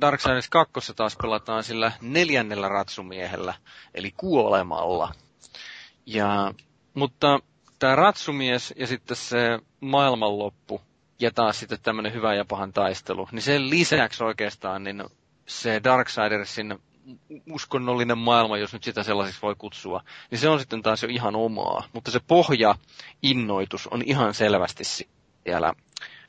Darksiders 0.00 0.48
2 0.48 0.94
taas 0.96 1.16
pelataan 1.22 1.64
sillä 1.64 1.92
neljännellä 2.00 2.68
ratsumiehellä, 2.68 3.54
eli 3.94 4.14
kuolemalla. 4.16 5.14
Ja, 6.06 6.54
mutta 6.94 7.40
tämä 7.78 7.96
ratsumies 7.96 8.74
ja 8.76 8.86
sitten 8.86 9.16
se 9.16 9.58
maailmanloppu 9.80 10.80
ja 11.20 11.30
taas 11.30 11.58
sitten 11.60 11.78
tämmöinen 11.82 12.12
hyvä 12.12 12.34
ja 12.34 12.44
pahan 12.44 12.72
taistelu, 12.72 13.28
niin 13.32 13.42
sen 13.42 13.70
lisäksi 13.70 14.24
oikeastaan 14.24 14.84
niin 14.84 15.04
se 15.46 15.80
Darksidersin 15.84 16.78
uskonnollinen 17.52 18.18
maailma, 18.18 18.58
jos 18.58 18.72
nyt 18.72 18.84
sitä 18.84 19.02
sellaiseksi 19.02 19.42
voi 19.42 19.54
kutsua, 19.58 20.02
niin 20.30 20.38
se 20.38 20.48
on 20.48 20.60
sitten 20.60 20.82
taas 20.82 21.02
jo 21.02 21.08
ihan 21.08 21.36
omaa. 21.36 21.88
Mutta 21.92 22.10
se 22.10 22.20
pohja, 22.26 22.74
innoitus 23.22 23.86
on 23.86 24.02
ihan 24.06 24.34
selvästi 24.34 24.84
siellä 24.84 25.72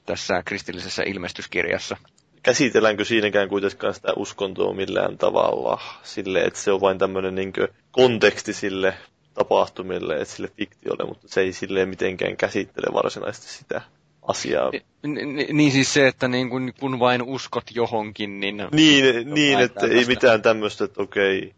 tässä 0.06 0.44
kristillisessä 0.46 1.04
ilmestyskirjassa. 1.04 1.98
Käsitelläänkö 2.44 3.06
siinäkään 3.06 3.50
kuitenkaan 3.50 3.94
sitä 3.94 4.14
uskontoa 4.16 4.74
millään 4.74 5.18
tavalla 5.18 5.82
sille, 6.04 6.42
että 6.42 6.60
se 6.60 6.72
on 6.72 6.82
vain 6.82 6.98
tämmöinen 6.98 7.36
niin 7.36 7.54
konteksti 7.92 8.54
sille 8.54 8.94
tapahtumille, 9.34 10.14
että 10.14 10.34
sille 10.34 10.50
fiktiolle, 10.58 11.06
mutta 11.06 11.28
se 11.28 11.42
ei 11.42 11.54
silleen 11.54 11.90
mitenkään 11.90 12.38
käsittele 12.38 12.94
varsinaisesti 12.94 13.48
sitä 13.48 13.82
asiaa. 14.28 14.72
Niin, 15.04 15.58
niin 15.58 15.72
siis 15.72 15.94
se, 15.94 16.08
että 16.08 16.28
niin 16.28 16.50
kun, 16.50 16.74
kun 16.80 17.00
vain 17.00 17.22
uskot 17.22 17.64
johonkin, 17.76 18.40
niin... 18.40 18.64
Niin, 18.72 19.34
niin 19.34 19.60
että 19.60 19.88
ei 19.88 20.06
mitään 20.06 20.42
tämmöistä, 20.42 20.84
että 20.84 21.02
okei, 21.02 21.54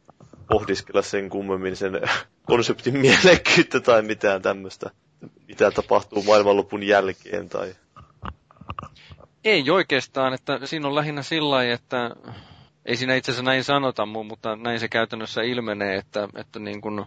pohdiskella 0.50 1.02
sen 1.02 1.30
kummemmin 1.30 1.76
sen 1.76 2.02
konseptin 2.50 2.98
mielekkyyttä 2.98 3.80
tai 3.80 4.02
mitään 4.02 4.42
tämmöistä, 4.42 4.90
mitä 5.48 5.72
tapahtuu 5.72 6.24
maailmanlopun 6.24 6.84
jälkeen 6.84 7.50
tai... 7.50 7.76
Ei 9.44 9.70
oikeastaan, 9.70 10.34
että 10.34 10.60
siinä 10.66 10.88
on 10.88 10.96
lähinnä 10.96 11.24
sillä 11.24 11.72
että 11.72 12.16
ei 12.86 12.96
siinä 12.96 13.16
itse 13.16 13.32
asiassa 13.32 13.46
näin 13.46 13.64
sanota, 13.64 14.06
mutta 14.06 14.56
näin 14.56 14.80
se 14.80 14.88
käytännössä 14.88 15.42
ilmenee, 15.42 15.96
että, 15.96 16.30
että 16.36 16.60
niin 16.60 16.82
kun 16.82 17.06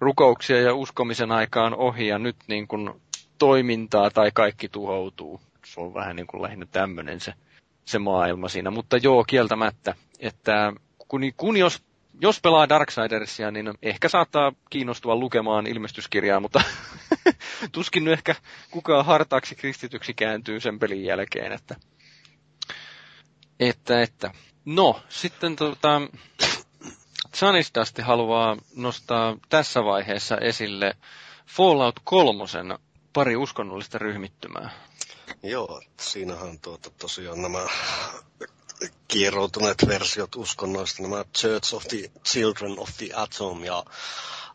rukouksia 0.00 0.60
ja 0.60 0.74
uskomisen 0.74 1.32
aika 1.32 1.64
on 1.64 1.74
ohi 1.74 2.06
ja 2.06 2.18
nyt 2.18 2.36
niin 2.48 2.68
kun 2.68 3.00
toimintaa 3.40 4.10
tai 4.10 4.30
kaikki 4.34 4.68
tuhoutuu. 4.68 5.40
Se 5.66 5.80
on 5.80 5.94
vähän 5.94 6.16
niin 6.16 6.26
kuin 6.26 6.42
lähinnä 6.42 6.66
tämmöinen 6.70 7.20
se, 7.20 7.34
se 7.84 7.98
maailma 7.98 8.48
siinä. 8.48 8.70
Mutta 8.70 8.96
joo, 8.96 9.24
kieltämättä. 9.24 9.94
että 10.18 10.72
kun, 11.08 11.20
kun 11.36 11.56
jos, 11.56 11.82
jos 12.20 12.40
pelaa 12.40 12.68
Darksidersia, 12.68 13.50
niin 13.50 13.74
ehkä 13.82 14.08
saattaa 14.08 14.52
kiinnostua 14.70 15.16
lukemaan 15.16 15.66
ilmestyskirjaa, 15.66 16.40
mutta 16.40 16.62
tuskin 17.72 18.04
nyt 18.04 18.12
ehkä 18.12 18.34
kukaan 18.70 19.04
hartaaksi 19.04 19.54
kristityksi 19.54 20.14
kääntyy 20.14 20.60
sen 20.60 20.78
pelin 20.78 21.04
jälkeen, 21.04 21.52
että, 21.52 21.76
että, 23.60 24.02
että. 24.02 24.30
No, 24.64 25.00
sitten 25.08 25.56
tota, 25.56 26.00
Sanistasti 27.34 28.02
haluaa 28.02 28.56
nostaa 28.76 29.36
tässä 29.48 29.84
vaiheessa 29.84 30.36
esille 30.36 30.96
Fallout 31.46 32.00
3 32.04 32.44
pari 33.12 33.36
uskonnollista 33.36 33.98
ryhmittymää. 33.98 34.70
Joo, 35.42 35.82
siinähän 36.00 36.60
tuota, 36.60 36.90
tosiaan 36.90 37.42
nämä 37.42 37.66
kieroutuneet 39.08 39.88
versiot 39.88 40.36
uskonnoista, 40.36 41.02
nämä 41.02 41.24
Church 41.38 41.74
of 41.74 41.84
the 41.88 42.10
Children 42.24 42.78
of 42.78 42.90
the 42.96 43.08
Atom 43.14 43.64
ja 43.64 43.84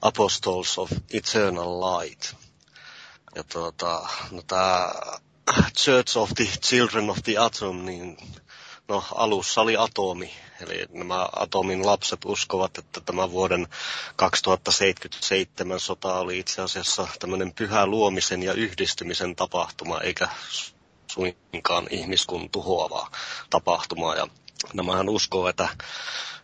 Apostles 0.02 0.78
of 0.80 0.92
Eternal 1.14 1.80
Light. 1.82 2.34
Ja 3.36 3.44
tuota, 3.44 4.08
no 4.32 4.42
tämä 4.42 4.94
Church 5.78 6.18
of 6.18 6.30
the 6.36 6.46
Children 6.46 7.10
of 7.10 7.18
the 7.24 7.38
Atom, 7.38 7.86
niin 7.86 8.18
no 8.88 9.04
alussa 9.16 9.62
oli 9.62 9.78
atomi, 9.78 10.32
eli 10.62 10.86
nämä 10.90 11.30
atomin 11.36 11.86
lapset 11.86 12.20
uskovat, 12.26 12.78
että 12.78 13.02
tämä 13.02 13.32
vuoden 13.32 13.68
2077 14.16 15.80
sota 15.80 16.14
oli 16.14 16.40
itse 16.40 16.62
asiassa 16.62 17.08
tämmöinen 17.20 17.54
pyhä 17.54 17.88
luomisen 17.88 18.44
ja 18.44 18.54
yhdistymisen 18.54 19.36
tapahtuma, 19.36 20.00
eikä 20.00 20.28
suinkaan 21.08 21.88
ihmiskun 21.90 22.50
tuhoavaa 22.50 23.12
tapahtumaa. 23.50 24.16
Ja 24.16 24.28
nämähän 24.74 25.10
uskoo, 25.10 25.48
että 25.48 25.68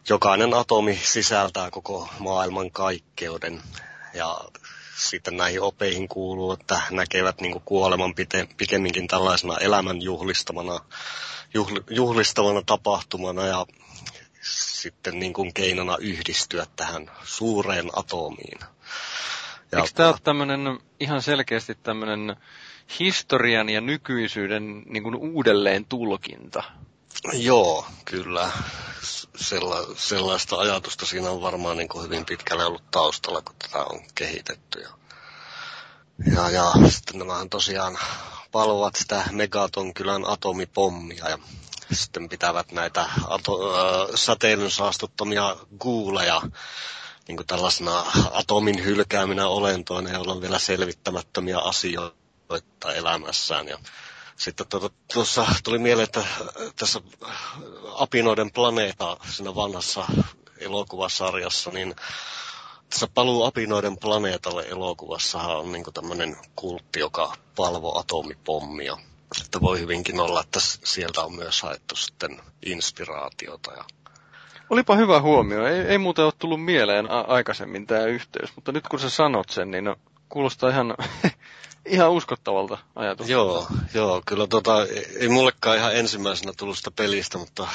jokainen 0.09 0.53
atomi 0.53 0.99
sisältää 1.03 1.71
koko 1.71 2.09
maailman 2.19 2.71
kaikkeuden. 2.71 3.61
Ja 4.13 4.41
sitten 4.97 5.37
näihin 5.37 5.61
opeihin 5.61 6.07
kuuluu, 6.07 6.51
että 6.51 6.81
näkevät 6.91 7.41
niin 7.41 7.61
kuoleman 7.65 8.13
pikemminkin 8.57 9.07
tällaisena 9.07 9.57
elämän 9.57 10.01
juhlistamana, 10.01 10.79
juhlistavana 11.89 12.61
tapahtumana 12.65 13.45
ja 13.45 13.65
sitten 14.41 15.19
niin 15.19 15.33
kuin 15.33 15.53
keinona 15.53 15.97
yhdistyä 15.99 16.65
tähän 16.75 17.11
suureen 17.23 17.89
atomiin. 17.93 18.59
Ja, 19.71 19.77
Eikö 19.79 19.89
tämä 19.93 20.09
ole 20.09 20.17
tämmöinen 20.23 20.79
ihan 20.99 21.21
selkeästi 21.21 21.75
tämmöinen 21.75 22.35
historian 22.99 23.69
ja 23.69 23.81
nykyisyyden 23.81 24.83
niin 24.85 25.03
kuin 25.03 25.15
uudelleen 25.15 25.85
tulkinta? 25.85 26.63
Joo, 27.33 27.85
kyllä. 28.05 28.51
Sella, 29.35 29.77
sellaista 29.95 30.55
ajatusta 30.55 31.05
siinä 31.05 31.29
on 31.29 31.41
varmaan 31.41 31.77
niin 31.77 31.89
kuin 31.89 32.03
hyvin 32.03 32.25
pitkälle 32.25 32.65
ollut 32.65 32.91
taustalla, 32.91 33.41
kun 33.41 33.55
tätä 33.59 33.77
on 33.77 34.01
kehitetty. 34.15 34.81
Ja, 34.81 34.89
ja, 36.33 36.49
ja 36.49 36.89
sitten 36.89 37.19
nämähän 37.19 37.49
tosiaan 37.49 37.97
palovat 38.51 38.95
sitä 38.95 39.23
Megaton 39.31 39.93
kylän 39.93 40.25
atomipommia 40.27 41.29
ja 41.29 41.37
sitten 41.91 42.29
pitävät 42.29 42.71
näitä 42.71 43.09
ato, 43.27 43.57
säteilyn 44.15 44.71
saastuttamia 44.71 45.55
guuleja 45.79 46.41
niin 47.27 47.35
kuin 47.37 47.47
tällaisena 47.47 48.05
atomin 48.31 48.83
hylkääminä 48.85 49.47
olentoina, 49.47 50.11
joilla 50.11 50.31
on 50.33 50.41
vielä 50.41 50.59
selvittämättömiä 50.59 51.57
asioita 51.59 52.93
elämässään. 52.95 53.67
Ja 53.67 53.77
sitten 54.37 54.67
tuota, 54.67 54.89
tuossa 55.13 55.45
tuli 55.63 55.79
mieleen, 55.79 56.03
että 56.03 56.23
tässä 56.75 57.01
Apinoiden 57.95 58.51
planeeta 58.51 59.17
siinä 59.35 59.55
vanhassa 59.55 60.05
elokuvasarjassa, 60.57 61.69
niin 61.71 61.95
tässä 62.91 63.07
Paluu 63.13 63.43
Apinoiden 63.43 63.97
planeetalle 63.97 64.65
elokuvassa 64.69 65.39
on 65.39 65.71
niin 65.71 65.83
tämmöinen 65.93 66.37
kultti, 66.55 66.99
joka 66.99 67.33
palvo 67.55 67.99
atomipommia. 67.99 68.97
Että 69.45 69.61
voi 69.61 69.79
hyvinkin 69.79 70.19
olla, 70.19 70.41
että 70.41 70.59
sieltä 70.83 71.21
on 71.21 71.35
myös 71.35 71.61
haettu 71.61 71.95
sitten 71.95 72.41
inspiraatiota. 72.65 73.73
Ja... 73.73 73.83
Olipa 74.69 74.95
hyvä 74.95 75.21
huomio. 75.21 75.65
Ei, 75.67 75.79
ei 75.81 75.97
muuten 75.97 76.25
ole 76.25 76.33
tullut 76.39 76.63
mieleen 76.63 77.11
a- 77.11 77.25
aikaisemmin 77.27 77.87
tämä 77.87 78.05
yhteys, 78.05 78.55
mutta 78.55 78.71
nyt 78.71 78.87
kun 78.87 78.99
sä 78.99 79.09
sanot 79.09 79.49
sen, 79.49 79.71
niin 79.71 79.83
no, 79.83 79.95
kuulostaa 80.29 80.69
ihan, 80.69 80.95
ihan 81.85 82.11
uskottavalta 82.11 82.77
ajatukselta. 82.95 83.31
Joo, 83.31 83.67
joo, 83.93 84.21
kyllä 84.25 84.47
tota, 84.47 84.85
ei 85.19 85.29
mullekaan 85.29 85.77
ihan 85.77 85.95
ensimmäisenä 85.95 86.53
tullut 86.57 86.77
sitä 86.77 86.91
pelistä, 86.91 87.37
mutta 87.37 87.67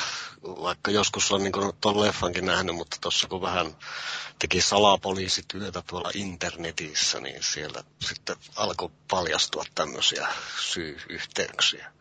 vaikka 0.43 0.91
joskus 0.91 1.33
on 1.33 1.43
niin 1.43 1.53
tuon 1.81 2.01
leffankin 2.01 2.47
nähnyt, 2.47 2.77
mutta 2.77 2.97
tuossa 3.01 3.29
kun 3.29 3.43
vähän 3.43 3.77
teki 4.39 4.61
salapoliisityötä 4.61 5.83
tuolla 5.87 6.11
internetissä, 6.15 7.21
niin 7.21 7.43
siellä 7.43 7.85
sitten 7.99 8.37
alkoi 8.57 8.91
paljastua 9.11 9.65
tämmöisiä 9.75 10.29
syy-yhteyksiä. 10.61 11.93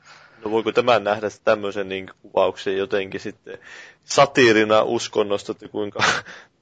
No 0.46 0.52
voiko 0.52 0.72
tämän 0.72 1.04
nähdä 1.04 1.28
tämmöisen 1.44 1.90
niin 1.90 2.10
kuvauksen 2.22 2.78
jotenkin 2.78 3.20
sitten 3.20 3.58
satiirina 4.04 4.82
uskonnosta, 4.82 5.52
että 5.52 5.68
kuinka 5.68 6.04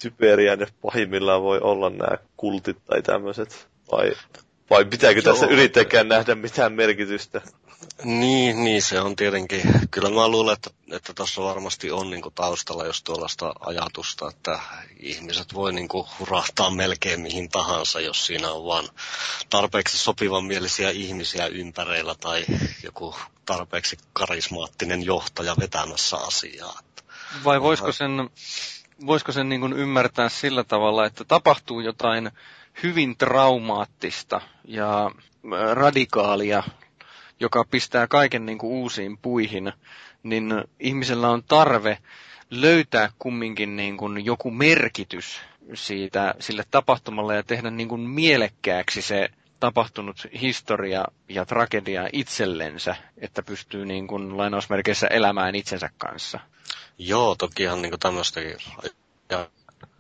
typeriä 0.01 0.55
ne 0.55 0.67
pahimmillaan 0.81 1.41
voi 1.41 1.59
olla 1.59 1.89
nämä 1.89 2.17
kultit 2.37 2.77
tai 2.85 3.01
tämmöiset? 3.01 3.67
Vai, 3.91 4.11
vai 4.73 4.85
pitääkö 4.85 5.21
Joo. 5.25 5.33
tässä 5.33 5.45
yrittäkään 5.45 6.07
nähdä 6.07 6.35
mitään 6.35 6.73
merkitystä? 6.73 7.41
Niin, 8.03 8.63
niin, 8.63 8.81
se 8.81 8.99
on 9.01 9.15
tietenkin. 9.15 9.61
Kyllä 9.91 10.09
mä 10.09 10.27
luulen, 10.27 10.53
että, 10.53 10.69
että 10.91 11.13
tuossa 11.13 11.43
varmasti 11.43 11.91
on 11.91 12.09
niin 12.09 12.21
kuin 12.21 12.33
taustalla 12.35 12.85
jos 12.85 13.03
tuollaista 13.03 13.53
ajatusta, 13.59 14.29
että 14.29 14.59
ihmiset 14.99 15.53
voi 15.53 15.73
niin 15.73 15.87
kuin 15.87 16.07
hurahtaa 16.19 16.69
melkein 16.69 17.21
mihin 17.21 17.49
tahansa, 17.49 17.99
jos 17.99 18.25
siinä 18.25 18.51
on 18.51 18.65
vain 18.65 18.87
tarpeeksi 19.49 19.97
sopivan 19.97 20.45
mielisiä 20.45 20.89
ihmisiä 20.89 21.47
ympärillä 21.47 22.15
tai 22.15 22.45
joku 22.83 23.15
tarpeeksi 23.45 23.97
karismaattinen 24.13 25.03
johtaja 25.03 25.55
vetämässä 25.59 26.17
asiaa. 26.17 26.79
Vai 27.43 27.61
voisiko 27.61 27.91
sen, 27.91 28.29
voisiko 29.05 29.31
sen 29.31 29.49
niin 29.49 29.61
kuin 29.61 29.73
ymmärtää 29.73 30.29
sillä 30.29 30.63
tavalla, 30.63 31.05
että 31.05 31.23
tapahtuu 31.23 31.79
jotain 31.79 32.31
hyvin 32.83 33.17
traumaattista 33.17 34.41
ja 34.65 35.11
radikaalia 35.73 36.63
joka 37.39 37.65
pistää 37.71 38.07
kaiken 38.07 38.45
niin 38.45 38.57
kuin 38.57 38.71
uusiin 38.71 39.17
puihin, 39.17 39.73
niin 40.23 40.53
ihmisellä 40.79 41.29
on 41.29 41.43
tarve 41.43 41.97
löytää 42.49 43.09
kumminkin 43.19 43.75
niin 43.75 43.97
kuin 43.97 44.25
joku 44.25 44.51
merkitys 44.51 45.41
siitä, 45.73 46.33
sille 46.39 46.63
tapahtumalle 46.71 47.35
ja 47.35 47.43
tehdä 47.43 47.71
niin 47.71 47.87
kuin 47.89 48.01
mielekkääksi 48.01 49.01
se 49.01 49.29
tapahtunut 49.59 50.27
historia 50.41 51.05
ja 51.29 51.45
tragedia 51.45 52.09
itsellensä, 52.13 52.95
että 53.17 53.43
pystyy 53.43 53.85
niin 53.85 54.07
kuin 54.07 54.37
lainausmerkeissä 54.37 55.07
elämään 55.07 55.55
itsensä 55.55 55.89
kanssa. 55.97 56.39
Joo, 56.97 57.35
tokihan 57.35 57.81
niin 57.81 57.99
tämmöistäkin 57.99 58.57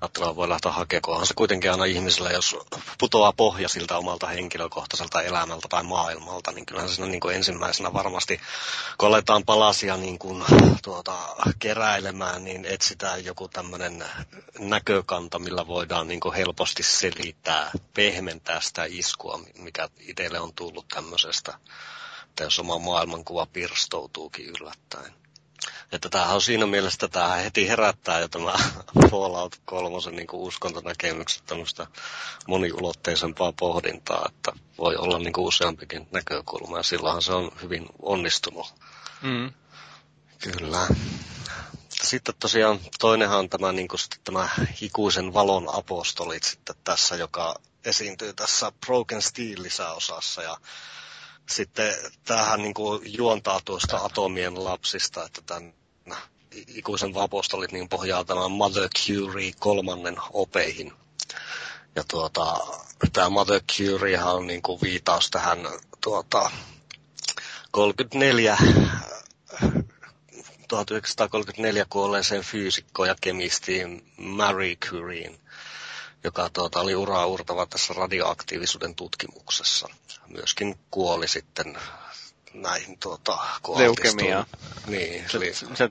Atraa 0.03 0.35
voi 0.35 0.49
lähteä 0.49 0.71
hakemaan. 0.71 1.25
se 1.27 1.33
kuitenkin 1.33 1.71
aina 1.71 1.85
ihmisellä, 1.85 2.31
jos 2.31 2.55
putoaa 2.99 3.33
pohja 3.33 3.69
siltä 3.69 3.97
omalta 3.97 4.27
henkilökohtaiselta 4.27 5.21
elämältä 5.21 5.67
tai 5.67 5.83
maailmalta, 5.83 6.51
niin 6.51 6.65
kyllähän 6.65 6.89
siinä 6.89 7.07
niin 7.07 7.19
kuin 7.19 7.35
ensimmäisenä 7.35 7.93
varmasti, 7.93 8.41
kun 8.97 9.07
aletaan 9.09 9.43
palasia 9.45 9.97
niin 9.97 10.19
kuin, 10.19 10.43
tuota, 10.83 11.17
keräilemään, 11.59 12.43
niin 12.43 12.65
etsitään 12.65 13.25
joku 13.25 13.47
tämmöinen 13.47 14.05
näkökanta, 14.59 15.39
millä 15.39 15.67
voidaan 15.67 16.07
niin 16.07 16.19
kuin 16.19 16.35
helposti 16.35 16.83
selittää, 16.83 17.71
pehmentää 17.93 18.61
sitä 18.61 18.85
iskua, 18.89 19.39
mikä 19.57 19.89
itselle 19.99 20.39
on 20.39 20.53
tullut 20.53 20.87
tämmöisestä, 20.87 21.59
että 22.29 22.43
jos 22.43 22.59
oma 22.59 22.79
maailmankuva 22.79 23.45
pirstoutuukin 23.45 24.45
yllättäen. 24.45 25.13
Että 25.93 26.09
tämähän 26.09 26.35
on 26.35 26.41
siinä 26.41 26.65
mielessä, 26.65 26.95
että 26.95 27.07
tämä 27.19 27.35
heti 27.35 27.67
herättää 27.67 28.19
jo 28.19 28.27
tämä 28.27 28.53
Fallout 29.11 29.55
3 29.65 30.11
niin 30.11 30.27
uskontonäkemykset 30.31 31.45
tämmöistä 31.45 31.87
moniulotteisempaa 32.47 33.53
pohdintaa, 33.59 34.25
että 34.29 34.51
voi 34.77 34.95
olla 34.95 35.19
niin 35.19 35.33
kuin 35.33 35.47
useampikin 35.47 36.07
näkökulma 36.11 36.77
ja 36.77 36.83
silloinhan 36.83 37.21
se 37.21 37.33
on 37.33 37.51
hyvin 37.61 37.85
onnistunut. 38.01 38.73
Mm. 39.21 39.53
Kyllä. 40.39 40.87
Sitten 42.03 42.35
tosiaan 42.39 42.79
toinenhan 42.99 43.39
on 43.39 43.49
tämä, 43.49 43.71
niin 43.71 43.87
kuin 43.87 43.99
tämä 44.23 44.49
ikuisen 44.81 45.33
valon 45.33 45.75
apostolit 45.75 46.43
sitten 46.43 46.75
tässä, 46.83 47.15
joka 47.15 47.55
esiintyy 47.85 48.33
tässä 48.33 48.71
Broken 48.85 49.21
Steel-lisäosassa 49.21 50.43
ja 50.43 50.57
sitten 51.49 51.95
tämähän 52.25 52.61
niin 52.61 52.73
kuin 52.73 53.17
juontaa 53.17 53.61
tuosta 53.65 53.97
atomien 53.97 54.63
lapsista, 54.63 55.25
että 55.25 55.41
tämän 55.45 55.73
ikuisen 56.67 57.13
vapostolit 57.13 57.71
niin 57.71 57.89
pohjaa 57.89 58.23
tämän 58.23 58.51
Mother 58.51 58.89
Curie 59.07 59.51
kolmannen 59.59 60.15
opeihin. 60.33 60.93
Ja 61.95 62.03
tuota, 62.07 62.57
tämä 63.13 63.29
Mother 63.29 63.61
Curiehan 63.77 64.35
on 64.35 64.47
niin 64.47 64.61
kuin 64.61 64.79
viitaus 64.81 65.29
tähän 65.31 65.59
tuota, 66.01 66.51
34 67.71 68.57
1934 70.67 71.85
kuolleeseen 71.89 72.43
fyysikkoon 72.43 73.07
ja 73.07 73.15
kemistiin 73.21 74.05
Marie 74.17 74.75
Curien, 74.75 75.39
joka 76.23 76.49
tuota, 76.49 76.79
oli 76.79 76.95
uraa 76.95 77.25
urtava 77.25 77.65
tässä 77.65 77.93
radioaktiivisuuden 77.93 78.95
tutkimuksessa. 78.95 79.87
Myöskin 80.27 80.79
kuoli 80.91 81.27
sitten 81.27 81.77
näihin 82.53 82.99
tuota, 82.99 83.37
Leukemia. 83.75 84.45
Niin, 84.87 85.29
Se, 85.29 85.37
eli, 85.37 85.53
se, 85.53 85.89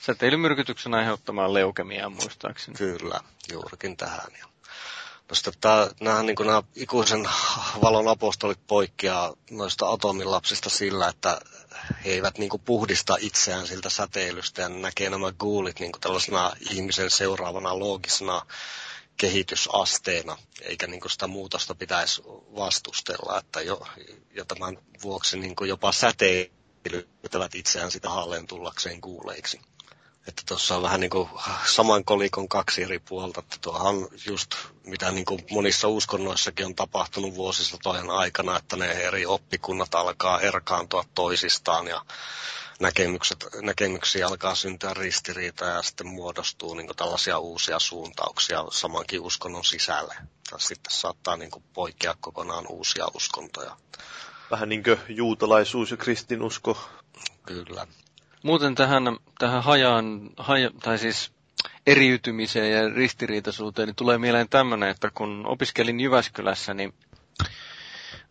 säteilymyrkytyksen 0.00 0.94
aiheuttamaan 0.94 1.54
leukemiaa 1.54 2.08
muistaakseni. 2.08 2.76
kyllä, 2.78 3.20
juurikin 3.52 3.96
tähän. 3.96 4.30
Ja 4.38 4.50
No 5.30 5.34
sitten 5.34 5.52
tää, 5.60 5.90
nämä, 6.00 6.22
niin 6.22 6.36
nämä 6.44 6.62
ikuisen 6.76 7.28
valon 7.82 8.08
apostolit 8.08 8.66
poikkeaa 8.66 9.32
noista 9.50 9.90
atomilapsista 9.90 10.70
sillä, 10.70 11.08
että 11.08 11.40
he 12.04 12.10
eivät 12.10 12.38
niin 12.38 12.48
kuin, 12.50 12.62
puhdista 12.64 13.16
itseään 13.20 13.66
siltä 13.66 13.90
säteilystä 13.90 14.62
ja 14.62 14.68
näkee 14.68 15.10
nämä 15.10 15.32
guulit 15.32 15.80
niin 15.80 15.92
kuin, 15.92 16.00
tällaisena 16.00 16.52
ihmisen 16.70 17.10
seuraavana 17.10 17.78
loogisena 17.78 18.42
kehitysasteena, 19.20 20.38
eikä 20.62 20.86
niin 20.86 21.00
kuin, 21.00 21.10
sitä 21.10 21.26
muutosta 21.26 21.74
pitäisi 21.74 22.22
vastustella. 22.56 23.38
Että 23.38 23.60
jo, 23.60 23.86
ja 24.34 24.44
tämän 24.44 24.78
vuoksi 25.02 25.38
niin 25.38 25.56
kuin, 25.56 25.68
jopa 25.68 25.92
säteilyttävät 25.92 27.54
itseään 27.54 27.90
sitä 27.90 28.08
halleen 28.10 28.46
tullakseen 28.46 29.00
kuuleiksi. 29.00 29.60
Että 30.28 30.42
tuossa 30.46 30.76
on 30.76 30.82
vähän 30.82 31.00
niin 31.00 31.10
kuin 31.10 31.28
saman 31.66 32.04
kolikon 32.04 32.48
kaksi 32.48 32.82
eri 32.82 32.98
puolta. 32.98 33.40
Että 33.40 33.56
tuohan 33.60 34.08
just 34.26 34.54
mitä 34.84 35.10
niin 35.10 35.24
kuin 35.24 35.44
monissa 35.50 35.88
uskonnoissakin 35.88 36.66
on 36.66 36.74
tapahtunut 36.74 37.34
vuosisatojen 37.34 38.10
aikana, 38.10 38.56
että 38.56 38.76
ne 38.76 38.92
eri 38.92 39.26
oppikunnat 39.26 39.94
alkaa 39.94 40.40
erkaantua 40.40 41.04
toisistaan 41.14 41.86
ja 41.86 42.04
näkemykset, 42.80 43.46
näkemyksiä 43.62 44.26
alkaa 44.26 44.54
syntyä 44.54 44.94
ristiriita 44.94 45.64
ja 45.64 45.82
sitten 45.82 46.06
muodostuu 46.06 46.74
niin 46.74 46.86
kuin 46.86 46.96
tällaisia 46.96 47.38
uusia 47.38 47.78
suuntauksia 47.78 48.64
samankin 48.70 49.20
uskonnon 49.20 49.64
sisälle. 49.64 50.14
Ja 50.52 50.58
sitten 50.58 50.92
saattaa 50.92 51.36
niin 51.36 51.50
kuin 51.50 51.64
poikea 51.72 52.14
kokonaan 52.20 52.66
uusia 52.68 53.06
uskontoja. 53.14 53.76
Vähän 54.50 54.68
niin 54.68 54.82
kuin 54.82 54.98
juutalaisuus 55.08 55.90
ja 55.90 55.96
kristinusko. 55.96 56.88
Kyllä. 57.46 57.86
Muuten 58.42 58.74
tähän, 58.74 59.02
tähän 59.38 59.62
hajaan, 59.62 60.30
haja, 60.36 60.70
tai 60.82 60.98
siis 60.98 61.32
eriytymiseen 61.86 62.72
ja 62.72 62.94
ristiriitaisuuteen, 62.94 63.86
niin 63.86 63.96
tulee 63.96 64.18
mieleen 64.18 64.48
tämmöinen, 64.48 64.88
että 64.88 65.10
kun 65.14 65.46
opiskelin 65.46 66.00
Jyväskylässä, 66.00 66.74
niin, 66.74 66.94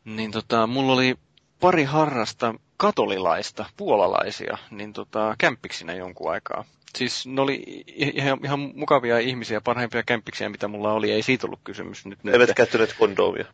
niin 0.05 0.31
tota, 0.31 0.67
mulla 0.67 0.93
oli 0.93 1.17
pari 1.59 1.83
harrasta 1.83 2.53
katolilaista, 2.77 3.65
puolalaisia, 3.77 4.57
niin 4.71 4.93
tota, 4.93 5.35
kämppiksinä 5.37 5.93
jonkun 5.93 6.31
aikaa. 6.31 6.65
Siis 6.97 7.27
ne 7.27 7.41
oli 7.41 7.83
ihan, 7.87 8.39
ihan 8.43 8.59
mukavia 8.59 9.19
ihmisiä, 9.19 9.61
parhaimpia 9.61 10.03
kämppiksiä, 10.03 10.49
mitä 10.49 10.67
mulla 10.67 10.93
oli. 10.93 11.11
Ei 11.11 11.21
siitä 11.21 11.47
ollut 11.47 11.59
kysymys 11.63 12.05
nyt. 12.05 12.19
Eivät 12.25 12.47
nyt. 12.47 12.55
käyttäneet 12.57 12.95
kondomia. 12.99 13.45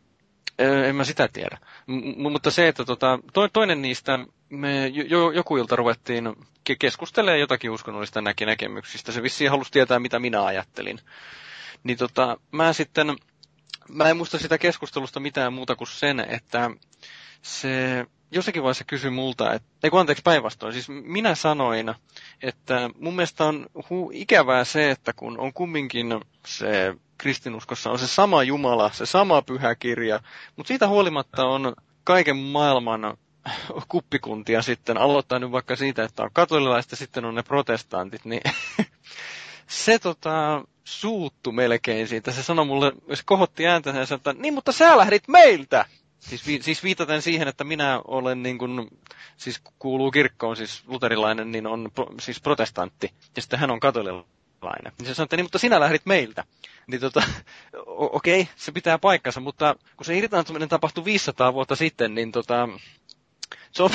En 0.59 0.95
mä 0.95 1.03
sitä 1.03 1.29
tiedä. 1.33 1.57
M- 1.87 2.21
mutta 2.21 2.51
se, 2.51 2.67
että 2.67 2.85
tota, 2.85 3.19
to, 3.33 3.47
toinen 3.47 3.81
niistä, 3.81 4.19
me 4.49 4.87
jo, 4.87 5.31
joku 5.31 5.57
ilta 5.57 5.75
ruvettiin 5.75 6.33
ke- 6.69 6.75
keskustelemaan 6.79 7.39
jotakin 7.39 7.71
uskonnollista 7.71 8.21
näki 8.21 8.45
näkemyksistä. 8.45 9.11
Se 9.11 9.23
vissiin 9.23 9.49
halusi 9.49 9.71
tietää, 9.71 9.99
mitä 9.99 10.19
minä 10.19 10.45
ajattelin. 10.45 10.99
Niin 11.83 11.97
tota, 11.97 12.37
mä 12.51 12.73
sitten, 12.73 13.15
mä 13.89 14.09
en 14.09 14.17
muista 14.17 14.39
sitä 14.39 14.57
keskustelusta 14.57 15.19
mitään 15.19 15.53
muuta 15.53 15.75
kuin 15.75 15.87
sen, 15.87 16.19
että 16.19 16.71
se 17.45 18.05
jossakin 18.31 18.63
vaiheessa 18.63 18.83
kysyi 18.83 19.11
multa, 19.11 19.53
että, 19.53 19.67
ei 19.83 19.89
kun 19.89 19.99
anteeksi 19.99 20.23
päinvastoin, 20.23 20.73
siis 20.73 20.89
minä 20.89 21.35
sanoin, 21.35 21.95
että 22.41 22.89
mun 22.99 23.15
mielestä 23.15 23.45
on 23.45 23.65
hu- 23.77 24.11
ikävää 24.11 24.63
se, 24.63 24.91
että 24.91 25.13
kun 25.13 25.39
on 25.39 25.53
kumminkin 25.53 26.07
se 26.45 26.95
kristinuskossa 27.17 27.91
on 27.91 27.99
se 27.99 28.07
sama 28.07 28.43
Jumala, 28.43 28.91
se 28.93 29.05
sama 29.05 29.41
pyhä 29.41 29.75
kirja, 29.75 30.19
mutta 30.55 30.67
siitä 30.67 30.87
huolimatta 30.87 31.45
on 31.45 31.73
kaiken 32.03 32.37
maailman 32.37 33.17
kuppikuntia 33.87 34.61
sitten, 34.61 34.97
aloittaa 34.97 35.39
nyt 35.39 35.51
vaikka 35.51 35.75
siitä, 35.75 36.03
että 36.03 36.23
on 36.23 36.29
katolilaista, 36.33 36.95
sitten 36.95 37.25
on 37.25 37.35
ne 37.35 37.43
protestantit, 37.43 38.25
niin 38.25 38.41
se 39.67 39.99
tota, 39.99 40.63
suuttu 40.83 41.51
melkein 41.51 42.07
siitä. 42.07 42.31
Se 42.31 42.43
sanoi 42.43 42.65
mulle, 42.65 42.91
se 43.13 43.23
kohotti 43.25 43.67
ääntä 43.67 43.89
ja 43.89 44.05
sanoi, 44.05 44.17
että 44.17 44.33
niin, 44.33 44.53
mutta 44.53 44.71
sä 44.71 44.97
lähdit 44.97 45.27
meiltä! 45.27 45.85
Siis, 46.29 46.47
vi, 46.47 46.59
siis 46.61 46.83
viitaten 46.83 47.21
siihen, 47.21 47.47
että 47.47 47.63
minä 47.63 48.01
olen 48.07 48.43
niin 48.43 48.57
kuin, 48.57 48.87
siis 49.37 49.61
kuuluu 49.79 50.11
kirkkoon, 50.11 50.55
siis 50.55 50.83
luterilainen, 50.87 51.51
niin 51.51 51.67
on 51.67 51.91
pro, 51.95 52.07
siis 52.19 52.41
protestantti, 52.41 53.13
ja 53.35 53.41
sitten 53.41 53.59
hän 53.59 53.71
on 53.71 53.79
katolilainen. 53.79 54.93
Niin 54.99 55.07
se 55.07 55.13
sanoi, 55.13 55.25
että 55.25 55.35
niin, 55.35 55.45
mutta 55.45 55.59
sinä 55.59 55.79
lähdit 55.79 56.05
meiltä. 56.05 56.43
Niin 56.87 57.01
tota, 57.01 57.23
okei, 57.97 58.41
okay, 58.41 58.53
se 58.55 58.71
pitää 58.71 58.97
paikkansa, 58.99 59.39
mutta 59.39 59.75
kun 59.97 60.05
se 60.05 60.17
irtaantuminen 60.17 60.69
tapahtui 60.69 61.05
500 61.05 61.53
vuotta 61.53 61.75
sitten, 61.75 62.15
niin 62.15 62.31
tota, 62.31 62.69
se 63.75 63.83
on, 63.83 63.89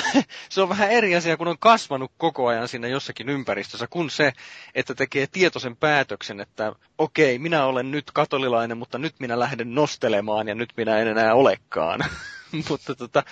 se 0.49 0.63
on 0.63 0.69
vähän 0.69 0.91
eri 0.91 1.17
asia, 1.17 1.37
kun 1.37 1.49
on 1.49 1.59
kasvanut 1.59 2.13
koko 2.19 2.47
ajan 2.47 2.69
siinä 2.69 2.89
jossakin 2.89 3.29
ympäristössä, 3.29 3.87
kun 3.91 4.11
se, 4.11 4.33
että 4.75 4.95
tekee 4.95 5.27
tietoisen 5.27 5.77
päätöksen, 5.77 6.41
että 6.41 6.73
okei, 6.99 7.39
minä 7.39 7.65
olen 7.65 7.91
nyt 7.91 8.11
katolilainen, 8.11 8.79
mutta 8.79 8.99
nyt 8.99 9.15
minä 9.19 9.39
lähden 9.39 9.75
nostelemaan 9.75 10.49
ja 10.49 10.55
nyt 10.55 10.73
minä 10.77 10.99
en 10.99 11.09
enää 11.09 11.35
olekaan. 11.35 12.01
mutta 12.69 12.95
tota, 12.95 13.23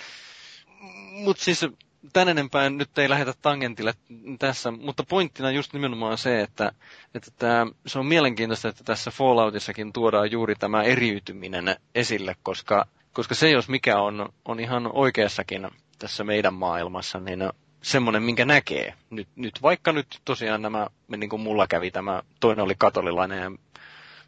mut 1.11 1.37
siis 1.39 1.65
tän 2.13 2.29
enempää 2.29 2.69
nyt 2.69 2.97
ei 2.97 3.09
lähetä 3.09 3.33
tangentille 3.41 3.93
tässä, 4.39 4.71
mutta 4.71 5.03
pointtina 5.03 5.51
just 5.51 5.73
nimenomaan 5.73 6.17
se, 6.17 6.41
että, 6.41 6.71
että 7.15 7.31
tämä, 7.37 7.67
se 7.85 7.99
on 7.99 8.05
mielenkiintoista, 8.05 8.67
että 8.69 8.83
tässä 8.83 9.11
Falloutissakin 9.11 9.93
tuodaan 9.93 10.31
juuri 10.31 10.55
tämä 10.55 10.83
eriytyminen 10.83 11.75
esille, 11.95 12.35
koska, 12.43 12.85
koska 13.13 13.35
se 13.35 13.49
jos 13.49 13.69
mikä 13.69 14.01
on, 14.01 14.29
on 14.45 14.59
ihan 14.59 14.89
oikeassakin 14.93 15.67
tässä 15.99 16.23
meidän 16.23 16.53
maailmassa, 16.53 17.19
niin 17.19 17.49
semmoinen, 17.81 18.23
minkä 18.23 18.45
näkee. 18.45 18.93
Nyt, 19.09 19.27
nyt 19.35 19.61
vaikka 19.61 19.91
nyt 19.91 20.21
tosiaan 20.25 20.61
nämä, 20.61 20.87
niin 21.07 21.29
kuin 21.29 21.41
mulla 21.41 21.67
kävi 21.67 21.91
tämä, 21.91 22.23
toinen 22.39 22.65
oli 22.65 22.75
katolilainen 22.77 23.39
ja 23.39 23.51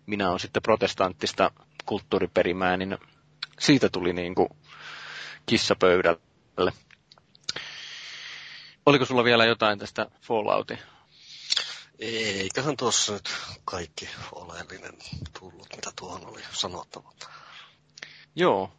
minä 0.06 0.28
olen 0.30 0.40
sitten 0.40 0.62
protestanttista 0.64 1.52
kulttuuriperimää, 1.86 2.78
niin 2.78 2.98
siitä 3.60 3.90
tuli 3.90 4.14
niin 4.14 4.36
kuin 4.36 4.50
kissa 5.46 5.76
pöydälle. 5.76 6.74
Oliko 8.86 9.06
sulla 9.06 9.24
vielä 9.24 9.46
jotain 9.46 9.80
tästä 9.80 10.06
Falloutin? 10.22 10.80
Eiköhän 12.00 12.78
tuossa 12.78 13.14
nyt 13.14 13.30
kaikki 13.66 14.10
oleellinen 14.32 14.98
tullut, 15.40 15.68
mitä 15.76 15.92
tuohon 15.96 16.26
oli 16.26 16.42
sanottava. 16.52 17.12
Joo. 18.36 18.72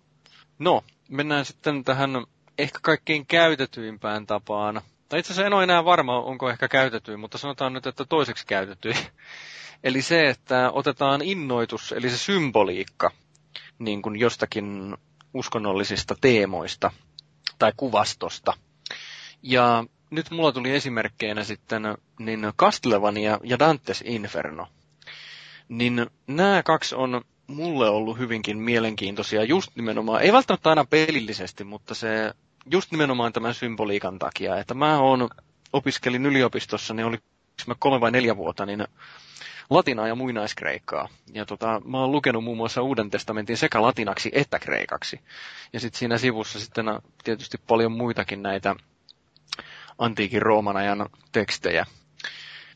No, 0.59 0.85
mennään 1.09 1.45
sitten 1.45 1.85
tähän 1.85 2.11
ehkä 2.59 2.79
kaikkein 2.83 3.27
käytetyimpään 3.27 4.27
tapaan. 4.27 4.83
Tai 5.09 5.19
itse 5.21 5.33
asiassa 5.33 5.47
en 5.47 5.53
ole 5.53 5.63
enää 5.63 5.85
varma, 5.85 6.21
onko 6.21 6.51
ehkä 6.51 6.69
käytetyin, 6.69 7.21
mutta 7.21 7.39
sanotaan 7.39 7.73
nyt, 7.73 7.87
että 7.87 8.05
toiseksi 8.05 8.47
käytetyin. 8.47 8.97
Eli 9.85 10.03
se, 10.03 10.29
että 10.29 10.71
otetaan 10.71 11.23
innoitus, 11.23 11.93
eli 11.93 12.11
se 12.11 12.19
symboliikka, 12.19 13.11
niin 13.79 14.03
kuin 14.03 14.21
jostakin 14.21 14.97
uskonnollisista 15.35 16.15
teemoista 16.21 16.91
tai 17.59 17.73
kuvastosta. 17.77 18.53
Ja 19.43 19.85
nyt 20.11 20.31
mulla 20.31 20.53
tuli 20.53 20.71
esimerkkeinä 20.71 21.45
sitten 21.45 21.83
niin 22.19 22.53
Castlevania 22.59 23.39
ja 23.45 23.59
Dantes 23.59 24.03
Inferno. 24.07 24.69
Niin 25.69 26.07
nämä 26.27 26.63
kaksi 26.63 26.95
on 26.95 27.25
mulle 27.55 27.89
ollut 27.89 28.19
hyvinkin 28.19 28.59
mielenkiintoisia 28.59 29.45
just 29.45 29.71
nimenomaan, 29.77 30.23
ei 30.23 30.33
välttämättä 30.33 30.71
aina 30.71 30.85
pelillisesti, 30.85 31.65
mutta 31.65 31.95
se 31.95 32.35
just 32.71 32.91
nimenomaan 32.91 33.33
tämän 33.33 33.55
symboliikan 33.55 34.19
takia, 34.19 34.59
että 34.59 34.75
mä 34.75 34.99
oon, 34.99 35.29
opiskelin 35.73 36.27
yliopistossa, 36.27 36.95
niin 36.95 37.07
oli 37.07 37.19
mä 37.67 37.75
kolme 37.79 38.01
vai 38.01 38.11
neljä 38.11 38.37
vuotta, 38.37 38.67
niin 38.67 38.87
latinaa 39.71 40.09
ja 40.09 40.15
muinaiskreikkaa. 40.15 41.09
Ja 41.35 41.47
tota, 41.47 41.83
mä 41.85 41.99
oon 41.99 42.13
lukenut 42.13 42.45
muun 42.45 42.57
muassa 42.57 42.83
Uuden 42.83 43.11
testamentin 43.11 43.57
sekä 43.57 43.83
latinaksi 43.83 44.31
että 44.33 44.59
kreikaksi. 44.59 45.21
Ja 45.73 45.81
sitten 45.81 45.99
siinä 45.99 46.19
sivussa 46.19 46.61
sitten 46.61 46.87
tietysti 47.25 47.59
paljon 47.69 47.93
muitakin 47.93 48.43
näitä 48.43 48.77
antiikin 49.99 50.43
Rooman 50.43 50.77
ajan 50.77 51.09
tekstejä. 51.33 51.87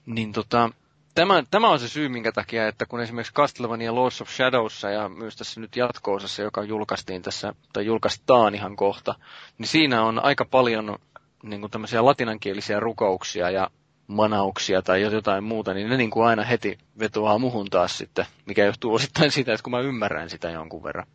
Niin 0.07 0.33
tota, 0.33 0.71
tämä, 1.17 1.43
tämä 1.51 1.69
on 1.69 1.79
se 1.79 1.89
syy, 1.89 2.09
minkä 2.09 2.33
takia, 2.33 2.69
että 2.69 2.87
kun 2.87 3.01
esimerkiksi 3.01 3.35
Castlevania 3.35 3.95
Lords 3.95 4.21
of 4.21 4.29
Shadowssa 4.29 4.91
ja 4.91 5.09
myös 5.09 5.37
tässä 5.37 5.61
nyt 5.61 5.77
jatkoosassa, 5.77 6.43
joka 6.43 6.63
julkaistiin 6.63 7.23
tässä, 7.23 7.55
tai 7.73 7.87
julkaistaan 7.87 8.55
ihan 8.55 8.77
kohta, 8.77 9.15
niin 9.59 9.67
siinä 9.67 10.03
on 10.03 10.25
aika 10.25 10.45
paljon 10.45 10.99
niin 11.43 11.61
kuin 11.61 11.71
tämmöisiä 11.71 12.05
latinankielisiä 12.05 12.81
rukouksia 12.81 13.51
ja 13.51 13.71
manauksia 14.07 14.83
tai 14.83 15.03
jotain 15.03 15.45
muuta, 15.45 15.75
niin 15.75 15.89
ne 15.89 15.97
niin 15.97 16.11
kuin 16.11 16.27
aina 16.27 16.45
heti 16.45 16.79
vetoaa 16.99 17.39
muhun 17.39 17.71
taas 17.71 17.99
sitten, 17.99 18.27
mikä 18.47 18.65
johtuu 18.65 18.95
osittain 18.95 19.31
siitä, 19.31 19.53
että 19.53 19.63
kun 19.65 19.71
mä 19.71 19.81
ymmärrän 19.81 20.31
sitä 20.31 20.51
jonkun 20.51 20.83
verran. 20.83 21.07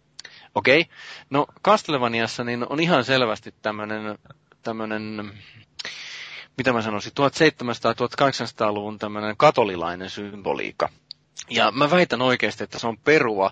Okei, 0.55 0.81
okay. 0.81 0.93
no 1.29 1.45
Castlevaniassa 1.63 2.43
niin 2.43 2.65
on 2.69 2.79
ihan 2.79 3.03
selvästi 3.03 3.53
tämmöinen, 3.61 4.17
tämmöinen 4.63 5.31
mitä 6.61 6.73
mä 6.73 6.81
sanoisin, 6.81 7.11
1700-1800-luvun 7.11 8.99
tämmöinen 8.99 9.37
katolilainen 9.37 10.09
symboliikka. 10.09 10.89
Ja 11.49 11.71
mä 11.71 11.91
väitän 11.91 12.21
oikeasti, 12.21 12.63
että 12.63 12.79
se 12.79 12.87
on 12.87 12.97
perua 12.97 13.51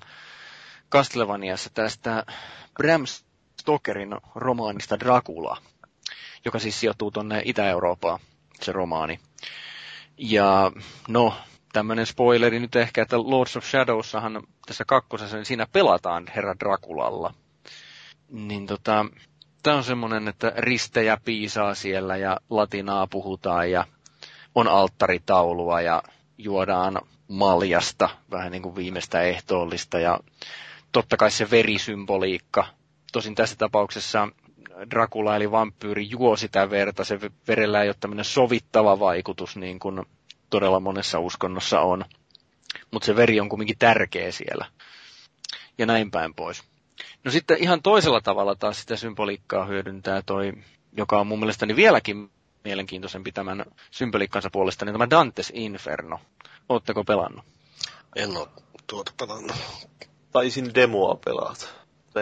Castlevaniassa 0.91 1.69
tästä 1.73 2.26
Bram 2.73 3.02
Stokerin 3.61 4.15
romaanista 4.36 4.99
Dracula, 4.99 5.57
joka 6.45 6.60
siis 6.60 6.80
sijoittuu 6.80 7.11
tuonne 7.11 7.41
Itä-Eurooppaan, 7.45 8.19
se 8.61 8.72
romaani. 8.72 9.19
Ja 10.18 10.72
no, 11.07 11.34
tämmöinen 11.73 12.06
spoileri 12.06 12.60
nyt 12.60 12.76
ehkä, 12.76 13.02
että 13.02 13.18
Lords 13.18 13.57
of 13.57 13.65
Shadowssahan 13.65 14.44
tässä 14.65 14.86
kakkosessa, 14.88 15.38
niin 15.38 15.45
siinä 15.45 15.68
pelataan 15.72 16.26
herra 16.36 16.56
Drakulalla. 16.60 17.34
Niin 18.31 18.68
tota, 18.68 19.06
tää 19.64 19.76
on 19.76 19.84
semmonen, 19.84 20.27
että 20.27 20.53
ristejä 20.57 21.18
piisaa 21.26 21.76
siellä 21.76 22.18
ja 22.18 22.38
latinaa 22.49 23.07
puhutaan 23.07 23.72
ja 23.72 23.86
on 24.56 24.68
alttaritaulua 24.68 25.81
ja 25.81 26.03
juodaan 26.38 27.02
maljasta, 27.27 28.10
vähän 28.31 28.52
niin 28.52 28.61
kuin 28.61 28.76
viimeistä 28.76 29.22
ehtoollista 29.22 29.99
ja 29.99 30.19
totta 30.91 31.18
kai 31.18 31.31
se 31.31 31.52
verisymboliikka. 31.52 32.65
Tosin 33.11 33.36
tässä 33.36 33.56
tapauksessa 33.56 34.27
Dracula 34.91 35.36
eli 35.36 35.52
vampyyri 35.52 36.10
juo 36.10 36.36
sitä 36.38 36.69
verta, 36.69 37.03
se 37.03 37.19
verellä 37.48 37.81
ei 37.84 37.90
ole 37.90 37.95
tämmöinen 37.99 38.26
sovittava 38.26 38.99
vaikutus 38.99 39.57
niin 39.57 39.80
kuin 39.80 40.06
todella 40.49 40.80
monessa 40.80 41.19
uskonnossa 41.19 41.81
on. 41.81 42.06
Mutta 42.91 43.06
se 43.06 43.15
veri 43.15 43.40
on 43.40 43.49
kuitenkin 43.49 43.77
tärkeä 43.80 44.31
siellä. 44.31 44.65
Ja 45.77 45.86
näin 45.86 46.11
päin 46.11 46.34
pois. 46.36 46.64
No 47.24 47.32
sitten 47.32 47.58
ihan 47.64 47.82
toisella 47.82 48.22
tavalla 48.22 48.56
taas 48.56 48.82
sitä 48.82 48.96
symboliikkaa 48.96 49.66
hyödyntää 49.66 50.22
toi, 50.26 50.54
joka 50.98 51.20
on 51.20 51.28
mun 51.28 51.40
mielestäni 51.40 51.76
vieläkin 51.76 52.32
mielenkiintoisempi 52.64 53.32
tämän 53.32 53.66
symboliikkansa 53.91 54.50
puolesta, 54.52 54.86
niin 54.86 54.94
tämä 54.94 55.10
Dantes 55.10 55.52
Inferno. 55.56 56.20
Ootteko 56.70 57.04
pelannut? 57.04 57.46
En 58.16 58.38
ole 58.38 58.48
tuota 58.88 59.12
pelannut. 59.20 59.56
Taisin 60.32 60.76
demoa 60.76 61.16
pelata. 61.26 61.66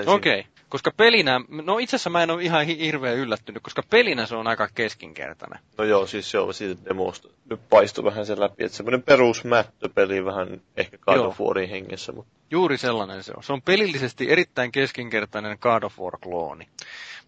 Okei. 0.05 0.39
Okay. 0.39 0.51
Koska 0.69 0.91
pelinä, 0.97 1.41
no 1.49 1.77
itse 1.77 1.95
asiassa 1.95 2.09
mä 2.09 2.23
en 2.23 2.31
ole 2.31 2.43
ihan 2.43 2.65
hirveän 2.65 3.17
yllättynyt, 3.17 3.63
koska 3.63 3.83
pelinä 3.89 4.25
se 4.25 4.35
on 4.35 4.47
aika 4.47 4.69
keskinkertainen. 4.75 5.59
No 5.77 5.83
joo, 5.83 6.07
siis 6.07 6.31
se 6.31 6.39
on 6.39 6.53
siitä 6.53 6.85
demosta. 6.89 7.27
Nyt 7.49 7.59
paistui 7.69 8.03
vähän 8.03 8.25
sen 8.25 8.39
läpi, 8.39 8.63
että 8.63 8.77
semmoinen 8.77 9.03
perusmättöpeli 9.03 10.25
vähän 10.25 10.61
ehkä 10.77 10.97
God 10.97 11.17
of 11.17 11.41
Warin 11.41 11.69
hengessä. 11.69 12.11
Mutta... 12.11 12.31
Juuri 12.51 12.77
sellainen 12.77 13.23
se 13.23 13.33
on. 13.37 13.43
Se 13.43 13.53
on 13.53 13.61
pelillisesti 13.61 14.31
erittäin 14.31 14.71
keskinkertainen 14.71 15.57
God 15.61 15.83
of 15.83 15.99
War-klooni. 15.99 16.67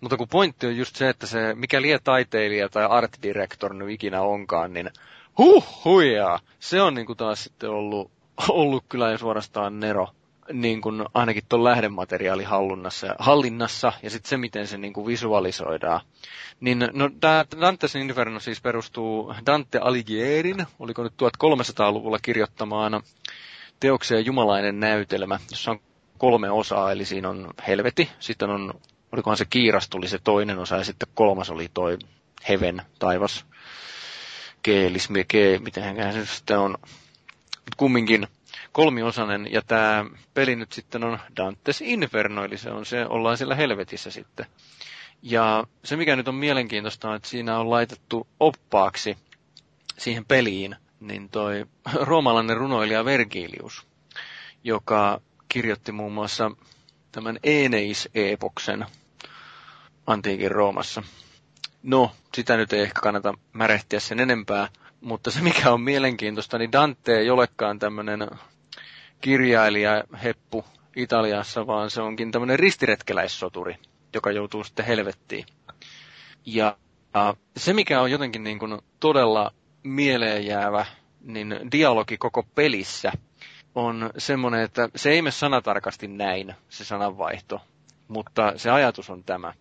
Mutta 0.01 0.17
kun 0.17 0.27
pointti 0.27 0.67
on 0.67 0.77
just 0.77 0.95
se, 0.95 1.09
että 1.09 1.27
se, 1.27 1.55
mikä 1.55 1.81
lie 1.81 1.99
taiteilija 2.03 2.69
tai 2.69 2.85
art 2.89 3.11
director 3.23 3.73
nyt 3.73 3.89
ikinä 3.89 4.21
onkaan, 4.21 4.73
niin 4.73 4.89
huh, 5.37 5.65
huijaa. 5.85 6.39
Se 6.59 6.81
on 6.81 6.93
niinku 6.93 7.15
taas 7.15 7.43
sitten 7.43 7.69
ollut, 7.69 8.11
ollut 8.49 8.83
kyllä 8.89 9.11
jo 9.11 9.17
suorastaan 9.17 9.79
nero 9.79 10.07
niin 10.53 10.81
kuin 10.81 11.05
ainakin 11.13 11.43
tuon 11.49 11.63
lähdemateriaalin 11.63 12.45
hallinnassa, 12.47 13.15
hallinnassa 13.19 13.93
ja 14.03 14.09
sitten 14.09 14.29
se, 14.29 14.37
miten 14.37 14.67
se 14.67 14.77
niin 14.77 14.93
kuin 14.93 15.07
visualisoidaan. 15.07 16.01
Niin, 16.59 16.79
no, 16.93 17.09
Dantes 17.61 17.95
Inferno 17.95 18.39
siis 18.39 18.61
perustuu 18.61 19.33
Dante 19.45 19.77
Aligierin, 19.77 20.65
oliko 20.79 21.03
nyt 21.03 21.13
1300-luvulla 21.23 22.19
kirjoittamaan 22.21 23.03
teokseen 23.79 24.25
Jumalainen 24.25 24.79
näytelmä, 24.79 25.39
jossa 25.51 25.71
on 25.71 25.79
kolme 26.17 26.51
osaa, 26.51 26.91
eli 26.91 27.05
siinä 27.05 27.29
on 27.29 27.53
helveti, 27.67 28.09
sitten 28.19 28.49
on, 28.49 28.73
olikohan 29.11 29.37
se 29.37 29.45
kiiras 29.45 29.89
tuli 29.89 30.07
se 30.07 30.19
toinen 30.23 30.59
osa, 30.59 30.75
ja 30.77 30.83
sitten 30.83 31.09
kolmas 31.13 31.49
oli 31.49 31.69
toi 31.73 31.97
heaven, 32.49 32.81
taivas, 32.99 33.45
keelis, 34.63 35.09
ke, 35.27 35.59
miten 35.63 36.13
se 36.13 36.25
sitten 36.25 36.59
on, 36.59 36.77
kumminkin 37.77 38.27
kolmiosainen, 38.71 39.51
ja 39.53 39.61
tämä 39.61 40.05
peli 40.33 40.55
nyt 40.55 40.71
sitten 40.71 41.03
on 41.03 41.19
Dantes 41.37 41.81
Inferno, 41.81 42.43
eli 42.43 42.57
se 42.57 42.69
on 42.71 42.85
se, 42.85 43.05
ollaan 43.05 43.37
siellä 43.37 43.55
helvetissä 43.55 44.11
sitten. 44.11 44.45
Ja 45.21 45.63
se, 45.83 45.95
mikä 45.95 46.15
nyt 46.15 46.27
on 46.27 46.35
mielenkiintoista, 46.35 47.09
on, 47.09 47.15
että 47.15 47.29
siinä 47.29 47.59
on 47.59 47.69
laitettu 47.69 48.27
oppaaksi 48.39 49.17
siihen 49.97 50.25
peliin, 50.25 50.75
niin 50.99 51.29
toi 51.29 51.65
roomalainen 52.09 52.57
runoilija 52.57 53.05
Vergilius, 53.05 53.87
joka 54.63 55.21
kirjoitti 55.49 55.91
muun 55.91 56.13
muassa 56.13 56.51
tämän 57.11 57.39
Eneis-epoksen 57.43 58.85
antiikin 60.07 60.51
Roomassa. 60.51 61.03
No, 61.83 62.11
sitä 62.35 62.57
nyt 62.57 62.73
ei 62.73 62.81
ehkä 62.81 63.01
kannata 63.01 63.33
märehtiä 63.53 63.99
sen 63.99 64.19
enempää, 64.19 64.67
mutta 65.01 65.31
se 65.31 65.41
mikä 65.41 65.71
on 65.71 65.81
mielenkiintoista, 65.81 66.57
niin 66.57 66.71
Dante 66.71 67.17
ei 67.17 67.29
olekaan 67.29 67.79
tämmöinen 67.79 68.27
kirjailija 69.21 70.03
heppu 70.23 70.65
Italiassa, 70.95 71.67
vaan 71.67 71.89
se 71.89 72.01
onkin 72.01 72.31
tämmöinen 72.31 72.59
ristiretkeläissoturi, 72.59 73.75
joka 74.13 74.31
joutuu 74.31 74.63
sitten 74.63 74.85
helvettiin. 74.85 75.45
Ja 76.45 76.77
se, 77.57 77.73
mikä 77.73 78.01
on 78.01 78.11
jotenkin 78.11 78.43
niin 78.43 78.59
kuin 78.59 78.79
todella 78.99 79.51
mieleenjäävä, 79.83 80.85
niin 81.21 81.55
dialogi 81.71 82.17
koko 82.17 82.43
pelissä 82.55 83.11
on 83.75 84.09
semmoinen, 84.17 84.61
että 84.61 84.89
se 84.95 85.09
ei 85.09 85.21
mene 85.21 85.31
sanatarkasti 85.31 86.07
näin, 86.07 86.55
se 86.69 86.85
sananvaihto, 86.85 87.61
mutta 88.07 88.53
se 88.57 88.69
ajatus 88.69 89.09
on 89.09 89.23
tämä 89.23 89.53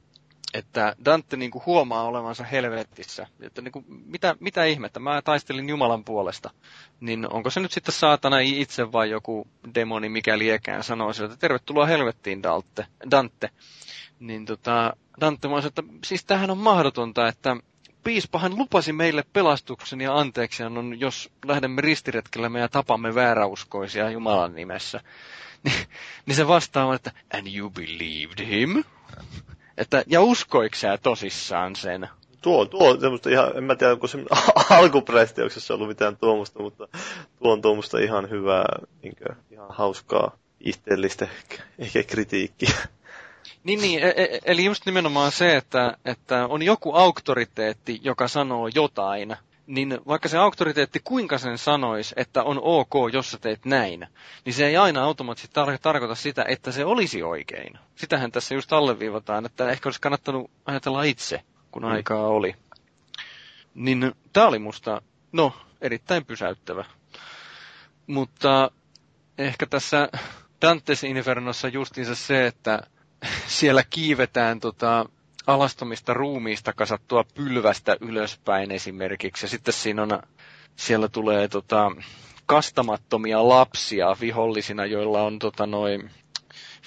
että 0.55 0.97
Dante 1.05 1.37
niin 1.37 1.51
kuin 1.51 1.67
huomaa 1.67 2.03
olevansa 2.03 2.45
helvetissä. 2.45 3.27
Että 3.41 3.63
niin 3.63 3.73
kuin, 3.73 3.85
mitä, 3.89 4.37
mitä 4.41 4.65
ihmettä, 4.65 5.01
mä 5.01 5.23
taistelin 5.23 5.69
Jumalan 5.69 6.05
puolesta. 6.05 6.51
Niin 7.01 7.33
onko 7.33 7.51
se 7.51 7.61
nyt 7.61 7.73
sitten 7.73 7.95
saatana 7.95 8.39
itse 8.39 8.93
vai 8.93 9.11
joku 9.11 9.47
demoni, 9.75 10.09
mikä 10.09 10.39
liekään, 10.39 10.85
sanoo 10.85 11.13
sille, 11.13 11.27
että 11.27 11.41
tervetuloa 11.41 11.87
helvettiin 11.87 12.43
Dante. 12.43 12.87
Dante. 13.11 13.51
Niin 14.21 14.47
tota, 14.47 14.97
Dante 15.21 15.51
vaan 15.51 15.67
että 15.67 15.83
siis 16.05 16.25
tämähän 16.25 16.51
on 16.51 16.59
mahdotonta, 16.59 17.29
että 17.29 17.57
piispahan 18.05 18.59
lupasi 18.59 18.93
meille 18.93 19.25
pelastuksen 19.33 20.01
ja 20.01 20.19
anteeksi 20.19 20.63
on, 20.63 21.01
jos 21.01 21.31
lähdemme 21.45 21.81
ristiretkelle 21.81 22.59
ja 22.59 22.69
tapamme 22.69 23.15
vääräuskoisia 23.15 24.11
Jumalan 24.11 24.55
nimessä. 24.55 25.01
Niin, 25.63 25.87
niin 26.27 26.37
se 26.37 26.49
vastaa 26.49 26.95
että, 26.95 27.13
and 27.35 27.47
you 27.57 27.71
believed 27.71 28.47
him? 28.47 28.85
Että, 29.79 30.05
ja 30.07 30.23
uskoiko 30.23 30.77
sä 30.77 30.99
tosissaan 31.03 31.77
sen? 31.77 32.09
Tuo, 32.43 32.65
tuo 32.67 32.91
on 32.91 33.01
semmoista 33.01 33.31
ihan, 33.31 33.57
en 33.57 33.65
mä 33.65 33.77
tiedä, 33.77 33.93
onko 33.93 34.07
se 34.07 34.19
alkupreisteuksessa 34.71 35.75
ollut 35.75 35.89
mitään 35.89 36.17
tuommoista, 36.17 36.63
mutta 36.63 36.89
tuo 37.39 37.53
on 37.53 37.63
tuommoista 37.63 37.99
ihan 37.99 38.31
hyvää, 38.31 38.67
niin 39.03 39.17
kuin, 39.17 39.37
ihan 39.51 39.67
hauskaa, 39.71 40.37
itteellistä 40.61 41.29
ehkä 41.79 42.03
kritiikkiä. 42.03 42.75
Niin, 43.65 43.81
niin, 43.81 44.03
e, 44.03 44.09
e, 44.17 44.39
eli 44.45 44.65
just 44.65 44.87
nimenomaan 44.87 45.33
se, 45.33 45.57
että, 45.57 45.97
että 46.05 46.47
on 46.47 46.63
joku 46.63 46.93
auktoriteetti, 46.95 48.01
joka 48.03 48.29
sanoo 48.29 48.69
jotain, 48.75 49.37
niin 49.69 49.99
vaikka 50.07 50.29
se 50.29 50.39
auktoriteetti 50.39 51.01
kuinka 51.05 51.39
sen 51.39 51.59
sanoisi, 51.59 52.15
että 52.19 52.43
on 52.43 52.59
ok, 52.63 52.93
jos 53.13 53.31
sä 53.31 53.39
teet 53.39 53.65
näin, 53.65 54.07
niin 54.45 54.55
se 54.55 54.67
ei 54.67 54.77
aina 54.77 55.05
automaattisesti 55.05 55.61
tar- 55.61 55.79
tarkoita 55.83 56.15
sitä, 56.15 56.45
että 56.49 56.73
se 56.73 56.85
olisi 56.85 57.23
oikein. 57.23 57.79
Sitähän 57.97 58.33
tässä 58.33 58.55
just 58.55 58.73
alleviivataan, 58.73 59.47
että 59.47 59.71
ehkä 59.71 59.87
olisi 59.89 60.01
kannattanut 60.01 60.51
ajatella 60.67 61.03
itse, 61.03 61.43
kun 61.71 61.83
mm. 61.83 61.89
aikaa 61.89 62.27
oli. 62.27 62.55
Niin 63.75 64.13
tämä 64.33 64.47
oli 64.47 64.59
musta, 64.59 65.03
no, 65.33 65.53
erittäin 65.81 66.25
pysäyttävä. 66.25 66.85
Mutta 68.07 68.71
ehkä 69.39 69.67
tässä 69.67 70.09
Dantes 70.63 71.05
Infernossa 71.05 71.69
justiinsa 71.69 72.15
se, 72.15 72.47
että 72.47 72.81
siellä 73.47 73.83
kiivetään 73.91 74.61
tota, 74.61 75.07
alastomista 75.49 76.15
ruumiista 76.15 76.73
kasattua 76.73 77.25
pylvästä 77.35 77.97
ylöspäin 78.01 78.71
esimerkiksi. 78.71 79.45
Ja 79.47 79.51
sitten 79.51 79.75
siinä 79.75 80.03
on, 80.03 80.23
siellä 80.77 81.09
tulee 81.09 81.49
tota, 81.49 81.91
kastamattomia 82.47 83.49
lapsia 83.49 84.17
vihollisina, 84.21 84.87
joilla 84.87 85.23
on 85.23 85.39
tota, 85.39 85.67
noin 85.67 86.11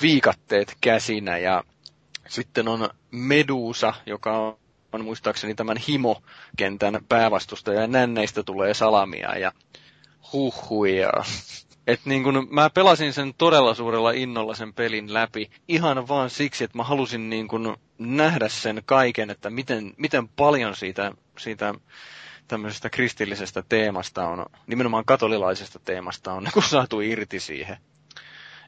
viikatteet 0.01 0.77
käsinä 0.81 1.37
ja 1.37 1.63
sitten 2.27 2.67
on 2.67 2.89
Medusa, 3.11 3.93
joka 4.05 4.37
on, 4.37 4.57
on 4.93 5.03
muistaakseni 5.03 5.55
tämän 5.55 5.77
Himo-kentän 5.77 6.99
päävastustaja 7.09 7.81
ja 7.81 7.87
nänneistä 7.87 8.43
tulee 8.43 8.73
salamia 8.73 9.37
ja 9.37 9.51
huhuja. 10.33 11.11
Et 11.87 11.99
niin 12.05 12.23
kun 12.23 12.47
mä 12.51 12.69
pelasin 12.69 13.13
sen 13.13 13.33
todella 13.37 13.73
suurella 13.73 14.11
innolla 14.11 14.55
sen 14.55 14.73
pelin 14.73 15.13
läpi 15.13 15.51
ihan 15.67 16.07
vaan 16.07 16.29
siksi, 16.29 16.63
että 16.63 16.77
mä 16.77 16.83
halusin 16.83 17.29
niin 17.29 17.47
kun 17.47 17.77
nähdä 17.97 18.49
sen 18.49 18.81
kaiken, 18.85 19.29
että 19.29 19.49
miten, 19.49 19.93
miten 19.97 20.27
paljon 20.27 20.75
siitä, 20.75 21.11
siitä 21.37 21.73
tämmöisestä 22.47 22.89
kristillisestä 22.89 23.63
teemasta 23.69 24.27
on, 24.27 24.45
nimenomaan 24.67 25.05
katolilaisesta 25.05 25.79
teemasta 25.85 26.33
on 26.33 26.43
niin 26.55 26.63
saatu 26.63 27.01
irti 27.01 27.39
siihen. 27.39 27.77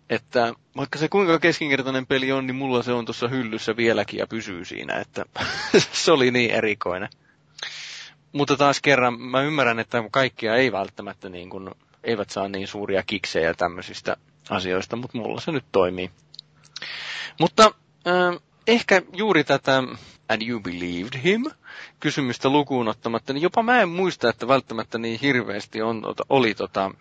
Että 0.09 0.53
vaikka 0.77 0.99
se 0.99 1.09
kuinka 1.09 1.39
keskinkertainen 1.39 2.07
peli 2.07 2.31
on, 2.31 2.47
niin 2.47 2.55
mulla 2.55 2.83
se 2.83 2.91
on 2.91 3.05
tuossa 3.05 3.27
hyllyssä 3.27 3.77
vieläkin 3.77 4.19
ja 4.19 4.27
pysyy 4.27 4.65
siinä, 4.65 4.99
että 4.99 5.25
se 6.03 6.11
oli 6.11 6.31
niin 6.31 6.51
erikoinen. 6.51 7.09
Mutta 8.31 8.57
taas 8.57 8.81
kerran 8.81 9.21
mä 9.21 9.41
ymmärrän, 9.41 9.79
että 9.79 10.03
kaikkia 10.11 10.55
ei 10.55 10.71
välttämättä 10.71 11.29
niin 11.29 11.49
kuin, 11.49 11.69
eivät 12.03 12.29
saa 12.29 12.47
niin 12.47 12.67
suuria 12.67 13.03
kiksejä 13.07 13.53
tämmöisistä 13.53 14.17
asioista, 14.49 14.95
mutta 14.95 15.17
mulla 15.17 15.41
se 15.41 15.51
nyt 15.51 15.65
toimii. 15.71 16.11
Mutta 17.39 17.71
äh, 18.07 18.41
ehkä 18.67 19.01
juuri 19.13 19.43
tätä 19.43 19.83
and 20.29 20.41
you 20.47 20.59
believed 20.59 21.19
him 21.23 21.43
kysymystä 21.99 22.49
lukuun 22.49 22.87
ottamatta, 22.87 23.33
niin 23.33 23.41
jopa 23.41 23.63
mä 23.63 23.81
en 23.81 23.89
muista, 23.89 24.29
että 24.29 24.47
välttämättä 24.47 24.97
niin 24.97 25.19
hirveästi 25.19 25.81
on, 25.81 26.01
oli 26.29 26.53
tota, 26.55 26.91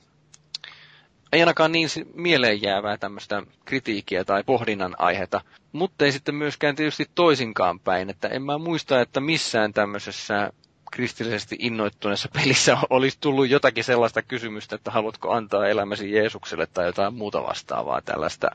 ei 1.33 1.41
ainakaan 1.41 1.73
niin 1.73 1.89
mieleen 2.15 2.63
jäävää 2.63 2.97
tämmöistä 2.97 3.43
kritiikkiä 3.65 4.25
tai 4.25 4.45
pohdinnan 4.45 4.95
aihetta, 4.99 5.41
mutta 5.73 6.05
ei 6.05 6.13
sitten 6.13 6.35
myöskään 6.35 6.77
tietysti 6.77 7.07
toisinkaan 7.15 7.81
päin, 7.81 8.11
että 8.11 8.29
en 8.29 8.43
mä 8.43 8.59
muista, 8.59 9.01
että 9.01 9.21
missään 9.21 9.73
tämmöisessä 9.73 10.53
kristillisesti 10.93 11.57
innoittuneessa 11.59 12.29
pelissä 12.35 12.79
olisi 12.91 13.19
tullut 13.21 13.49
jotakin 13.51 13.85
sellaista 13.85 14.23
kysymystä, 14.23 14.77
että 14.77 14.91
haluatko 14.91 15.33
antaa 15.33 15.67
elämäsi 15.67 16.13
Jeesukselle 16.13 16.67
tai 16.67 16.87
jotain 16.87 17.15
muuta 17.15 17.43
vastaavaa 17.43 18.01
tällaista, 18.01 18.51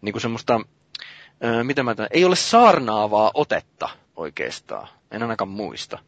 niin 0.00 0.12
kuin 0.12 0.22
semmoista, 0.22 0.60
mitä 1.62 1.82
mä 1.82 1.94
tämän, 1.94 2.08
ei 2.12 2.24
ole 2.24 2.36
saarnaavaa 2.36 3.30
otetta 3.34 3.88
oikeastaan, 4.16 4.88
en 5.10 5.22
ainakaan 5.22 5.48
muista. 5.48 5.98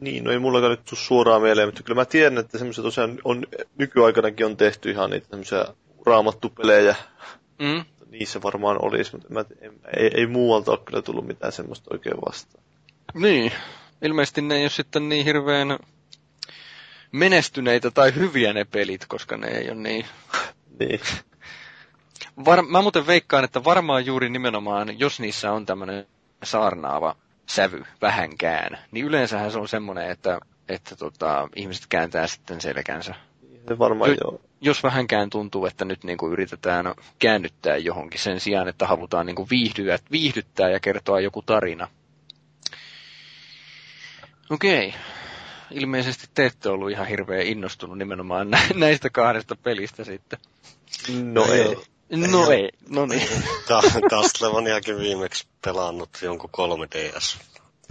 Niin, 0.00 0.24
no 0.24 0.30
ei 0.30 0.38
mullakaan 0.38 0.70
nyt 0.70 0.84
tule 0.84 1.00
suoraan 1.00 1.42
mieleen, 1.42 1.68
mutta 1.68 1.82
kyllä 1.82 2.00
mä 2.00 2.04
tiedän, 2.04 2.38
että 2.38 2.58
semmoisia 2.58 2.84
tosiaan 2.84 3.18
on, 3.24 3.46
nykyaikanakin 3.78 4.46
on 4.46 4.56
tehty 4.56 4.90
ihan 4.90 5.10
niitä 5.10 5.26
semmoisia 5.30 5.64
raamattupelejä. 6.06 6.94
Mm. 7.58 7.84
Niissä 8.10 8.42
varmaan 8.42 8.84
olisi, 8.84 9.12
mutta 9.12 9.28
mä, 9.32 9.44
en, 9.60 9.72
ei, 9.96 10.10
ei 10.14 10.26
muualta 10.26 10.70
ole 10.70 10.80
kyllä 10.84 11.02
tullut 11.02 11.26
mitään 11.26 11.52
semmoista 11.52 11.94
oikein 11.94 12.16
vastaan. 12.28 12.64
Niin, 13.14 13.52
ilmeisesti 14.02 14.42
ne 14.42 14.54
ei 14.54 14.62
ole 14.62 14.70
sitten 14.70 15.08
niin 15.08 15.24
hirveän 15.24 15.78
menestyneitä 17.12 17.90
tai 17.90 18.14
hyviä 18.14 18.52
ne 18.52 18.64
pelit, 18.64 19.06
koska 19.08 19.36
ne 19.36 19.46
ei 19.46 19.70
ole 19.70 19.78
niin... 19.78 20.06
niin. 20.80 21.00
Var, 22.44 22.62
mä 22.62 22.82
muuten 22.82 23.06
veikkaan, 23.06 23.44
että 23.44 23.64
varmaan 23.64 24.06
juuri 24.06 24.28
nimenomaan, 24.28 24.98
jos 24.98 25.20
niissä 25.20 25.52
on 25.52 25.66
tämmöinen 25.66 26.06
saarnaava 26.42 27.16
sävy 27.46 27.84
vähänkään, 28.02 28.78
niin 28.90 29.06
yleensähän 29.06 29.50
se 29.50 29.58
on 29.58 29.68
semmoinen, 29.68 30.10
että, 30.10 30.40
että 30.68 30.96
tota, 30.96 31.48
ihmiset 31.56 31.86
kääntää 31.88 32.26
sitten 32.26 32.60
selkänsä. 32.60 33.14
Se 33.68 33.78
varmaan 33.78 34.10
jo, 34.10 34.16
joo. 34.24 34.40
Jos 34.60 34.82
vähänkään 34.82 35.30
tuntuu, 35.30 35.66
että 35.66 35.84
nyt 35.84 36.04
niin 36.04 36.18
kuin 36.18 36.32
yritetään 36.32 36.94
käännyttää 37.18 37.76
johonkin 37.76 38.20
sen 38.20 38.40
sijaan, 38.40 38.68
että 38.68 38.86
halutaan 38.86 39.26
niin 39.26 39.36
kuin 39.36 39.50
viihdyä, 39.50 39.98
viihdyttää 40.10 40.70
ja 40.70 40.80
kertoa 40.80 41.20
joku 41.20 41.42
tarina. 41.42 41.88
Okei. 44.50 44.94
Ilmeisesti 45.70 46.26
te 46.34 46.46
ette 46.46 46.68
ollut 46.68 46.90
ihan 46.90 47.06
hirveän 47.06 47.46
innostunut 47.46 47.98
nimenomaan 47.98 48.50
näistä 48.74 49.10
kahdesta 49.10 49.56
pelistä 49.56 50.04
sitten. 50.04 50.38
No 51.22 51.44
ei. 51.52 51.76
No 52.10 52.50
ei, 52.50 52.70
no 52.88 53.06
niin. 53.06 53.28
Castlevaniakin 54.10 54.98
viimeksi 54.98 55.46
pelannut 55.64 56.10
jonkun 56.22 56.50
3DS. 56.56 57.38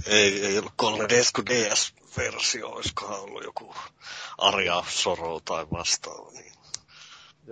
Ei, 0.07 0.45
ei 0.45 0.57
ollut 0.57 0.73
3DS 0.83 1.31
kuin 1.35 1.45
DS-versio, 1.45 2.67
olisikohan 2.67 3.19
ollut 3.19 3.43
joku 3.43 3.75
Aria 4.37 4.83
Soro 4.87 5.39
tai 5.45 5.65
vastaava. 5.71 6.31
Niin. 6.31 6.53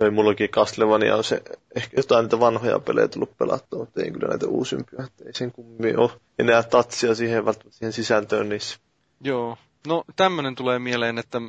Joo, 0.00 0.10
mullakin 0.10 0.48
Castlevania 0.48 1.16
on 1.16 1.24
se, 1.24 1.42
ehkä 1.74 1.96
jotain 1.96 2.22
niitä 2.22 2.40
vanhoja 2.40 2.78
pelejä 2.78 3.08
tullut 3.08 3.38
pelattua, 3.38 3.78
mutta 3.78 4.02
ei 4.02 4.10
kyllä 4.10 4.28
näitä 4.28 4.46
uusimpia. 4.46 5.04
Että 5.04 5.24
ei 5.26 5.34
sen 5.34 5.52
kummin 5.52 5.98
ole 5.98 6.10
enää 6.38 6.62
tatsia 6.62 7.14
siihen, 7.14 7.44
välttämättä 7.44 7.78
siihen 7.78 7.92
sisältöön 7.92 8.48
niissä. 8.48 8.78
Joo, 9.24 9.58
no 9.86 10.04
tämmönen 10.16 10.54
tulee 10.54 10.78
mieleen, 10.78 11.18
että 11.18 11.40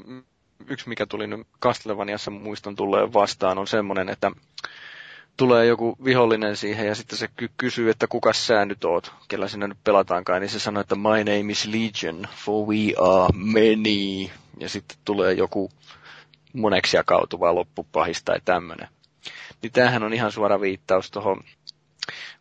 yksi 0.68 0.90
mikä 0.90 1.06
tuli 1.06 1.28
nyt 1.28 1.48
Castlevaniassa 1.62 2.32
muistan 2.32 2.76
tulee 2.76 3.14
vastaan 3.14 3.58
on 3.58 3.68
semmoinen, 3.68 4.10
että 4.10 4.32
tulee 5.38 5.66
joku 5.66 5.96
vihollinen 6.04 6.58
siihen 6.58 6.88
ja 6.88 6.96
sitten 6.96 7.18
se 7.18 7.28
ky- 7.36 7.50
kysyy, 7.58 7.90
että 7.90 8.08
kuka 8.08 8.34
sä 8.34 8.66
nyt 8.66 8.84
oot, 8.86 9.14
kellä 9.28 9.48
sinä 9.48 9.68
nyt 9.68 9.78
pelataankaan, 9.84 10.42
niin 10.42 10.50
se 10.50 10.60
sanoo, 10.60 10.82
että 10.82 10.96
my 10.96 11.18
name 11.24 11.52
is 11.52 11.66
Legion, 11.66 12.28
for 12.36 12.68
we 12.68 12.94
are 13.02 13.28
many. 13.34 14.30
Ja 14.60 14.70
sitten 14.70 14.98
tulee 15.06 15.34
joku 15.34 15.72
moneksi 16.54 16.98
jakautuva 16.98 17.56
loppupahis 17.56 18.24
tai 18.24 18.40
tämmöinen. 18.46 18.88
Niin 19.62 19.72
tämähän 19.72 20.04
on 20.04 20.14
ihan 20.14 20.32
suora 20.32 20.62
viittaus 20.62 21.12
tuohon 21.12 21.44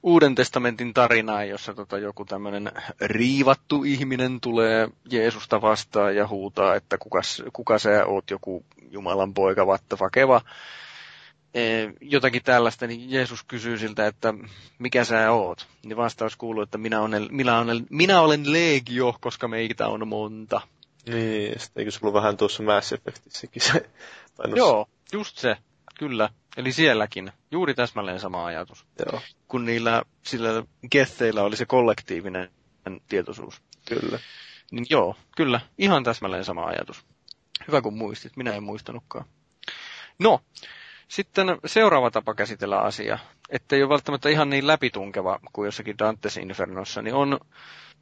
Uuden 0.02 0.34
testamentin 0.34 0.94
tarinaan, 0.94 1.48
jossa 1.48 1.74
tota 1.74 1.98
joku 1.98 2.24
tämmöinen 2.24 2.72
riivattu 3.00 3.84
ihminen 3.84 4.40
tulee 4.40 4.88
Jeesusta 5.10 5.62
vastaan 5.62 6.16
ja 6.16 6.28
huutaa, 6.28 6.74
että 6.74 6.98
kuka, 6.98 7.20
kuka 7.52 7.78
sä 7.78 8.06
oot, 8.06 8.30
joku 8.30 8.64
Jumalan 8.90 9.34
poika, 9.34 9.66
vatta 9.66 9.96
fakeva 9.96 10.40
Eh, 11.54 11.92
jotakin 12.00 12.42
tällaista, 12.42 12.86
niin 12.86 13.10
Jeesus 13.10 13.42
kysyy 13.42 13.78
siltä, 13.78 14.06
että 14.06 14.34
mikä 14.78 15.04
sä 15.04 15.32
oot? 15.32 15.66
Niin 15.84 15.96
vastaus 15.96 16.36
kuuluu, 16.36 16.62
että 16.62 16.78
minä 16.78 17.00
olen, 17.00 17.28
minä 17.30 17.58
olen, 17.58 17.86
minä 17.90 18.20
olen 18.20 18.52
legio, 18.52 19.16
koska 19.20 19.48
meitä 19.48 19.88
on 19.88 20.08
monta. 20.08 20.60
Niin, 21.06 21.60
sitten 21.60 21.80
eikö 21.80 21.90
sulla 21.90 22.12
vähän 22.12 22.36
tuossa 22.36 22.62
Mass 22.62 22.92
Effectissäkin 22.92 23.62
se? 23.62 23.90
Joo, 24.54 24.88
just 25.12 25.36
se, 25.38 25.56
kyllä. 25.98 26.28
Eli 26.56 26.72
sielläkin, 26.72 27.32
juuri 27.50 27.74
täsmälleen 27.74 28.20
sama 28.20 28.46
ajatus. 28.46 28.86
Joo. 29.06 29.20
Kun 29.48 29.64
niillä, 29.64 30.02
sillä 30.22 30.48
Getheillä 30.90 31.42
oli 31.42 31.56
se 31.56 31.66
kollektiivinen 31.66 32.50
tietoisuus. 33.08 33.62
Kyllä. 33.88 34.18
Niin 34.70 34.86
joo, 34.90 35.16
kyllä, 35.36 35.60
ihan 35.78 36.04
täsmälleen 36.04 36.44
sama 36.44 36.64
ajatus. 36.64 37.04
Hyvä 37.68 37.82
kun 37.82 37.98
muistit, 37.98 38.36
minä 38.36 38.52
en 38.52 38.62
muistanutkaan. 38.62 39.24
No, 40.18 40.40
sitten 41.08 41.46
seuraava 41.66 42.10
tapa 42.10 42.34
käsitellä 42.34 42.78
asia, 42.78 43.18
ettei 43.50 43.82
ole 43.82 43.90
välttämättä 43.90 44.28
ihan 44.28 44.50
niin 44.50 44.66
läpitunkeva 44.66 45.40
kuin 45.52 45.66
jossakin 45.66 45.98
Dantes 45.98 46.36
Infernossa, 46.36 47.02
niin 47.02 47.14
on, 47.14 47.40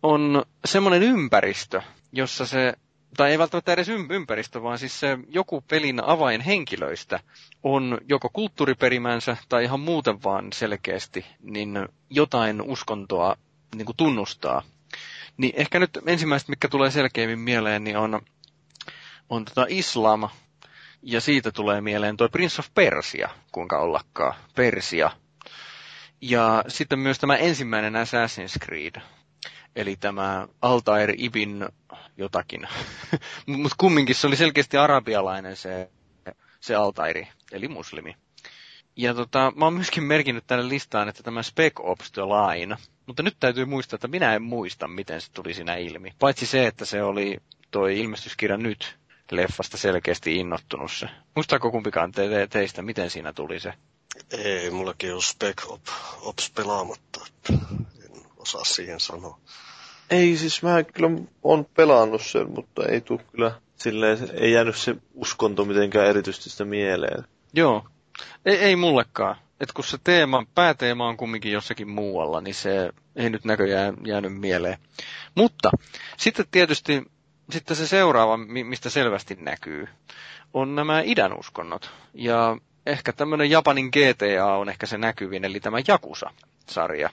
on 0.02 0.42
semmoinen 0.64 1.02
ympäristö, 1.02 1.82
jossa 2.12 2.46
se, 2.46 2.74
tai 3.16 3.30
ei 3.30 3.38
välttämättä 3.38 3.72
edes 3.72 3.88
ympäristö, 3.88 4.62
vaan 4.62 4.78
siis 4.78 5.00
se 5.00 5.18
joku 5.28 5.60
pelin 5.60 6.04
avainhenkilöistä 6.04 7.20
on 7.62 7.98
joko 8.08 8.28
kulttuuriperimänsä 8.32 9.36
tai 9.48 9.64
ihan 9.64 9.80
muuten 9.80 10.22
vaan 10.22 10.52
selkeästi 10.52 11.26
niin 11.40 11.88
jotain 12.10 12.62
uskontoa 12.62 13.36
niin 13.74 13.86
kuin 13.86 13.96
tunnustaa. 13.96 14.62
Niin 15.36 15.52
ehkä 15.56 15.78
nyt 15.78 15.98
ensimmäiset, 16.06 16.48
mikä 16.48 16.68
tulee 16.68 16.90
selkeämmin 16.90 17.38
mieleen, 17.38 17.84
niin 17.84 17.96
on, 17.96 18.20
on 19.28 19.44
tota 19.44 19.66
islam, 19.68 20.28
ja 21.02 21.20
siitä 21.20 21.52
tulee 21.52 21.80
mieleen 21.80 22.16
tuo 22.16 22.28
Prince 22.28 22.56
of 22.60 22.66
Persia, 22.74 23.28
kuinka 23.52 23.78
ollakaan, 23.78 24.34
Persia. 24.54 25.10
Ja 26.20 26.64
sitten 26.68 26.98
myös 26.98 27.18
tämä 27.18 27.36
ensimmäinen 27.36 27.94
Assassin's 27.94 28.64
Creed, 28.64 29.00
eli 29.76 29.96
tämä 29.96 30.48
Altair 30.62 31.14
Ibn 31.18 31.68
jotakin. 32.16 32.68
Mutta 33.46 33.76
kumminkin 33.78 34.14
se 34.14 34.26
oli 34.26 34.36
selkeästi 34.36 34.76
arabialainen 34.76 35.56
se, 35.56 35.90
se 36.60 36.74
Altairi, 36.74 37.28
eli 37.52 37.68
muslimi. 37.68 38.16
Ja 38.96 39.14
tota, 39.14 39.52
mä 39.56 39.64
oon 39.64 39.74
myöskin 39.74 40.02
merkinnyt 40.02 40.46
tänne 40.46 40.68
listaan, 40.68 41.08
että 41.08 41.22
tämä 41.22 41.42
Spec 41.42 41.72
Ops 41.78 42.12
The 42.12 42.22
Line, 42.22 42.76
mutta 43.06 43.22
nyt 43.22 43.36
täytyy 43.40 43.64
muistaa, 43.64 43.96
että 43.96 44.08
minä 44.08 44.34
en 44.34 44.42
muista, 44.42 44.88
miten 44.88 45.20
se 45.20 45.32
tuli 45.32 45.54
siinä 45.54 45.76
ilmi. 45.76 46.12
Paitsi 46.18 46.46
se, 46.46 46.66
että 46.66 46.84
se 46.84 47.02
oli 47.02 47.36
toi 47.70 47.98
ilmestyskirja 48.00 48.56
nyt, 48.56 48.96
leffasta 49.30 49.76
selkeästi 49.76 50.36
innottunut 50.36 50.92
se. 50.92 51.08
Muistaako 51.36 51.70
kumpikaan 51.70 52.12
te- 52.12 52.28
te- 52.28 52.46
teistä, 52.46 52.82
miten 52.82 53.10
siinä 53.10 53.32
tuli 53.32 53.60
se? 53.60 53.74
Ei, 54.30 54.70
mullakin 54.70 55.14
on 55.14 55.22
Spec 55.22 55.66
Ops 56.20 56.50
pelaamatta, 56.50 57.26
osaa 58.42 58.64
siihen 58.64 59.00
sanoa. 59.00 59.38
Ei, 60.10 60.36
siis 60.36 60.62
mä 60.62 60.82
kyllä 60.82 61.10
on 61.42 61.66
pelannut 61.76 62.22
sen, 62.22 62.50
mutta 62.50 62.86
ei 62.86 63.00
tule 63.00 63.20
kyllä 63.32 63.52
silleen, 63.76 64.18
ei 64.34 64.52
jäänyt 64.52 64.76
se 64.76 64.96
uskonto 65.14 65.64
mitenkään 65.64 66.06
erityisesti 66.06 66.50
sitä 66.50 66.64
mieleen. 66.64 67.24
Joo, 67.54 67.84
ei, 68.44 68.56
ei 68.56 68.76
mullekaan. 68.76 69.36
Et 69.60 69.72
kun 69.72 69.84
se 69.84 69.98
teema, 70.04 70.46
pääteema 70.54 71.08
on 71.08 71.16
kumminkin 71.16 71.52
jossakin 71.52 71.88
muualla, 71.88 72.40
niin 72.40 72.54
se 72.54 72.90
ei 73.16 73.30
nyt 73.30 73.44
näköjään 73.44 73.96
jäänyt 74.06 74.40
mieleen. 74.40 74.78
Mutta 75.34 75.70
sitten 76.16 76.46
tietysti 76.50 77.02
sitten 77.50 77.76
se 77.76 77.86
seuraava, 77.86 78.36
mistä 78.36 78.90
selvästi 78.90 79.34
näkyy, 79.40 79.88
on 80.54 80.74
nämä 80.74 81.00
idän 81.04 81.38
uskonnot. 81.38 81.90
Ja 82.14 82.56
ehkä 82.86 83.12
tämmöinen 83.12 83.50
Japanin 83.50 83.86
GTA 83.88 84.46
on 84.46 84.68
ehkä 84.68 84.86
se 84.86 84.98
näkyvin, 84.98 85.44
eli 85.44 85.60
tämä 85.60 85.78
Jakusa-sarja. 85.88 87.10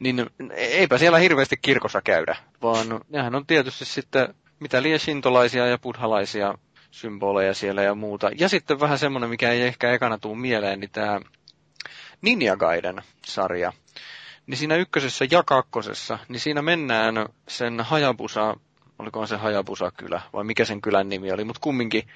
Niin 0.00 0.30
eipä 0.54 0.98
siellä 0.98 1.18
hirveästi 1.18 1.56
kirkossa 1.56 2.02
käydä, 2.02 2.36
vaan 2.62 3.00
nehän 3.08 3.34
on 3.34 3.46
tietysti 3.46 3.84
sitten 3.84 4.34
mitä 4.60 4.82
liian 4.82 4.98
shintolaisia 5.00 5.66
ja 5.66 5.78
buddhalaisia 5.78 6.54
symboleja 6.90 7.54
siellä 7.54 7.82
ja 7.82 7.94
muuta. 7.94 8.30
Ja 8.38 8.48
sitten 8.48 8.80
vähän 8.80 8.98
semmoinen, 8.98 9.30
mikä 9.30 9.50
ei 9.50 9.62
ehkä 9.62 9.92
ekana 9.92 10.18
tuu 10.18 10.34
mieleen, 10.34 10.80
niin 10.80 10.90
tämä 10.90 11.20
Ninja 12.22 12.56
Gaiden 12.56 13.02
sarja. 13.26 13.72
Niin 14.46 14.58
siinä 14.58 14.76
ykkösessä 14.76 15.26
ja 15.30 15.42
kakkosessa, 15.42 16.18
niin 16.28 16.40
siinä 16.40 16.62
mennään 16.62 17.14
sen 17.48 17.80
Hayabusa 17.80 18.56
olikohan 18.98 19.28
se 19.28 19.36
Hajabusa-kylä, 19.36 20.20
vai 20.32 20.44
mikä 20.44 20.64
sen 20.64 20.80
kylän 20.80 21.08
nimi 21.08 21.32
oli, 21.32 21.44
mutta 21.44 21.60
kumminkin 21.60 22.08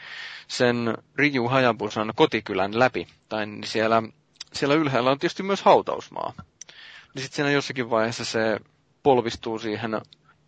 sen 0.49 0.95
Riju 1.17 1.49
Hajabusan 1.49 2.13
kotikylän 2.17 2.79
läpi, 2.79 3.07
tai 3.29 3.47
niin 3.47 3.67
siellä, 3.67 4.03
siellä 4.53 4.75
ylhäällä 4.75 5.11
on 5.11 5.19
tietysti 5.19 5.43
myös 5.43 5.63
hautausmaa. 5.63 6.33
Niin 7.15 7.23
sitten 7.23 7.37
siinä 7.37 7.51
jossakin 7.51 7.91
vaiheessa 7.91 8.25
se 8.25 8.59
polvistuu 9.03 9.59
siihen 9.59 10.01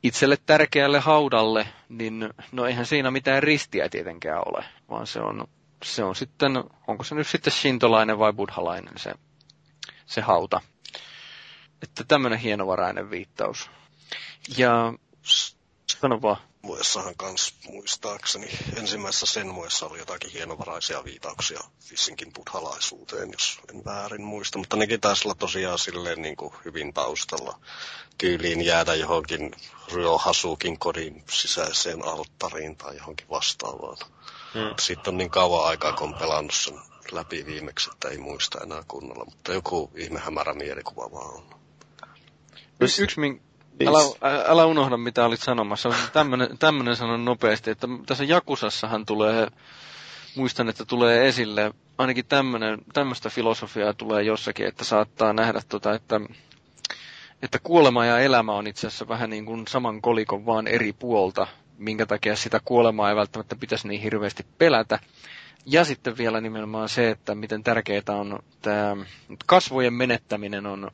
itselle 0.02 0.38
tärkeälle 0.46 0.98
haudalle, 1.00 1.68
niin 1.88 2.30
no 2.52 2.66
eihän 2.66 2.86
siinä 2.86 3.10
mitään 3.10 3.42
ristiä 3.42 3.88
tietenkään 3.88 4.42
ole, 4.46 4.64
vaan 4.90 5.06
se 5.06 5.20
on, 5.20 5.48
se 5.84 6.04
on 6.04 6.16
sitten, 6.16 6.52
onko 6.86 7.04
se 7.04 7.14
nyt 7.14 7.26
sitten 7.26 7.52
shintolainen 7.52 8.18
vai 8.18 8.32
buddhalainen 8.32 8.98
se, 8.98 9.14
se 10.06 10.20
hauta. 10.20 10.60
Että 11.82 12.04
tämmöinen 12.08 12.38
hienovarainen 12.38 13.10
viittaus. 13.10 13.70
Ja 14.58 14.94
sano 16.00 16.22
vaan. 16.22 16.36
Muessahan 16.62 17.14
kans 17.16 17.54
muistaakseni 17.68 18.48
ensimmäisessä 18.76 19.26
sen 19.26 19.48
muessa 19.48 19.86
oli 19.86 19.98
jotakin 19.98 20.30
hienovaraisia 20.30 21.04
viitauksia 21.04 21.60
vissinkin 21.90 22.32
buddhalaisuuteen, 22.32 23.28
jos 23.32 23.60
en 23.74 23.84
väärin 23.84 24.22
muista. 24.22 24.58
Mutta 24.58 24.76
nekin 24.76 25.00
taisi 25.00 25.28
olla 25.28 25.34
tosiaan 25.34 25.78
silleen 25.78 26.22
niin 26.22 26.36
kuin 26.36 26.52
hyvin 26.64 26.94
taustalla 26.94 27.60
tyyliin 28.18 28.64
jäädä 28.64 28.94
johonkin 28.94 29.50
Ryohasukin 29.92 30.78
kodin 30.78 31.24
sisäiseen 31.30 32.04
alttariin 32.04 32.76
tai 32.76 32.96
johonkin 32.96 33.28
vastaavaan. 33.30 33.96
Hmm. 34.54 34.74
Sitten 34.80 35.14
on 35.14 35.18
niin 35.18 35.30
kauan 35.30 35.68
aikaa, 35.68 35.92
kun 35.92 36.08
on 36.08 36.18
pelannut 36.18 36.54
sen 36.54 36.80
läpi 37.12 37.46
viimeksi, 37.46 37.90
että 37.92 38.08
ei 38.08 38.18
muista 38.18 38.60
enää 38.60 38.82
kunnolla. 38.88 39.24
Mutta 39.24 39.52
joku 39.52 39.90
ihme 39.94 40.18
hämärä 40.18 40.54
mielikuva 40.54 41.10
vaan 41.12 41.34
on. 41.34 41.60
Yksi, 42.80 43.02
yksi 43.02 43.20
Älä, 43.86 43.98
älä 44.46 44.64
unohda, 44.66 44.96
mitä 44.96 45.24
olit 45.24 45.40
sanomassa. 45.40 45.94
Tämmönen, 46.12 46.58
tämmönen 46.58 46.96
sanon 46.96 47.24
nopeasti, 47.24 47.70
että 47.70 47.88
tässä 48.06 48.24
Jakusassahan 48.24 49.06
tulee, 49.06 49.48
muistan, 50.36 50.68
että 50.68 50.84
tulee 50.84 51.28
esille, 51.28 51.72
ainakin 51.98 52.26
tämmönen, 52.26 52.78
tämmöistä 52.92 53.28
filosofiaa 53.30 53.94
tulee 53.94 54.22
jossakin, 54.22 54.66
että 54.66 54.84
saattaa 54.84 55.32
nähdä, 55.32 55.60
tota, 55.68 55.94
että, 55.94 56.20
että 57.42 57.58
kuolema 57.62 58.04
ja 58.06 58.18
elämä 58.18 58.52
on 58.52 58.66
itse 58.66 58.86
asiassa 58.86 59.08
vähän 59.08 59.30
niin 59.30 59.46
kuin 59.46 59.66
saman 59.68 60.02
kolikon 60.02 60.46
vaan 60.46 60.66
eri 60.66 60.92
puolta, 60.92 61.46
minkä 61.78 62.06
takia 62.06 62.36
sitä 62.36 62.60
kuolemaa 62.64 63.10
ei 63.10 63.16
välttämättä 63.16 63.56
pitäisi 63.56 63.88
niin 63.88 64.00
hirveästi 64.02 64.46
pelätä. 64.58 64.98
Ja 65.66 65.84
sitten 65.84 66.18
vielä 66.18 66.40
nimenomaan 66.40 66.88
se, 66.88 67.10
että 67.10 67.34
miten 67.34 67.62
tärkeää 67.62 68.02
on 68.08 68.38
tämä 68.62 68.96
kasvojen 69.46 69.94
menettäminen 69.94 70.66
on 70.66 70.90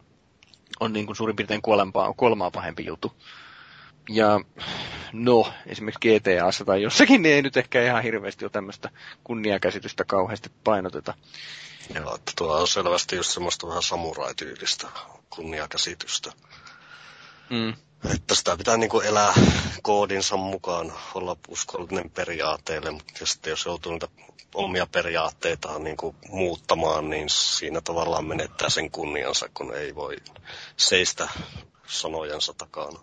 on 0.81 0.93
niin 0.93 1.07
kuin 1.07 1.17
suurin 1.17 1.37
piirtein 1.37 1.63
kuolempaa, 1.63 2.15
kuolemaa 2.17 2.51
pahempi 2.51 2.87
juttu. 2.87 3.13
Ja 4.09 4.41
no, 5.13 5.53
esimerkiksi 5.67 6.09
GTAssa 6.09 6.65
tai 6.65 6.83
jossakin, 6.83 7.23
niin 7.23 7.35
ei 7.35 7.43
nyt 7.43 7.57
ehkä 7.57 7.83
ihan 7.83 8.03
hirveästi 8.03 8.45
ole 8.45 8.51
tämmöistä 8.51 8.91
kunniakäsitystä 9.25 10.05
kauheasti 10.05 10.51
painoteta. 10.65 11.15
Joo, 11.95 12.15
että 12.15 12.33
tuo 12.37 12.61
on 12.61 12.69
selvästi 12.69 13.17
just 13.17 13.31
semmoista 13.31 13.69
vähän 13.69 13.83
samurai-tyylistä 13.83 14.89
kunniakäsitystä. 15.31 16.33
Mm. 17.51 17.75
Että 18.15 18.35
sitä 18.35 18.57
pitää 18.57 18.77
niin 18.77 18.91
kuin 18.91 19.07
elää 19.07 19.35
koodinsa 19.83 20.37
mukaan, 20.37 20.93
olla 21.15 21.37
uskollinen 21.49 22.11
periaatteelle, 22.11 22.91
mutta 22.91 23.27
sitten 23.27 23.51
jos 23.51 23.65
joutuu 23.67 23.93
niitä 23.93 24.09
omia 24.55 24.87
periaatteitaan 24.87 25.85
niin 25.85 25.97
kuin 25.97 26.17
muuttamaan, 26.29 27.11
niin 27.11 27.29
siinä 27.29 27.81
tavallaan 27.81 28.25
menettää 28.25 28.69
sen 28.69 28.91
kunniansa, 28.91 29.49
kun 29.55 29.75
ei 29.75 29.95
voi 29.95 30.17
seistä 30.77 31.29
sanojensa 31.87 32.55
takana. 32.59 33.01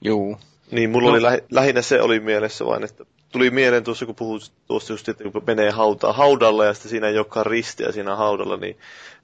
Joo. 0.00 0.38
Niin, 0.70 0.90
mulla 0.90 1.06
no. 1.06 1.12
oli 1.12 1.22
lähi, 1.22 1.38
lähinnä 1.50 1.82
se 1.82 2.02
oli 2.02 2.20
mielessä 2.20 2.66
vain, 2.66 2.84
että 2.84 3.04
tuli 3.32 3.50
mieleen 3.50 3.84
tuossa, 3.84 4.06
kun 4.06 4.14
puhut 4.14 4.52
tuosta 4.66 4.92
just, 4.92 5.08
että 5.08 5.24
kun 5.24 5.42
menee 5.46 5.70
hautaa 5.70 6.12
haudalla 6.12 6.64
ja 6.64 6.74
sitten 6.74 6.90
siinä 6.90 7.08
ei 7.08 7.18
olekaan 7.18 7.46
ristiä 7.46 7.92
siinä 7.92 8.16
haudalla, 8.16 8.56
niin 8.56 8.78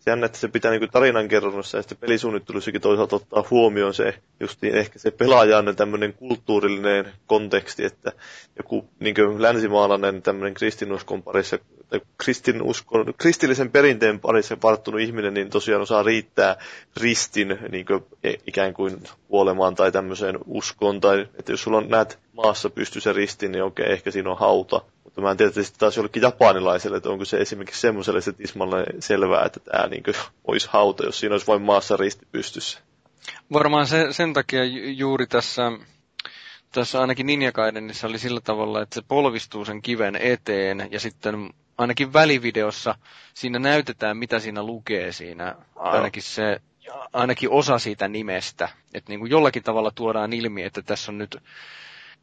jännä, 0.06 0.26
että 0.26 0.38
se 0.38 0.48
pitää 0.48 0.70
niin 0.70 0.90
tarinankerronnassa 0.92 1.78
ja 1.78 1.82
sitten 1.82 1.98
pelisuunnittelussakin 1.98 2.80
toisaalta 2.80 3.16
ottaa 3.16 3.44
huomioon 3.50 3.94
se, 3.94 4.14
just 4.40 4.62
niin 4.62 4.74
ehkä 4.74 4.98
se 4.98 5.10
pelaajan 5.10 5.76
tämmöinen 5.76 6.12
kulttuurillinen 6.12 7.12
konteksti, 7.26 7.84
että 7.84 8.12
joku 8.56 8.88
niin 9.00 9.42
länsimaalainen 9.42 10.22
tämmöinen 10.22 10.54
kristinuskon 10.54 11.22
parissa, 11.22 11.58
tai 11.88 12.00
kristinuskon, 12.18 13.14
kristillisen 13.18 13.70
perinteen 13.70 14.20
parissa 14.20 14.56
varttunut 14.62 15.00
ihminen, 15.00 15.34
niin 15.34 15.50
tosiaan 15.50 15.82
osaa 15.82 16.02
riittää 16.02 16.56
ristin 16.96 17.58
niin 17.68 17.86
kuin, 17.86 18.04
e, 18.24 18.32
ikään 18.46 18.74
kuin 18.74 19.02
kuolemaan 19.28 19.74
tai 19.74 19.92
tämmöiseen 19.92 20.38
uskoon, 20.46 21.00
tai 21.00 21.28
että 21.38 21.52
jos 21.52 21.62
sulla 21.62 21.78
on 21.78 21.88
näet 21.88 22.18
maassa 22.32 22.70
pystyssä 22.70 23.12
risti, 23.12 23.48
niin 23.48 23.64
okei, 23.64 23.92
ehkä 23.92 24.10
siinä 24.10 24.30
on 24.30 24.38
hauta. 24.38 24.80
Mutta 25.16 25.20
mä 25.26 25.30
en 25.30 25.36
tiedä, 25.36 25.50
että 25.60 25.78
taas 25.78 25.96
jollekin 25.96 26.22
japanilaiselle, 26.22 26.96
että 26.96 27.08
onko 27.10 27.24
se 27.24 27.36
esimerkiksi 27.36 27.80
semmoiselle 27.80 28.20
se 28.20 28.32
tismalle 28.32 28.84
selvää, 29.00 29.44
että 29.44 29.60
tämä 29.60 29.86
niin 29.86 30.02
olisi 30.44 30.68
hauta, 30.70 31.04
jos 31.04 31.20
siinä 31.20 31.34
olisi 31.34 31.46
vain 31.46 31.62
maassa 31.62 31.96
risti 31.96 32.26
pystyssä. 32.32 32.78
Varmaan 33.52 33.86
se, 33.86 34.06
sen 34.12 34.32
takia 34.32 34.64
juuri 34.96 35.26
tässä, 35.26 35.72
tässä 36.72 37.00
ainakin 37.00 37.26
Ninja 37.26 37.52
Gaidenissa 37.52 38.06
oli 38.06 38.18
sillä 38.18 38.40
tavalla, 38.40 38.82
että 38.82 38.94
se 38.94 39.02
polvistuu 39.08 39.64
sen 39.64 39.82
kiven 39.82 40.16
eteen 40.16 40.88
ja 40.90 41.00
sitten 41.00 41.50
ainakin 41.78 42.12
välivideossa 42.12 42.94
siinä 43.34 43.58
näytetään, 43.58 44.16
mitä 44.16 44.38
siinä 44.38 44.62
lukee 44.62 45.12
siinä, 45.12 45.56
ainakin 45.76 46.22
se 46.22 46.60
ainakin 47.12 47.50
osa 47.50 47.78
siitä 47.78 48.08
nimestä. 48.08 48.68
Että 48.94 49.12
niin 49.12 49.20
kuin 49.20 49.30
jollakin 49.30 49.62
tavalla 49.62 49.90
tuodaan 49.94 50.32
ilmi, 50.32 50.62
että 50.62 50.82
tässä 50.82 51.12
on 51.12 51.18
nyt 51.18 51.36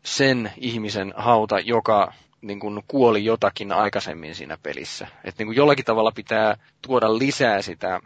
sen 0.04 0.52
ihmisen 0.58 1.14
hauta, 1.18 1.60
joka 1.60 2.14
niin 2.44 2.60
kuin 2.60 2.84
kuoli 2.88 3.26
jotakin 3.26 3.72
aikaisemmin 3.72 4.36
siinä 4.36 4.58
pelissä. 4.64 5.08
Että 5.24 5.42
niin 5.42 5.48
kuin 5.48 5.56
jollakin 5.56 5.86
tavalla 5.86 6.12
pitää 6.12 6.58
tuoda 6.82 7.18
lisää 7.18 7.62
sitä 7.62 8.00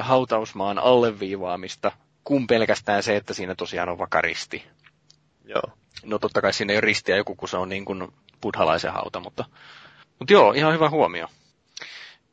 hautausmaan 0.00 0.78
alleviivaamista, 0.78 1.92
kun 2.24 2.46
pelkästään 2.46 3.02
se, 3.02 3.16
että 3.16 3.34
siinä 3.34 3.54
tosiaan 3.54 3.88
on 3.88 3.98
vaikka 3.98 4.20
risti. 4.20 4.64
Joo. 5.44 5.62
No 6.04 6.18
totta 6.18 6.40
kai 6.40 6.52
siinä 6.52 6.72
ei 6.72 6.76
ole 6.76 6.80
ristiä 6.80 7.16
joku, 7.16 7.34
kun 7.34 7.48
se 7.48 7.56
on 7.56 7.68
niin 7.68 7.84
kuin 7.84 8.08
buddhalaisen 8.40 8.92
hauta, 8.92 9.20
mutta, 9.20 9.44
mutta 10.18 10.32
joo, 10.32 10.52
ihan 10.52 10.74
hyvä 10.74 10.90
huomio. 10.90 11.28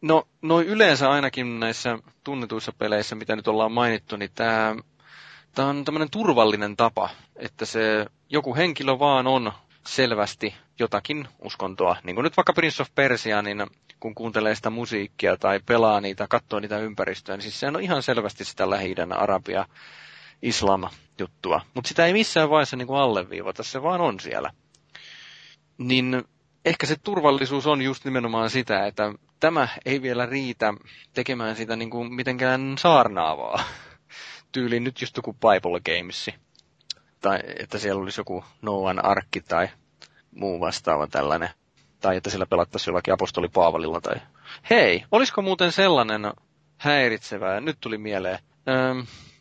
No, 0.02 0.28
noin 0.42 0.68
yleensä 0.68 1.12
ainakin 1.12 1.60
näissä 1.60 1.98
tunnetuissa 2.24 2.74
peleissä, 2.78 3.16
mitä 3.16 3.36
nyt 3.36 3.48
ollaan 3.48 3.72
mainittu, 3.72 4.16
niin 4.18 4.32
tämä, 4.36 4.76
tämä 5.56 5.68
on 5.68 5.86
tämmöinen 5.86 6.10
turvallinen 6.10 6.78
tapa, 6.78 7.10
että 7.36 7.66
se 7.66 8.06
joku 8.30 8.56
henkilö 8.56 9.00
vaan 9.00 9.28
on 9.28 9.52
selvästi 9.88 10.56
jotakin 10.80 11.28
uskontoa. 11.40 11.96
Niin 12.04 12.16
kuin 12.16 12.24
nyt 12.24 12.38
vaikka 12.38 12.54
Prince 12.54 12.82
of 12.82 12.90
Persia, 12.96 13.42
niin 13.42 13.68
kun 14.00 14.16
kuuntelee 14.16 14.56
sitä 14.56 14.70
musiikkia 14.70 15.38
tai 15.38 15.60
pelaa 15.66 16.02
niitä, 16.02 16.28
katsoo 16.28 16.60
niitä 16.60 16.80
ympäristöä, 16.80 17.36
niin 17.36 17.42
siis 17.44 17.60
se 17.60 17.68
on 17.68 17.82
ihan 17.82 18.04
selvästi 18.04 18.46
sitä 18.46 18.70
lähi 18.70 18.96
arabia 19.18 19.66
islam-juttua. 20.42 21.62
Mutta 21.74 21.88
sitä 21.88 22.06
ei 22.06 22.14
missään 22.14 22.50
vaiheessa 22.50 22.78
niin 22.78 22.88
kuin 22.88 23.00
alleviivata, 23.00 23.64
se 23.64 23.82
vaan 23.84 24.02
on 24.02 24.20
siellä. 24.20 24.52
Niin 25.78 26.24
ehkä 26.66 26.86
se 26.86 26.96
turvallisuus 27.04 27.68
on 27.68 27.82
just 27.82 28.06
nimenomaan 28.06 28.50
sitä, 28.50 28.86
että 28.86 29.14
tämä 29.40 29.68
ei 29.86 30.02
vielä 30.02 30.26
riitä 30.26 30.74
tekemään 31.14 31.56
sitä 31.56 31.76
niin 31.76 31.90
kuin 31.90 32.14
mitenkään 32.14 32.76
saarnaavaa. 32.78 33.64
Tyyliin 34.52 34.84
nyt 34.84 35.02
just 35.02 35.18
joku 35.18 35.34
Bible 35.34 35.82
Gamesi 35.86 36.34
tai 37.22 37.40
että 37.60 37.78
siellä 37.78 38.02
olisi 38.02 38.20
joku 38.20 38.44
Noan 38.62 39.06
arkki 39.06 39.42
tai 39.42 39.68
muu 40.36 40.60
vastaava 40.60 41.08
tällainen. 41.08 41.50
Tai 42.00 42.18
että 42.18 42.30
sillä 42.30 42.46
pelattaisiin 42.46 42.92
jollakin 42.92 43.14
apostoli 43.14 43.50
Paavalilla 43.50 44.02
tai... 44.02 44.16
Hei, 44.70 45.04
olisiko 45.12 45.42
muuten 45.42 45.72
sellainen 45.72 46.34
häiritsevä, 46.78 47.62
nyt 47.62 47.78
tuli 47.82 47.98
mieleen, 47.98 48.40
öö, 48.70 48.94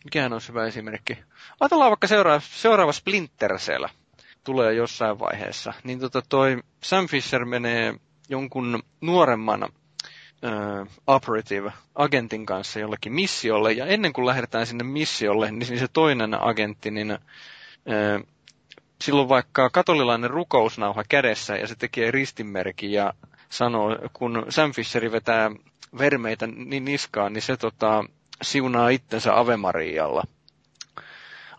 mikähän 0.04 0.32
olisi 0.32 0.48
hyvä 0.48 0.66
esimerkki. 0.66 1.18
Ajatellaan 1.60 1.90
vaikka 1.90 2.06
seuraava, 2.06 2.40
seuraava 2.44 2.92
Splinter 2.92 3.58
Cell 3.58 3.86
tulee 4.44 4.74
jossain 4.74 5.18
vaiheessa. 5.18 5.72
Niin 5.84 6.00
tota 6.00 6.22
toi 6.28 6.58
Sam 6.84 7.06
Fisher 7.06 7.44
menee 7.44 7.94
jonkun 8.28 8.82
nuoremman 9.00 9.62
uh, 9.62 10.88
operative 11.06 11.72
agentin 11.94 12.46
kanssa 12.46 12.80
jollekin 12.80 13.12
missiolle, 13.12 13.72
ja 13.72 13.86
ennen 13.86 14.12
kuin 14.12 14.26
lähdetään 14.26 14.66
sinne 14.66 14.84
missiolle, 14.84 15.50
niin 15.50 15.78
se 15.78 15.88
toinen 15.92 16.42
agentti, 16.42 16.90
niin 16.90 17.18
silloin 19.02 19.28
vaikka 19.28 19.70
katolilainen 19.70 20.30
rukousnauha 20.30 21.04
kädessä 21.08 21.56
ja 21.56 21.66
se 21.66 21.74
tekee 21.74 22.10
ristinmerkin 22.10 22.92
ja 22.92 23.12
sanoo, 23.50 23.98
kun 24.12 24.46
Sam 24.48 24.72
Fisheri 24.72 25.12
vetää 25.12 25.50
vermeitä 25.98 26.46
niin 26.46 26.84
niskaan, 26.84 27.32
niin 27.32 27.42
se 27.42 27.56
tota, 27.56 28.04
siunaa 28.42 28.88
itsensä 28.88 29.38
Ave 29.38 29.56
Marialla. 29.56 30.22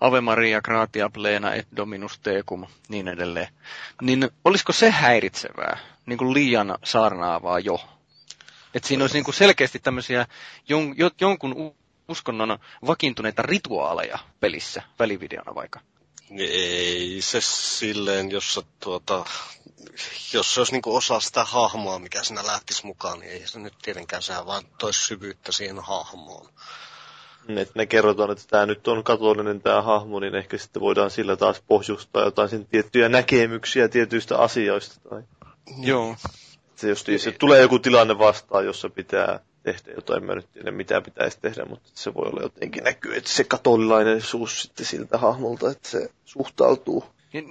Ave 0.01 0.21
Maria, 0.21 0.61
gratia 0.61 1.09
plena 1.09 1.53
et 1.53 1.67
dominus 1.75 2.19
tecum, 2.19 2.65
niin 2.87 3.07
edelleen. 3.07 3.47
Niin 4.01 4.29
olisiko 4.45 4.73
se 4.73 4.91
häiritsevää, 4.91 5.77
niin 6.05 6.17
kuin 6.17 6.33
liian 6.33 6.77
saarnaavaa 6.83 7.59
jo? 7.59 7.85
Että 8.73 8.87
siinä 8.87 9.03
olisi 9.03 9.15
niin 9.15 9.23
kuin 9.23 9.35
selkeästi 9.35 9.79
tämmöisiä 9.79 10.25
jon, 10.69 10.95
jonkun 11.21 11.75
uskonnon 12.07 12.59
vakiintuneita 12.87 13.41
rituaaleja 13.41 14.19
pelissä, 14.39 14.81
välivideona 14.99 15.55
vaikka. 15.55 15.79
Ei 16.39 17.17
se 17.21 17.41
silleen, 17.41 18.31
jos, 18.31 18.59
tuota, 18.79 19.25
jos 20.33 20.53
se 20.53 20.59
olisi 20.59 20.71
niin 20.71 20.81
osa 20.85 21.19
sitä 21.19 21.43
hahmoa, 21.43 21.99
mikä 21.99 22.23
sinä 22.23 22.45
lähtisi 22.47 22.85
mukaan, 22.85 23.19
niin 23.19 23.31
ei 23.31 23.47
se 23.47 23.59
nyt 23.59 23.73
tietenkään 23.81 24.21
sehän 24.21 24.45
vaan 24.45 24.63
toisi 24.77 25.01
syvyyttä 25.05 25.51
siihen 25.51 25.79
hahmoon. 25.79 26.49
Et 27.57 27.75
ne 27.75 27.85
kerrotaan, 27.85 28.31
että 28.31 28.43
tämä 28.49 28.65
nyt 28.65 28.87
on 28.87 29.03
katolinen 29.03 29.61
tämä 29.61 29.81
hahmo, 29.81 30.19
niin 30.19 30.35
ehkä 30.35 30.57
sitten 30.57 30.81
voidaan 30.81 31.11
sillä 31.11 31.35
taas 31.35 31.61
pohjustaa 31.67 32.23
jotain 32.25 32.49
sen 32.49 32.65
tiettyjä 32.65 33.09
näkemyksiä 33.09 33.87
tietyistä 33.87 34.37
asioista. 34.37 35.09
Tai... 35.09 35.23
Joo. 35.81 36.15
Se, 36.75 36.89
jos 36.89 37.05
se 37.17 37.31
tulee 37.31 37.61
joku 37.61 37.79
tilanne 37.79 38.17
vastaan, 38.17 38.65
jossa 38.65 38.89
pitää 38.89 39.39
tehdä 39.63 39.91
jotain, 39.95 40.25
mä 40.25 40.35
nyt 40.35 40.51
tiedä 40.51 40.71
mitä 40.71 41.01
pitäisi 41.01 41.39
tehdä, 41.41 41.65
mutta 41.65 41.89
se 41.93 42.13
voi 42.13 42.29
olla 42.29 42.41
jotenkin 42.41 42.83
näkyy, 42.83 43.15
että 43.15 43.29
se 43.29 43.43
katolilaisuus 43.43 44.61
sitten 44.61 44.85
siltä 44.85 45.17
hahmolta, 45.17 45.71
että 45.71 45.89
se 45.89 46.09
suhtautuu. 46.25 47.05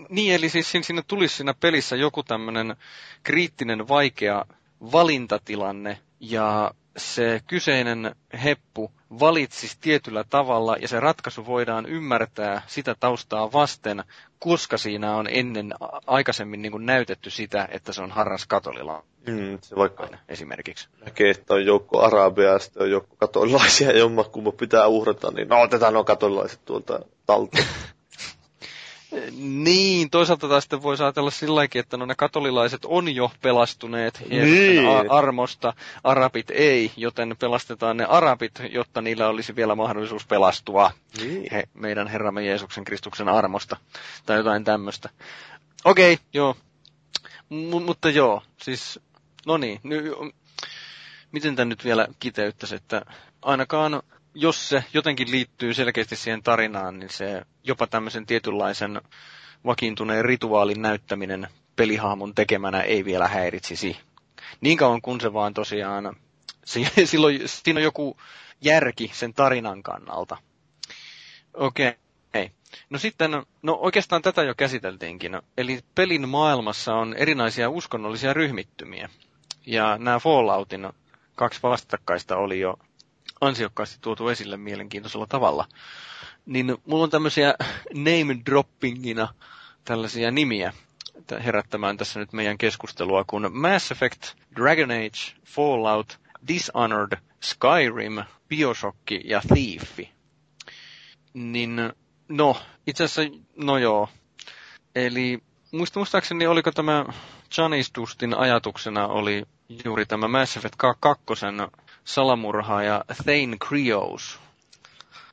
Niin, 0.09 0.34
eli 0.34 0.48
siis 0.48 0.70
siinä 0.70 1.02
tulisi 1.06 1.36
siinä 1.36 1.55
pelissä 1.55 1.97
joku 1.97 2.22
tämmöinen 2.22 2.76
kriittinen, 3.22 3.89
vaikea 3.89 4.44
valintatilanne, 4.93 5.98
ja 6.20 6.74
se 6.97 7.43
kyseinen 7.47 8.16
heppu 8.44 8.93
valitsisi 9.20 9.76
tietyllä 9.80 10.24
tavalla 10.30 10.76
ja 10.80 10.89
se 10.89 11.01
ratkaisu 11.01 11.47
voidaan 11.47 11.86
ymmärtää 11.86 12.62
sitä 12.66 12.97
taustaa 13.01 13.52
vasten, 13.52 14.05
koska 14.39 14.78
siinä 14.78 15.16
on 15.16 15.26
ennen 15.30 15.74
aikaisemmin 16.06 16.62
niin 16.62 16.72
kuin 16.72 16.86
näytetty 16.86 17.30
sitä, 17.30 17.68
että 17.70 17.93
se 17.93 18.02
on 18.02 18.10
harras 18.10 18.47
katolila. 18.47 19.05
Mm, 19.26 19.59
se 19.62 19.76
vaikka 19.76 20.09
esimerkiksi. 20.28 20.89
Näkee, 21.05 21.30
että 21.30 21.55
on 21.55 21.66
joukko 21.66 22.01
arabia 22.01 22.48
ja 22.52 22.59
sitten 22.59 22.82
on 22.82 22.90
joukko 22.90 23.16
katolilaisia 23.16 23.89
ja 23.93 23.98
jommakumma 23.98 24.52
pitää 24.52 24.86
uhrata, 24.86 25.30
niin 25.30 25.48
no 25.48 25.60
otetaan 25.60 25.94
nuo 25.94 26.05
katolilaiset 26.05 26.64
tuolta 26.64 27.01
talteen. 27.26 27.64
Niin, 29.36 30.10
toisaalta 30.10 30.48
taas 30.48 30.64
sitten 30.64 30.82
voisi 30.82 31.02
ajatella 31.02 31.30
silläkin, 31.30 31.80
että 31.80 31.97
no 31.97 32.06
ne 32.06 32.14
katolilaiset 32.14 32.84
on 32.84 33.14
jo 33.14 33.30
pelastuneet 33.43 34.22
niin. 34.30 35.10
armosta, 35.10 35.74
arabit 36.05 36.51
ei, 36.51 36.93
joten 36.97 37.36
pelastetaan 37.39 37.97
ne 37.97 38.05
arabit, 38.05 38.52
jotta 38.70 39.01
niillä 39.01 39.28
olisi 39.28 39.56
vielä 39.56 39.74
mahdollisuus 39.74 40.26
pelastua 40.26 40.90
niin. 41.18 41.48
he, 41.52 41.64
meidän 41.74 42.09
Herramme 42.09 42.44
Jeesuksen 42.44 42.84
Kristuksen 42.84 43.28
armosta, 43.28 43.76
tai 44.26 44.36
jotain 44.36 44.64
tämmöistä. 44.64 45.09
Okei, 45.84 46.12
okay, 46.12 46.24
joo. 46.32 46.56
M- 47.51 47.82
mutta 47.84 48.10
joo, 48.10 48.43
siis, 48.62 49.01
no 49.47 49.56
niin, 49.56 49.80
ny- 49.82 50.14
miten 51.32 51.56
tämä 51.56 51.64
nyt 51.64 51.84
vielä 51.84 52.09
kiteyttäisi, 52.20 52.74
että 52.74 53.02
ainakaan 53.43 54.02
jos 54.34 54.68
se 54.68 54.84
jotenkin 54.94 55.30
liittyy 55.30 55.74
selkeästi 55.74 56.16
siihen 56.16 56.42
tarinaan, 56.42 56.98
niin 56.98 57.10
se 57.10 57.42
jopa 57.64 57.86
tämmöisen 57.86 58.26
tietynlaisen 58.26 59.00
vakiintuneen 59.66 60.24
rituaalin 60.24 60.82
näyttäminen 60.82 61.48
pelihahmon 61.76 62.34
tekemänä 62.34 62.80
ei 62.80 63.04
vielä 63.04 63.28
häiritsisi. 63.28 63.96
Niin 64.60 64.78
kauan 64.78 65.02
kun 65.02 65.20
se 65.20 65.32
vaan 65.32 65.54
tosiaan, 65.54 66.16
silloin, 67.04 67.40
siinä 67.46 67.78
on 67.78 67.84
joku 67.84 68.16
järki 68.60 69.10
sen 69.14 69.34
tarinan 69.34 69.82
kannalta. 69.82 70.36
Okei. 71.54 71.88
Okay. 71.88 71.98
No 72.90 72.98
sitten, 72.98 73.30
no 73.62 73.78
oikeastaan 73.80 74.22
tätä 74.22 74.42
jo 74.42 74.54
käsiteltiinkin. 74.54 75.40
Eli 75.56 75.80
pelin 75.94 76.28
maailmassa 76.28 76.94
on 76.94 77.14
erinäisiä 77.16 77.68
uskonnollisia 77.68 78.32
ryhmittymiä. 78.34 79.09
Ja 79.66 79.98
nämä 79.98 80.18
Falloutin 80.18 80.88
kaksi 81.34 81.60
vastakkaista 81.62 82.36
oli 82.36 82.60
jo 82.60 82.78
ansiokkaasti 83.43 83.98
tuotu 84.01 84.28
esille 84.28 84.56
mielenkiintoisella 84.56 85.27
tavalla. 85.27 85.66
Niin 86.47 86.77
mulla 86.86 87.05
on 87.05 87.10
tämmöisiä 87.10 87.55
name 87.94 88.36
droppingina 88.47 89.35
tällaisia 89.85 90.31
nimiä 90.31 90.73
herättämään 91.44 91.97
tässä 91.97 92.20
nyt 92.20 92.32
meidän 92.32 92.59
keskustelua, 92.59 93.24
kun 93.27 93.51
Mass 93.52 93.90
Effect, 93.93 94.23
Dragon 94.56 94.90
Age, 94.90 95.40
Fallout, 95.47 96.20
Dishonored, 96.48 97.19
Skyrim, 97.43 98.19
Bioshock 98.48 99.10
ja 99.24 99.43
Thief. 99.48 99.98
Niin, 101.35 101.93
no, 102.28 102.56
itse 102.86 103.05
asiassa, 103.05 103.39
no 103.56 103.78
joo. 103.78 104.09
Eli 104.94 105.39
muista 105.73 105.98
muistaakseni 106.01 106.47
oliko 106.47 106.73
tämä 106.73 107.05
Janice 107.59 107.90
Dustin 107.98 108.35
ajatuksena 108.35 109.06
oli 109.06 109.43
juuri 109.85 110.06
tämä 110.06 110.28
Mass 110.28 110.56
Effect 110.56 110.74
2 110.77 111.23
salamurhaaja 112.04 113.04
Thane 113.24 113.56
Krios. 113.68 114.38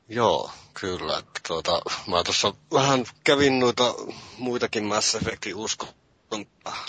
Joo, 0.08 0.50
kyllä. 0.74 1.22
Tuota, 1.48 1.82
mä 2.06 2.24
tuossa 2.24 2.54
vähän 2.72 3.04
kävin 3.24 3.60
noita 3.60 3.94
muitakin 4.38 4.84
Mass 4.84 5.14
Effectin 5.14 5.54
usko 5.54 5.88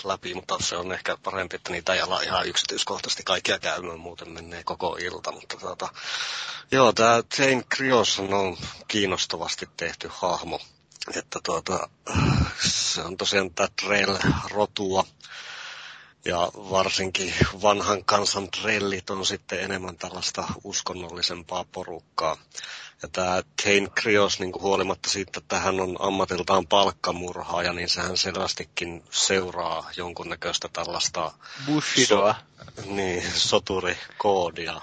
läpi, 0.04 0.34
mutta 0.34 0.56
se 0.60 0.76
on 0.76 0.92
ehkä 0.92 1.16
parempi, 1.22 1.56
että 1.56 1.72
niitä 1.72 1.94
ei 1.94 2.00
ala 2.00 2.20
ihan 2.20 2.46
yksityiskohtaisesti 2.46 3.22
kaikkia 3.22 3.58
käymään, 3.58 4.00
muuten 4.00 4.30
menee 4.30 4.64
koko 4.64 4.96
ilta. 5.00 5.32
Mutta 5.32 5.56
tuota, 5.56 5.88
joo, 6.70 6.92
tämä 6.92 7.22
Thane 7.36 7.64
Krios 7.68 8.18
on 8.18 8.56
kiinnostavasti 8.88 9.68
tehty 9.76 10.10
hahmo. 10.12 10.60
Että 11.16 11.40
tuota, 11.44 11.88
se 12.64 13.02
on 13.02 13.16
tosiaan 13.16 13.54
tämä 13.54 13.68
Trail-rotua 13.82 15.04
ja 16.24 16.50
varsinkin 16.54 17.34
vanhan 17.62 18.04
kansan 18.04 18.50
trellit 18.50 19.10
on 19.10 19.26
sitten 19.26 19.60
enemmän 19.60 19.96
tällaista 19.96 20.44
uskonnollisempaa 20.64 21.64
porukkaa. 21.72 22.36
Ja 23.02 23.08
tämä 23.08 23.42
Kane 23.64 23.88
Krios, 23.94 24.40
niin 24.40 24.52
kuin 24.52 24.62
huolimatta 24.62 25.10
siitä, 25.10 25.38
että 25.38 25.58
hän 25.58 25.80
on 25.80 25.96
ammatiltaan 26.00 26.66
palkkamurhaaja, 26.66 27.72
niin 27.72 27.88
sehän 27.88 28.16
selvästikin 28.16 29.04
seuraa 29.10 29.90
jonkunnäköistä 29.96 30.68
tällaista... 30.72 31.32
Bushidoa. 31.66 32.34
So, 32.76 32.82
niin, 32.86 33.22
soturikoodia 33.34 34.80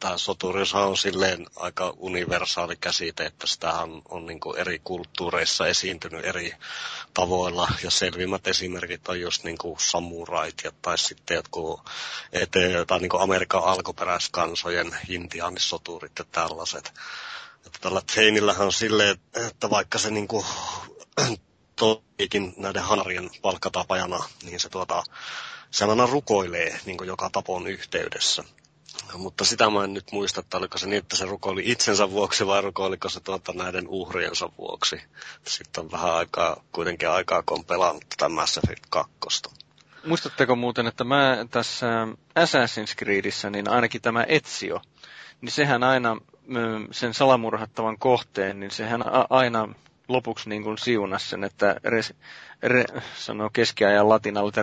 tämä 0.00 0.18
soturishan 0.18 0.86
on 0.86 0.96
silleen 0.96 1.46
aika 1.56 1.94
universaali 1.96 2.76
käsite, 2.76 3.26
että 3.26 3.46
sitä 3.46 3.72
on, 3.72 4.02
on 4.08 4.26
niin 4.26 4.40
eri 4.56 4.80
kulttuureissa 4.84 5.66
esiintynyt 5.66 6.24
eri 6.24 6.52
tavoilla, 7.14 7.68
ja 7.82 7.90
selvimmät 7.90 8.46
esimerkit 8.46 9.08
on 9.08 9.20
just 9.20 9.44
niin 9.44 9.58
kuin 9.58 9.80
samurait, 9.80 10.54
ja, 10.64 10.72
tai 10.82 10.98
sitten 10.98 11.34
jotkut 11.34 11.80
eteen, 12.32 12.86
tai 12.86 12.98
niin 12.98 13.10
kuin 13.10 13.22
Amerikan 13.22 13.64
alkuperäiskansojen 13.64 14.96
intiaanisoturit 15.08 16.18
ja 16.18 16.24
tällaiset. 16.32 16.92
Että 17.66 17.78
tällä 17.80 18.02
Teinillähän 18.14 18.66
on 18.66 18.72
silleen, 18.72 19.18
että 19.48 19.70
vaikka 19.70 19.98
se 19.98 20.10
niin 20.10 20.28
kuin, 20.28 20.46
toikin 21.76 22.54
näiden 22.56 22.82
hanarien 22.82 23.30
palkkatapajana, 23.42 24.24
niin 24.42 24.60
se 24.60 24.68
tuota, 24.68 25.04
se 25.70 25.84
aina 25.84 26.06
rukoilee 26.06 26.80
niin 26.86 26.98
joka 27.06 27.30
tapon 27.32 27.66
yhteydessä. 27.66 28.44
Mutta 29.14 29.44
sitä 29.44 29.70
mä 29.70 29.84
en 29.84 29.94
nyt 29.94 30.12
muista, 30.12 30.40
että 30.40 30.58
oliko 30.58 30.78
se 30.78 30.86
niin, 30.86 30.98
että 30.98 31.16
se 31.16 31.24
rukoili 31.24 31.62
itsensä 31.64 32.10
vuoksi 32.10 32.46
vai 32.46 32.62
rukoiliko 32.62 33.08
se 33.08 33.20
tuota 33.20 33.52
näiden 33.52 33.88
uhriensa 33.88 34.50
vuoksi. 34.58 35.02
Sitten 35.46 35.84
on 35.84 35.90
vähän 35.90 36.14
aikaa, 36.14 36.64
kuitenkin 36.72 37.08
aikaa, 37.08 37.42
kun 37.42 37.58
on 37.58 37.64
pelannut 37.64 38.04
tätä 38.08 38.28
Mass 38.28 38.58
Effect 38.58 38.84
2. 38.90 39.12
Muistatteko 40.06 40.56
muuten, 40.56 40.86
että 40.86 41.04
mä 41.04 41.36
tässä 41.50 42.08
Assassin's 42.40 42.94
Creedissä, 42.98 43.50
niin 43.50 43.70
ainakin 43.70 44.02
tämä 44.02 44.24
Etsio, 44.28 44.80
niin 45.40 45.52
sehän 45.52 45.82
aina 45.82 46.16
sen 46.90 47.14
salamurhattavan 47.14 47.98
kohteen, 47.98 48.60
niin 48.60 48.70
sehän 48.70 49.04
aina 49.30 49.74
lopuksi 50.08 50.48
niin 50.48 50.62
kuin 50.62 50.78
siunas 50.78 51.30
sen, 51.30 51.44
että 51.44 51.80
res, 51.84 52.14
re, 52.62 52.84
sanoo 53.16 53.50
keskiajan 53.52 54.08
latinalla, 54.08 54.48
että 54.48 54.62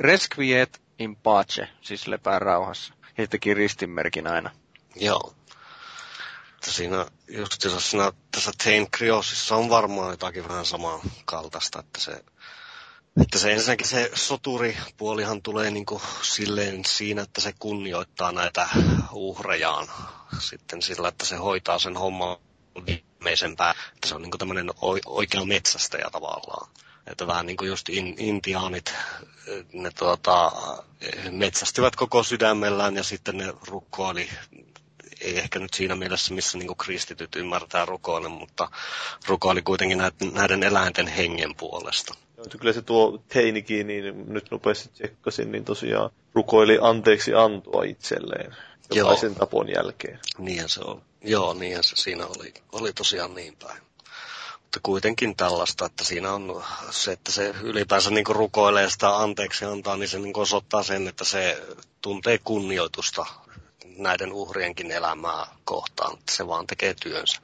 resquiet 0.00 0.82
in 0.98 1.16
pace, 1.16 1.68
siis 1.80 2.08
lepää 2.08 2.38
rauhassa 2.38 2.94
he 3.18 3.26
teki 3.26 3.54
ristinmerkin 3.54 4.26
aina. 4.26 4.50
Joo. 4.96 5.34
Siinä 6.64 7.06
just 7.28 7.62
siinä, 7.78 8.12
tässä 8.30 8.50
Tain 8.64 8.90
Kriosissa 8.90 9.56
on 9.56 9.68
varmaan 9.68 10.10
jotakin 10.10 10.48
vähän 10.48 10.66
samaa 10.66 11.00
kaltaista, 11.24 11.80
että 11.80 12.00
se, 12.00 12.24
että 13.22 13.38
se 13.38 13.52
ensinnäkin 13.52 13.86
se 13.86 14.10
soturipuolihan 14.14 15.42
tulee 15.42 15.70
niin 15.70 15.86
kuin 15.86 16.02
silleen 16.22 16.84
siinä, 16.84 17.22
että 17.22 17.40
se 17.40 17.54
kunnioittaa 17.58 18.32
näitä 18.32 18.68
uhrejaan 19.12 19.88
sitten 20.38 20.82
sillä, 20.82 21.08
että 21.08 21.26
se 21.26 21.36
hoitaa 21.36 21.78
sen 21.78 21.96
homman 21.96 22.36
viimeisempää, 22.86 23.74
että 23.94 24.08
se 24.08 24.14
on 24.14 24.22
niin 24.22 24.30
kuin 24.30 24.38
tämmöinen 24.38 24.70
oikea 25.06 25.44
metsästäjä 25.44 26.08
tavallaan. 26.12 26.70
Että 27.06 27.26
vähän 27.26 27.46
niin 27.46 27.56
kuin 27.56 27.68
just 27.68 27.88
in, 27.88 28.14
intiaanit, 28.18 28.94
ne 29.72 29.90
tuota, 29.98 30.52
metsästivät 31.30 31.96
koko 31.96 32.22
sydämellään 32.22 32.96
ja 32.96 33.02
sitten 33.02 33.36
ne 33.36 33.54
rukoili 33.68 34.28
ei 35.20 35.38
ehkä 35.38 35.58
nyt 35.58 35.74
siinä 35.74 35.94
mielessä, 35.94 36.34
missä 36.34 36.58
niin 36.58 36.76
kristityt 36.76 37.36
ymmärtää 37.36 37.84
rukoille, 37.84 38.28
mutta 38.28 38.68
rukoili 39.28 39.62
kuitenkin 39.62 39.98
näiden, 39.98 40.34
näiden 40.34 40.62
eläinten 40.62 41.06
hengen 41.06 41.54
puolesta. 41.56 42.14
Joo, 42.36 42.46
kyllä 42.60 42.72
se 42.72 42.82
tuo 42.82 43.22
teinikin, 43.28 43.86
niin 43.86 44.32
nyt 44.32 44.50
nopeasti 44.50 44.88
tsekkasin, 44.88 45.52
niin 45.52 45.64
tosiaan 45.64 46.10
rukoili 46.34 46.78
anteeksi 46.80 47.34
antoa 47.34 47.82
itselleen 47.84 48.56
jokaisen 48.94 49.30
Joo. 49.30 49.38
tapon 49.38 49.68
jälkeen. 49.68 50.18
Niin 50.38 50.68
se 50.68 50.80
on. 50.80 51.02
Joo, 51.22 51.54
niin 51.54 51.84
se 51.84 51.96
siinä 51.96 52.26
oli, 52.26 52.54
oli 52.72 52.92
tosiaan 52.92 53.34
niin 53.34 53.56
päin 53.56 53.82
mutta 54.74 54.88
kuitenkin 54.88 55.36
tällaista, 55.36 55.86
että 55.86 56.04
siinä 56.04 56.32
on 56.32 56.64
se, 56.90 57.12
että 57.12 57.32
se 57.32 57.54
ylipäänsä 57.62 58.10
niin 58.10 58.24
rukoilee 58.28 58.90
sitä 58.90 59.16
anteeksi 59.16 59.64
antaa, 59.64 59.96
niin 59.96 60.08
se 60.08 60.18
niin 60.18 60.38
osoittaa 60.38 60.82
sen, 60.82 61.08
että 61.08 61.24
se 61.24 61.62
tuntee 62.00 62.38
kunnioitusta 62.38 63.26
näiden 63.96 64.32
uhrienkin 64.32 64.90
elämää 64.90 65.46
kohtaan, 65.64 66.18
että 66.18 66.32
se 66.32 66.46
vaan 66.46 66.66
tekee 66.66 66.94
työnsä. 66.94 67.40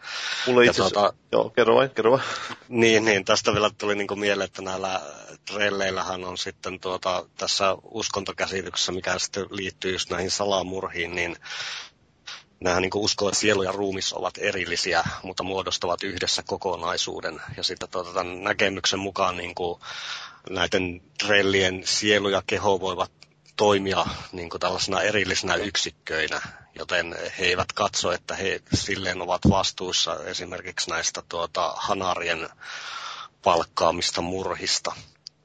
Mulla 0.46 0.62
itse 0.62 0.82
tuota, 0.82 1.12
joo, 1.32 1.50
kerro 1.50 1.74
vain, 1.74 1.90
kerro 1.90 2.10
vain. 2.10 2.22
Niin, 2.68 3.04
niin, 3.04 3.24
tästä 3.24 3.52
vielä 3.52 3.70
tuli 3.78 3.94
niin 3.94 4.18
mieleen, 4.20 4.46
että 4.46 4.62
näillä 4.62 5.00
trelleillähän 5.52 6.24
on 6.24 6.38
sitten 6.38 6.80
tuota, 6.80 7.26
tässä 7.36 7.76
uskontokäsityksessä, 7.82 8.92
mikä 8.92 9.18
sitten 9.18 9.46
liittyy 9.50 9.92
just 9.92 10.10
näihin 10.10 10.30
salamurhiin, 10.30 11.14
niin 11.14 11.36
Nämähän 12.60 12.82
niin 12.82 12.90
uskoo, 12.94 13.28
että 13.28 13.40
sielu 13.40 13.62
ja 13.62 13.72
ruumis 13.72 14.12
ovat 14.12 14.34
erillisiä, 14.38 15.04
mutta 15.22 15.42
muodostavat 15.42 16.02
yhdessä 16.02 16.42
kokonaisuuden. 16.46 17.40
Ja 17.56 17.62
sitten 17.62 17.88
tuota, 17.88 18.12
tämän 18.12 18.44
näkemyksen 18.44 18.98
mukaan 18.98 19.36
niin 19.36 19.54
kuin 19.54 19.80
näiden 20.50 21.02
trellien 21.24 21.82
sielu 21.84 22.28
ja 22.28 22.42
keho 22.46 22.80
voivat 22.80 23.12
toimia 23.56 24.06
niin 24.32 24.50
kuin 24.50 24.60
tällaisena 24.60 25.02
erillisinä 25.02 25.54
yksikköinä, 25.54 26.40
joten 26.74 27.16
he 27.38 27.44
eivät 27.44 27.72
katso, 27.72 28.12
että 28.12 28.34
he 28.34 28.60
silleen 28.74 29.22
ovat 29.22 29.42
vastuussa 29.50 30.24
esimerkiksi 30.24 30.90
näistä 30.90 31.22
tuota, 31.28 31.74
hanarien 31.76 32.48
palkkaamista 33.42 34.20
murhista. 34.20 34.92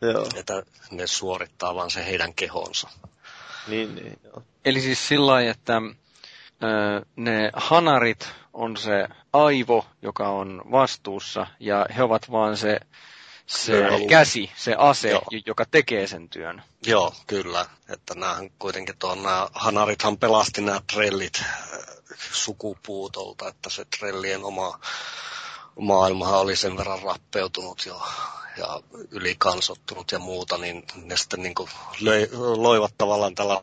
Joo. 0.01 0.27
Että 0.35 0.63
ne 0.91 1.07
suorittaa 1.07 1.75
vain 1.75 1.91
se 1.91 2.05
heidän 2.05 2.33
kehonsa. 2.33 2.89
Niin, 3.67 3.95
niin, 3.95 4.19
joo. 4.23 4.43
Eli 4.65 4.81
siis 4.81 5.07
sillä 5.07 5.25
lailla, 5.25 5.51
että 5.51 5.81
ne 7.15 7.51
hanarit 7.53 8.27
on 8.53 8.77
se 8.77 9.07
aivo, 9.33 9.85
joka 10.01 10.29
on 10.29 10.61
vastuussa, 10.71 11.47
ja 11.59 11.85
he 11.95 12.03
ovat 12.03 12.31
vaan 12.31 12.57
se, 12.57 12.79
se 13.45 13.87
käsi, 14.09 14.51
se 14.55 14.75
ase, 14.77 15.09
Joo. 15.09 15.23
joka 15.45 15.65
tekee 15.65 16.07
sen 16.07 16.29
työn. 16.29 16.63
Joo, 16.85 17.13
kyllä. 17.27 17.65
Että 17.89 18.15
näähän 18.15 18.49
kuitenkin 18.59 18.97
tuon, 18.99 19.23
nämä 19.23 19.47
hanarithan 19.53 20.17
pelasti 20.17 20.61
nämä 20.61 20.81
trellit 20.93 21.43
sukupuutolta, 22.31 23.47
että 23.47 23.69
se 23.69 23.85
trellien 23.99 24.43
oma 24.43 24.79
maailmahan 25.79 26.39
oli 26.39 26.55
sen 26.55 26.77
verran 26.77 27.03
rappeutunut 27.03 27.85
jo 27.85 28.01
ja 28.57 28.81
ylikansottunut 29.11 30.11
ja 30.11 30.19
muuta, 30.19 30.57
niin 30.57 30.83
ne 30.95 31.17
sitten 31.17 31.41
niin 31.41 31.55
kuin 31.55 31.69
löi, 31.99 32.29
loivat 32.55 32.93
tavallaan 32.97 33.35
tällä 33.35 33.61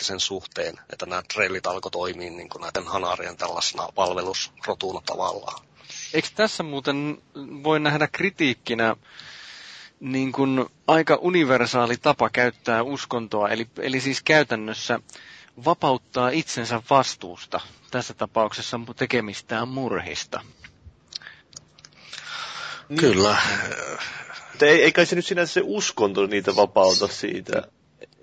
sen 0.00 0.20
suhteen, 0.20 0.74
että 0.92 1.06
nämä 1.06 1.22
trailit 1.34 1.66
alkoi 1.66 1.90
toimia 1.90 2.30
niin 2.30 2.48
kuin 2.48 2.62
näiden 2.62 2.84
hanarien 2.86 3.36
tällaisena 3.36 3.88
palvelusrotuna 3.94 5.00
tavallaan. 5.06 5.66
Eikö 6.14 6.28
tässä 6.34 6.62
muuten 6.62 7.22
voi 7.64 7.80
nähdä 7.80 8.08
kritiikkinä 8.12 8.96
niin 10.00 10.32
kuin 10.32 10.66
aika 10.86 11.18
universaali 11.20 11.96
tapa 11.96 12.30
käyttää 12.30 12.82
uskontoa, 12.82 13.48
eli, 13.48 13.66
eli 13.78 14.00
siis 14.00 14.22
käytännössä 14.22 15.00
vapauttaa 15.64 16.28
itsensä 16.28 16.82
vastuusta, 16.90 17.60
tässä 17.90 18.14
tapauksessa 18.14 18.80
tekemistään 18.96 19.68
murhista? 19.68 20.40
Kyllä. 23.00 23.36
Ei, 24.62 24.82
ei 24.82 24.92
kai 24.92 25.06
se 25.06 25.16
nyt 25.16 25.26
sinänsä 25.26 25.52
se 25.52 25.60
uskonto 25.64 26.26
niitä 26.26 26.56
vapauta 26.56 27.08
siitä. 27.08 27.62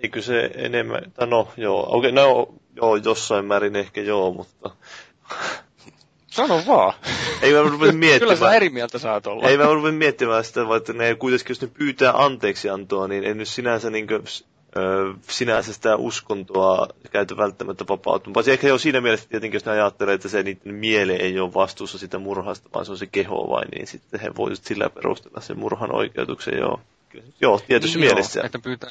Eikö 0.03 0.21
se 0.21 0.51
enemmän, 0.55 1.11
tai 1.13 1.27
no 1.27 1.47
joo, 1.57 1.85
okei, 1.97 2.09
okay, 2.09 2.11
no 2.11 2.53
joo, 2.75 2.95
jossain 2.95 3.45
määrin 3.45 3.75
ehkä 3.75 4.01
joo, 4.01 4.31
mutta... 4.31 4.69
Sano 6.27 6.61
vaan. 6.67 6.93
Ei 7.41 7.53
mä 7.53 7.61
rupea 7.61 7.91
miettimään. 7.91 8.19
Kyllä 8.19 8.35
sä 8.35 8.55
eri 8.55 8.69
mieltä 8.69 8.97
saat 8.97 9.27
olla. 9.27 9.47
Ei 9.47 9.57
mä 9.57 9.63
rupea 9.63 9.91
miettimään 9.91 10.43
sitä, 10.43 10.67
vaan 10.67 10.77
että 10.77 10.93
ne 10.93 11.15
kuitenkin, 11.15 11.45
jos 11.49 11.61
ne 11.61 11.67
pyytää 11.67 12.13
anteeksi 12.15 12.69
antoa, 12.69 13.07
niin 13.07 13.23
ei 13.23 13.33
nyt 13.33 13.47
sinänsä 13.47 13.89
niin 13.89 14.07
kuin, 14.07 14.23
sinänsä 15.21 15.73
sitä 15.73 15.95
uskontoa 15.95 16.87
käytä 17.11 17.37
välttämättä 17.37 17.85
vapautumaan. 17.89 18.33
Paitsi 18.33 18.51
ehkä 18.51 18.67
jo 18.67 18.77
siinä 18.77 19.01
mielessä 19.01 19.29
tietenkin, 19.29 19.55
jos 19.55 19.65
ne 19.65 19.71
ajattelee, 19.71 20.13
että 20.13 20.29
se 20.29 20.43
niiden 20.43 20.75
miele 20.75 21.13
ei 21.13 21.39
ole 21.39 21.53
vastuussa 21.53 21.97
sitä 21.97 22.19
murhasta, 22.19 22.69
vaan 22.73 22.85
se 22.85 22.91
on 22.91 22.97
se 22.97 23.07
keho 23.07 23.49
vain, 23.49 23.67
niin 23.75 23.87
sitten 23.87 24.19
he 24.19 24.31
voisivat 24.37 24.67
sillä 24.67 24.89
perustella 24.89 25.41
sen 25.41 25.59
murhan 25.59 25.95
oikeutuksen, 25.95 26.57
joo. 26.57 26.81
Joo, 27.41 27.59
tietysti 27.67 27.99
niin 27.99 28.09
mielessä. 28.09 28.39
Joo, 28.39 28.45
että 28.45 28.59
pyytää, 28.59 28.89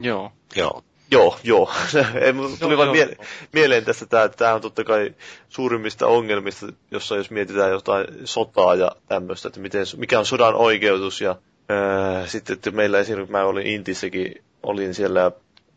joo. 0.00 0.32
Joo. 0.56 0.82
Joo, 1.10 1.38
joo. 1.44 1.70
Tuli 2.60 2.76
vain 2.76 2.90
mie- 2.90 3.16
mieleen 3.52 3.84
tästä 3.84 4.06
tämä, 4.06 4.22
että 4.24 4.36
tämä 4.36 4.54
on 4.54 4.60
totta 4.60 4.84
kai 4.84 5.14
suurimmista 5.48 6.06
ongelmista, 6.06 6.66
jossa 6.90 7.16
jos 7.16 7.30
mietitään 7.30 7.70
jotain 7.70 8.06
sotaa 8.24 8.74
ja 8.74 8.92
tämmöistä, 9.08 9.48
että 9.48 9.60
miten, 9.60 9.86
mikä 9.96 10.18
on 10.18 10.26
sodan 10.26 10.54
oikeutus 10.54 11.20
ja 11.20 11.36
ää, 11.68 12.26
sitten, 12.26 12.54
että 12.54 12.70
meillä 12.70 12.98
esimerkiksi, 12.98 13.32
mä 13.32 13.44
olin 13.44 13.66
Intissäkin, 13.66 14.44
olin 14.62 14.94
siellä 14.94 15.32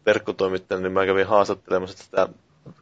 verkkotoimittajana, 0.06 0.84
niin 0.84 0.91
mä 0.93 1.06
kävin 1.06 1.27
haastattelemassa 1.27 2.11
tätä 2.11 2.34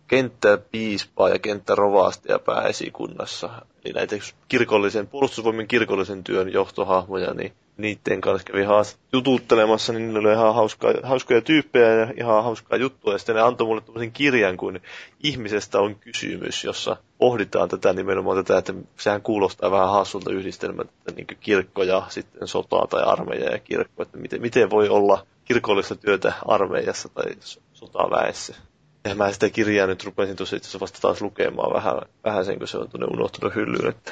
kenttäpiispaa 0.08 1.30
ja 1.30 1.40
kenttärovastia 1.40 2.40
pääesikunnassa. 2.40 3.50
Eli 3.86 3.94
näitä 3.94 4.16
kirkollisen, 4.48 5.08
puolustusvoimien 5.08 5.68
kirkollisen 5.68 6.24
työn 6.24 6.54
johtohahmoja, 6.54 7.34
niin 7.34 7.54
niiden 7.80 8.22
kanssa 8.22 8.52
kävi 8.52 8.64
haast 8.64 9.00
jututtelemassa, 9.14 9.94
niin 9.94 10.14
ne 10.14 10.20
oli 10.20 10.32
ihan 10.32 10.56
hauska, 10.56 10.94
hauskoja 11.04 11.42
tyyppejä 11.42 11.96
ja 11.96 12.14
ihan 12.18 12.44
hauskaa 12.44 12.78
juttua. 12.78 13.14
Ja 13.14 13.18
sitten 13.18 13.36
ne 13.36 13.42
antoi 13.42 13.68
mulle 13.68 13.82
tämmöisen 13.82 14.12
kirjan, 14.12 14.58
kun 14.58 14.80
ihmisestä 15.24 15.80
on 15.80 15.96
kysymys, 15.96 16.64
jossa 16.64 16.98
pohditaan 17.18 17.70
tätä 17.70 17.94
nimenomaan 17.94 18.38
tätä, 18.38 18.58
että 18.58 18.74
sehän 18.98 19.22
kuulostaa 19.22 19.72
vähän 19.72 19.92
hassulta 19.92 20.32
yhdistelmältä, 20.32 20.92
että 20.98 21.12
niin 21.12 21.38
kirkko 21.40 21.84
ja 21.84 22.04
sitten 22.10 22.48
sotaa 22.48 22.88
tai 22.88 23.04
armeija 23.04 23.52
ja 23.52 23.60
kirkko, 23.60 24.04
että 24.04 24.18
miten, 24.18 24.42
miten 24.42 24.70
voi 24.70 24.90
olla 24.90 25.26
kirkollista 25.46 25.96
työtä 25.96 26.34
armeijassa 26.46 27.10
tai 27.10 27.36
sotaväessä. 27.74 28.56
Ja 29.04 29.16
mä 29.16 29.32
sitä 29.32 29.50
kirjaa 29.50 29.88
nyt 29.88 30.04
rupesin 30.04 30.36
tuossa 30.36 30.56
itse 30.56 30.66
asiassa 30.68 30.80
vasta 30.80 31.00
taas 31.02 31.22
lukemaan 31.22 31.74
vähän, 31.74 32.02
vähän 32.24 32.46
sen, 32.46 32.60
kun 32.60 32.68
se 32.68 32.78
on 32.78 32.90
tuonne 32.90 33.08
unohtunut 33.12 33.56
hyllyyn. 33.56 33.90
Että 33.90 34.12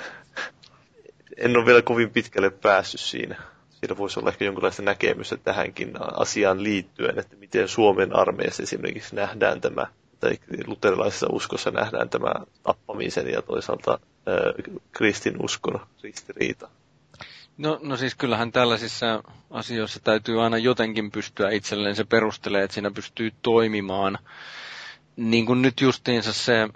en 1.38 1.58
ole 1.58 1.66
vielä 1.66 1.82
kovin 1.82 2.10
pitkälle 2.10 2.50
päässyt 2.50 3.00
siinä. 3.02 3.36
Siinä 3.70 3.98
voisi 3.98 4.20
olla 4.20 4.30
ehkä 4.30 4.46
jonkinlaista 4.46 4.82
näkemystä 4.82 5.38
tähänkin 5.38 5.92
asiaan 6.14 6.64
liittyen, 6.64 7.20
että 7.20 7.36
miten 7.36 7.68
Suomen 7.68 8.16
armeijassa 8.16 8.64
esimerkiksi 8.64 9.16
nähdään 9.16 9.62
tämä, 9.62 9.88
tai 10.20 10.38
luterilaisessa 10.68 11.28
uskossa 11.32 11.72
nähdään 11.72 12.10
tämä 12.10 12.32
tappamisen 12.64 13.28
ja 13.32 13.42
toisaalta 13.42 13.92
äh, 14.28 14.80
kristin 14.92 15.36
uskon 15.44 15.80
ristiriita. 16.04 16.70
No, 17.58 17.80
no 17.82 17.98
siis 17.98 18.16
kyllähän 18.16 18.52
tällaisissa 18.52 19.24
asioissa 19.50 20.00
täytyy 20.04 20.44
aina 20.44 20.58
jotenkin 20.58 21.12
pystyä 21.12 21.50
itselleen 21.50 21.96
se 21.96 22.04
perustelee, 22.04 22.64
että 22.64 22.74
siinä 22.74 22.92
pystyy 22.92 23.32
toimimaan 23.42 24.18
niin 25.18 25.46
kuin 25.46 25.62
nyt 25.62 25.82
justiinsa 25.82 26.34
se, 26.34 26.68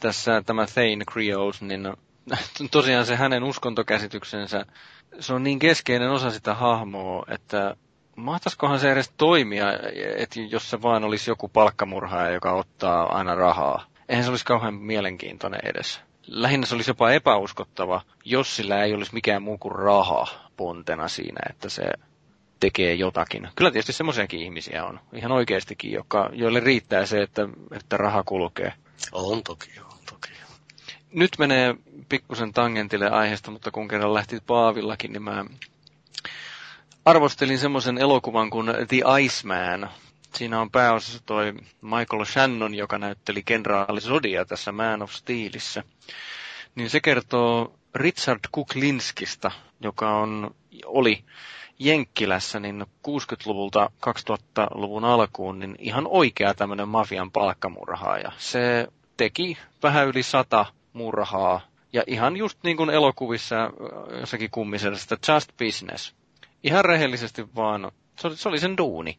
tässä 0.00 0.42
tämä 0.46 0.66
Thane 0.66 1.04
Creos, 1.12 1.62
niin 1.62 1.92
tosiaan 2.70 3.06
se 3.06 3.16
hänen 3.16 3.42
uskontokäsityksensä, 3.44 4.66
se 5.20 5.34
on 5.34 5.42
niin 5.42 5.58
keskeinen 5.58 6.10
osa 6.10 6.30
sitä 6.30 6.54
hahmoa, 6.54 7.24
että 7.28 7.76
mahtaisikohan 8.16 8.80
se 8.80 8.92
edes 8.92 9.12
toimia, 9.16 9.66
että 10.16 10.40
jos 10.40 10.70
se 10.70 10.82
vaan 10.82 11.04
olisi 11.04 11.30
joku 11.30 11.48
palkkamurhaaja, 11.48 12.30
joka 12.30 12.52
ottaa 12.52 13.16
aina 13.16 13.34
rahaa. 13.34 13.84
Eihän 14.08 14.24
se 14.24 14.30
olisi 14.30 14.44
kauhean 14.44 14.74
mielenkiintoinen 14.74 15.60
edes. 15.64 16.00
Lähinnä 16.26 16.66
se 16.66 16.74
olisi 16.74 16.90
jopa 16.90 17.10
epäuskottava, 17.10 18.00
jos 18.24 18.56
sillä 18.56 18.84
ei 18.84 18.94
olisi 18.94 19.14
mikään 19.14 19.42
muu 19.42 19.58
kuin 19.58 19.74
raha 19.74 20.26
pontena 20.56 21.08
siinä, 21.08 21.40
että 21.50 21.68
se 21.68 21.82
tekee 22.62 22.94
jotakin. 22.94 23.48
Kyllä 23.56 23.70
tietysti 23.70 23.92
semmoisiakin 23.92 24.40
ihmisiä 24.40 24.84
on, 24.84 25.00
ihan 25.12 25.32
oikeastikin, 25.32 25.92
joka, 25.92 26.30
joille 26.32 26.60
riittää 26.60 27.06
se, 27.06 27.22
että, 27.22 27.48
että 27.72 27.96
raha 27.96 28.22
kulkee. 28.22 28.72
On 29.12 29.42
toki, 29.42 29.70
on 29.80 29.98
toki. 30.10 30.28
Nyt 31.12 31.30
menee 31.38 31.74
pikkusen 32.08 32.52
tangentille 32.52 33.10
aiheesta, 33.10 33.50
mutta 33.50 33.70
kun 33.70 33.88
kerran 33.88 34.14
lähti 34.14 34.40
Paavillakin, 34.46 35.12
niin 35.12 35.22
mä 35.22 35.44
arvostelin 37.04 37.58
semmoisen 37.58 37.98
elokuvan 37.98 38.50
kuin 38.50 38.66
The 38.88 39.02
Iceman. 39.20 39.90
Siinä 40.34 40.60
on 40.60 40.70
pääosassa 40.70 41.22
toi 41.26 41.52
Michael 41.80 42.24
Shannon, 42.24 42.74
joka 42.74 42.98
näytteli 42.98 43.42
kenraali 43.42 44.00
Zodia 44.00 44.44
tässä 44.44 44.72
Man 44.72 45.02
of 45.02 45.10
Steelissä. 45.12 45.84
Niin 46.74 46.90
se 46.90 47.00
kertoo 47.00 47.74
Richard 47.94 48.40
Kuklinskista, 48.52 49.50
joka 49.80 50.16
on, 50.16 50.54
oli 50.86 51.24
Jenkkilässä 51.84 52.60
niin 52.60 52.86
60-luvulta 53.08 53.90
2000-luvun 54.06 55.04
alkuun 55.04 55.58
niin 55.58 55.76
ihan 55.78 56.06
oikea 56.08 56.54
tämmöinen 56.54 56.88
mafian 56.88 57.30
palkkamurhaaja. 57.30 58.32
Se 58.38 58.88
teki 59.16 59.58
vähän 59.82 60.06
yli 60.08 60.22
sata 60.22 60.66
murhaa 60.92 61.60
ja 61.92 62.02
ihan 62.06 62.36
just 62.36 62.58
niin 62.64 62.76
kuin 62.76 62.90
elokuvissa 62.90 63.56
jossakin 64.20 64.50
kummisesta 64.50 65.16
Just 65.32 65.52
Business. 65.58 66.14
Ihan 66.62 66.84
rehellisesti 66.84 67.54
vaan, 67.54 67.92
se 68.18 68.26
oli, 68.26 68.36
se 68.36 68.48
oli 68.48 68.60
sen 68.60 68.76
duuni. 68.76 69.18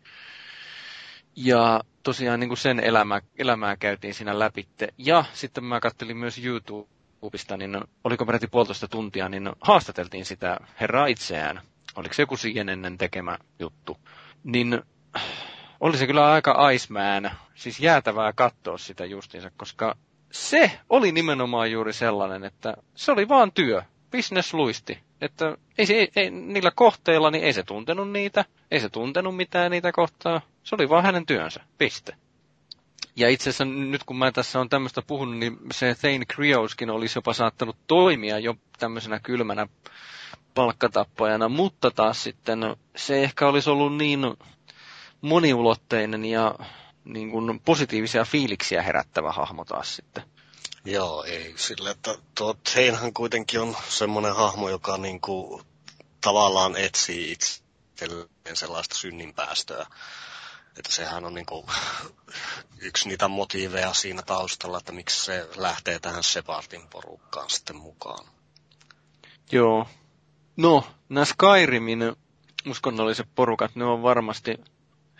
Ja 1.35 1.81
tosiaan 2.03 2.39
niin 2.39 2.47
kuin 2.49 2.57
sen 2.57 2.79
elämää, 2.79 3.21
elämää 3.37 3.77
käytiin 3.77 4.13
siinä 4.13 4.39
läpitte. 4.39 4.87
Ja 4.97 5.25
sitten 5.33 5.63
mä 5.63 5.79
kattelin 5.79 6.17
myös 6.17 6.45
YouTube 6.45 6.87
YouTubesta, 7.23 7.57
niin 7.57 7.81
oliko 8.03 8.25
peräti 8.25 8.47
puolitoista 8.47 8.87
tuntia, 8.87 9.29
niin 9.29 9.49
haastateltiin 9.61 10.25
sitä 10.25 10.57
herraa 10.79 11.05
itseään. 11.05 11.61
Oliko 11.95 12.13
se 12.13 12.21
joku 12.21 12.35
ennen 12.71 12.97
tekemä 12.97 13.37
juttu. 13.59 13.97
Niin 14.43 14.81
oli 15.79 15.97
se 15.97 16.07
kyllä 16.07 16.31
aika 16.31 16.69
Iceman, 16.69 17.31
siis 17.55 17.79
jäätävää 17.79 18.33
katsoa 18.33 18.77
sitä 18.77 19.05
justiinsa, 19.05 19.51
koska 19.57 19.95
se 20.31 20.71
oli 20.89 21.11
nimenomaan 21.11 21.71
juuri 21.71 21.93
sellainen, 21.93 22.43
että 22.43 22.73
se 22.95 23.11
oli 23.11 23.27
vaan 23.29 23.51
työ, 23.51 23.81
business 24.11 24.53
luisti. 24.53 24.99
Että 25.21 25.57
ei, 25.77 25.85
se, 25.85 25.93
ei, 25.93 26.11
ei, 26.15 26.31
niillä 26.31 26.71
kohteilla, 26.75 27.31
niin 27.31 27.43
ei 27.43 27.53
se 27.53 27.63
tuntenut 27.63 28.11
niitä, 28.11 28.45
ei 28.71 28.79
se 28.79 28.89
tuntenut 28.89 29.35
mitään 29.35 29.71
niitä 29.71 29.91
kohtaa. 29.91 30.41
Se 30.63 30.75
oli 30.75 30.89
vaan 30.89 31.03
hänen 31.03 31.25
työnsä, 31.25 31.59
piste. 31.77 32.15
Ja 33.15 33.29
itse 33.29 33.49
asiassa 33.49 33.65
nyt 33.65 34.03
kun 34.03 34.17
mä 34.17 34.31
tässä 34.31 34.59
on 34.59 34.69
tämmöistä 34.69 35.01
puhunut, 35.01 35.37
niin 35.37 35.57
se 35.73 35.95
Thane 36.01 36.25
Krioskin 36.27 36.89
olisi 36.89 37.17
jopa 37.17 37.33
saattanut 37.33 37.77
toimia 37.87 38.39
jo 38.39 38.55
tämmöisenä 38.79 39.19
kylmänä 39.19 39.67
palkkatappajana, 40.53 41.49
mutta 41.49 41.91
taas 41.91 42.23
sitten 42.23 42.59
se 42.95 43.23
ehkä 43.23 43.47
olisi 43.47 43.69
ollut 43.69 43.95
niin 43.97 44.19
moniulotteinen 45.21 46.25
ja 46.25 46.55
niin 47.05 47.31
kuin 47.31 47.59
positiivisia 47.59 48.25
fiiliksiä 48.25 48.81
herättävä 48.81 49.31
hahmo 49.31 49.65
taas 49.65 49.95
sitten. 49.95 50.23
Joo, 50.85 51.23
ei 51.23 51.53
sille, 51.57 51.89
että 51.89 52.17
tuo 52.37 52.55
Heinhän 52.75 53.13
kuitenkin 53.13 53.59
on 53.59 53.75
semmoinen 53.89 54.35
hahmo, 54.35 54.69
joka 54.69 54.97
niin 54.97 55.21
kuin 55.21 55.63
tavallaan 56.21 56.77
etsii 56.77 57.31
itselleen 57.31 58.29
sellaista 58.53 58.95
synninpäästöä. 58.95 59.87
Että 60.77 60.91
sehän 60.91 61.25
on 61.25 61.33
niin 61.33 61.45
kuin 61.45 61.65
yksi 62.87 63.07
niitä 63.07 63.27
motiiveja 63.27 63.93
siinä 63.93 64.21
taustalla, 64.21 64.77
että 64.77 64.91
miksi 64.91 65.25
se 65.25 65.49
lähtee 65.55 65.99
tähän 65.99 66.23
Separtin 66.23 66.87
porukkaan 66.87 67.49
sitten 67.49 67.75
mukaan. 67.75 68.27
Joo. 69.51 69.87
No, 70.57 70.83
nämä 71.09 71.25
Skyrimin 71.25 72.15
uskonnolliset 72.69 73.27
porukat, 73.35 73.75
ne 73.75 73.85
on 73.85 74.03
varmasti 74.03 74.57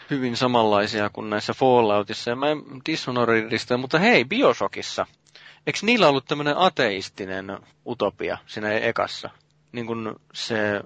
hyvin 0.09 0.37
samanlaisia 0.37 1.09
kuin 1.09 1.29
näissä 1.29 1.53
Falloutissa 1.53 2.29
ja 2.29 2.35
mä 2.35 2.49
en 2.49 2.63
Dishonoredista, 2.85 3.77
mutta 3.77 3.99
hei, 3.99 4.25
Bioshockissa. 4.25 5.05
Eikö 5.67 5.79
niillä 5.81 6.07
ollut 6.07 6.25
tämmöinen 6.25 6.57
ateistinen 6.57 7.57
utopia 7.87 8.37
siinä 8.47 8.71
ekassa? 8.71 9.29
Niin 9.71 9.85
kuin 9.85 10.15
se... 10.33 10.81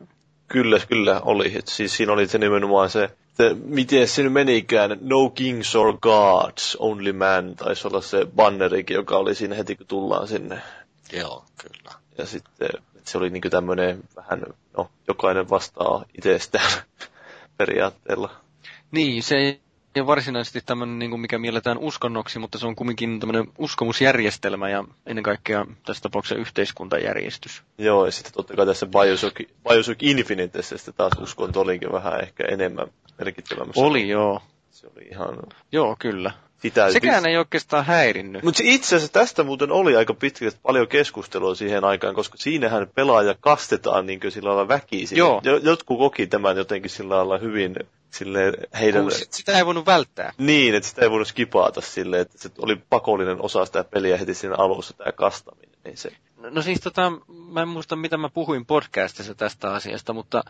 Kyllä, 0.47 0.79
kyllä 0.87 1.21
oli. 1.21 1.57
Et 1.57 1.67
siis 1.67 1.97
siinä 1.97 2.13
oli 2.13 2.27
se 2.27 2.37
nimenomaan 2.37 2.89
se, 2.89 3.03
että 3.03 3.55
miten 3.65 4.07
se 4.07 4.23
nyt 4.23 4.33
menikään, 4.33 4.97
no 5.01 5.29
kings 5.29 5.75
or 5.75 5.97
gods, 6.01 6.75
only 6.79 7.13
man, 7.13 7.55
taisi 7.55 7.87
olla 7.87 8.01
se 8.01 8.27
bannerikin, 8.35 8.95
joka 8.95 9.17
oli 9.17 9.35
siinä 9.35 9.55
heti 9.55 9.75
kun 9.75 9.87
tullaan 9.87 10.27
sinne. 10.27 10.61
Joo, 11.13 11.45
kyllä. 11.57 11.91
Ja 12.17 12.25
sitten 12.25 12.69
se 13.07 13.17
oli 13.17 13.29
niinku 13.29 13.49
tämmöinen 13.49 14.03
vähän, 14.15 14.43
no, 14.77 14.89
jokainen 15.07 15.49
vastaa 15.49 16.05
itsestään 16.17 16.71
periaatteella. 17.57 18.29
Niin, 18.91 19.23
se 19.23 19.35
ei 19.37 19.61
ole 19.97 20.07
varsinaisesti 20.07 20.61
tämmöinen, 20.65 20.99
niin 20.99 21.09
kuin 21.09 21.21
mikä 21.21 21.37
mielletään 21.37 21.77
uskonnoksi, 21.77 22.39
mutta 22.39 22.57
se 22.57 22.67
on 22.67 22.75
kumminkin 22.75 23.19
tämmöinen 23.19 23.47
uskomusjärjestelmä 23.57 24.69
ja 24.69 24.83
ennen 25.05 25.23
kaikkea 25.23 25.65
tässä 25.85 26.01
tapauksessa 26.01 26.41
yhteiskuntajärjestys. 26.41 27.63
Joo, 27.77 28.05
ja 28.05 28.11
sitten 28.11 28.33
totta 28.33 28.55
kai 28.55 28.65
tässä 28.65 28.85
Bioshock, 28.85 29.41
Bioshock 29.69 30.03
Infinitessä 30.03 30.77
sitten 30.77 30.93
taas 30.93 31.13
uskonto 31.21 31.61
olikin 31.61 31.91
vähän 31.91 32.21
ehkä 32.21 32.43
enemmän 32.47 32.87
merkittävämmässä. 33.17 33.81
Oli, 33.81 34.09
joo. 34.09 34.41
Se 34.71 34.87
oli 34.87 35.07
ihan... 35.11 35.37
Joo, 35.71 35.95
kyllä. 35.99 36.31
Sitä 36.61 36.91
Sekään 36.91 37.25
ei 37.25 37.37
oikeastaan 37.37 37.85
häirinnyt. 37.85 38.43
Mutta 38.43 38.61
itse 38.65 38.95
asiassa 38.95 39.13
tästä 39.13 39.43
muuten 39.43 39.71
oli 39.71 39.95
aika 39.95 40.13
pitkästi 40.13 40.59
paljon 40.63 40.87
keskustelua 40.87 41.55
siihen 41.55 41.83
aikaan, 41.83 42.15
koska 42.15 42.37
siinähän 42.37 42.87
pelaaja 42.95 43.35
kastetaan 43.39 44.05
niin 44.05 44.19
sillä 44.29 44.49
lailla 44.49 44.67
väkisin. 44.67 45.17
Joo. 45.17 45.41
Jotkut 45.63 45.97
koki 45.97 46.27
tämän 46.27 46.57
jotenkin 46.57 46.91
sillä 46.91 47.15
lailla 47.15 47.37
hyvin 47.37 47.75
sille 48.11 48.53
heidän... 48.79 49.05
Sitä 49.11 49.57
ei 49.57 49.65
voinut 49.65 49.85
välttää. 49.85 50.33
Niin, 50.37 50.75
että 50.75 50.89
sitä 50.89 51.01
ei 51.01 51.11
voinut 51.11 51.27
skipata 51.27 51.81
silleen, 51.81 52.21
että 52.21 52.37
se 52.37 52.49
oli 52.57 52.75
pakollinen 52.89 53.41
osa 53.41 53.65
sitä 53.65 53.83
peliä 53.83 54.17
heti 54.17 54.33
siinä 54.33 54.55
alussa, 54.57 54.93
tämä 54.93 55.11
kastaminen. 55.11 55.75
Niin 55.83 55.97
se... 55.97 56.11
no, 56.37 56.49
no 56.49 56.61
siis 56.61 56.79
tota, 56.79 57.11
mä 57.27 57.61
en 57.61 57.67
muista 57.67 57.95
mitä 57.95 58.17
mä 58.17 58.29
puhuin 58.29 58.65
podcastissa 58.65 59.35
tästä 59.35 59.73
asiasta, 59.73 60.13
mutta 60.13 60.43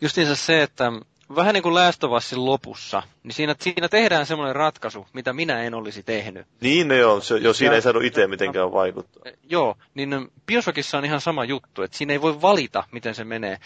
justiinsa 0.00 0.36
se, 0.36 0.62
että 0.62 0.92
vähän 1.36 1.54
niin 1.54 1.62
kuin 1.62 1.74
Last 1.74 2.04
of 2.04 2.12
Usin 2.12 2.44
lopussa, 2.44 3.02
niin 3.22 3.34
siinä, 3.34 3.54
siinä 3.60 3.88
tehdään 3.88 4.26
semmoinen 4.26 4.56
ratkaisu, 4.56 5.06
mitä 5.12 5.32
minä 5.32 5.62
en 5.62 5.74
olisi 5.74 6.02
tehnyt. 6.02 6.46
Niin, 6.60 6.88
ne 6.88 7.04
on. 7.04 7.22
Se, 7.22 7.36
jo, 7.36 7.52
siinä 7.52 7.72
ja, 7.72 7.76
ei 7.76 7.82
saanut 7.82 8.04
itse 8.04 8.26
mitenkään 8.26 8.72
vaikuttaa. 8.72 9.32
Joo, 9.48 9.76
niin 9.94 10.30
Bioshockissa 10.46 10.98
on 10.98 11.04
ihan 11.04 11.20
sama 11.20 11.44
juttu, 11.44 11.82
että 11.82 11.96
siinä 11.96 12.12
ei 12.12 12.20
voi 12.20 12.42
valita, 12.42 12.84
miten 12.92 13.14
se 13.14 13.24
menee. 13.24 13.58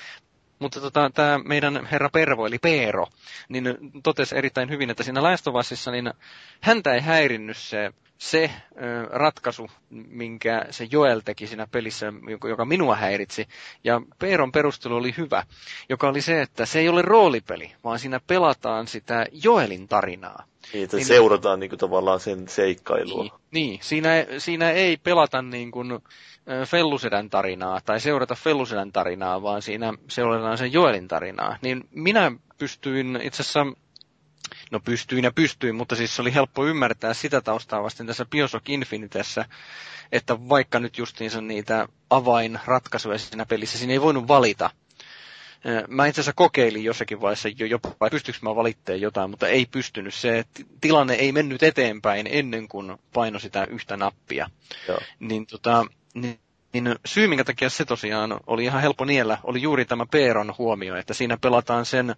Mutta 0.59 0.81
tota, 0.81 1.11
tämä 1.15 1.41
meidän 1.45 1.89
herra 1.93 2.09
Pervo, 2.09 2.47
eli 2.47 2.59
Peero, 2.59 3.07
niin 3.49 3.79
totesi 4.03 4.37
erittäin 4.37 4.71
hyvin, 4.71 4.91
että 4.91 5.03
siinä 5.03 5.23
Last 5.23 5.49
of 5.49 5.55
Usissa, 5.55 5.91
niin 5.91 6.13
häntä 6.61 6.95
ei 6.95 7.01
häirinnyt 7.01 7.57
se, 7.57 7.93
se 8.21 8.51
ö, 8.77 9.09
ratkaisu, 9.11 9.71
minkä 9.91 10.67
se 10.71 10.89
Joel 10.91 11.21
teki 11.25 11.47
siinä 11.47 11.67
pelissä, 11.67 12.13
joka 12.49 12.65
minua 12.65 12.97
häiritsi. 12.97 13.49
Ja 13.85 14.01
Peeron 14.19 14.53
perustelu 14.53 14.97
oli 14.97 15.15
hyvä, 15.17 15.43
joka 15.89 16.09
oli 16.09 16.21
se, 16.21 16.43
että 16.43 16.67
se 16.67 16.79
ei 16.79 16.89
ole 16.89 17.03
roolipeli, 17.03 17.73
vaan 17.85 17.99
siinä 17.99 18.21
pelataan 18.27 18.87
sitä 18.87 19.27
Joelin 19.45 19.89
tarinaa. 19.89 20.45
Niin, 20.73 20.85
että 20.85 20.97
niin, 20.97 21.07
seurataan 21.07 21.61
niin 21.61 21.71
kuin, 21.71 21.79
tavallaan 21.79 22.21
sen 22.21 22.49
seikkailua. 22.49 23.23
Niin, 23.23 23.33
niin. 23.51 23.79
Siinä, 23.83 24.11
siinä 24.39 24.71
ei 24.71 24.97
pelata 24.97 25.43
niin 25.43 25.71
kuin, 25.71 25.99
Fellusedän 26.67 27.31
tarinaa 27.31 27.81
tai 27.85 28.01
seurata 28.01 28.35
Fellusedän 28.35 28.93
tarinaa, 28.93 29.43
vaan 29.43 29.63
siinä 29.63 29.93
seurataan 30.09 30.59
sen 30.59 30.73
Joelin 30.73 31.09
tarinaa. 31.09 31.57
Niin 31.63 31.89
minä 31.91 32.33
pystyin 32.59 33.21
itse 33.23 33.43
asiassa 33.43 33.67
no 34.71 34.81
pystyin 34.81 35.25
ja 35.25 35.33
pystyin, 35.33 35.75
mutta 35.75 35.97
siis 35.97 36.17
se 36.17 36.23
oli 36.23 36.35
helppo 36.35 36.67
ymmärtää 36.67 37.15
sitä 37.15 37.41
taustaa 37.41 37.83
vasten 37.83 38.07
tässä 38.07 38.25
Bioshock 38.25 38.69
Infinitessä, 38.69 39.45
että 40.13 40.49
vaikka 40.49 40.79
nyt 40.81 40.99
justiinsa 40.99 41.41
niitä 41.41 41.89
avainratkaisuja 42.11 43.19
siinä 43.19 43.47
pelissä, 43.47 43.79
siinä 43.79 43.93
ei 43.93 44.01
voinut 44.01 44.29
valita, 44.29 44.71
Mä 45.89 46.07
itse 46.07 46.21
asiassa 46.21 46.33
kokeilin 46.37 46.85
jossakin 46.85 47.21
vaiheessa 47.21 47.49
jo 47.49 47.67
jopa, 47.67 48.11
pystyykö 48.11 48.39
mä 48.43 48.57
valitteen 48.57 49.01
jotain, 49.01 49.31
mutta 49.31 49.49
ei 49.49 49.67
pystynyt. 49.67 50.15
Se 50.15 50.45
tilanne 50.81 51.15
ei 51.15 51.33
mennyt 51.33 51.63
eteenpäin 51.63 52.29
ennen 52.31 52.69
kuin 52.69 52.99
paino 53.13 53.39
sitä 53.39 53.67
yhtä 53.71 53.97
nappia. 53.97 54.51
Joo. 54.89 54.99
Niin, 55.21 55.47
tota, 55.47 55.87
niin, 56.15 56.41
niin 56.73 56.95
syy, 57.07 57.27
minkä 57.29 57.45
takia 57.45 57.71
se 57.71 57.85
tosiaan 57.85 58.41
oli 58.47 58.65
ihan 58.65 58.83
helppo 58.83 59.05
niellä, 59.05 59.39
oli 59.45 59.63
juuri 59.63 59.85
tämä 59.85 60.07
Peeron 60.07 60.55
huomio, 60.59 60.97
että 60.97 61.15
siinä 61.15 61.37
pelataan 61.37 61.87
sen 61.87 62.17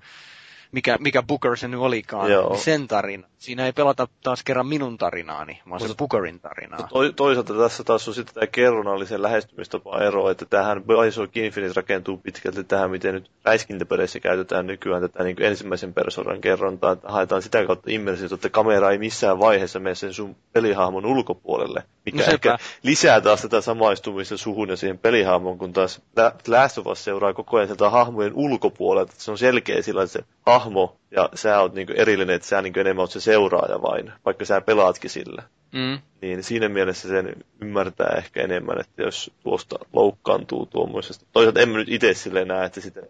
mikä, 0.72 0.96
mikä 1.00 1.22
Booker 1.22 1.56
se 1.56 1.68
nyt 1.68 1.80
olikaan, 1.80 2.30
Joo. 2.30 2.48
niin 2.48 2.60
sen 2.60 2.88
tarina. 2.88 3.28
Siinä 3.38 3.66
ei 3.66 3.72
pelata 3.72 4.08
taas 4.22 4.42
kerran 4.42 4.66
minun 4.66 4.98
tarinaani, 4.98 5.52
vaan 5.52 5.82
Mutta, 5.82 5.88
se 5.88 5.94
Bookerin 5.94 6.40
tarinaa. 6.40 6.88
To, 6.88 7.12
toisaalta 7.16 7.54
tässä 7.54 7.84
taas 7.84 8.08
on 8.08 8.14
sitten 8.14 8.34
tämä 8.34 8.46
kerronnallisen 8.46 9.22
lähestymistapa 9.22 10.00
ero, 10.00 10.30
että 10.30 10.44
tähän 10.44 10.82
Bioshock 10.84 11.36
Infinite 11.36 11.72
rakentuu 11.76 12.16
pitkälti 12.16 12.64
tähän, 12.64 12.90
miten 12.90 13.14
nyt 13.14 13.30
räiskintäpeleissä 13.44 14.20
käytetään 14.20 14.66
nykyään 14.66 15.02
tätä 15.02 15.24
niin 15.24 15.36
kuin 15.36 15.46
ensimmäisen 15.46 15.94
persoonan 15.94 16.40
kerrontaa, 16.40 16.92
että 16.92 17.08
haetaan 17.08 17.42
sitä 17.42 17.66
kautta 17.66 17.90
immersiota, 17.90 18.34
että 18.34 18.48
kamera 18.48 18.90
ei 18.90 18.98
missään 18.98 19.38
vaiheessa 19.38 19.78
mene 19.80 19.94
sen 19.94 20.14
sun 20.14 20.36
pelihahmon 20.52 21.06
ulkopuolelle, 21.06 21.82
mikä 22.06 22.26
no 22.26 22.32
ehkä 22.32 22.58
lisää 22.82 23.20
taas 23.20 23.42
tätä 23.42 23.60
samaistumista 23.60 24.36
suhun 24.36 24.68
ja 24.68 24.76
siihen 24.76 24.98
pelihahmon, 24.98 25.58
kun 25.58 25.72
taas 25.72 26.02
Last 26.46 26.78
of 26.78 26.86
Us 26.86 27.04
seuraa 27.04 27.32
koko 27.32 27.56
ajan 27.56 27.68
sieltä 27.68 27.90
hahmojen 27.90 28.34
ulkopuolelta, 28.34 29.12
että 29.12 29.24
se 29.24 29.30
on 29.30 29.38
selkeä 29.38 29.82
sillä, 29.82 30.02
että 30.02 30.12
se 30.12 30.24
hahmo 30.46 30.96
ja 31.10 31.28
sä 31.34 31.60
oot 31.60 31.74
niinku 31.74 31.92
erillinen, 31.96 32.36
että 32.36 32.48
sä 32.48 32.62
niinku 32.62 32.80
enemmän 32.80 33.02
oot 33.02 33.10
se 33.10 33.20
seuraaja 33.20 33.82
vain, 33.82 34.12
vaikka 34.24 34.44
sä 34.44 34.60
pelaatkin 34.60 35.10
sillä. 35.10 35.42
Mm. 35.72 35.98
Niin 36.20 36.42
siinä 36.42 36.68
mielessä 36.68 37.08
sen 37.08 37.36
ymmärtää 37.60 38.14
ehkä 38.18 38.42
enemmän, 38.42 38.80
että 38.80 39.02
jos 39.02 39.30
tuosta 39.42 39.78
loukkaantuu 39.92 40.66
tuommoisesta. 40.66 41.26
Toisaalta 41.32 41.60
en 41.60 41.68
mä 41.68 41.78
nyt 41.78 41.88
itse 41.88 42.14
sille 42.14 42.44
näe, 42.44 42.66
että 42.66 42.80
sitä 42.80 43.00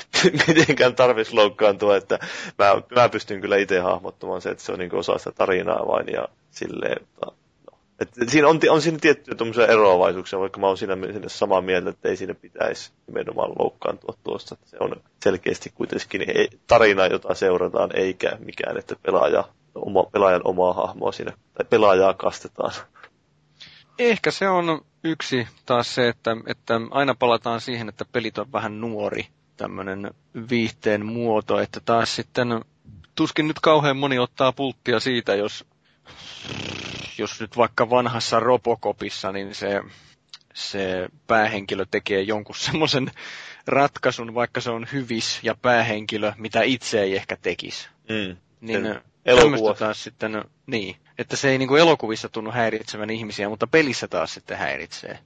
mitenkään 0.48 0.94
tarvitsisi 0.94 1.36
loukkaantua, 1.36 1.96
että 1.96 2.18
mä, 2.58 2.82
mä 2.96 3.08
pystyn 3.08 3.40
kyllä 3.40 3.56
itse 3.56 3.78
hahmottamaan 3.78 4.40
se, 4.40 4.50
että 4.50 4.64
se 4.64 4.72
on 4.72 4.78
niinku 4.78 4.98
osa 4.98 5.18
sitä 5.18 5.32
tarinaa 5.32 5.86
vain 5.86 6.08
ja 6.08 6.28
silleen, 6.50 7.06
et 8.02 8.28
siinä 8.28 8.48
on, 8.48 8.60
on 8.70 8.82
siinä 8.82 8.98
tiettyjä 9.00 9.34
tuommoisia 9.34 9.66
eroavaisuuksia, 9.66 10.38
vaikka 10.38 10.60
mä 10.60 10.66
oon 10.66 10.76
siinä, 10.78 10.96
siinä 11.12 11.28
samaa 11.28 11.60
mieltä, 11.60 11.90
että 11.90 12.08
ei 12.08 12.16
siinä 12.16 12.34
pitäisi 12.34 12.92
nimenomaan 13.06 13.50
loukkaantua 13.58 14.14
tuosta. 14.24 14.56
Se 14.64 14.76
on 14.80 14.96
selkeästi 15.24 15.72
kuitenkin 15.74 16.22
tarina, 16.66 17.06
jota 17.06 17.34
seurataan, 17.34 17.90
eikä 17.94 18.36
mikään, 18.38 18.78
että 18.78 18.96
pelaaja, 19.02 19.44
oma, 19.74 20.04
pelaajan 20.04 20.42
omaa 20.44 20.72
hahmoa 20.72 21.12
siinä, 21.12 21.32
tai 21.54 21.66
pelaajaa 21.70 22.14
kastetaan. 22.14 22.72
Ehkä 23.98 24.30
se 24.30 24.48
on 24.48 24.80
yksi 25.04 25.48
taas 25.66 25.94
se, 25.94 26.08
että, 26.08 26.36
että 26.46 26.80
aina 26.90 27.14
palataan 27.14 27.60
siihen, 27.60 27.88
että 27.88 28.04
pelit 28.12 28.38
on 28.38 28.52
vähän 28.52 28.80
nuori, 28.80 29.26
tämmöinen 29.56 30.10
viihteen 30.50 31.06
muoto, 31.06 31.60
että 31.60 31.80
taas 31.84 32.16
sitten 32.16 32.48
tuskin 33.14 33.48
nyt 33.48 33.60
kauhean 33.60 33.96
moni 33.96 34.18
ottaa 34.18 34.52
pulttia 34.52 35.00
siitä, 35.00 35.34
jos 35.34 35.64
jos 37.18 37.40
nyt 37.40 37.56
vaikka 37.56 37.90
vanhassa 37.90 38.40
Robocopissa, 38.40 39.32
niin 39.32 39.54
se 39.54 39.82
se 40.54 41.08
päähenkilö 41.26 41.86
tekee 41.90 42.22
jonkun 42.22 42.56
semmoisen 42.66 43.10
ratkaisun, 43.66 44.34
vaikka 44.34 44.60
se 44.60 44.70
on 44.70 44.86
hyvis 44.92 45.40
ja 45.42 45.54
päähenkilö, 45.54 46.32
mitä 46.36 46.62
itse 46.62 47.02
ei 47.02 47.16
ehkä 47.16 47.36
tekisi. 47.36 47.88
Mm. 48.08 48.36
Niin 48.60 48.86
elokuva- 49.26 49.74
taas 49.74 50.04
sitten, 50.04 50.44
niin, 50.66 50.96
että 51.18 51.36
se 51.36 51.50
ei 51.50 51.58
niinku 51.58 51.76
elokuvissa 51.76 52.28
tunnu 52.28 52.50
häiritsevän 52.50 53.10
ihmisiä, 53.10 53.48
mutta 53.48 53.66
pelissä 53.66 54.08
taas 54.08 54.34
sitten 54.34 54.58
häiritsee. 54.58 55.18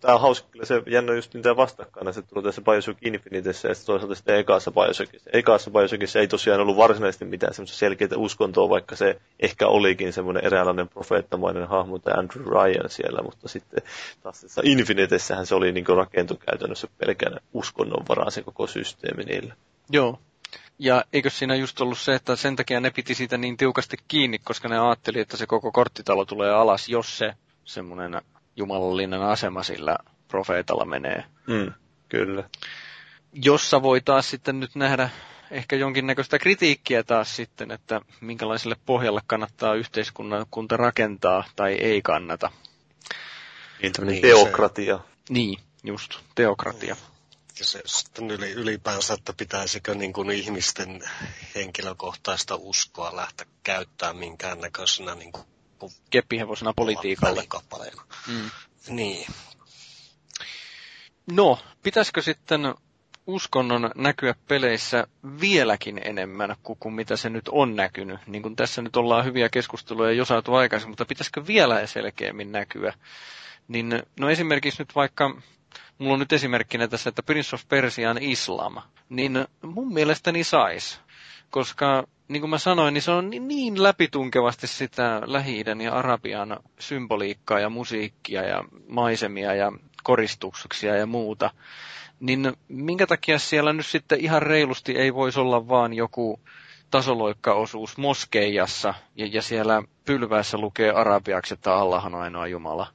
Tämä 0.00 0.14
on 0.14 0.20
hauska, 0.20 0.48
kyllä 0.50 0.64
se 0.64 0.82
jännä 0.86 1.14
just 1.14 1.34
niitä 1.34 1.56
vastakkaina, 1.56 2.12
se 2.12 2.22
tulee 2.22 2.44
tässä 2.44 2.62
Bioshock 2.62 2.98
Infinitessä 3.02 3.68
ja 3.68 3.74
toisaalta 3.86 4.14
sitten 4.14 4.38
ekassa 4.38 4.70
Bioshockissa. 4.70 5.30
Ekassa 5.32 5.70
Bioshockissa 5.70 6.18
ei 6.18 6.28
tosiaan 6.28 6.60
ollut 6.60 6.76
varsinaisesti 6.76 7.24
mitään 7.24 7.54
semmoista 7.54 7.76
selkeää 7.78 8.10
uskontoa, 8.16 8.68
vaikka 8.68 8.96
se 8.96 9.20
ehkä 9.40 9.66
olikin 9.66 10.12
semmoinen 10.12 10.44
eräänlainen 10.44 10.88
profeettamainen 10.88 11.68
hahmo, 11.68 11.98
tai 11.98 12.14
Andrew 12.16 12.44
Ryan 12.46 12.90
siellä, 12.90 13.22
mutta 13.22 13.48
sitten 13.48 13.82
taas 14.22 14.40
tässä 14.40 14.62
Infinitessähän 14.64 15.46
se 15.46 15.54
oli 15.54 15.72
niin 15.72 15.86
rakentu 15.96 16.40
käytännössä 16.50 16.88
pelkänä 16.98 17.36
uskonnon 17.52 18.04
varaan 18.08 18.32
se 18.32 18.42
koko 18.42 18.66
systeemi 18.66 19.24
niillä. 19.24 19.54
Joo. 19.90 20.18
Ja 20.78 21.04
eikö 21.12 21.30
siinä 21.30 21.54
just 21.54 21.80
ollut 21.80 21.98
se, 21.98 22.14
että 22.14 22.36
sen 22.36 22.56
takia 22.56 22.80
ne 22.80 22.90
piti 22.90 23.14
siitä 23.14 23.38
niin 23.38 23.56
tiukasti 23.56 23.96
kiinni, 24.08 24.38
koska 24.38 24.68
ne 24.68 24.78
ajatteli, 24.78 25.20
että 25.20 25.36
se 25.36 25.46
koko 25.46 25.72
korttitalo 25.72 26.24
tulee 26.24 26.50
alas, 26.50 26.88
jos 26.88 27.18
se 27.18 27.34
semmoinen 27.64 28.20
jumalallinen 28.56 29.22
asema 29.22 29.62
sillä 29.62 29.98
profeetalla 30.28 30.84
menee. 30.84 31.24
Mm, 31.46 31.72
kyllä. 32.08 32.44
Jossa 33.32 33.82
voi 33.82 34.00
taas 34.00 34.30
sitten 34.30 34.60
nyt 34.60 34.74
nähdä 34.74 35.10
ehkä 35.50 35.76
jonkinnäköistä 35.76 36.38
kritiikkiä 36.38 37.02
taas 37.02 37.36
sitten, 37.36 37.70
että 37.70 38.00
minkälaiselle 38.20 38.76
pohjalle 38.86 39.20
kannattaa 39.26 39.74
yhteiskunta 39.74 40.76
rakentaa 40.76 41.44
tai 41.56 41.72
ei 41.72 42.02
kannata. 42.02 42.50
Niin, 43.82 43.92
tämmöinen 43.92 44.22
Niin, 44.22 44.36
teokratia. 44.36 44.98
Niin, 45.28 45.58
just, 45.84 46.18
teokratia. 46.34 46.96
Ja 47.58 47.64
se 47.64 47.82
sitten 47.86 48.30
yli, 48.30 48.52
ylipäänsä, 48.52 49.14
että 49.14 49.32
pitäisikö 49.32 49.94
niin 49.94 50.12
kuin 50.12 50.30
ihmisten 50.30 51.00
henkilökohtaista 51.54 52.56
uskoa 52.56 53.16
lähteä 53.16 53.46
käyttämään 53.62 54.16
minkäännäköisenä 54.16 55.14
niin 55.14 55.32
kuin 55.32 55.44
Keppihevosena 56.10 56.72
politiikalle. 56.76 57.44
Mm. 58.28 58.50
Niin. 58.88 59.26
No, 61.26 61.58
pitäisikö 61.82 62.22
sitten 62.22 62.74
uskonnon 63.26 63.90
näkyä 63.96 64.34
peleissä 64.48 65.06
vieläkin 65.40 66.00
enemmän 66.04 66.56
kuin, 66.62 66.78
kuin 66.80 66.94
mitä 66.94 67.16
se 67.16 67.30
nyt 67.30 67.48
on 67.48 67.76
näkynyt? 67.76 68.20
Niin 68.26 68.42
kuin 68.42 68.56
tässä 68.56 68.82
nyt 68.82 68.96
ollaan 68.96 69.24
hyviä 69.24 69.48
keskusteluja 69.48 70.12
jo 70.12 70.24
saatu 70.24 70.54
aikaisemmin, 70.54 70.90
mutta 70.90 71.04
pitäisikö 71.04 71.46
vielä 71.46 71.86
selkeämmin 71.86 72.52
näkyä? 72.52 72.94
Niin, 73.68 74.02
no 74.20 74.30
esimerkiksi 74.30 74.82
nyt 74.82 74.94
vaikka, 74.94 75.36
mulla 75.98 76.12
on 76.14 76.20
nyt 76.20 76.32
esimerkkinä 76.32 76.88
tässä, 76.88 77.08
että 77.08 77.22
Prince 77.22 77.54
of 77.56 77.68
Persian 77.68 78.18
Islam, 78.22 78.76
niin 79.08 79.46
mun 79.62 79.94
mielestäni 79.94 80.44
sais. 80.44 81.00
Koska 81.50 82.04
niin 82.28 82.40
kuin 82.40 82.50
mä 82.50 82.58
sanoin, 82.58 82.94
niin 82.94 83.02
se 83.02 83.10
on 83.10 83.30
niin- 83.30 83.82
läpitunkevasti 83.82 84.66
sitä 84.66 85.22
lähi 85.24 85.64
ja 85.84 85.94
Arabian 85.94 86.60
symboliikkaa 86.78 87.60
ja 87.60 87.68
musiikkia 87.68 88.42
ja 88.42 88.64
maisemia 88.88 89.54
ja 89.54 89.72
koristuksia 90.02 90.96
ja 90.96 91.06
muuta. 91.06 91.50
Niin 92.20 92.52
minkä 92.68 93.06
takia 93.06 93.38
siellä 93.38 93.72
nyt 93.72 93.86
sitten 93.86 94.20
ihan 94.20 94.42
reilusti 94.42 94.92
ei 94.96 95.14
voisi 95.14 95.40
olla 95.40 95.68
vaan 95.68 95.92
joku 95.92 96.40
tasoloikkaosuus 96.90 97.96
moskeijassa 97.96 98.94
ja, 99.16 99.26
ja 99.26 99.42
siellä 99.42 99.82
pylväessä 100.04 100.58
lukee 100.58 100.90
arabiaksi, 100.90 101.54
että 101.54 101.74
Allah 101.74 102.06
on 102.06 102.14
ainoa 102.14 102.46
Jumala. 102.46 102.86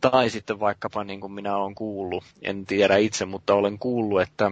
Tai 0.00 0.30
sitten 0.30 0.60
vaikkapa 0.60 1.04
niin 1.04 1.20
kuin 1.20 1.32
minä 1.32 1.56
olen 1.56 1.74
kuullut, 1.74 2.24
en 2.42 2.66
tiedä 2.66 2.96
itse, 2.96 3.24
mutta 3.24 3.54
olen 3.54 3.78
kuullut, 3.78 4.22
että 4.22 4.50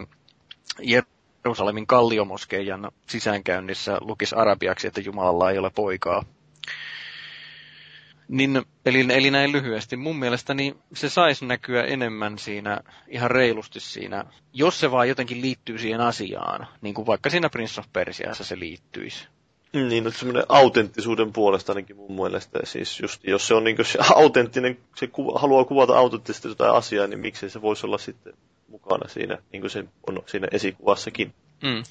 Jerusalemin 1.44 1.86
kalliomoskeijan 1.86 2.90
sisäänkäynnissä 3.09 3.98
lukisi 4.01 4.35
arabiaksi, 4.35 4.86
että 4.86 5.01
Jumalalla 5.01 5.51
ei 5.51 5.59
ole 5.59 5.70
poikaa. 5.74 6.24
Niin, 8.28 8.62
eli, 8.86 9.06
eli 9.10 9.31
näin 9.31 9.52
lyhyesti. 9.52 9.97
Mun 9.97 10.19
mielestäni 10.19 10.77
se 10.94 11.09
saisi 11.09 11.47
näkyä 11.47 11.85
enemmän 11.85 12.39
siinä, 12.39 12.81
ihan 13.09 13.31
reilusti 13.31 13.81
siinä, 13.81 14.24
jos 14.52 14.81
se 14.81 14.90
vaan 14.90 15.09
jotenkin 15.09 15.40
liittyy 15.40 15.78
siihen 15.78 16.01
asiaan, 16.01 16.66
niin 16.81 16.94
kuin 16.94 17.06
vaikka 17.06 17.31
siinä 17.31 17.51
Prince 17.51 17.81
of 17.81 17.86
Persiassa 17.93 18.44
se 18.44 18.59
liittyisi. 18.59 19.28
Niin, 19.73 20.06
että 20.06 20.19
semmoinen 20.19 20.44
autenttisuuden 20.48 21.32
puolesta 21.32 21.73
ainakin 21.73 21.97
mun 21.97 22.12
mielestä. 22.12 22.59
Siis 22.65 23.01
just, 23.01 23.24
jos 23.24 23.47
se 23.48 23.55
on 23.55 23.65
niin 23.65 23.85
se 23.85 23.98
autenttinen, 24.15 24.78
se 24.97 25.06
kuva, 25.06 25.39
haluaa 25.39 25.65
kuvata 25.65 25.98
autenttisesti 25.98 26.48
jotain 26.48 26.74
asiaa, 26.74 27.06
niin 27.06 27.20
miksei 27.20 27.51
se 27.51 27.62
voisi 27.62 27.86
olla 27.86 27.98
sitten 27.98 28.35
mukana 28.68 29.08
siinä, 29.08 29.38
niin 29.52 29.60
kuin 29.60 29.70
se 29.70 29.84
on 30.06 30.22
siinä 30.26 30.48
esikuvassakin. 30.52 31.34
Mm. 31.62 31.84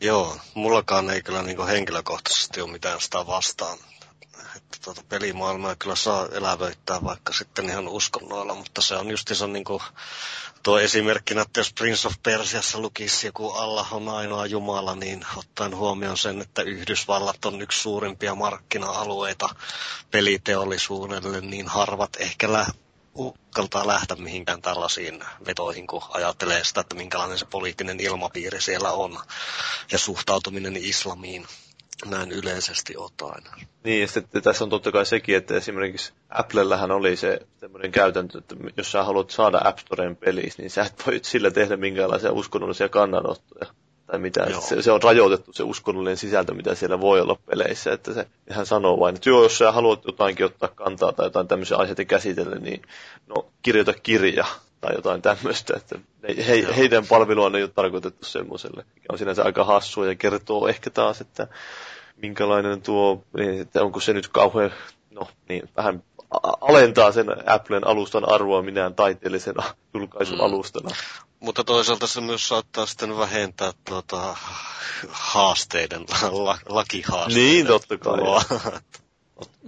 Joo, 0.00 0.36
mullakaan 0.54 1.10
ei 1.10 1.22
kyllä 1.22 1.42
niin 1.42 1.66
henkilökohtaisesti 1.66 2.60
ole 2.60 2.72
mitään 2.72 3.00
sitä 3.00 3.26
vastaan. 3.26 3.78
Että 4.56 4.78
tuota 4.84 5.02
pelimaailmaa 5.08 5.76
kyllä 5.76 5.96
saa 5.96 6.28
elävöittää 6.32 7.04
vaikka 7.04 7.32
sitten 7.32 7.70
ihan 7.70 7.88
uskonnoilla, 7.88 8.54
mutta 8.54 8.80
se 8.82 8.96
on 8.96 9.10
just 9.10 9.30
niin 9.52 9.64
kuin 9.64 9.82
tuo 10.62 10.78
esimerkkinä, 10.78 11.42
että 11.42 11.60
jos 11.60 11.72
Prince 11.72 12.08
of 12.08 12.14
Persiassa 12.22 12.80
lukisi 12.80 13.26
joku 13.26 13.50
Allah 13.50 13.94
on 13.94 14.08
ainoa 14.08 14.46
Jumala, 14.46 14.94
niin 14.94 15.26
ottaen 15.36 15.76
huomioon 15.76 16.16
sen, 16.16 16.40
että 16.40 16.62
Yhdysvallat 16.62 17.44
on 17.44 17.62
yksi 17.62 17.80
suurimpia 17.82 18.34
markkina-alueita 18.34 19.48
peliteollisuudelle, 20.10 21.40
niin 21.40 21.68
harvat 21.68 22.16
ehkä 22.18 22.52
lä- 22.52 22.66
uskaltaa 23.18 23.86
lähteä 23.86 24.16
mihinkään 24.16 24.62
tällaisiin 24.62 25.24
vetoihin, 25.46 25.86
kun 25.86 26.02
ajattelee 26.10 26.64
sitä, 26.64 26.80
että 26.80 26.94
minkälainen 26.94 27.38
se 27.38 27.46
poliittinen 27.46 28.00
ilmapiiri 28.00 28.60
siellä 28.60 28.92
on 28.92 29.18
ja 29.92 29.98
suhtautuminen 29.98 30.76
islamiin 30.76 31.46
näin 32.06 32.32
yleisesti 32.32 32.96
ottaen. 32.96 33.44
Niin, 33.84 34.00
ja 34.00 34.08
sitten 34.08 34.42
tässä 34.42 34.64
on 34.64 34.70
totta 34.70 34.92
kai 34.92 35.06
sekin, 35.06 35.36
että 35.36 35.54
esimerkiksi 35.54 36.12
Applellähän 36.28 36.90
oli 36.90 37.16
se 37.16 37.40
semmoinen 37.60 37.92
käytäntö, 37.92 38.38
että 38.38 38.56
jos 38.76 38.92
sä 38.92 39.04
haluat 39.04 39.30
saada 39.30 39.60
App 39.64 39.78
Storeen 39.78 40.16
pelissä, 40.16 40.62
niin 40.62 40.70
sä 40.70 40.82
et 40.82 41.06
voi 41.06 41.20
sillä 41.22 41.50
tehdä 41.50 41.76
minkäänlaisia 41.76 42.32
uskonnollisia 42.32 42.88
kannanottoja. 42.88 43.74
Tai 44.10 44.18
mitä, 44.18 44.46
Joo. 44.50 44.60
se, 44.60 44.82
se, 44.82 44.92
on 44.92 45.02
rajoitettu 45.02 45.52
se 45.52 45.62
uskonnollinen 45.62 46.16
sisältö, 46.16 46.54
mitä 46.54 46.74
siellä 46.74 47.00
voi 47.00 47.20
olla 47.20 47.36
peleissä. 47.46 47.92
Että 47.92 48.14
se 48.14 48.26
hän 48.50 48.66
sanoo 48.66 49.00
vain, 49.00 49.14
että 49.14 49.28
joo, 49.28 49.42
jos 49.42 49.58
sä 49.58 49.72
haluat 49.72 50.04
jotainkin 50.04 50.46
ottaa 50.46 50.68
kantaa 50.68 51.12
tai 51.12 51.26
jotain 51.26 51.48
tämmöisiä 51.48 51.76
aiheita 51.76 52.04
käsitellä, 52.04 52.56
niin 52.56 52.82
no, 53.26 53.46
kirjoita 53.62 53.92
kirja 54.02 54.46
tai 54.80 54.94
jotain 54.94 55.22
tämmöistä. 55.22 55.76
Että 55.76 55.98
he, 56.28 56.46
he, 56.46 56.54
Joo. 56.54 56.72
heidän 56.76 57.06
palveluaan 57.06 57.54
ei 57.54 57.62
ole 57.62 57.70
tarkoitettu 57.74 58.24
semmoiselle, 58.24 58.84
mikä 58.94 59.06
on 59.12 59.18
sinänsä 59.18 59.44
aika 59.44 59.64
hassua 59.64 60.06
ja 60.06 60.14
kertoo 60.14 60.68
ehkä 60.68 60.90
taas, 60.90 61.20
että 61.20 61.46
minkälainen 62.16 62.82
tuo, 62.82 63.22
niin, 63.36 63.60
että 63.60 63.82
onko 63.82 64.00
se 64.00 64.12
nyt 64.12 64.28
kauhean, 64.28 64.72
no 65.10 65.28
niin, 65.48 65.68
vähän 65.76 66.02
alentaa 66.60 67.12
sen 67.12 67.26
Applen 67.46 67.86
alustan 67.86 68.32
arvoa 68.32 68.62
minään 68.62 68.94
taiteellisena 68.94 69.62
julkaisualustana. 69.94 70.90
Mutta 71.40 71.64
toisaalta 71.64 72.06
se 72.06 72.20
myös 72.20 72.48
saattaa 72.48 72.86
sitten 72.86 73.18
vähentää 73.18 73.72
tuota, 73.84 74.36
haasteiden, 75.08 76.04
la, 76.30 76.58
lakihaasteiden. 76.68 77.52
Niin, 77.52 77.66
totta 77.66 77.98
kai. 77.98 78.18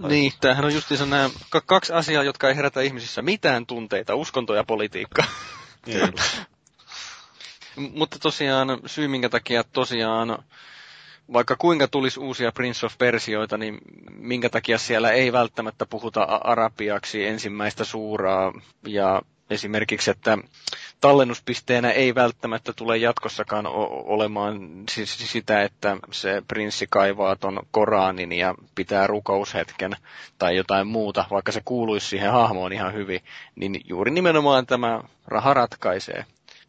Niin, 0.07 0.33
tämähän 0.41 0.65
on 0.65 0.73
justiinsa 0.73 1.05
nämä 1.05 1.29
k- 1.29 1.65
kaksi 1.65 1.93
asiaa, 1.93 2.23
jotka 2.23 2.49
ei 2.49 2.55
herätä 2.55 2.81
ihmisissä 2.81 3.21
mitään 3.21 3.65
tunteita, 3.65 4.15
uskonto 4.15 4.55
ja 4.55 4.63
politiikka. 4.63 5.23
Kyllä. 5.81 6.23
Mutta 7.75 8.19
tosiaan 8.19 8.79
syy, 8.85 9.07
minkä 9.07 9.29
takia 9.29 9.63
tosiaan, 9.63 10.43
vaikka 11.33 11.55
kuinka 11.55 11.87
tulisi 11.87 12.19
uusia 12.19 12.51
Prince 12.51 12.85
of 12.85 12.97
Persioita, 12.97 13.57
niin 13.57 13.77
minkä 14.17 14.49
takia 14.49 14.77
siellä 14.77 15.11
ei 15.11 15.31
välttämättä 15.31 15.85
puhuta 15.85 16.23
arabiaksi 16.23 17.25
ensimmäistä 17.27 17.83
suuraa 17.83 18.53
ja 18.87 19.21
esimerkiksi, 19.49 20.11
että 20.11 20.37
tallennuspisteenä 21.01 21.91
ei 21.91 22.15
välttämättä 22.15 22.73
tule 22.73 22.97
jatkossakaan 22.97 23.65
olemaan 23.67 24.83
siis 24.91 25.31
sitä, 25.31 25.63
että 25.63 25.97
se 26.11 26.41
prinssi 26.47 26.87
kaivaa 26.89 27.35
ton 27.35 27.59
Koranin 27.71 28.31
ja 28.31 28.55
pitää 28.75 29.07
rukoushetken 29.07 29.95
tai 30.39 30.55
jotain 30.55 30.87
muuta, 30.87 31.25
vaikka 31.31 31.51
se 31.51 31.61
kuuluisi 31.65 32.07
siihen 32.07 32.31
hahmoon 32.31 32.73
ihan 32.73 32.93
hyvin, 32.93 33.19
niin 33.55 33.81
juuri 33.85 34.11
nimenomaan 34.11 34.65
tämä 34.65 35.01
raha 35.27 35.53
ratkaisee. 35.53 36.25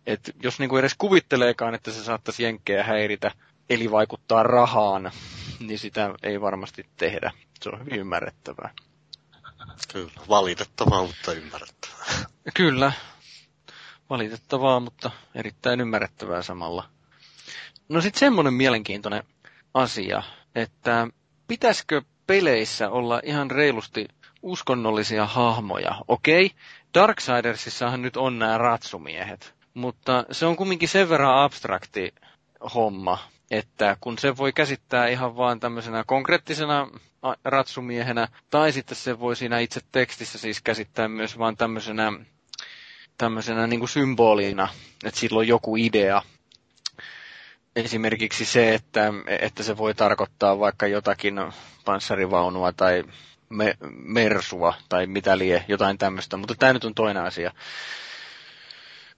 Et 0.07 0.21
jos 0.43 0.59
niinku 0.59 0.77
edes 0.77 0.95
kuvitteleekaan, 0.99 1.75
että 1.75 1.91
se 1.91 2.05
saattaisi 2.05 2.43
jenkkejä 2.43 2.85
häiritä, 2.85 3.31
eli 3.71 3.91
vaikuttaa 3.91 4.43
rahaan, 4.43 5.13
niin 5.61 5.79
sitä 5.79 6.15
ei 6.23 6.41
varmasti 6.41 6.87
tehdä. 6.97 7.31
Se 7.63 7.69
on 7.69 7.81
hyvin 7.81 7.99
ymmärrettävää. 7.99 8.71
Kyllä, 9.93 10.11
valitettavaa, 10.29 11.03
mutta 11.07 11.33
ymmärrettävää. 11.33 12.07
Kyllä, 12.55 12.93
valitettavaa, 14.11 14.81
mutta 14.81 15.11
erittäin 15.35 15.81
ymmärrettävää 15.81 16.43
samalla. 16.43 16.89
No 17.89 18.01
sitten 18.01 18.21
semmoinen 18.21 18.55
mielenkiintoinen 18.55 19.23
asia, 19.75 20.23
että 20.55 21.07
pitäisikö 21.49 22.03
peleissä 22.27 22.91
olla 22.91 23.21
ihan 23.25 23.51
reilusti 23.51 24.09
uskonnollisia 24.43 25.27
hahmoja? 25.27 25.95
Okei, 26.09 26.51
Darksidersissahan 26.95 28.03
nyt 28.03 28.17
on 28.17 28.39
nämä 28.39 28.59
ratsumiehet, 28.59 29.55
mutta 29.75 30.25
se 30.31 30.47
on 30.47 30.57
kumminkin 30.57 30.89
sen 30.89 31.09
verran 31.09 31.39
abstrakti 31.45 32.15
homma, 32.75 33.19
että 33.53 33.97
kun 34.01 34.19
se 34.19 34.37
voi 34.37 34.53
käsittää 34.53 35.07
ihan 35.09 35.37
vaan 35.37 35.61
tämmöisenä 35.61 36.05
konkreettisena 36.07 36.89
ratsumiehenä, 37.45 38.29
tai 38.51 38.73
sitten 38.73 38.97
se 38.97 39.19
voi 39.21 39.37
siinä 39.37 39.59
itse 39.59 39.81
tekstissä 39.93 40.39
siis 40.39 40.61
käsittää 40.63 41.09
myös 41.09 41.39
vaan 41.39 41.57
tämmöisenä, 41.57 42.13
tämmöisenä 43.19 43.67
niin 43.67 43.81
kuin 43.81 43.89
symbolina, 43.89 44.69
että 45.05 45.21
sillä 45.21 45.39
on 45.39 45.49
joku 45.49 45.77
idea. 45.77 46.23
Esimerkiksi 47.77 48.45
se, 48.45 48.75
että, 48.75 49.13
että 49.41 49.63
se 49.63 49.77
voi 49.77 49.95
tarkoittaa 49.95 50.59
vaikka 50.59 50.87
jotakin 50.87 51.35
panssarivaunua 51.85 52.73
tai 52.73 53.05
me, 53.49 53.77
mersua 53.91 54.75
tai 54.89 55.07
mitä 55.07 55.39
lie, 55.39 55.65
jotain 55.69 55.99
tämmöistä, 55.99 56.37
mutta 56.37 56.55
tämä 56.55 56.73
nyt 56.73 56.85
on 56.85 56.95
toinen 56.95 57.23
asia. 57.23 57.53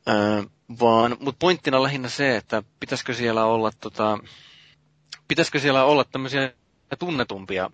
Öö, 0.09 0.43
vaan, 0.81 1.17
mutta 1.21 1.39
pointtina 1.39 1.83
lähinnä 1.83 2.09
se, 2.09 2.37
että 2.37 2.63
pitäisikö 2.81 3.15
siellä 3.15 3.45
olla, 3.45 3.71
tota, 3.81 4.19
pitäisikö 5.29 5.59
siellä 5.59 5.85
olla 5.85 6.05
tämmöisiä 6.05 6.53
tunnetumpia 6.99 7.71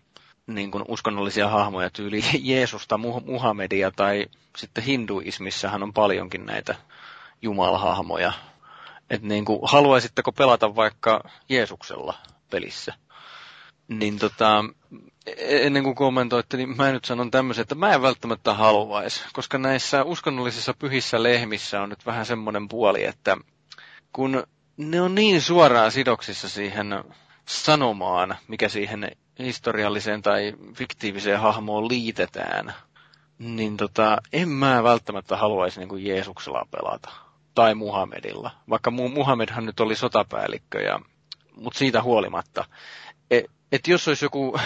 niin 0.46 0.70
kuin 0.70 0.84
uskonnollisia 0.88 1.48
hahmoja, 1.48 1.90
tyyli 1.90 2.22
Jeesusta, 2.52 2.98
Muhammedia 3.26 3.90
tai 3.90 4.26
sitten 4.56 4.84
hinduismissahan 4.84 5.82
on 5.82 5.92
paljonkin 5.92 6.46
näitä 6.46 6.74
jumalahahmoja. 7.42 8.32
Että 9.10 9.26
niin 9.26 9.44
kuin, 9.44 9.60
haluaisitteko 9.62 10.32
pelata 10.32 10.76
vaikka 10.76 11.24
Jeesuksella 11.48 12.14
pelissä? 12.50 12.94
Niin 13.88 14.18
tota, 14.18 14.64
ennen 15.36 15.82
kuin 15.82 15.94
kommentoitte, 15.94 16.56
niin 16.56 16.76
mä 16.76 16.92
nyt 16.92 17.04
sanon 17.04 17.30
tämmöisen, 17.30 17.62
että 17.62 17.74
mä 17.74 17.94
en 17.94 18.02
välttämättä 18.02 18.54
haluaisi, 18.54 19.24
koska 19.32 19.58
näissä 19.58 20.04
uskonnollisissa 20.04 20.74
pyhissä 20.78 21.22
lehmissä 21.22 21.82
on 21.82 21.88
nyt 21.88 22.06
vähän 22.06 22.26
semmoinen 22.26 22.68
puoli, 22.68 23.04
että 23.04 23.36
kun 24.12 24.44
ne 24.76 25.00
on 25.00 25.14
niin 25.14 25.40
suoraan 25.40 25.92
sidoksissa 25.92 26.48
siihen 26.48 27.04
sanomaan, 27.46 28.36
mikä 28.48 28.68
siihen 28.68 29.10
historialliseen 29.38 30.22
tai 30.22 30.54
fiktiiviseen 30.74 31.40
hahmoon 31.40 31.88
liitetään, 31.88 32.74
niin 33.38 33.76
tota, 33.76 34.18
en 34.32 34.48
mä 34.48 34.82
välttämättä 34.82 35.36
haluaisi 35.36 35.80
niin 35.80 35.88
kuin 35.88 36.06
Jeesuksella 36.06 36.66
pelata. 36.70 37.10
Tai 37.54 37.74
Muhammedilla. 37.74 38.50
Vaikka 38.70 38.90
Muhammedhan 38.90 39.66
nyt 39.66 39.80
oli 39.80 39.96
sotapäällikkö, 39.96 40.80
ja, 40.80 41.00
mutta 41.56 41.78
siitä 41.78 42.02
huolimatta. 42.02 42.64
E, 43.30 43.40
että 43.72 43.90
jos 43.90 44.08
olisi 44.08 44.24
joku 44.24 44.58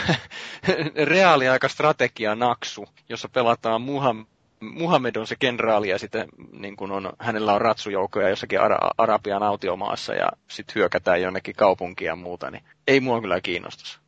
reaaliaika 1.05 1.69
strategia 1.69 2.35
naksu, 2.35 2.89
jossa 3.09 3.29
pelataan 3.29 3.83
Muhammed, 3.83 4.27
Muhammed 4.61 5.17
on 5.17 5.27
se 5.27 5.37
kenraali 5.37 5.89
ja 5.89 5.99
sitten 5.99 6.29
niin 6.53 6.77
kun 6.77 6.93
on, 6.93 7.13
hänellä 7.19 7.55
on 7.55 7.61
ratsujoukkoja 7.61 8.29
jossakin 8.29 8.61
Ara- 8.61 8.95
Arabian 8.99 9.43
autiomaassa 9.43 10.15
ja 10.15 10.29
sitten 10.49 10.75
hyökätään 10.75 11.23
jonnekin 11.23 11.57
kaupunkia 11.57 12.13
ja 12.13 12.17
muuta, 12.17 12.51
niin 12.51 12.65
ei 12.87 13.01
mua 13.01 13.21
kyllä 13.21 13.41
kiinnostaisi. 13.41 13.99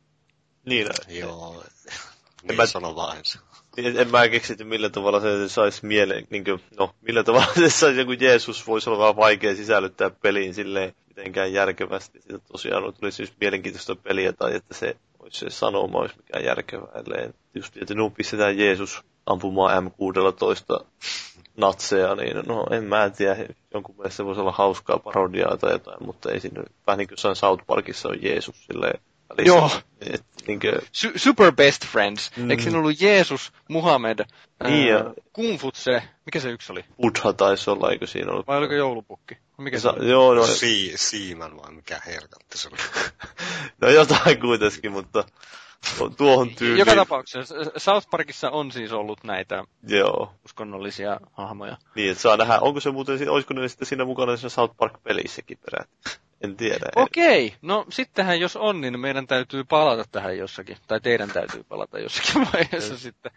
Niin, 0.65 0.87
Joo, 1.07 1.63
niin 2.41 2.57
mä... 2.57 2.65
sano 2.65 2.95
vain 2.95 3.25
se. 3.25 3.39
En, 3.77 4.11
mä 4.11 4.29
keksitä, 4.29 4.63
millä 4.63 4.89
tavalla 4.89 5.19
se 5.19 5.49
saisi 5.49 5.85
mieleen, 5.85 6.27
niin 6.29 6.43
kuin, 6.43 6.61
no, 6.77 6.95
millä 7.01 7.23
tavalla 7.23 7.47
se 7.59 7.69
saisi 7.69 7.99
joku 7.99 8.11
Jeesus 8.11 8.67
voisi 8.67 8.89
olla 8.89 8.99
vähän 8.99 9.15
vaikea 9.15 9.55
sisällyttää 9.55 10.09
peliin 10.09 10.53
silleen 10.53 10.93
mitenkään 11.07 11.53
järkevästi. 11.53 12.21
Siitä 12.21 12.39
tosiaan 12.51 12.93
tuli 12.93 13.11
siis 13.11 13.33
mielenkiintoista 13.41 13.95
peliä 13.95 14.33
tai 14.33 14.55
että 14.55 14.73
se 14.73 14.95
olisi 15.19 15.39
se 15.39 15.49
sanoma 15.49 15.99
olisi 15.99 16.15
mikään 16.17 16.45
järkevää. 16.45 16.91
Ellei, 16.95 17.29
just, 17.53 17.77
että 17.77 17.93
nu 17.93 18.09
pistetään 18.09 18.57
Jeesus 18.57 19.03
ampumaan 19.25 19.87
M16 19.87 20.85
natseja, 21.57 22.15
niin 22.15 22.37
no 22.47 22.65
en 22.71 22.83
mä 22.83 23.09
tiedä, 23.09 23.45
jonkun 23.73 23.95
mielestä 23.95 24.17
se 24.17 24.25
voisi 24.25 24.41
olla 24.41 24.51
hauskaa 24.51 24.99
parodiaa 24.99 25.57
tai 25.57 25.71
jotain, 25.71 26.05
mutta 26.05 26.31
ei 26.31 26.39
siinä, 26.39 26.63
vähän 26.87 26.97
niin 26.97 27.07
kuin 27.07 27.35
South 27.35 27.65
Parkissa 27.67 28.09
on 28.09 28.23
Jeesus 28.23 28.65
silleen, 28.65 28.99
Joo. 29.45 29.71
Et, 30.01 30.23
niin 30.47 30.59
kuin... 30.59 30.73
Su- 30.75 31.11
super 31.19 31.51
best 31.51 31.85
friends. 31.85 32.31
Mm. 32.37 32.51
Eikö 32.51 32.63
siinä 32.63 32.77
ollut 32.77 33.01
Jeesus, 33.01 33.51
Muhammed, 33.69 34.25
niin 34.63 34.93
ää, 34.95 35.03
Kungfutse, 35.33 36.03
mikä 36.25 36.39
se 36.39 36.49
yksi 36.51 36.71
oli? 36.71 36.85
Buddha 37.01 37.33
taisi 37.33 37.69
olla, 37.69 37.91
eikö 37.91 38.07
siinä 38.07 38.31
ollut? 38.31 38.47
Vai 38.47 38.57
oliko 38.57 38.73
joulupukki? 38.73 39.37
Mikä 39.57 39.79
Sa- 39.79 39.95
se 39.99 40.05
joo, 40.05 40.33
no, 40.33 40.43
si- 40.47 40.93
Siiman 40.95 41.57
vai 41.57 41.71
mikä 41.71 42.01
helkatti 42.05 42.57
se 42.57 42.67
oli? 42.67 42.77
no 43.81 43.89
jotain 43.89 44.39
kuitenkin, 44.39 44.91
mutta 44.91 45.23
tuohon 46.17 46.55
tyyliin. 46.55 46.79
Joka 46.79 46.95
tapauksessa 46.95 47.55
South 47.77 48.07
Parkissa 48.09 48.49
on 48.49 48.71
siis 48.71 48.91
ollut 48.91 49.23
näitä 49.23 49.63
Joo. 49.87 50.33
uskonnollisia 50.45 51.19
hahmoja. 51.31 51.77
Niin, 51.95 52.11
että 52.11 52.21
saa 52.23 52.37
nähdä, 52.37 52.59
onko 52.59 52.79
se 52.79 52.91
muuten, 52.91 53.29
olisiko 53.29 53.53
ne 53.53 53.67
sitten 53.67 53.87
siinä 53.87 54.05
mukana 54.05 54.37
siinä 54.37 54.49
South 54.49 54.75
Park-pelissäkin 54.77 55.57
peräti. 55.65 56.19
En 56.41 56.57
tiedä. 56.57 56.85
Okei, 56.95 57.55
no 57.61 57.85
sittenhän 57.89 58.39
jos 58.39 58.55
on, 58.55 58.81
niin 58.81 58.99
meidän 58.99 59.27
täytyy 59.27 59.63
palata 59.63 60.05
tähän 60.11 60.37
jossakin. 60.37 60.77
Tai 60.87 61.01
teidän 61.01 61.29
täytyy 61.29 61.63
palata 61.63 61.99
jossakin 61.99 62.47
vaiheessa 62.53 62.97
sitten. 62.97 63.31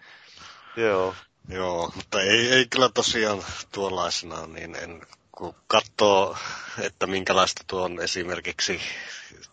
Joo. 0.76 1.14
Joo, 1.48 1.92
mutta 1.96 2.22
ei, 2.22 2.52
ei 2.52 2.66
kyllä 2.66 2.88
tosiaan 2.88 3.42
tuollaisena, 3.72 4.46
niin 4.46 4.76
en, 4.76 5.02
kun 5.32 5.54
katsoo, 5.66 6.36
että 6.80 7.06
minkälaista 7.06 7.64
tuo 7.66 7.82
on 7.82 8.02
esimerkiksi 8.02 8.80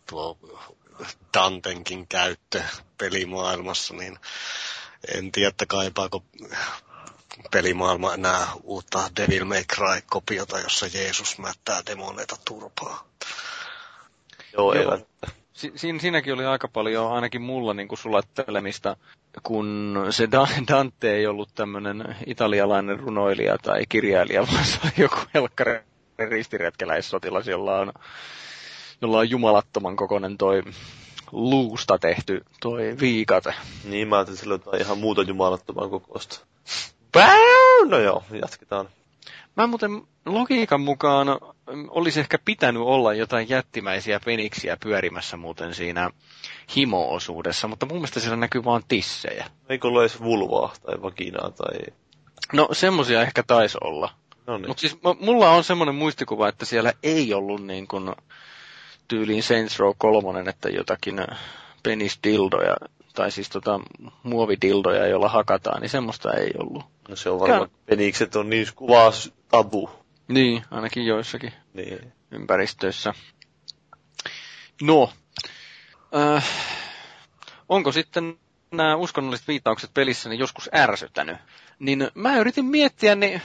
tuo 0.10 0.38
Dantenkin 1.34 2.08
käyttö 2.08 2.64
pelimaailmassa, 2.98 3.94
niin 3.94 4.20
en 5.16 5.32
tiedä, 5.32 5.50
että 5.50 5.66
kaipaako 5.66 6.24
pelimaailma 7.52 8.14
enää 8.14 8.48
uutta 8.64 9.10
Devil 9.18 9.46
May 9.46 9.64
Cry-kopiota, 9.76 10.60
jossa 10.60 10.86
Jeesus 10.94 11.40
mättää 11.40 11.82
demoneita 11.86 12.36
turpaa. 12.46 13.04
Joo, 14.54 14.74
Joo. 14.74 15.00
Si- 15.54 15.72
siinä, 15.76 16.00
siinäkin 16.00 16.34
oli 16.34 16.46
aika 16.46 16.68
paljon, 16.68 17.12
ainakin 17.12 17.42
mulla, 17.42 17.74
niin 17.74 17.88
kuin 17.88 18.00
sulattelemista, 18.00 18.98
kun 19.44 19.98
se 20.10 20.28
Dante 20.68 21.16
ei 21.16 21.28
ollut 21.28 21.50
tämmöinen 21.56 22.16
italialainen 22.26 23.00
runoilija 23.00 23.58
tai 23.58 23.84
kirjailija, 23.90 24.48
vaan 24.54 24.66
se 24.66 24.80
oli 24.84 24.92
joku 24.98 25.18
helkkari 25.34 25.80
ristiretkeläissotilas, 26.30 27.48
jolla 27.48 27.80
on, 27.80 27.94
jolla 29.02 29.18
on 29.18 29.30
jumalattoman 29.30 29.96
kokoinen 29.96 30.38
toi 30.38 30.64
luusta 31.32 32.00
tehty 32.00 32.46
toi 32.62 32.96
viikate. 33.00 33.54
Niin, 33.84 34.08
mä 34.08 34.16
ajattelin, 34.16 34.36
että 34.36 34.42
sillä 34.44 34.54
on 34.54 34.62
jotain 34.66 34.82
ihan 34.82 34.98
muuta 34.98 35.22
jumalattoman 35.22 35.90
kokoista. 35.90 36.40
No 37.90 38.00
joo, 38.00 38.24
jatketaan. 38.42 38.90
Mä 39.58 39.68
muuten 39.68 40.02
logiikan 40.26 40.82
mukaan 40.82 41.28
olisi 41.90 42.20
ehkä 42.20 42.40
pitänyt 42.46 42.82
olla 42.84 43.14
jotain 43.14 43.50
jättimäisiä 43.50 44.20
peniksiä 44.26 44.78
pyörimässä 44.84 45.38
muuten 45.38 45.74
siinä 45.74 46.10
himo-osuudessa, 46.76 47.68
mutta 47.68 47.86
mun 47.86 47.98
mielestä 47.98 48.20
siellä 48.20 48.38
näkyy 48.38 48.64
vaan 48.66 48.84
tissejä. 48.88 49.46
Eikö 49.70 49.88
ole 49.88 50.02
edes 50.02 50.22
vulvaa 50.22 50.74
tai 50.86 51.02
vakinaa 51.02 51.52
tai... 51.52 51.78
No 52.54 52.70
semmosia 52.72 53.22
ehkä 53.22 53.44
taisi 53.44 53.78
olla. 53.82 54.14
No 54.48 54.58
niin. 54.58 54.68
Mutta 54.68 54.82
siis 54.82 54.98
mulla 55.20 55.50
on 55.50 55.64
semmoinen 55.64 55.96
muistikuva, 55.96 56.50
että 56.50 56.66
siellä 56.66 56.94
ei 57.04 57.34
ollut 57.34 57.66
niin 57.66 57.88
kuin 57.88 58.16
tyyliin 59.08 59.44
Saints 59.44 59.80
Row 59.80 59.94
3, 59.98 60.50
että 60.50 60.70
jotakin 60.70 61.28
penisdildoja 61.84 62.76
tai 63.18 63.32
siis 63.32 63.50
tota, 63.50 63.80
muovidildoja, 64.24 65.08
joilla 65.08 65.30
hakataan, 65.30 65.82
niin 65.82 65.90
semmoista 65.90 66.34
ei 66.34 66.52
ollut. 66.58 66.84
No 67.10 67.16
se 67.16 67.30
on 67.30 67.40
varmaan, 67.40 67.70
penikset 67.86 68.36
on 68.36 68.50
niin 68.50 68.68
kuvaa 68.76 69.12
tabu. 69.48 69.90
Niin, 70.28 70.64
ainakin 70.72 71.06
joissakin 71.06 71.54
niin. 71.74 72.14
ympäristöissä. 72.32 73.14
No, 74.82 75.14
äh, 76.16 76.50
onko 77.70 77.92
sitten 77.92 78.40
nämä 78.72 78.96
uskonnolliset 78.96 79.48
viittaukset 79.48 79.94
pelissä 79.94 80.30
niin 80.30 80.40
joskus 80.40 80.70
ärsyttänyt? 80.76 81.38
Niin 81.80 82.08
mä 82.14 82.38
yritin 82.38 82.66
miettiä, 82.66 83.16
niin 83.16 83.42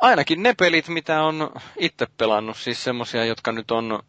ainakin 0.00 0.42
ne 0.42 0.54
pelit, 0.58 0.88
mitä 0.88 1.22
on 1.22 1.50
itse 1.78 2.06
pelannut, 2.18 2.56
siis 2.56 2.84
semmosia, 2.84 3.24
jotka 3.24 3.52
nyt 3.52 3.70
on, 3.70 4.02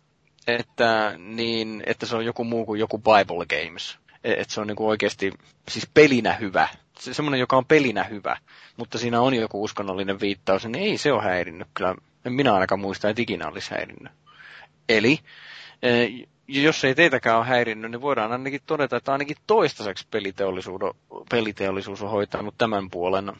että, 0.47 1.13
niin, 1.17 1.83
että 1.85 2.05
se 2.05 2.15
on 2.15 2.25
joku 2.25 2.43
muu 2.43 2.65
kuin 2.65 2.79
joku 2.79 2.97
Bible 2.97 3.45
Games. 3.45 4.02
Että 4.23 4.53
se 4.53 4.61
on 4.61 4.67
niinku 4.67 4.87
oikeasti 4.87 5.31
siis 5.69 5.87
pelinä 5.93 6.33
hyvä. 6.33 6.67
Se, 6.99 7.13
semmoinen, 7.13 7.39
joka 7.39 7.57
on 7.57 7.65
pelinä 7.65 8.03
hyvä, 8.03 8.37
mutta 8.77 8.97
siinä 8.97 9.21
on 9.21 9.33
joku 9.33 9.63
uskonnollinen 9.63 10.19
viittaus, 10.19 10.65
niin 10.65 10.75
ei 10.75 10.97
se 10.97 11.11
ole 11.11 11.23
häirinnyt. 11.23 11.67
Kyllä 11.73 11.95
en 12.25 12.33
minä 12.33 12.53
ainakaan 12.53 12.79
muista, 12.79 13.09
että 13.09 13.21
ikinä 13.21 13.47
olisi 13.47 13.71
häirinnyt. 13.71 14.11
Eli 14.89 15.19
jos 16.47 16.83
ei 16.83 16.95
teitäkään 16.95 17.37
ole 17.37 17.45
häirinnyt, 17.45 17.91
niin 17.91 18.01
voidaan 18.01 18.31
ainakin 18.31 18.61
todeta, 18.65 18.97
että 18.97 19.11
ainakin 19.11 19.37
toistaiseksi 19.47 20.07
peliteollisuus 21.29 22.01
on 22.01 22.09
hoitanut 22.09 22.55
tämän 22.57 22.89
puolen 22.89 23.33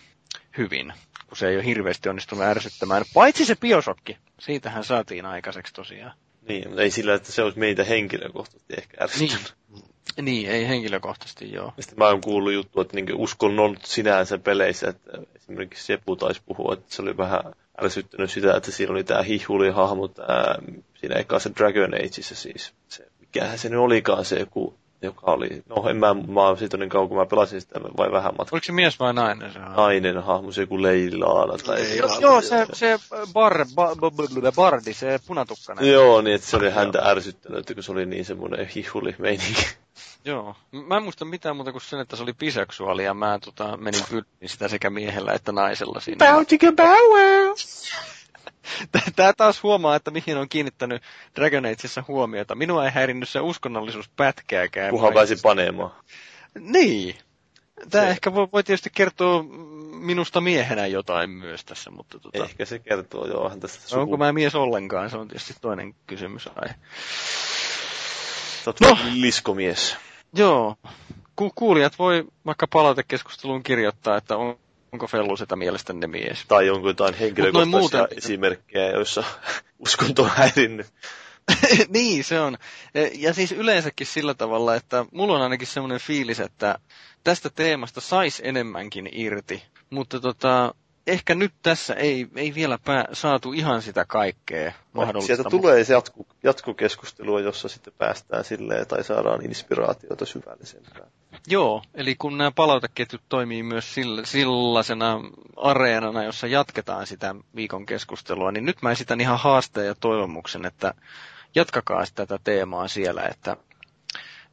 hyvin, 0.58 0.94
kun 1.28 1.38
se 1.38 1.48
ei 1.48 1.56
ole 1.56 1.66
hirveästi 1.66 2.10
onnistunut 2.10 2.44
ärsyttämään. 2.44 3.04
Paitsi 3.14 3.46
se 3.46 3.56
biosokki, 3.56 4.18
siitähän 4.40 4.84
saatiin 4.84 5.26
aikaiseksi 5.26 5.74
tosiaan. 5.74 6.14
Niin, 6.48 6.68
mutta 6.68 6.82
ei 6.82 6.92
sillä, 6.92 7.14
että 7.14 7.32
se 7.32 7.42
olisi 7.42 7.60
meitä 7.60 7.84
henkilökohtaisesti 7.84 8.74
ehkä 8.78 8.98
ärsyttänyt. 9.04 9.54
Niin. 9.70 9.93
Niin, 10.22 10.50
ei 10.50 10.68
henkilökohtaisesti 10.68 11.52
joo. 11.54 11.74
Sitten 11.80 11.98
mä 11.98 12.08
oon 12.08 12.22
kuullut 12.22 12.54
juttu, 12.54 12.82
että 12.82 12.96
niin 12.96 13.16
uskonnon 13.16 13.78
sinänsä 13.84 14.38
peleissä, 14.38 14.90
että 14.90 15.12
esimerkiksi 15.36 15.86
Sepu 15.86 16.16
taisi 16.16 16.42
puhua, 16.46 16.74
että 16.74 16.96
se 16.96 17.02
oli 17.02 17.18
vähän 17.18 17.42
ärsyttänyt 17.84 18.32
sitä, 18.32 18.58
että 18.58 18.72
siinä 18.72 18.92
oli 18.92 19.04
tämä 19.04 19.22
hihuli-hahmo 19.22 20.08
tää, 20.08 20.56
siinä 20.96 21.16
ekassa 21.16 21.50
Dragon 21.56 21.94
Ageissa 21.94 22.36
siis. 22.36 22.74
Se, 22.88 23.08
mikähän 23.20 23.58
se 23.58 23.70
nyt 23.70 23.80
olikaan 23.80 24.26
se 24.26 24.40
joku 24.40 24.74
joka 25.04 25.32
oli, 25.32 25.64
no 25.70 25.90
en 25.90 25.98
mä, 25.98 26.14
mä 26.14 26.42
oon 26.42 26.58
siitä 26.58 26.78
niin 26.78 26.90
kauan, 26.90 27.08
kun 27.08 27.18
mä 27.18 27.26
pelasin 27.26 27.62
sitä 27.62 27.80
vai 27.98 28.12
vähän 28.12 28.34
matkaa. 28.38 28.56
Oliko 28.56 28.64
se 28.64 28.72
mies 28.72 29.00
vai 29.00 29.14
nainen 29.14 29.54
se 29.54 29.60
Nainen 29.60 30.24
hahmo, 30.24 30.52
se 30.52 30.62
joku 30.62 30.82
Leilaana 30.82 31.58
tai... 31.58 31.82
Ei, 31.82 31.98
joo, 31.98 32.20
joo, 32.20 32.42
se, 32.42 32.66
se 32.74 33.00
bar, 33.34 33.66
bar, 33.76 33.96
bar, 33.96 34.52
bardi, 34.56 34.94
se 34.94 35.20
punatukkainen. 35.28 35.92
Joo, 35.92 36.22
niin 36.22 36.36
että 36.36 36.48
se 36.48 36.58
oli 36.58 36.70
häntä 36.70 37.00
ärsyttänyt, 37.04 37.60
että 37.60 37.74
kun 37.74 37.84
se 37.84 37.92
oli 37.92 38.06
niin 38.06 38.26
semmoinen 38.26 38.68
hihuli 38.68 39.16
meininki. 39.20 39.68
Joo. 40.26 40.56
Mä 40.72 40.98
en 40.98 41.04
muista 41.04 41.26
mitään 41.26 41.56
muuta 41.56 41.72
kuin 41.72 41.82
sen, 41.82 42.00
että 42.00 42.16
se 42.16 42.24
oli 42.24 42.34
biseksuaali 42.34 43.04
ja 43.04 43.14
mä 43.14 43.40
tota, 43.46 43.78
menin 43.78 44.04
pylliin 44.10 44.50
sitä 44.50 44.68
sekä 44.68 44.90
miehellä 44.90 45.34
että 45.34 45.52
naisella 45.52 46.00
siinä. 46.00 46.26
Bow 46.26 46.46
bow. 46.76 47.56
Tää 49.16 49.34
taas 49.34 49.64
huomaa, 49.64 49.96
että 49.96 50.12
mihin 50.12 50.38
on 50.38 50.50
kiinnittänyt 50.50 51.04
Dragon 51.36 51.66
Ageissa 51.66 52.04
huomiota. 52.08 52.56
Minua 52.56 52.86
ei 52.86 52.92
häirinnyt 52.92 53.30
se 53.30 53.40
uskonnollisuus 53.40 54.10
pätkääkään. 54.10 54.92
Kunhan 54.92 55.14
pääsi 55.14 55.36
paneemaan. 55.44 55.92
Niin. 56.60 57.16
Tämä 57.90 58.04
se... 58.04 58.10
ehkä 58.10 58.34
voi, 58.34 58.48
voi 58.54 58.64
tietysti 58.64 58.90
kertoa 58.94 59.44
minusta 59.92 60.42
miehenä 60.42 60.88
jotain 60.88 61.30
myös 61.30 61.66
tässä, 61.66 61.92
mutta 61.92 62.20
tota... 62.20 62.44
Ehkä 62.44 62.66
se 62.66 62.80
kertoo, 62.80 63.28
joo. 63.28 63.50
Tästä 63.60 63.88
suku... 63.88 64.02
Onko 64.02 64.18
mä 64.18 64.34
mies 64.34 64.56
ollenkaan, 64.56 65.10
se 65.10 65.18
on 65.18 65.28
tietysti 65.28 65.54
toinen 65.62 65.96
kysymys. 66.08 66.50
Ai. 66.56 66.70
no. 68.82 68.98
liskomies. 69.14 69.98
Joo. 70.36 70.76
Ku- 71.36 71.52
kuulijat 71.56 72.00
voi 72.00 72.26
vaikka 72.46 72.68
palautekeskusteluun 72.68 73.64
kirjoittaa, 73.64 74.18
että 74.18 74.38
on, 74.38 74.60
onko 74.92 75.08
Fellu 75.08 75.38
sitä 75.38 75.56
mielestänne 75.56 76.08
mies. 76.08 76.46
Tai 76.48 76.70
onko 76.70 76.88
jotain 76.88 77.14
henkilökohtaisia 77.14 77.80
muuten... 77.80 78.08
esimerkkejä, 78.18 78.92
joissa 78.92 79.24
uskonto 79.80 80.24
on 80.24 80.30
häirinnyt. 80.30 80.88
niin, 81.90 82.24
se 82.24 82.40
on. 82.40 82.58
Ja 83.14 83.34
siis 83.34 83.52
yleensäkin 83.52 84.08
sillä 84.08 84.34
tavalla, 84.34 84.76
että 84.76 85.06
mulla 85.12 85.36
on 85.36 85.42
ainakin 85.42 85.68
semmoinen 85.68 86.00
fiilis, 86.00 86.40
että 86.40 86.80
tästä 87.24 87.50
teemasta 87.50 88.02
sais 88.02 88.42
enemmänkin 88.46 89.10
irti. 89.12 89.64
Mutta 89.90 90.20
tota, 90.20 90.76
ehkä 91.08 91.36
nyt 91.36 91.54
tässä 91.62 91.94
ei, 91.94 92.28
ei 92.36 92.56
vielä 92.56 92.80
pää, 92.86 93.06
saatu 93.14 93.54
ihan 93.54 93.82
sitä 93.82 94.06
kaikkea 94.06 94.72
mahdollista. 94.94 95.36
Sieltä 95.36 95.50
tulee 95.50 95.84
se 95.84 95.94
jatku, 95.94 96.28
jatkokeskustelua, 96.44 97.40
jossa 97.42 97.68
sitten 97.70 97.94
päästään 97.98 98.44
silleen 98.44 98.88
tai 98.88 99.04
saadaan 99.04 99.46
inspiraatiota 99.46 100.26
syvällisempään. 100.26 101.08
Joo, 101.48 101.82
eli 101.94 102.16
kun 102.16 102.38
nämä 102.38 102.52
palauteketjut 102.52 103.22
toimii 103.30 103.64
myös 103.64 103.96
sellaisena 104.24 105.20
areenana, 105.58 106.24
jossa 106.24 106.48
jatketaan 106.48 107.08
sitä 107.08 107.36
viikon 107.56 107.86
keskustelua, 107.86 108.52
niin 108.52 108.66
nyt 108.66 108.82
mä 108.82 108.92
esitän 108.92 109.22
ihan 109.22 109.40
haasteen 109.40 109.88
ja 109.88 109.96
toivomuksen, 109.96 110.66
että 110.66 110.94
jatkakaa 111.56 112.04
tätä 112.16 112.40
teemaa 112.44 112.88
siellä, 112.88 113.22
että, 113.22 113.58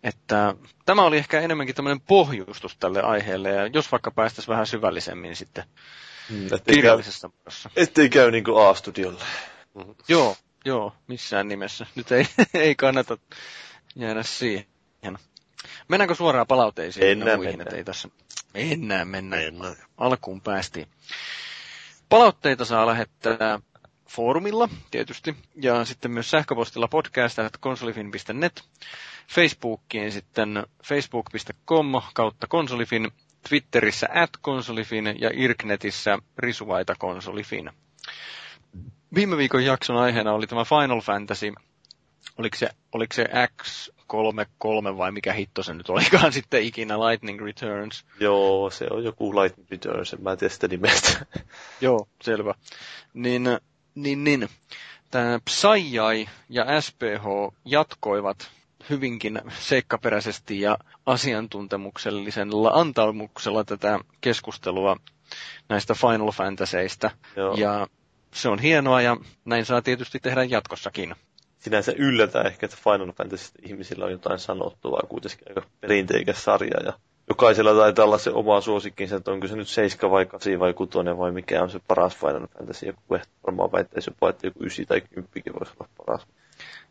että 0.02 0.54
tämä 0.86 1.02
oli 1.02 1.18
ehkä 1.18 1.40
enemmänkin 1.40 1.74
tämmöinen 1.76 2.00
pohjustus 2.00 2.76
tälle 2.76 3.02
aiheelle, 3.02 3.50
ja 3.50 3.66
jos 3.66 3.92
vaikka 3.92 4.10
päästäisiin 4.10 4.52
vähän 4.52 4.66
syvällisemmin 4.66 5.36
sitten 5.36 5.64
mm, 6.30 6.48
kirjallisessa 6.74 7.30
muodossa. 7.36 7.70
Ettei 7.76 8.08
käy 8.08 8.30
niin 8.30 8.44
kuin 8.44 8.66
A-studiolle. 8.66 9.24
Mm-hmm. 9.74 9.94
Joo, 10.08 10.36
joo, 10.64 10.92
missään 11.06 11.48
nimessä. 11.48 11.86
Nyt 11.94 12.12
ei, 12.12 12.26
ei 12.54 12.74
kannata 12.74 13.18
jäädä 13.96 14.22
siihen. 14.22 14.66
Mennäänkö 15.88 16.14
suoraan 16.14 16.46
palauteisiin? 16.46 17.06
Mennään, 17.06 17.38
muihin, 17.38 17.56
mennään. 17.58 17.76
Ei 17.76 17.84
tässä... 17.84 18.08
Mennään, 18.54 19.08
mennään. 19.08 19.42
mennään. 19.42 19.76
Alkuun 19.96 20.40
päästiin. 20.40 20.88
Palautteita 22.08 22.64
saa 22.64 22.86
lähettää 22.86 23.58
foorumilla 24.08 24.68
tietysti, 24.90 25.36
ja 25.62 25.84
sitten 25.84 26.10
myös 26.10 26.30
sähköpostilla 26.30 26.88
podcast.konsolifin.net, 26.88 28.64
Facebookiin 29.28 30.12
sitten 30.12 30.66
facebook.com 30.84 31.86
kautta 32.14 32.46
konsolifin, 32.46 33.10
Twitterissä 33.48 34.08
at 34.14 34.30
konsolifin 34.40 35.14
ja 35.20 35.30
Irknetissä 35.34 36.18
risuvaita 36.38 36.94
konsolifin. 36.98 37.70
Viime 39.14 39.36
viikon 39.36 39.64
jakson 39.64 39.96
aiheena 39.96 40.32
oli 40.32 40.46
tämä 40.46 40.64
Final 40.64 41.00
Fantasy, 41.00 41.52
oliko 42.38 42.56
se, 42.56 42.68
oliko 42.92 43.14
se 43.14 43.24
X33 43.62 44.96
vai 44.96 45.12
mikä 45.12 45.32
hitto 45.32 45.62
se 45.62 45.74
nyt 45.74 45.88
olikaan 45.88 46.32
sitten 46.38 46.62
ikinä, 46.62 47.00
Lightning 47.00 47.40
Returns. 47.42 48.04
Joo, 48.20 48.70
se 48.70 48.86
on 48.90 49.04
joku 49.04 49.40
Lightning 49.40 49.70
Returns, 49.70 50.12
en 50.12 50.22
mä 50.22 50.36
tiedä 50.36 50.54
sitä 50.54 50.68
nimestä. 50.68 51.26
Joo, 51.80 52.08
selvä. 52.22 52.54
Niin 53.14 53.44
niin, 53.94 54.24
niin. 54.24 54.48
Tämä 55.10 55.40
Psyjai 55.44 56.28
ja 56.48 56.80
SPH 56.80 57.54
jatkoivat 57.64 58.50
hyvinkin 58.90 59.40
seikkaperäisesti 59.58 60.60
ja 60.60 60.78
asiantuntemuksellisella 61.06 62.70
antaumuksella 62.70 63.64
tätä 63.64 63.98
keskustelua 64.20 64.96
näistä 65.68 65.94
Final 65.94 66.30
Fantasyista. 66.32 67.10
Joo. 67.36 67.54
Ja 67.54 67.86
se 68.34 68.48
on 68.48 68.58
hienoa 68.58 69.02
ja 69.02 69.16
näin 69.44 69.64
saa 69.64 69.82
tietysti 69.82 70.18
tehdä 70.20 70.44
jatkossakin. 70.44 71.14
Sinänsä 71.58 71.92
yllätä 71.96 72.42
ehkä, 72.42 72.66
että 72.66 72.78
Final 72.84 73.12
Fantasy 73.12 73.52
ihmisillä 73.62 74.04
on 74.04 74.12
jotain 74.12 74.38
sanottavaa, 74.38 75.02
kuitenkin 75.08 75.48
aika 75.48 75.62
perinteikäs 75.80 76.44
sarja 76.44 76.82
ja 76.84 76.92
jokaisella 77.28 77.74
taitaa 77.74 78.04
olla 78.04 78.18
se 78.18 78.30
oma 78.30 78.60
suosikkinsa, 78.60 79.16
että 79.16 79.30
onko 79.32 79.46
se 79.46 79.56
nyt 79.56 79.68
7 79.68 80.10
vai 80.10 80.26
8 80.26 80.58
vai 80.58 80.74
6 80.74 80.92
vai 81.18 81.32
mikä 81.32 81.62
on 81.62 81.70
se 81.70 81.80
paras 81.88 82.16
Final 82.16 82.46
Fantasy. 82.58 82.86
Joku 82.86 83.00
varmaan 83.46 83.72
väittäisi 83.72 84.10
jopa, 84.10 84.30
että 84.30 84.46
joku 84.46 84.58
9 84.60 84.86
tai 84.86 85.00
10 85.00 85.32
voisi 85.34 85.72
olla 85.80 85.88
paras. 85.96 86.26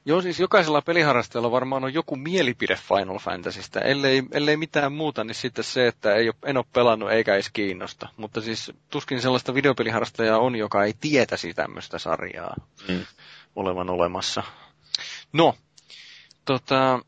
Joo, 0.05 0.21
siis 0.21 0.39
jokaisella 0.39 0.81
peliharrastajalla 0.81 1.51
varmaan 1.51 1.83
on 1.83 1.93
joku 1.93 2.15
mielipide 2.15 2.75
Final 2.75 3.19
Fantasystä. 3.19 3.79
Ellei, 3.79 4.23
ellei 4.31 4.57
mitään 4.57 4.93
muuta, 4.93 5.23
niin 5.23 5.35
sitten 5.35 5.63
se, 5.63 5.87
että 5.87 6.15
ei 6.15 6.27
ole, 6.27 6.35
en 6.45 6.57
ole 6.57 6.65
pelannut 6.73 7.11
eikä 7.11 7.33
edes 7.33 7.49
kiinnosta. 7.49 8.09
Mutta 8.17 8.41
siis 8.41 8.71
tuskin 8.89 9.21
sellaista 9.21 9.53
videopeliharrastajaa 9.53 10.37
on, 10.37 10.55
joka 10.55 10.83
ei 10.83 10.93
tietäisi 11.01 11.53
tämmöistä 11.53 11.99
sarjaa 11.99 12.55
mm. 12.87 13.05
olevan 13.55 13.89
olemassa. 13.89 14.43
No, 15.33 15.55
tota, 16.45 16.99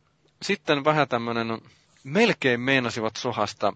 sitten 0.42 0.84
vähän 0.84 1.08
tämmöinen 1.08 1.62
melkein 2.04 2.60
meinasivat 2.60 3.16
sohasta 3.16 3.74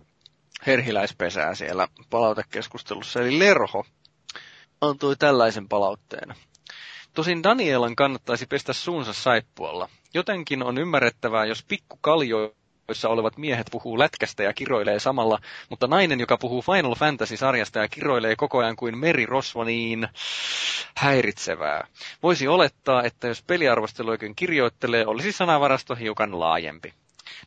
herhiläispesää 0.68 1.56
siellä 1.56 1.88
palautekeskustelussa, 2.10 3.22
eli 3.22 3.40
Lerho 3.40 3.86
antoi 4.82 5.16
tällaisen 5.16 5.68
palautteen. 5.70 6.36
Tosin 7.16 7.44
Danielan 7.44 7.96
kannattaisi 7.96 8.46
pestä 8.46 8.74
suunsa 8.74 9.14
saippualla. 9.14 9.90
Jotenkin 10.14 10.64
on 10.64 10.78
ymmärrettävää, 10.78 11.46
jos 11.46 11.64
pikkukaljoissa 11.64 13.10
olevat 13.10 13.38
miehet 13.38 13.68
puhuu 13.72 14.00
lätkästä 14.00 14.44
ja 14.44 14.54
kiroilee 14.54 15.00
samalla, 15.00 15.40
mutta 15.70 15.88
nainen, 15.88 16.20
joka 16.20 16.38
puhuu 16.38 16.62
Final 16.62 16.96
Fantasy-sarjasta 16.96 17.80
ja 17.80 17.88
kiroilee 17.88 18.36
koko 18.36 18.58
ajan 18.58 18.76
kuin 18.76 18.98
merirosvo, 18.98 19.64
niin 19.64 20.08
häiritsevää. 20.98 21.88
Voisi 22.24 22.48
olettaa, 22.48 23.04
että 23.04 23.28
jos 23.28 23.44
peliarvostelu 23.44 24.10
oikein 24.10 24.36
kirjoittelee, 24.36 25.06
olisi 25.06 25.32
sanavarasto 25.32 25.96
hiukan 25.96 26.40
laajempi. 26.40 26.94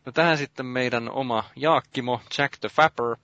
No 0.06 0.12
tähän 0.12 0.38
sitten 0.38 0.66
meidän 0.66 1.10
oma 1.10 1.44
Jaakkimo, 1.56 2.20
Jack 2.38 2.58
the 2.60 2.68
Fapper, 2.68 3.16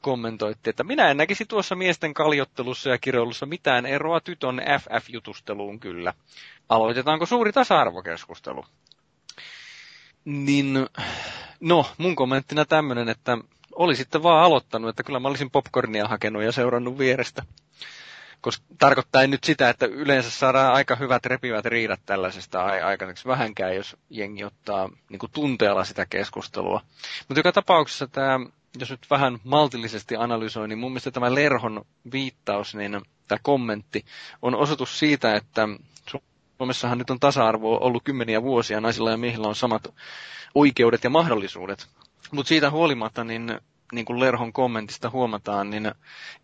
kommentoitti, 0.00 0.70
että 0.70 0.84
minä 0.84 1.10
en 1.10 1.16
näkisi 1.16 1.46
tuossa 1.46 1.74
miesten 1.74 2.14
kaljottelussa 2.14 2.90
ja 2.90 2.98
kirjoilussa 2.98 3.46
mitään 3.46 3.86
eroa 3.86 4.20
tytön 4.20 4.62
FF-jutusteluun 4.80 5.80
kyllä. 5.80 6.14
Aloitetaanko 6.68 7.26
suuri 7.26 7.52
tasa-arvokeskustelu? 7.52 8.64
Niin, 10.24 10.86
no, 11.60 11.86
mun 11.98 12.16
kommenttina 12.16 12.64
tämmönen, 12.64 13.08
että 13.08 13.38
olisitte 13.72 14.22
vaan 14.22 14.44
aloittanut, 14.44 14.90
että 14.90 15.02
kyllä 15.02 15.20
mä 15.20 15.28
olisin 15.28 15.50
popcornia 15.50 16.08
hakenut 16.08 16.42
ja 16.42 16.52
seurannut 16.52 16.98
vierestä 16.98 17.42
koska 18.40 18.64
tarkoittaa 18.78 19.26
nyt 19.26 19.44
sitä, 19.44 19.70
että 19.70 19.86
yleensä 19.86 20.30
saadaan 20.30 20.74
aika 20.74 20.96
hyvät 20.96 21.26
repivät 21.26 21.64
riidat 21.64 22.00
tällaisesta 22.06 22.64
aikaiseksi 22.64 23.28
vähänkään, 23.28 23.76
jos 23.76 23.96
jengi 24.10 24.44
ottaa 24.44 24.88
niin 25.08 25.20
tunteella 25.32 25.84
sitä 25.84 26.06
keskustelua. 26.06 26.80
Mutta 27.28 27.38
joka 27.38 27.52
tapauksessa 27.52 28.06
tämä, 28.06 28.40
jos 28.80 28.90
nyt 28.90 29.06
vähän 29.10 29.38
maltillisesti 29.44 30.16
analysoi, 30.16 30.68
niin 30.68 30.78
mun 30.78 30.90
mielestä 30.92 31.10
tämä 31.10 31.34
Lerhon 31.34 31.84
viittaus, 32.12 32.74
niin 32.74 33.00
tämä 33.28 33.38
kommentti, 33.42 34.04
on 34.42 34.54
osoitus 34.54 34.98
siitä, 34.98 35.34
että 35.36 35.68
Suomessahan 36.58 36.98
nyt 36.98 37.10
on 37.10 37.20
tasa-arvo 37.20 37.78
ollut 37.80 38.04
kymmeniä 38.04 38.42
vuosia, 38.42 38.80
naisilla 38.80 39.10
ja 39.10 39.16
miehillä 39.16 39.48
on 39.48 39.54
samat 39.56 39.94
oikeudet 40.54 41.04
ja 41.04 41.10
mahdollisuudet. 41.10 41.86
Mutta 42.32 42.48
siitä 42.48 42.70
huolimatta, 42.70 43.24
niin 43.24 43.60
niin 43.92 44.04
kuin 44.04 44.20
Lerhon 44.20 44.52
kommentista 44.52 45.10
huomataan, 45.10 45.70
niin 45.70 45.92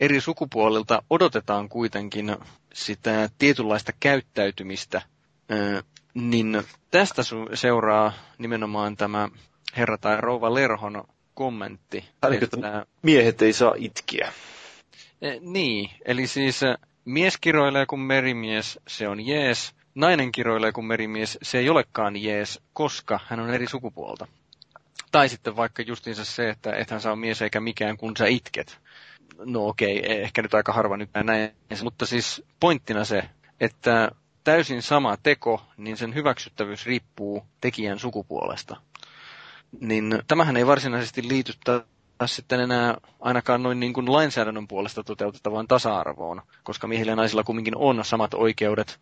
eri 0.00 0.20
sukupuolilta 0.20 1.02
odotetaan 1.10 1.68
kuitenkin 1.68 2.36
sitä 2.74 3.28
tietynlaista 3.38 3.92
käyttäytymistä, 4.00 5.02
niin 6.14 6.62
tästä 6.90 7.22
seuraa 7.54 8.12
nimenomaan 8.38 8.96
tämä 8.96 9.28
herra 9.76 9.98
tai 9.98 10.16
rouva 10.20 10.54
Lerhon 10.54 11.04
kommentti. 11.34 12.04
Ainakin, 12.22 12.44
että 12.44 12.86
miehet 13.02 13.42
ei 13.42 13.52
saa 13.52 13.74
itkiä. 13.76 14.32
E, 15.22 15.30
niin, 15.40 15.90
eli 16.04 16.26
siis 16.26 16.62
e, 16.62 16.74
mies 17.04 17.38
kiroilee 17.40 17.86
kuin 17.86 18.00
merimies, 18.00 18.78
se 18.88 19.08
on 19.08 19.26
jees. 19.26 19.72
Nainen 19.94 20.32
kiroilee 20.32 20.72
kuin 20.72 20.84
merimies, 20.84 21.38
se 21.42 21.58
ei 21.58 21.70
olekaan 21.70 22.16
jees, 22.16 22.60
koska 22.72 23.20
hän 23.26 23.40
on 23.40 23.50
eri 23.50 23.66
sukupuolta. 23.66 24.26
Tai 25.12 25.28
sitten 25.28 25.56
vaikka 25.56 25.82
justiinsa 25.82 26.24
se, 26.24 26.48
että 26.50 26.76
et 26.76 26.90
hän 26.90 27.00
saa 27.00 27.16
mies 27.16 27.42
eikä 27.42 27.60
mikään, 27.60 27.96
kun 27.96 28.16
sä 28.16 28.26
itket. 28.26 28.78
No 29.44 29.66
okei, 29.66 29.98
okay, 29.98 30.10
ehkä 30.10 30.42
nyt 30.42 30.54
aika 30.54 30.72
harva 30.72 30.96
nyt 30.96 31.10
näin. 31.24 31.50
Mutta 31.82 32.06
siis 32.06 32.42
pointtina 32.60 33.04
se, 33.04 33.22
että 33.60 34.10
täysin 34.44 34.82
sama 34.82 35.16
teko, 35.22 35.62
niin 35.76 35.96
sen 35.96 36.14
hyväksyttävyys 36.14 36.86
riippuu 36.86 37.46
tekijän 37.60 37.98
sukupuolesta. 37.98 38.76
Niin 39.80 40.18
tämähän 40.28 40.56
ei 40.56 40.66
varsinaisesti 40.66 41.28
liity 41.28 41.52
taas 41.64 41.84
sitten 42.36 42.60
enää 42.60 42.96
ainakaan 43.20 43.62
noin 43.62 43.80
niin 43.80 43.92
kuin 43.92 44.12
lainsäädännön 44.12 44.68
puolesta 44.68 45.04
toteutettavaan 45.04 45.68
tasa-arvoon, 45.68 46.42
koska 46.62 46.86
miehillä 46.86 47.12
ja 47.12 47.16
naisilla 47.16 47.44
kumminkin 47.44 47.76
on 47.76 48.04
samat 48.04 48.34
oikeudet 48.34 49.00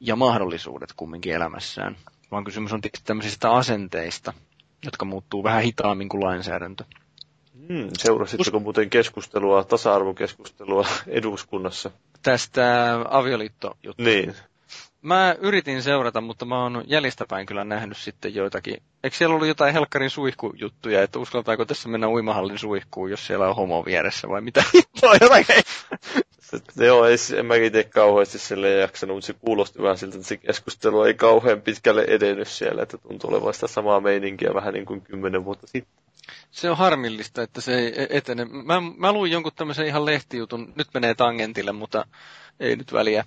ja 0.00 0.16
mahdollisuudet 0.16 0.92
kumminkin 0.96 1.34
elämässään, 1.34 1.96
vaan 2.30 2.44
kysymys 2.44 2.72
on 2.72 2.80
tämmöisistä 3.04 3.50
asenteista, 3.52 4.32
jotka 4.84 5.04
muuttuu 5.04 5.42
vähän 5.44 5.62
hitaammin 5.62 6.08
kuin 6.08 6.24
lainsäädäntö. 6.24 6.84
Hmm, 7.68 7.88
seurasitteko 7.98 8.56
Us- 8.56 8.62
muuten 8.62 8.90
keskustelua, 8.90 9.64
tasa-arvokeskustelua 9.64 10.86
eduskunnassa? 11.06 11.90
Tästä 12.22 12.92
avioliitto 13.10 13.76
Niin. 13.98 14.34
Mä 15.02 15.36
yritin 15.38 15.82
seurata, 15.82 16.20
mutta 16.20 16.44
mä 16.44 16.62
oon 16.62 16.84
jäljestäpäin 16.86 17.46
kyllä 17.46 17.64
nähnyt 17.64 17.96
sitten 17.96 18.34
joitakin. 18.34 18.82
Eikö 19.04 19.16
siellä 19.16 19.34
ollut 19.34 19.48
jotain 19.48 19.72
helkkarin 19.72 20.10
suihkujuttuja, 20.10 21.02
että 21.02 21.18
uskaltaako 21.18 21.64
tässä 21.64 21.88
mennä 21.88 22.08
uimahallin 22.08 22.58
suihkuun, 22.58 23.10
jos 23.10 23.26
siellä 23.26 23.48
on 23.48 23.56
homo 23.56 23.84
vieressä 23.84 24.28
vai 24.28 24.40
mitä? 24.40 24.64
Joo, 26.76 27.04
ei, 27.04 27.16
en 27.38 27.46
mäkin 27.46 27.64
itse 27.64 27.84
kauheasti 27.84 28.38
sille 28.38 28.70
jaksanut, 28.70 29.16
mutta 29.16 29.26
se 29.26 29.32
kuulosti 29.32 29.82
vähän 29.82 29.98
siltä, 29.98 30.16
että 30.16 30.28
se 30.28 30.36
keskustelu 30.36 31.02
ei 31.02 31.14
kauhean 31.14 31.60
pitkälle 31.60 32.04
edennyt 32.08 32.48
siellä, 32.48 32.82
että 32.82 32.98
tuntuu 32.98 33.30
olevan 33.30 33.54
sitä 33.54 33.66
samaa 33.66 34.00
meininkiä 34.00 34.54
vähän 34.54 34.74
niin 34.74 34.86
kuin 34.86 35.00
kymmenen 35.00 35.44
vuotta 35.44 35.66
sitten. 35.66 36.00
Se 36.50 36.70
on 36.70 36.76
harmillista, 36.76 37.42
että 37.42 37.60
se 37.60 37.78
ei 37.78 38.02
e- 38.02 38.06
etene. 38.10 38.44
Mä, 38.44 38.82
mä 38.96 39.12
luin 39.12 39.32
jonkun 39.32 39.52
tämmöisen 39.56 39.86
ihan 39.86 40.04
lehtijutun, 40.04 40.72
nyt 40.76 40.88
menee 40.94 41.14
tangentille, 41.14 41.72
mutta 41.72 42.06
ei 42.60 42.76
nyt 42.76 42.92
väliä. 42.92 43.24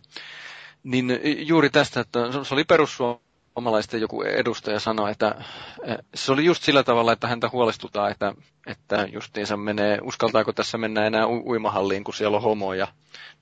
Niin 0.83 1.19
juuri 1.47 1.69
tästä, 1.69 1.99
että 1.99 2.19
se 2.43 2.53
oli 2.53 2.63
perussuomalaisten 2.63 4.01
joku 4.01 4.21
edustaja 4.21 4.79
sanoi, 4.79 5.11
että 5.11 5.35
e, 5.83 5.95
se 6.15 6.31
oli 6.31 6.45
just 6.45 6.63
sillä 6.63 6.83
tavalla, 6.83 7.11
että 7.13 7.27
häntä 7.27 7.49
huolestuttaa, 7.49 8.09
että, 8.09 8.33
että 8.67 9.07
justiinsa 9.11 9.57
menee, 9.57 9.99
uskaltaako 10.01 10.53
tässä 10.53 10.77
mennä 10.77 11.05
enää 11.05 11.27
uimahalliin, 11.27 12.03
kun 12.03 12.13
siellä 12.13 12.37
on 12.37 12.43
homoja 12.43 12.87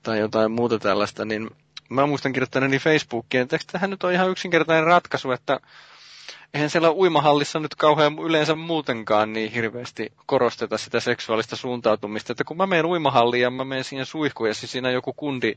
tai 0.02 0.18
jotain 0.18 0.50
muuta 0.50 0.78
tällaista, 0.78 1.24
niin 1.24 1.50
mä 1.88 2.06
muistan 2.06 2.32
kirjoittaneeni 2.32 2.78
Facebookiin, 2.78 3.42
että 3.42 3.58
tähän 3.72 3.90
nyt 3.90 4.04
on 4.04 4.12
ihan 4.12 4.30
yksinkertainen 4.30 4.84
ratkaisu, 4.84 5.30
että 5.32 5.60
eihän 6.54 6.70
siellä 6.70 6.92
uimahallissa 6.92 7.60
nyt 7.60 7.74
kauhean 7.74 8.18
yleensä 8.18 8.54
muutenkaan 8.54 9.32
niin 9.32 9.52
hirveästi 9.52 10.12
korosteta 10.26 10.78
sitä 10.78 11.00
seksuaalista 11.00 11.56
suuntautumista, 11.56 12.32
että 12.32 12.44
kun 12.44 12.56
mä 12.56 12.66
menen 12.66 12.86
uimahalliin 12.86 13.42
ja 13.42 13.50
mä 13.50 13.64
menen 13.64 13.84
siihen 13.84 14.06
suihkuun 14.06 14.48
ja 14.48 14.54
siis 14.54 14.72
siinä 14.72 14.90
joku 14.90 15.12
kundi 15.12 15.54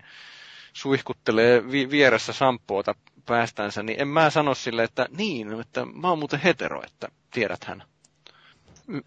suihkuttelee 0.75 1.71
vi- 1.71 1.89
vieressä 1.89 2.33
sampoota 2.33 2.95
päästänsä, 3.25 3.83
niin 3.83 4.01
en 4.01 4.07
mä 4.07 4.29
sano 4.29 4.55
sille, 4.55 4.83
että 4.83 5.05
niin, 5.17 5.61
että 5.61 5.85
mä 5.85 6.09
oon 6.09 6.19
muuten 6.19 6.39
hetero, 6.39 6.83
että 6.83 7.07
tiedäthän. 7.31 7.83
M- 8.87 8.97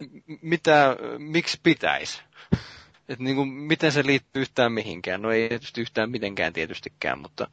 mitä, 0.43 0.97
miksi 1.19 1.59
pitäisi? 1.63 2.21
Että 3.09 3.25
niin 3.25 3.37
kuin, 3.37 3.49
miten 3.49 3.93
se 3.93 4.07
liittyy 4.07 4.43
yhtään 4.43 4.73
mihinkään? 4.73 5.23
No 5.23 5.31
ei 5.33 5.49
tietysti 5.49 5.81
yhtään 5.81 6.11
mitenkään 6.11 6.53
tietystikään, 6.53 7.19
mutta... 7.19 7.47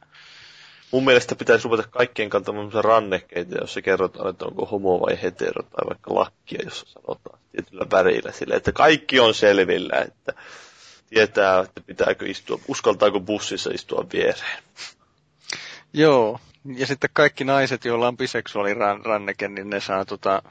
Mun 0.90 1.04
mielestä 1.04 1.34
pitäisi 1.36 1.64
ruveta 1.64 1.88
kaikkien 1.90 2.30
kantamaan 2.30 2.72
rannekkeita, 2.84 3.54
jos 3.60 3.74
se 3.74 3.82
kerrotaan, 3.82 4.30
että 4.30 4.44
onko 4.44 4.66
homo 4.66 5.00
vai 5.00 5.22
hetero, 5.22 5.62
tai 5.62 5.86
vaikka 5.88 6.14
lakkia, 6.14 6.58
jos 6.64 6.80
sanotaan 6.92 7.38
tietyllä 7.52 7.86
värillä 7.90 8.32
sille, 8.32 8.54
että 8.54 8.72
kaikki 8.72 9.20
on 9.20 9.34
selvillä, 9.34 9.96
että 10.00 10.32
tietää, 11.10 11.60
että 11.60 11.80
pitääkö 11.86 12.26
istua, 12.26 12.58
uskaltaako 12.68 13.20
bussissa 13.20 13.70
istua 13.74 14.06
viereen. 14.12 14.62
Joo, 15.92 16.40
ja 16.76 16.86
sitten 16.86 17.10
kaikki 17.12 17.44
naiset, 17.44 17.84
joilla 17.84 18.08
on 18.08 18.16
biseksuaaliranneke, 18.16 19.48
niin 19.48 19.70
ne 19.70 19.80
saa 19.80 20.04
tota, 20.04 20.42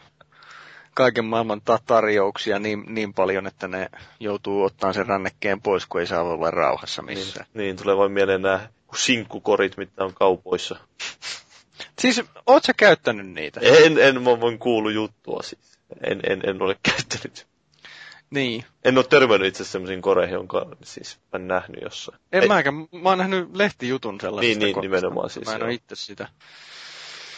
kaiken 0.94 1.26
maailman 1.26 1.61
tarjouksia 1.86 2.60
niin, 2.60 2.84
niin 2.88 3.14
paljon, 3.14 3.48
että 3.48 3.68
ne 3.68 3.90
joutuu 4.19 4.64
ottaa 4.64 4.94
sen 4.94 5.06
rannekkeen 5.06 5.61
pois, 5.61 5.86
kun 5.86 6.02
ei 6.02 6.07
saa 6.07 6.22
olla 6.22 6.52
rauhassa 6.52 7.02
missään. 7.02 7.45
Niin, 7.53 7.64
niin 7.64 7.77
tulee 7.77 7.98
vain 7.98 8.11
mieleen 8.11 8.41
nämä 8.41 8.68
sinkkukorit, 8.95 9.77
mitä 9.77 10.03
on 10.03 10.14
kaupoissa. 10.14 10.76
Siis, 11.99 12.22
oot 12.48 12.64
sä 12.64 12.73
käyttänyt 12.77 13.27
niitä? 13.27 13.60
En, 13.64 13.98
en, 13.98 14.22
mä 14.22 14.40
voin 14.40 14.60
kuulu 14.60 14.90
juttua 14.90 15.41
siis. 15.44 15.80
En, 16.03 16.19
en, 16.30 16.49
en 16.49 16.61
ole 16.61 16.76
käyttänyt. 16.84 17.48
Niin. 18.30 18.66
En 18.84 18.98
ole 18.98 19.06
törmännyt 19.10 19.48
itse 19.48 19.64
semmoisiin 19.64 20.02
koreihin, 20.02 20.34
jonka 20.34 20.66
siis 20.84 21.20
mä 21.34 21.40
nähnyt 21.40 21.82
jossain. 21.82 22.20
En 22.32 22.42
Ei. 22.42 22.48
mäkään. 22.48 22.76
Mä 22.76 23.10
oon 23.10 23.18
nähnyt 23.18 23.56
lehtijutun 23.56 24.22
sellaisesta. 24.22 24.60
Niin, 24.60 24.74
niin 24.74 24.82
nimenomaan 24.82 25.30
siis. 25.30 25.48
Mä 25.48 25.56
en 25.56 25.64
ole 25.64 25.74
itse 25.74 25.96
sitä. 25.96 26.28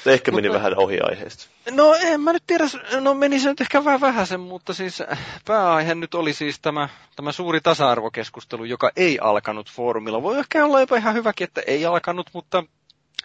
Se 0.04 0.14
ehkä 0.14 0.32
meni 0.32 0.48
mutta, 0.48 0.60
vähän 0.60 0.78
ohi 0.78 1.00
aiheesta. 1.00 1.48
No 1.72 1.94
en 2.02 2.22
mä 2.22 2.34
nyt 2.34 2.44
tiedä, 2.48 2.64
no 3.02 3.14
meni 3.14 3.40
se 3.40 3.50
nyt 3.50 3.62
ehkä 3.62 3.86
vähän 3.86 4.02
vähäisen, 4.02 4.40
mutta 4.40 4.74
siis 4.74 5.02
äh, 5.02 5.20
pääaihe 5.46 5.96
nyt 5.96 6.14
oli 6.14 6.34
siis 6.34 6.60
tämä, 6.60 6.90
tämä 7.16 7.32
suuri 7.32 7.62
tasa-arvokeskustelu, 7.62 8.64
joka 8.64 8.92
ei 8.96 9.20
alkanut 9.22 9.72
foorumilla. 9.72 10.24
Voi 10.24 10.40
ehkä 10.40 10.66
olla 10.66 10.80
jopa 10.80 10.98
ihan 10.98 11.14
hyväkin, 11.14 11.46
että 11.46 11.62
ei 11.68 11.86
alkanut, 11.86 12.30
mutta 12.34 12.64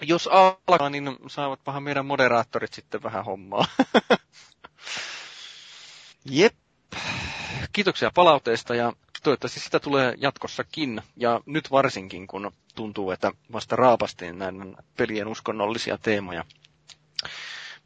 jos 0.00 0.28
alkaa, 0.32 0.90
niin 0.90 1.16
saavat 1.26 1.60
vähän 1.66 1.82
meidän 1.82 2.06
moderaattorit 2.06 2.72
sitten 2.72 3.02
vähän 3.02 3.24
hommaa. 3.24 3.66
Jep. 6.30 6.54
Kiitoksia 7.72 8.10
palautteesta 8.14 8.74
ja 8.74 8.92
toivottavasti 9.22 9.60
sitä 9.60 9.80
tulee 9.80 10.14
jatkossakin. 10.18 11.02
Ja 11.16 11.40
nyt 11.46 11.70
varsinkin, 11.70 12.26
kun 12.26 12.52
tuntuu, 12.74 13.10
että 13.10 13.32
vasta 13.52 13.76
raapastiin 13.76 14.38
näiden 14.38 14.76
pelien 14.96 15.28
uskonnollisia 15.28 15.98
teemoja 15.98 16.44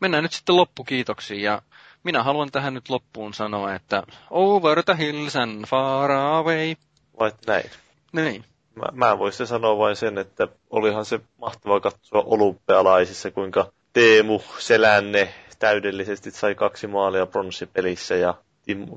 mennään 0.01 0.23
nyt 0.23 0.33
sitten 0.33 0.57
loppukiitoksiin 0.57 1.43
ja 1.43 1.63
minä 2.05 2.23
haluan 2.23 2.51
tähän 2.53 2.75
nyt 2.75 2.89
loppuun 2.89 3.35
sanoa, 3.35 3.75
että 3.75 4.03
over 4.31 4.83
the 4.83 4.97
hills 4.99 5.37
and 5.37 5.65
far 5.67 6.11
away. 6.11 6.75
Vai 7.19 7.33
näin? 7.47 7.71
Niin. 8.13 8.45
Mä, 8.75 8.85
mä 8.93 9.19
voisin 9.19 9.47
sanoa 9.47 9.79
vain 9.79 9.97
sen, 9.97 10.19
että 10.19 10.49
olihan 10.71 11.05
se 11.05 11.21
mahtavaa 11.39 11.81
katsoa 11.81 12.23
olympialaisissa, 12.27 13.31
kuinka 13.31 13.73
Teemu 13.93 14.43
Selänne 14.59 15.35
täydellisesti 15.59 16.31
sai 16.31 16.55
kaksi 16.55 16.87
maalia 16.87 17.27
pronssipelissä 17.27 18.15
ja 18.17 18.35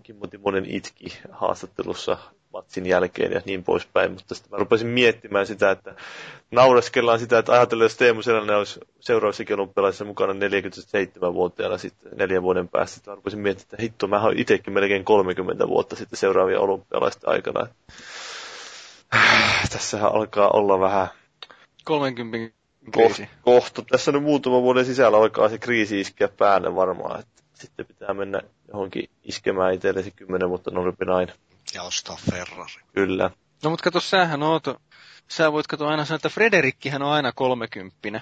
Kimmo 0.04 0.28
Timonen 0.28 0.66
itki 0.66 1.06
haastattelussa 1.32 2.18
matsin 2.54 2.86
jälkeen 2.86 3.32
ja 3.32 3.42
niin 3.46 3.64
poispäin, 3.64 4.12
mutta 4.12 4.36
sitten 4.36 4.52
mä 4.52 4.58
rupesin 4.58 4.88
miettimään 4.88 5.48
sitä, 5.48 5.72
että 5.72 5.96
naureskellaan 6.52 7.20
sitä, 7.20 7.38
että 7.40 7.52
ajatellaan, 7.52 7.86
jos 7.86 7.98
Teemu 7.98 8.22
Selänne 8.22 8.56
olisi 8.56 8.80
seuraavassa 9.00 9.44
olympialaisissa 9.54 10.06
mukana 10.06 10.34
47-vuotiaana 10.34 11.78
sitten 11.78 12.12
neljän 12.18 12.44
vuoden 12.44 12.68
päästä, 12.70 12.98
että 12.98 13.12
mä 13.12 13.16
rupesin 13.16 13.40
miettimään, 13.40 13.68
että 13.74 13.82
hitto, 13.82 14.08
mä 14.08 14.22
oon 14.24 14.38
itsekin 14.38 14.74
melkein 14.74 15.06
30 15.06 15.68
vuotta 15.68 15.96
sitten 15.96 16.20
seuraavia 16.20 16.60
olympialaisten 16.60 17.30
aikana. 17.30 17.68
Tässähän 19.72 20.12
alkaa 20.16 20.50
olla 20.50 20.80
vähän 20.80 21.08
30 21.84 22.56
kriisi. 22.92 23.24
Ko- 23.24 23.28
kohta. 23.42 23.82
Tässä 23.92 24.12
nyt 24.12 24.24
muutaman 24.24 24.62
vuoden 24.62 24.86
sisällä 24.86 25.18
alkaa 25.18 25.50
se 25.50 25.58
kriisi 25.58 26.00
iskeä 26.02 26.28
päälle 26.28 26.76
varmaan, 26.76 27.20
että 27.20 27.39
sitten 27.60 27.86
pitää 27.86 28.14
mennä 28.14 28.42
johonkin 28.68 29.10
iskemään 29.24 29.74
itsellesi 29.74 30.12
kymmenen 30.12 30.50
vuotta 30.50 30.72
nuorempi 30.72 31.06
nainen. 31.06 31.36
Ja 31.74 31.84
ostaa 31.84 32.18
Ferrari. 32.32 32.84
Kyllä. 32.94 33.32
No 33.64 33.70
mutta 33.70 33.84
kato, 33.84 34.00
sähän 34.00 34.44
oot, 34.44 34.64
sä 35.28 35.52
voit 35.52 35.68
katsoa 35.68 35.90
aina 35.90 36.06
sanoa, 36.06 36.16
että 36.16 36.30
Frederikkihän 36.30 37.02
on 37.02 37.12
aina 37.12 37.32
kolmekymppinen. 37.32 38.22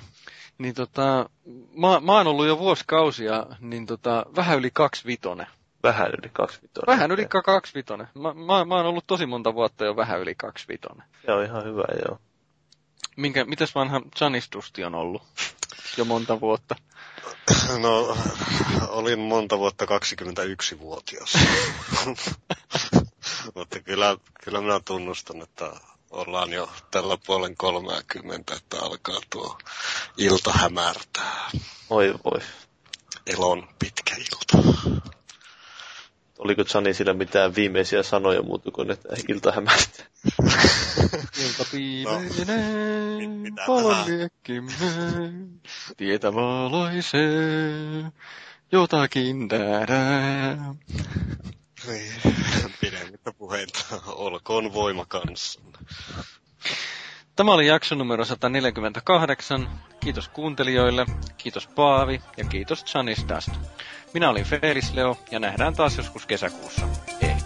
Niin 0.57 0.75
tota, 0.75 1.29
mä, 1.75 1.99
mä 1.99 2.11
oon 2.17 2.27
ollut 2.27 2.47
jo 2.47 2.59
vuosikausia, 2.59 3.45
niin 3.59 3.85
tota, 3.85 4.25
vähän 4.35 4.57
yli 4.57 4.69
kaksi 4.73 5.05
vitonen. 5.05 5.47
Vähän 5.83 6.07
yli 6.07 6.29
kaksi 6.33 6.59
vitonen. 6.61 6.87
Vähän 6.87 7.11
yli 7.11 7.25
kaksi 7.25 7.73
vitonen. 7.73 8.07
Mä, 8.15 8.33
mä, 8.33 8.65
mä 8.65 8.75
oon 8.75 8.85
ollut 8.85 9.07
tosi 9.07 9.25
monta 9.25 9.53
vuotta 9.53 9.85
jo 9.85 9.95
vähän 9.95 10.19
yli 10.19 10.35
kaksi 10.35 10.67
vitonen. 10.67 11.07
Se 11.25 11.31
on 11.31 11.43
ihan 11.43 11.63
hyvä, 11.63 11.83
joo. 12.05 12.19
Minkä, 13.15 13.45
mitäs 13.45 13.75
vanha 13.75 14.01
Janistusti 14.21 14.83
on 14.83 14.95
ollut? 14.95 15.23
Jo 15.97 16.05
monta 16.05 16.41
vuotta. 16.41 16.75
No, 17.79 18.17
olin 18.87 19.19
monta 19.19 19.57
vuotta 19.57 19.85
21-vuotias. 19.85 21.33
Mutta 23.55 23.79
kyllä, 23.79 24.17
kyllä 24.43 24.61
minä 24.61 24.79
tunnustan, 24.85 25.41
että 25.41 25.71
ollaan 26.11 26.53
jo 26.53 26.69
tällä 26.91 27.17
puolen 27.25 27.57
30, 27.57 28.55
että 28.55 28.77
alkaa 28.81 29.19
tuo 29.29 29.57
ilta 30.17 30.51
hämärtää. 30.51 31.49
Oi 31.89 32.13
voi. 32.23 32.39
Elon 33.27 33.67
pitkä 33.79 34.15
ilta. 34.15 34.67
Oliko 36.39 36.63
Johnny 36.73 36.93
sillä 36.93 37.13
mitään 37.13 37.55
viimeisiä 37.55 38.03
sanoja 38.03 38.41
muuta 38.41 38.71
kuin, 38.71 38.91
että 38.91 39.09
ilta 39.29 39.51
hämästä. 39.51 40.03
Ilta 41.45 41.65
vähän? 43.67 44.07
liekkimme, 44.07 44.71
tietä 45.97 46.33
valoisee, 46.33 48.03
jotakin 48.71 49.47
tähdää. 49.47 50.73
Niin, 51.87 52.11
pidemmittä 52.81 53.31
puheita. 53.37 53.79
Olkoon 54.07 54.73
voima 54.73 55.05
kanssanne. 55.05 55.77
Tämä 57.35 57.53
oli 57.53 57.67
jakso 57.67 57.95
numero 57.95 58.25
148. 58.25 59.69
Kiitos 59.99 60.27
kuuntelijoille, 60.29 61.05
kiitos 61.37 61.67
Paavi 61.67 62.21
ja 62.37 62.43
kiitos 62.45 62.85
Janis 62.93 63.23
tästä. 63.25 63.51
Minä 64.17 64.29
olin 64.29 64.45
Felis 64.45 64.93
Leo 64.93 65.17
ja 65.31 65.39
nähdään 65.39 65.73
taas 65.73 65.97
joskus 65.97 66.25
kesäkuussa. 66.25 66.87
Ehkä. 67.21 67.36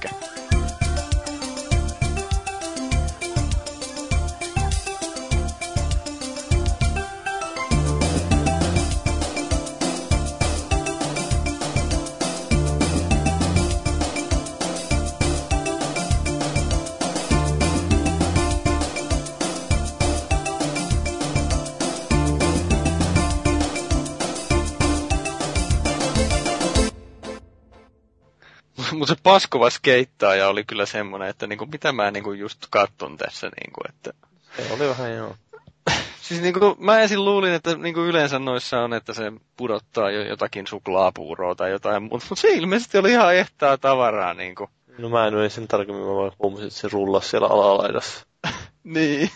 Mutta 29.02 29.16
se 29.16 29.22
paskova 29.24 29.70
skeittaaja 29.70 30.48
oli 30.48 30.64
kyllä 30.64 30.86
semmoinen, 30.86 31.30
että 31.30 31.48
niinku, 31.48 31.66
mitä 31.66 31.92
mä 31.92 32.12
niinku 32.12 32.32
just 32.34 32.68
katton 32.70 33.18
tässä. 33.18 33.48
Niinku, 33.48 33.82
että... 33.90 34.14
Se 34.58 34.74
oli 34.74 34.90
vähän 34.90 35.16
joo. 35.16 35.36
Siis 36.22 36.42
niinku, 36.42 36.76
mä 36.80 37.00
ensin 37.00 37.26
luulin, 37.26 37.54
että 37.54 37.76
niinku 37.76 38.00
yleensä 38.00 38.40
noissa 38.40 38.80
on, 38.80 38.94
että 38.94 39.14
se 39.14 39.32
pudottaa 39.58 40.12
jo 40.12 40.22
jotakin 40.22 40.68
suklaapuuroa 40.68 41.56
tai 41.56 41.72
jotain, 41.72 42.04
mutta 42.04 42.28
mut 42.30 42.40
se 42.40 42.50
ilmeisesti 42.50 42.98
oli 42.98 43.12
ihan 43.12 43.36
ehtaa 43.36 43.78
tavaraa. 43.78 44.34
Niinku. 44.34 44.70
No 44.98 45.10
mä 45.10 45.28
en 45.28 45.36
ole 45.36 45.50
sen 45.50 45.68
tarkemmin, 45.68 46.04
mä 46.04 46.16
vaan 46.16 46.32
huomasin, 46.40 46.68
että 46.68 46.80
se 46.80 46.90
rullasi 46.92 47.30
siellä 47.30 47.48
alalaidassa. 47.48 48.26
Niin. 48.84 49.30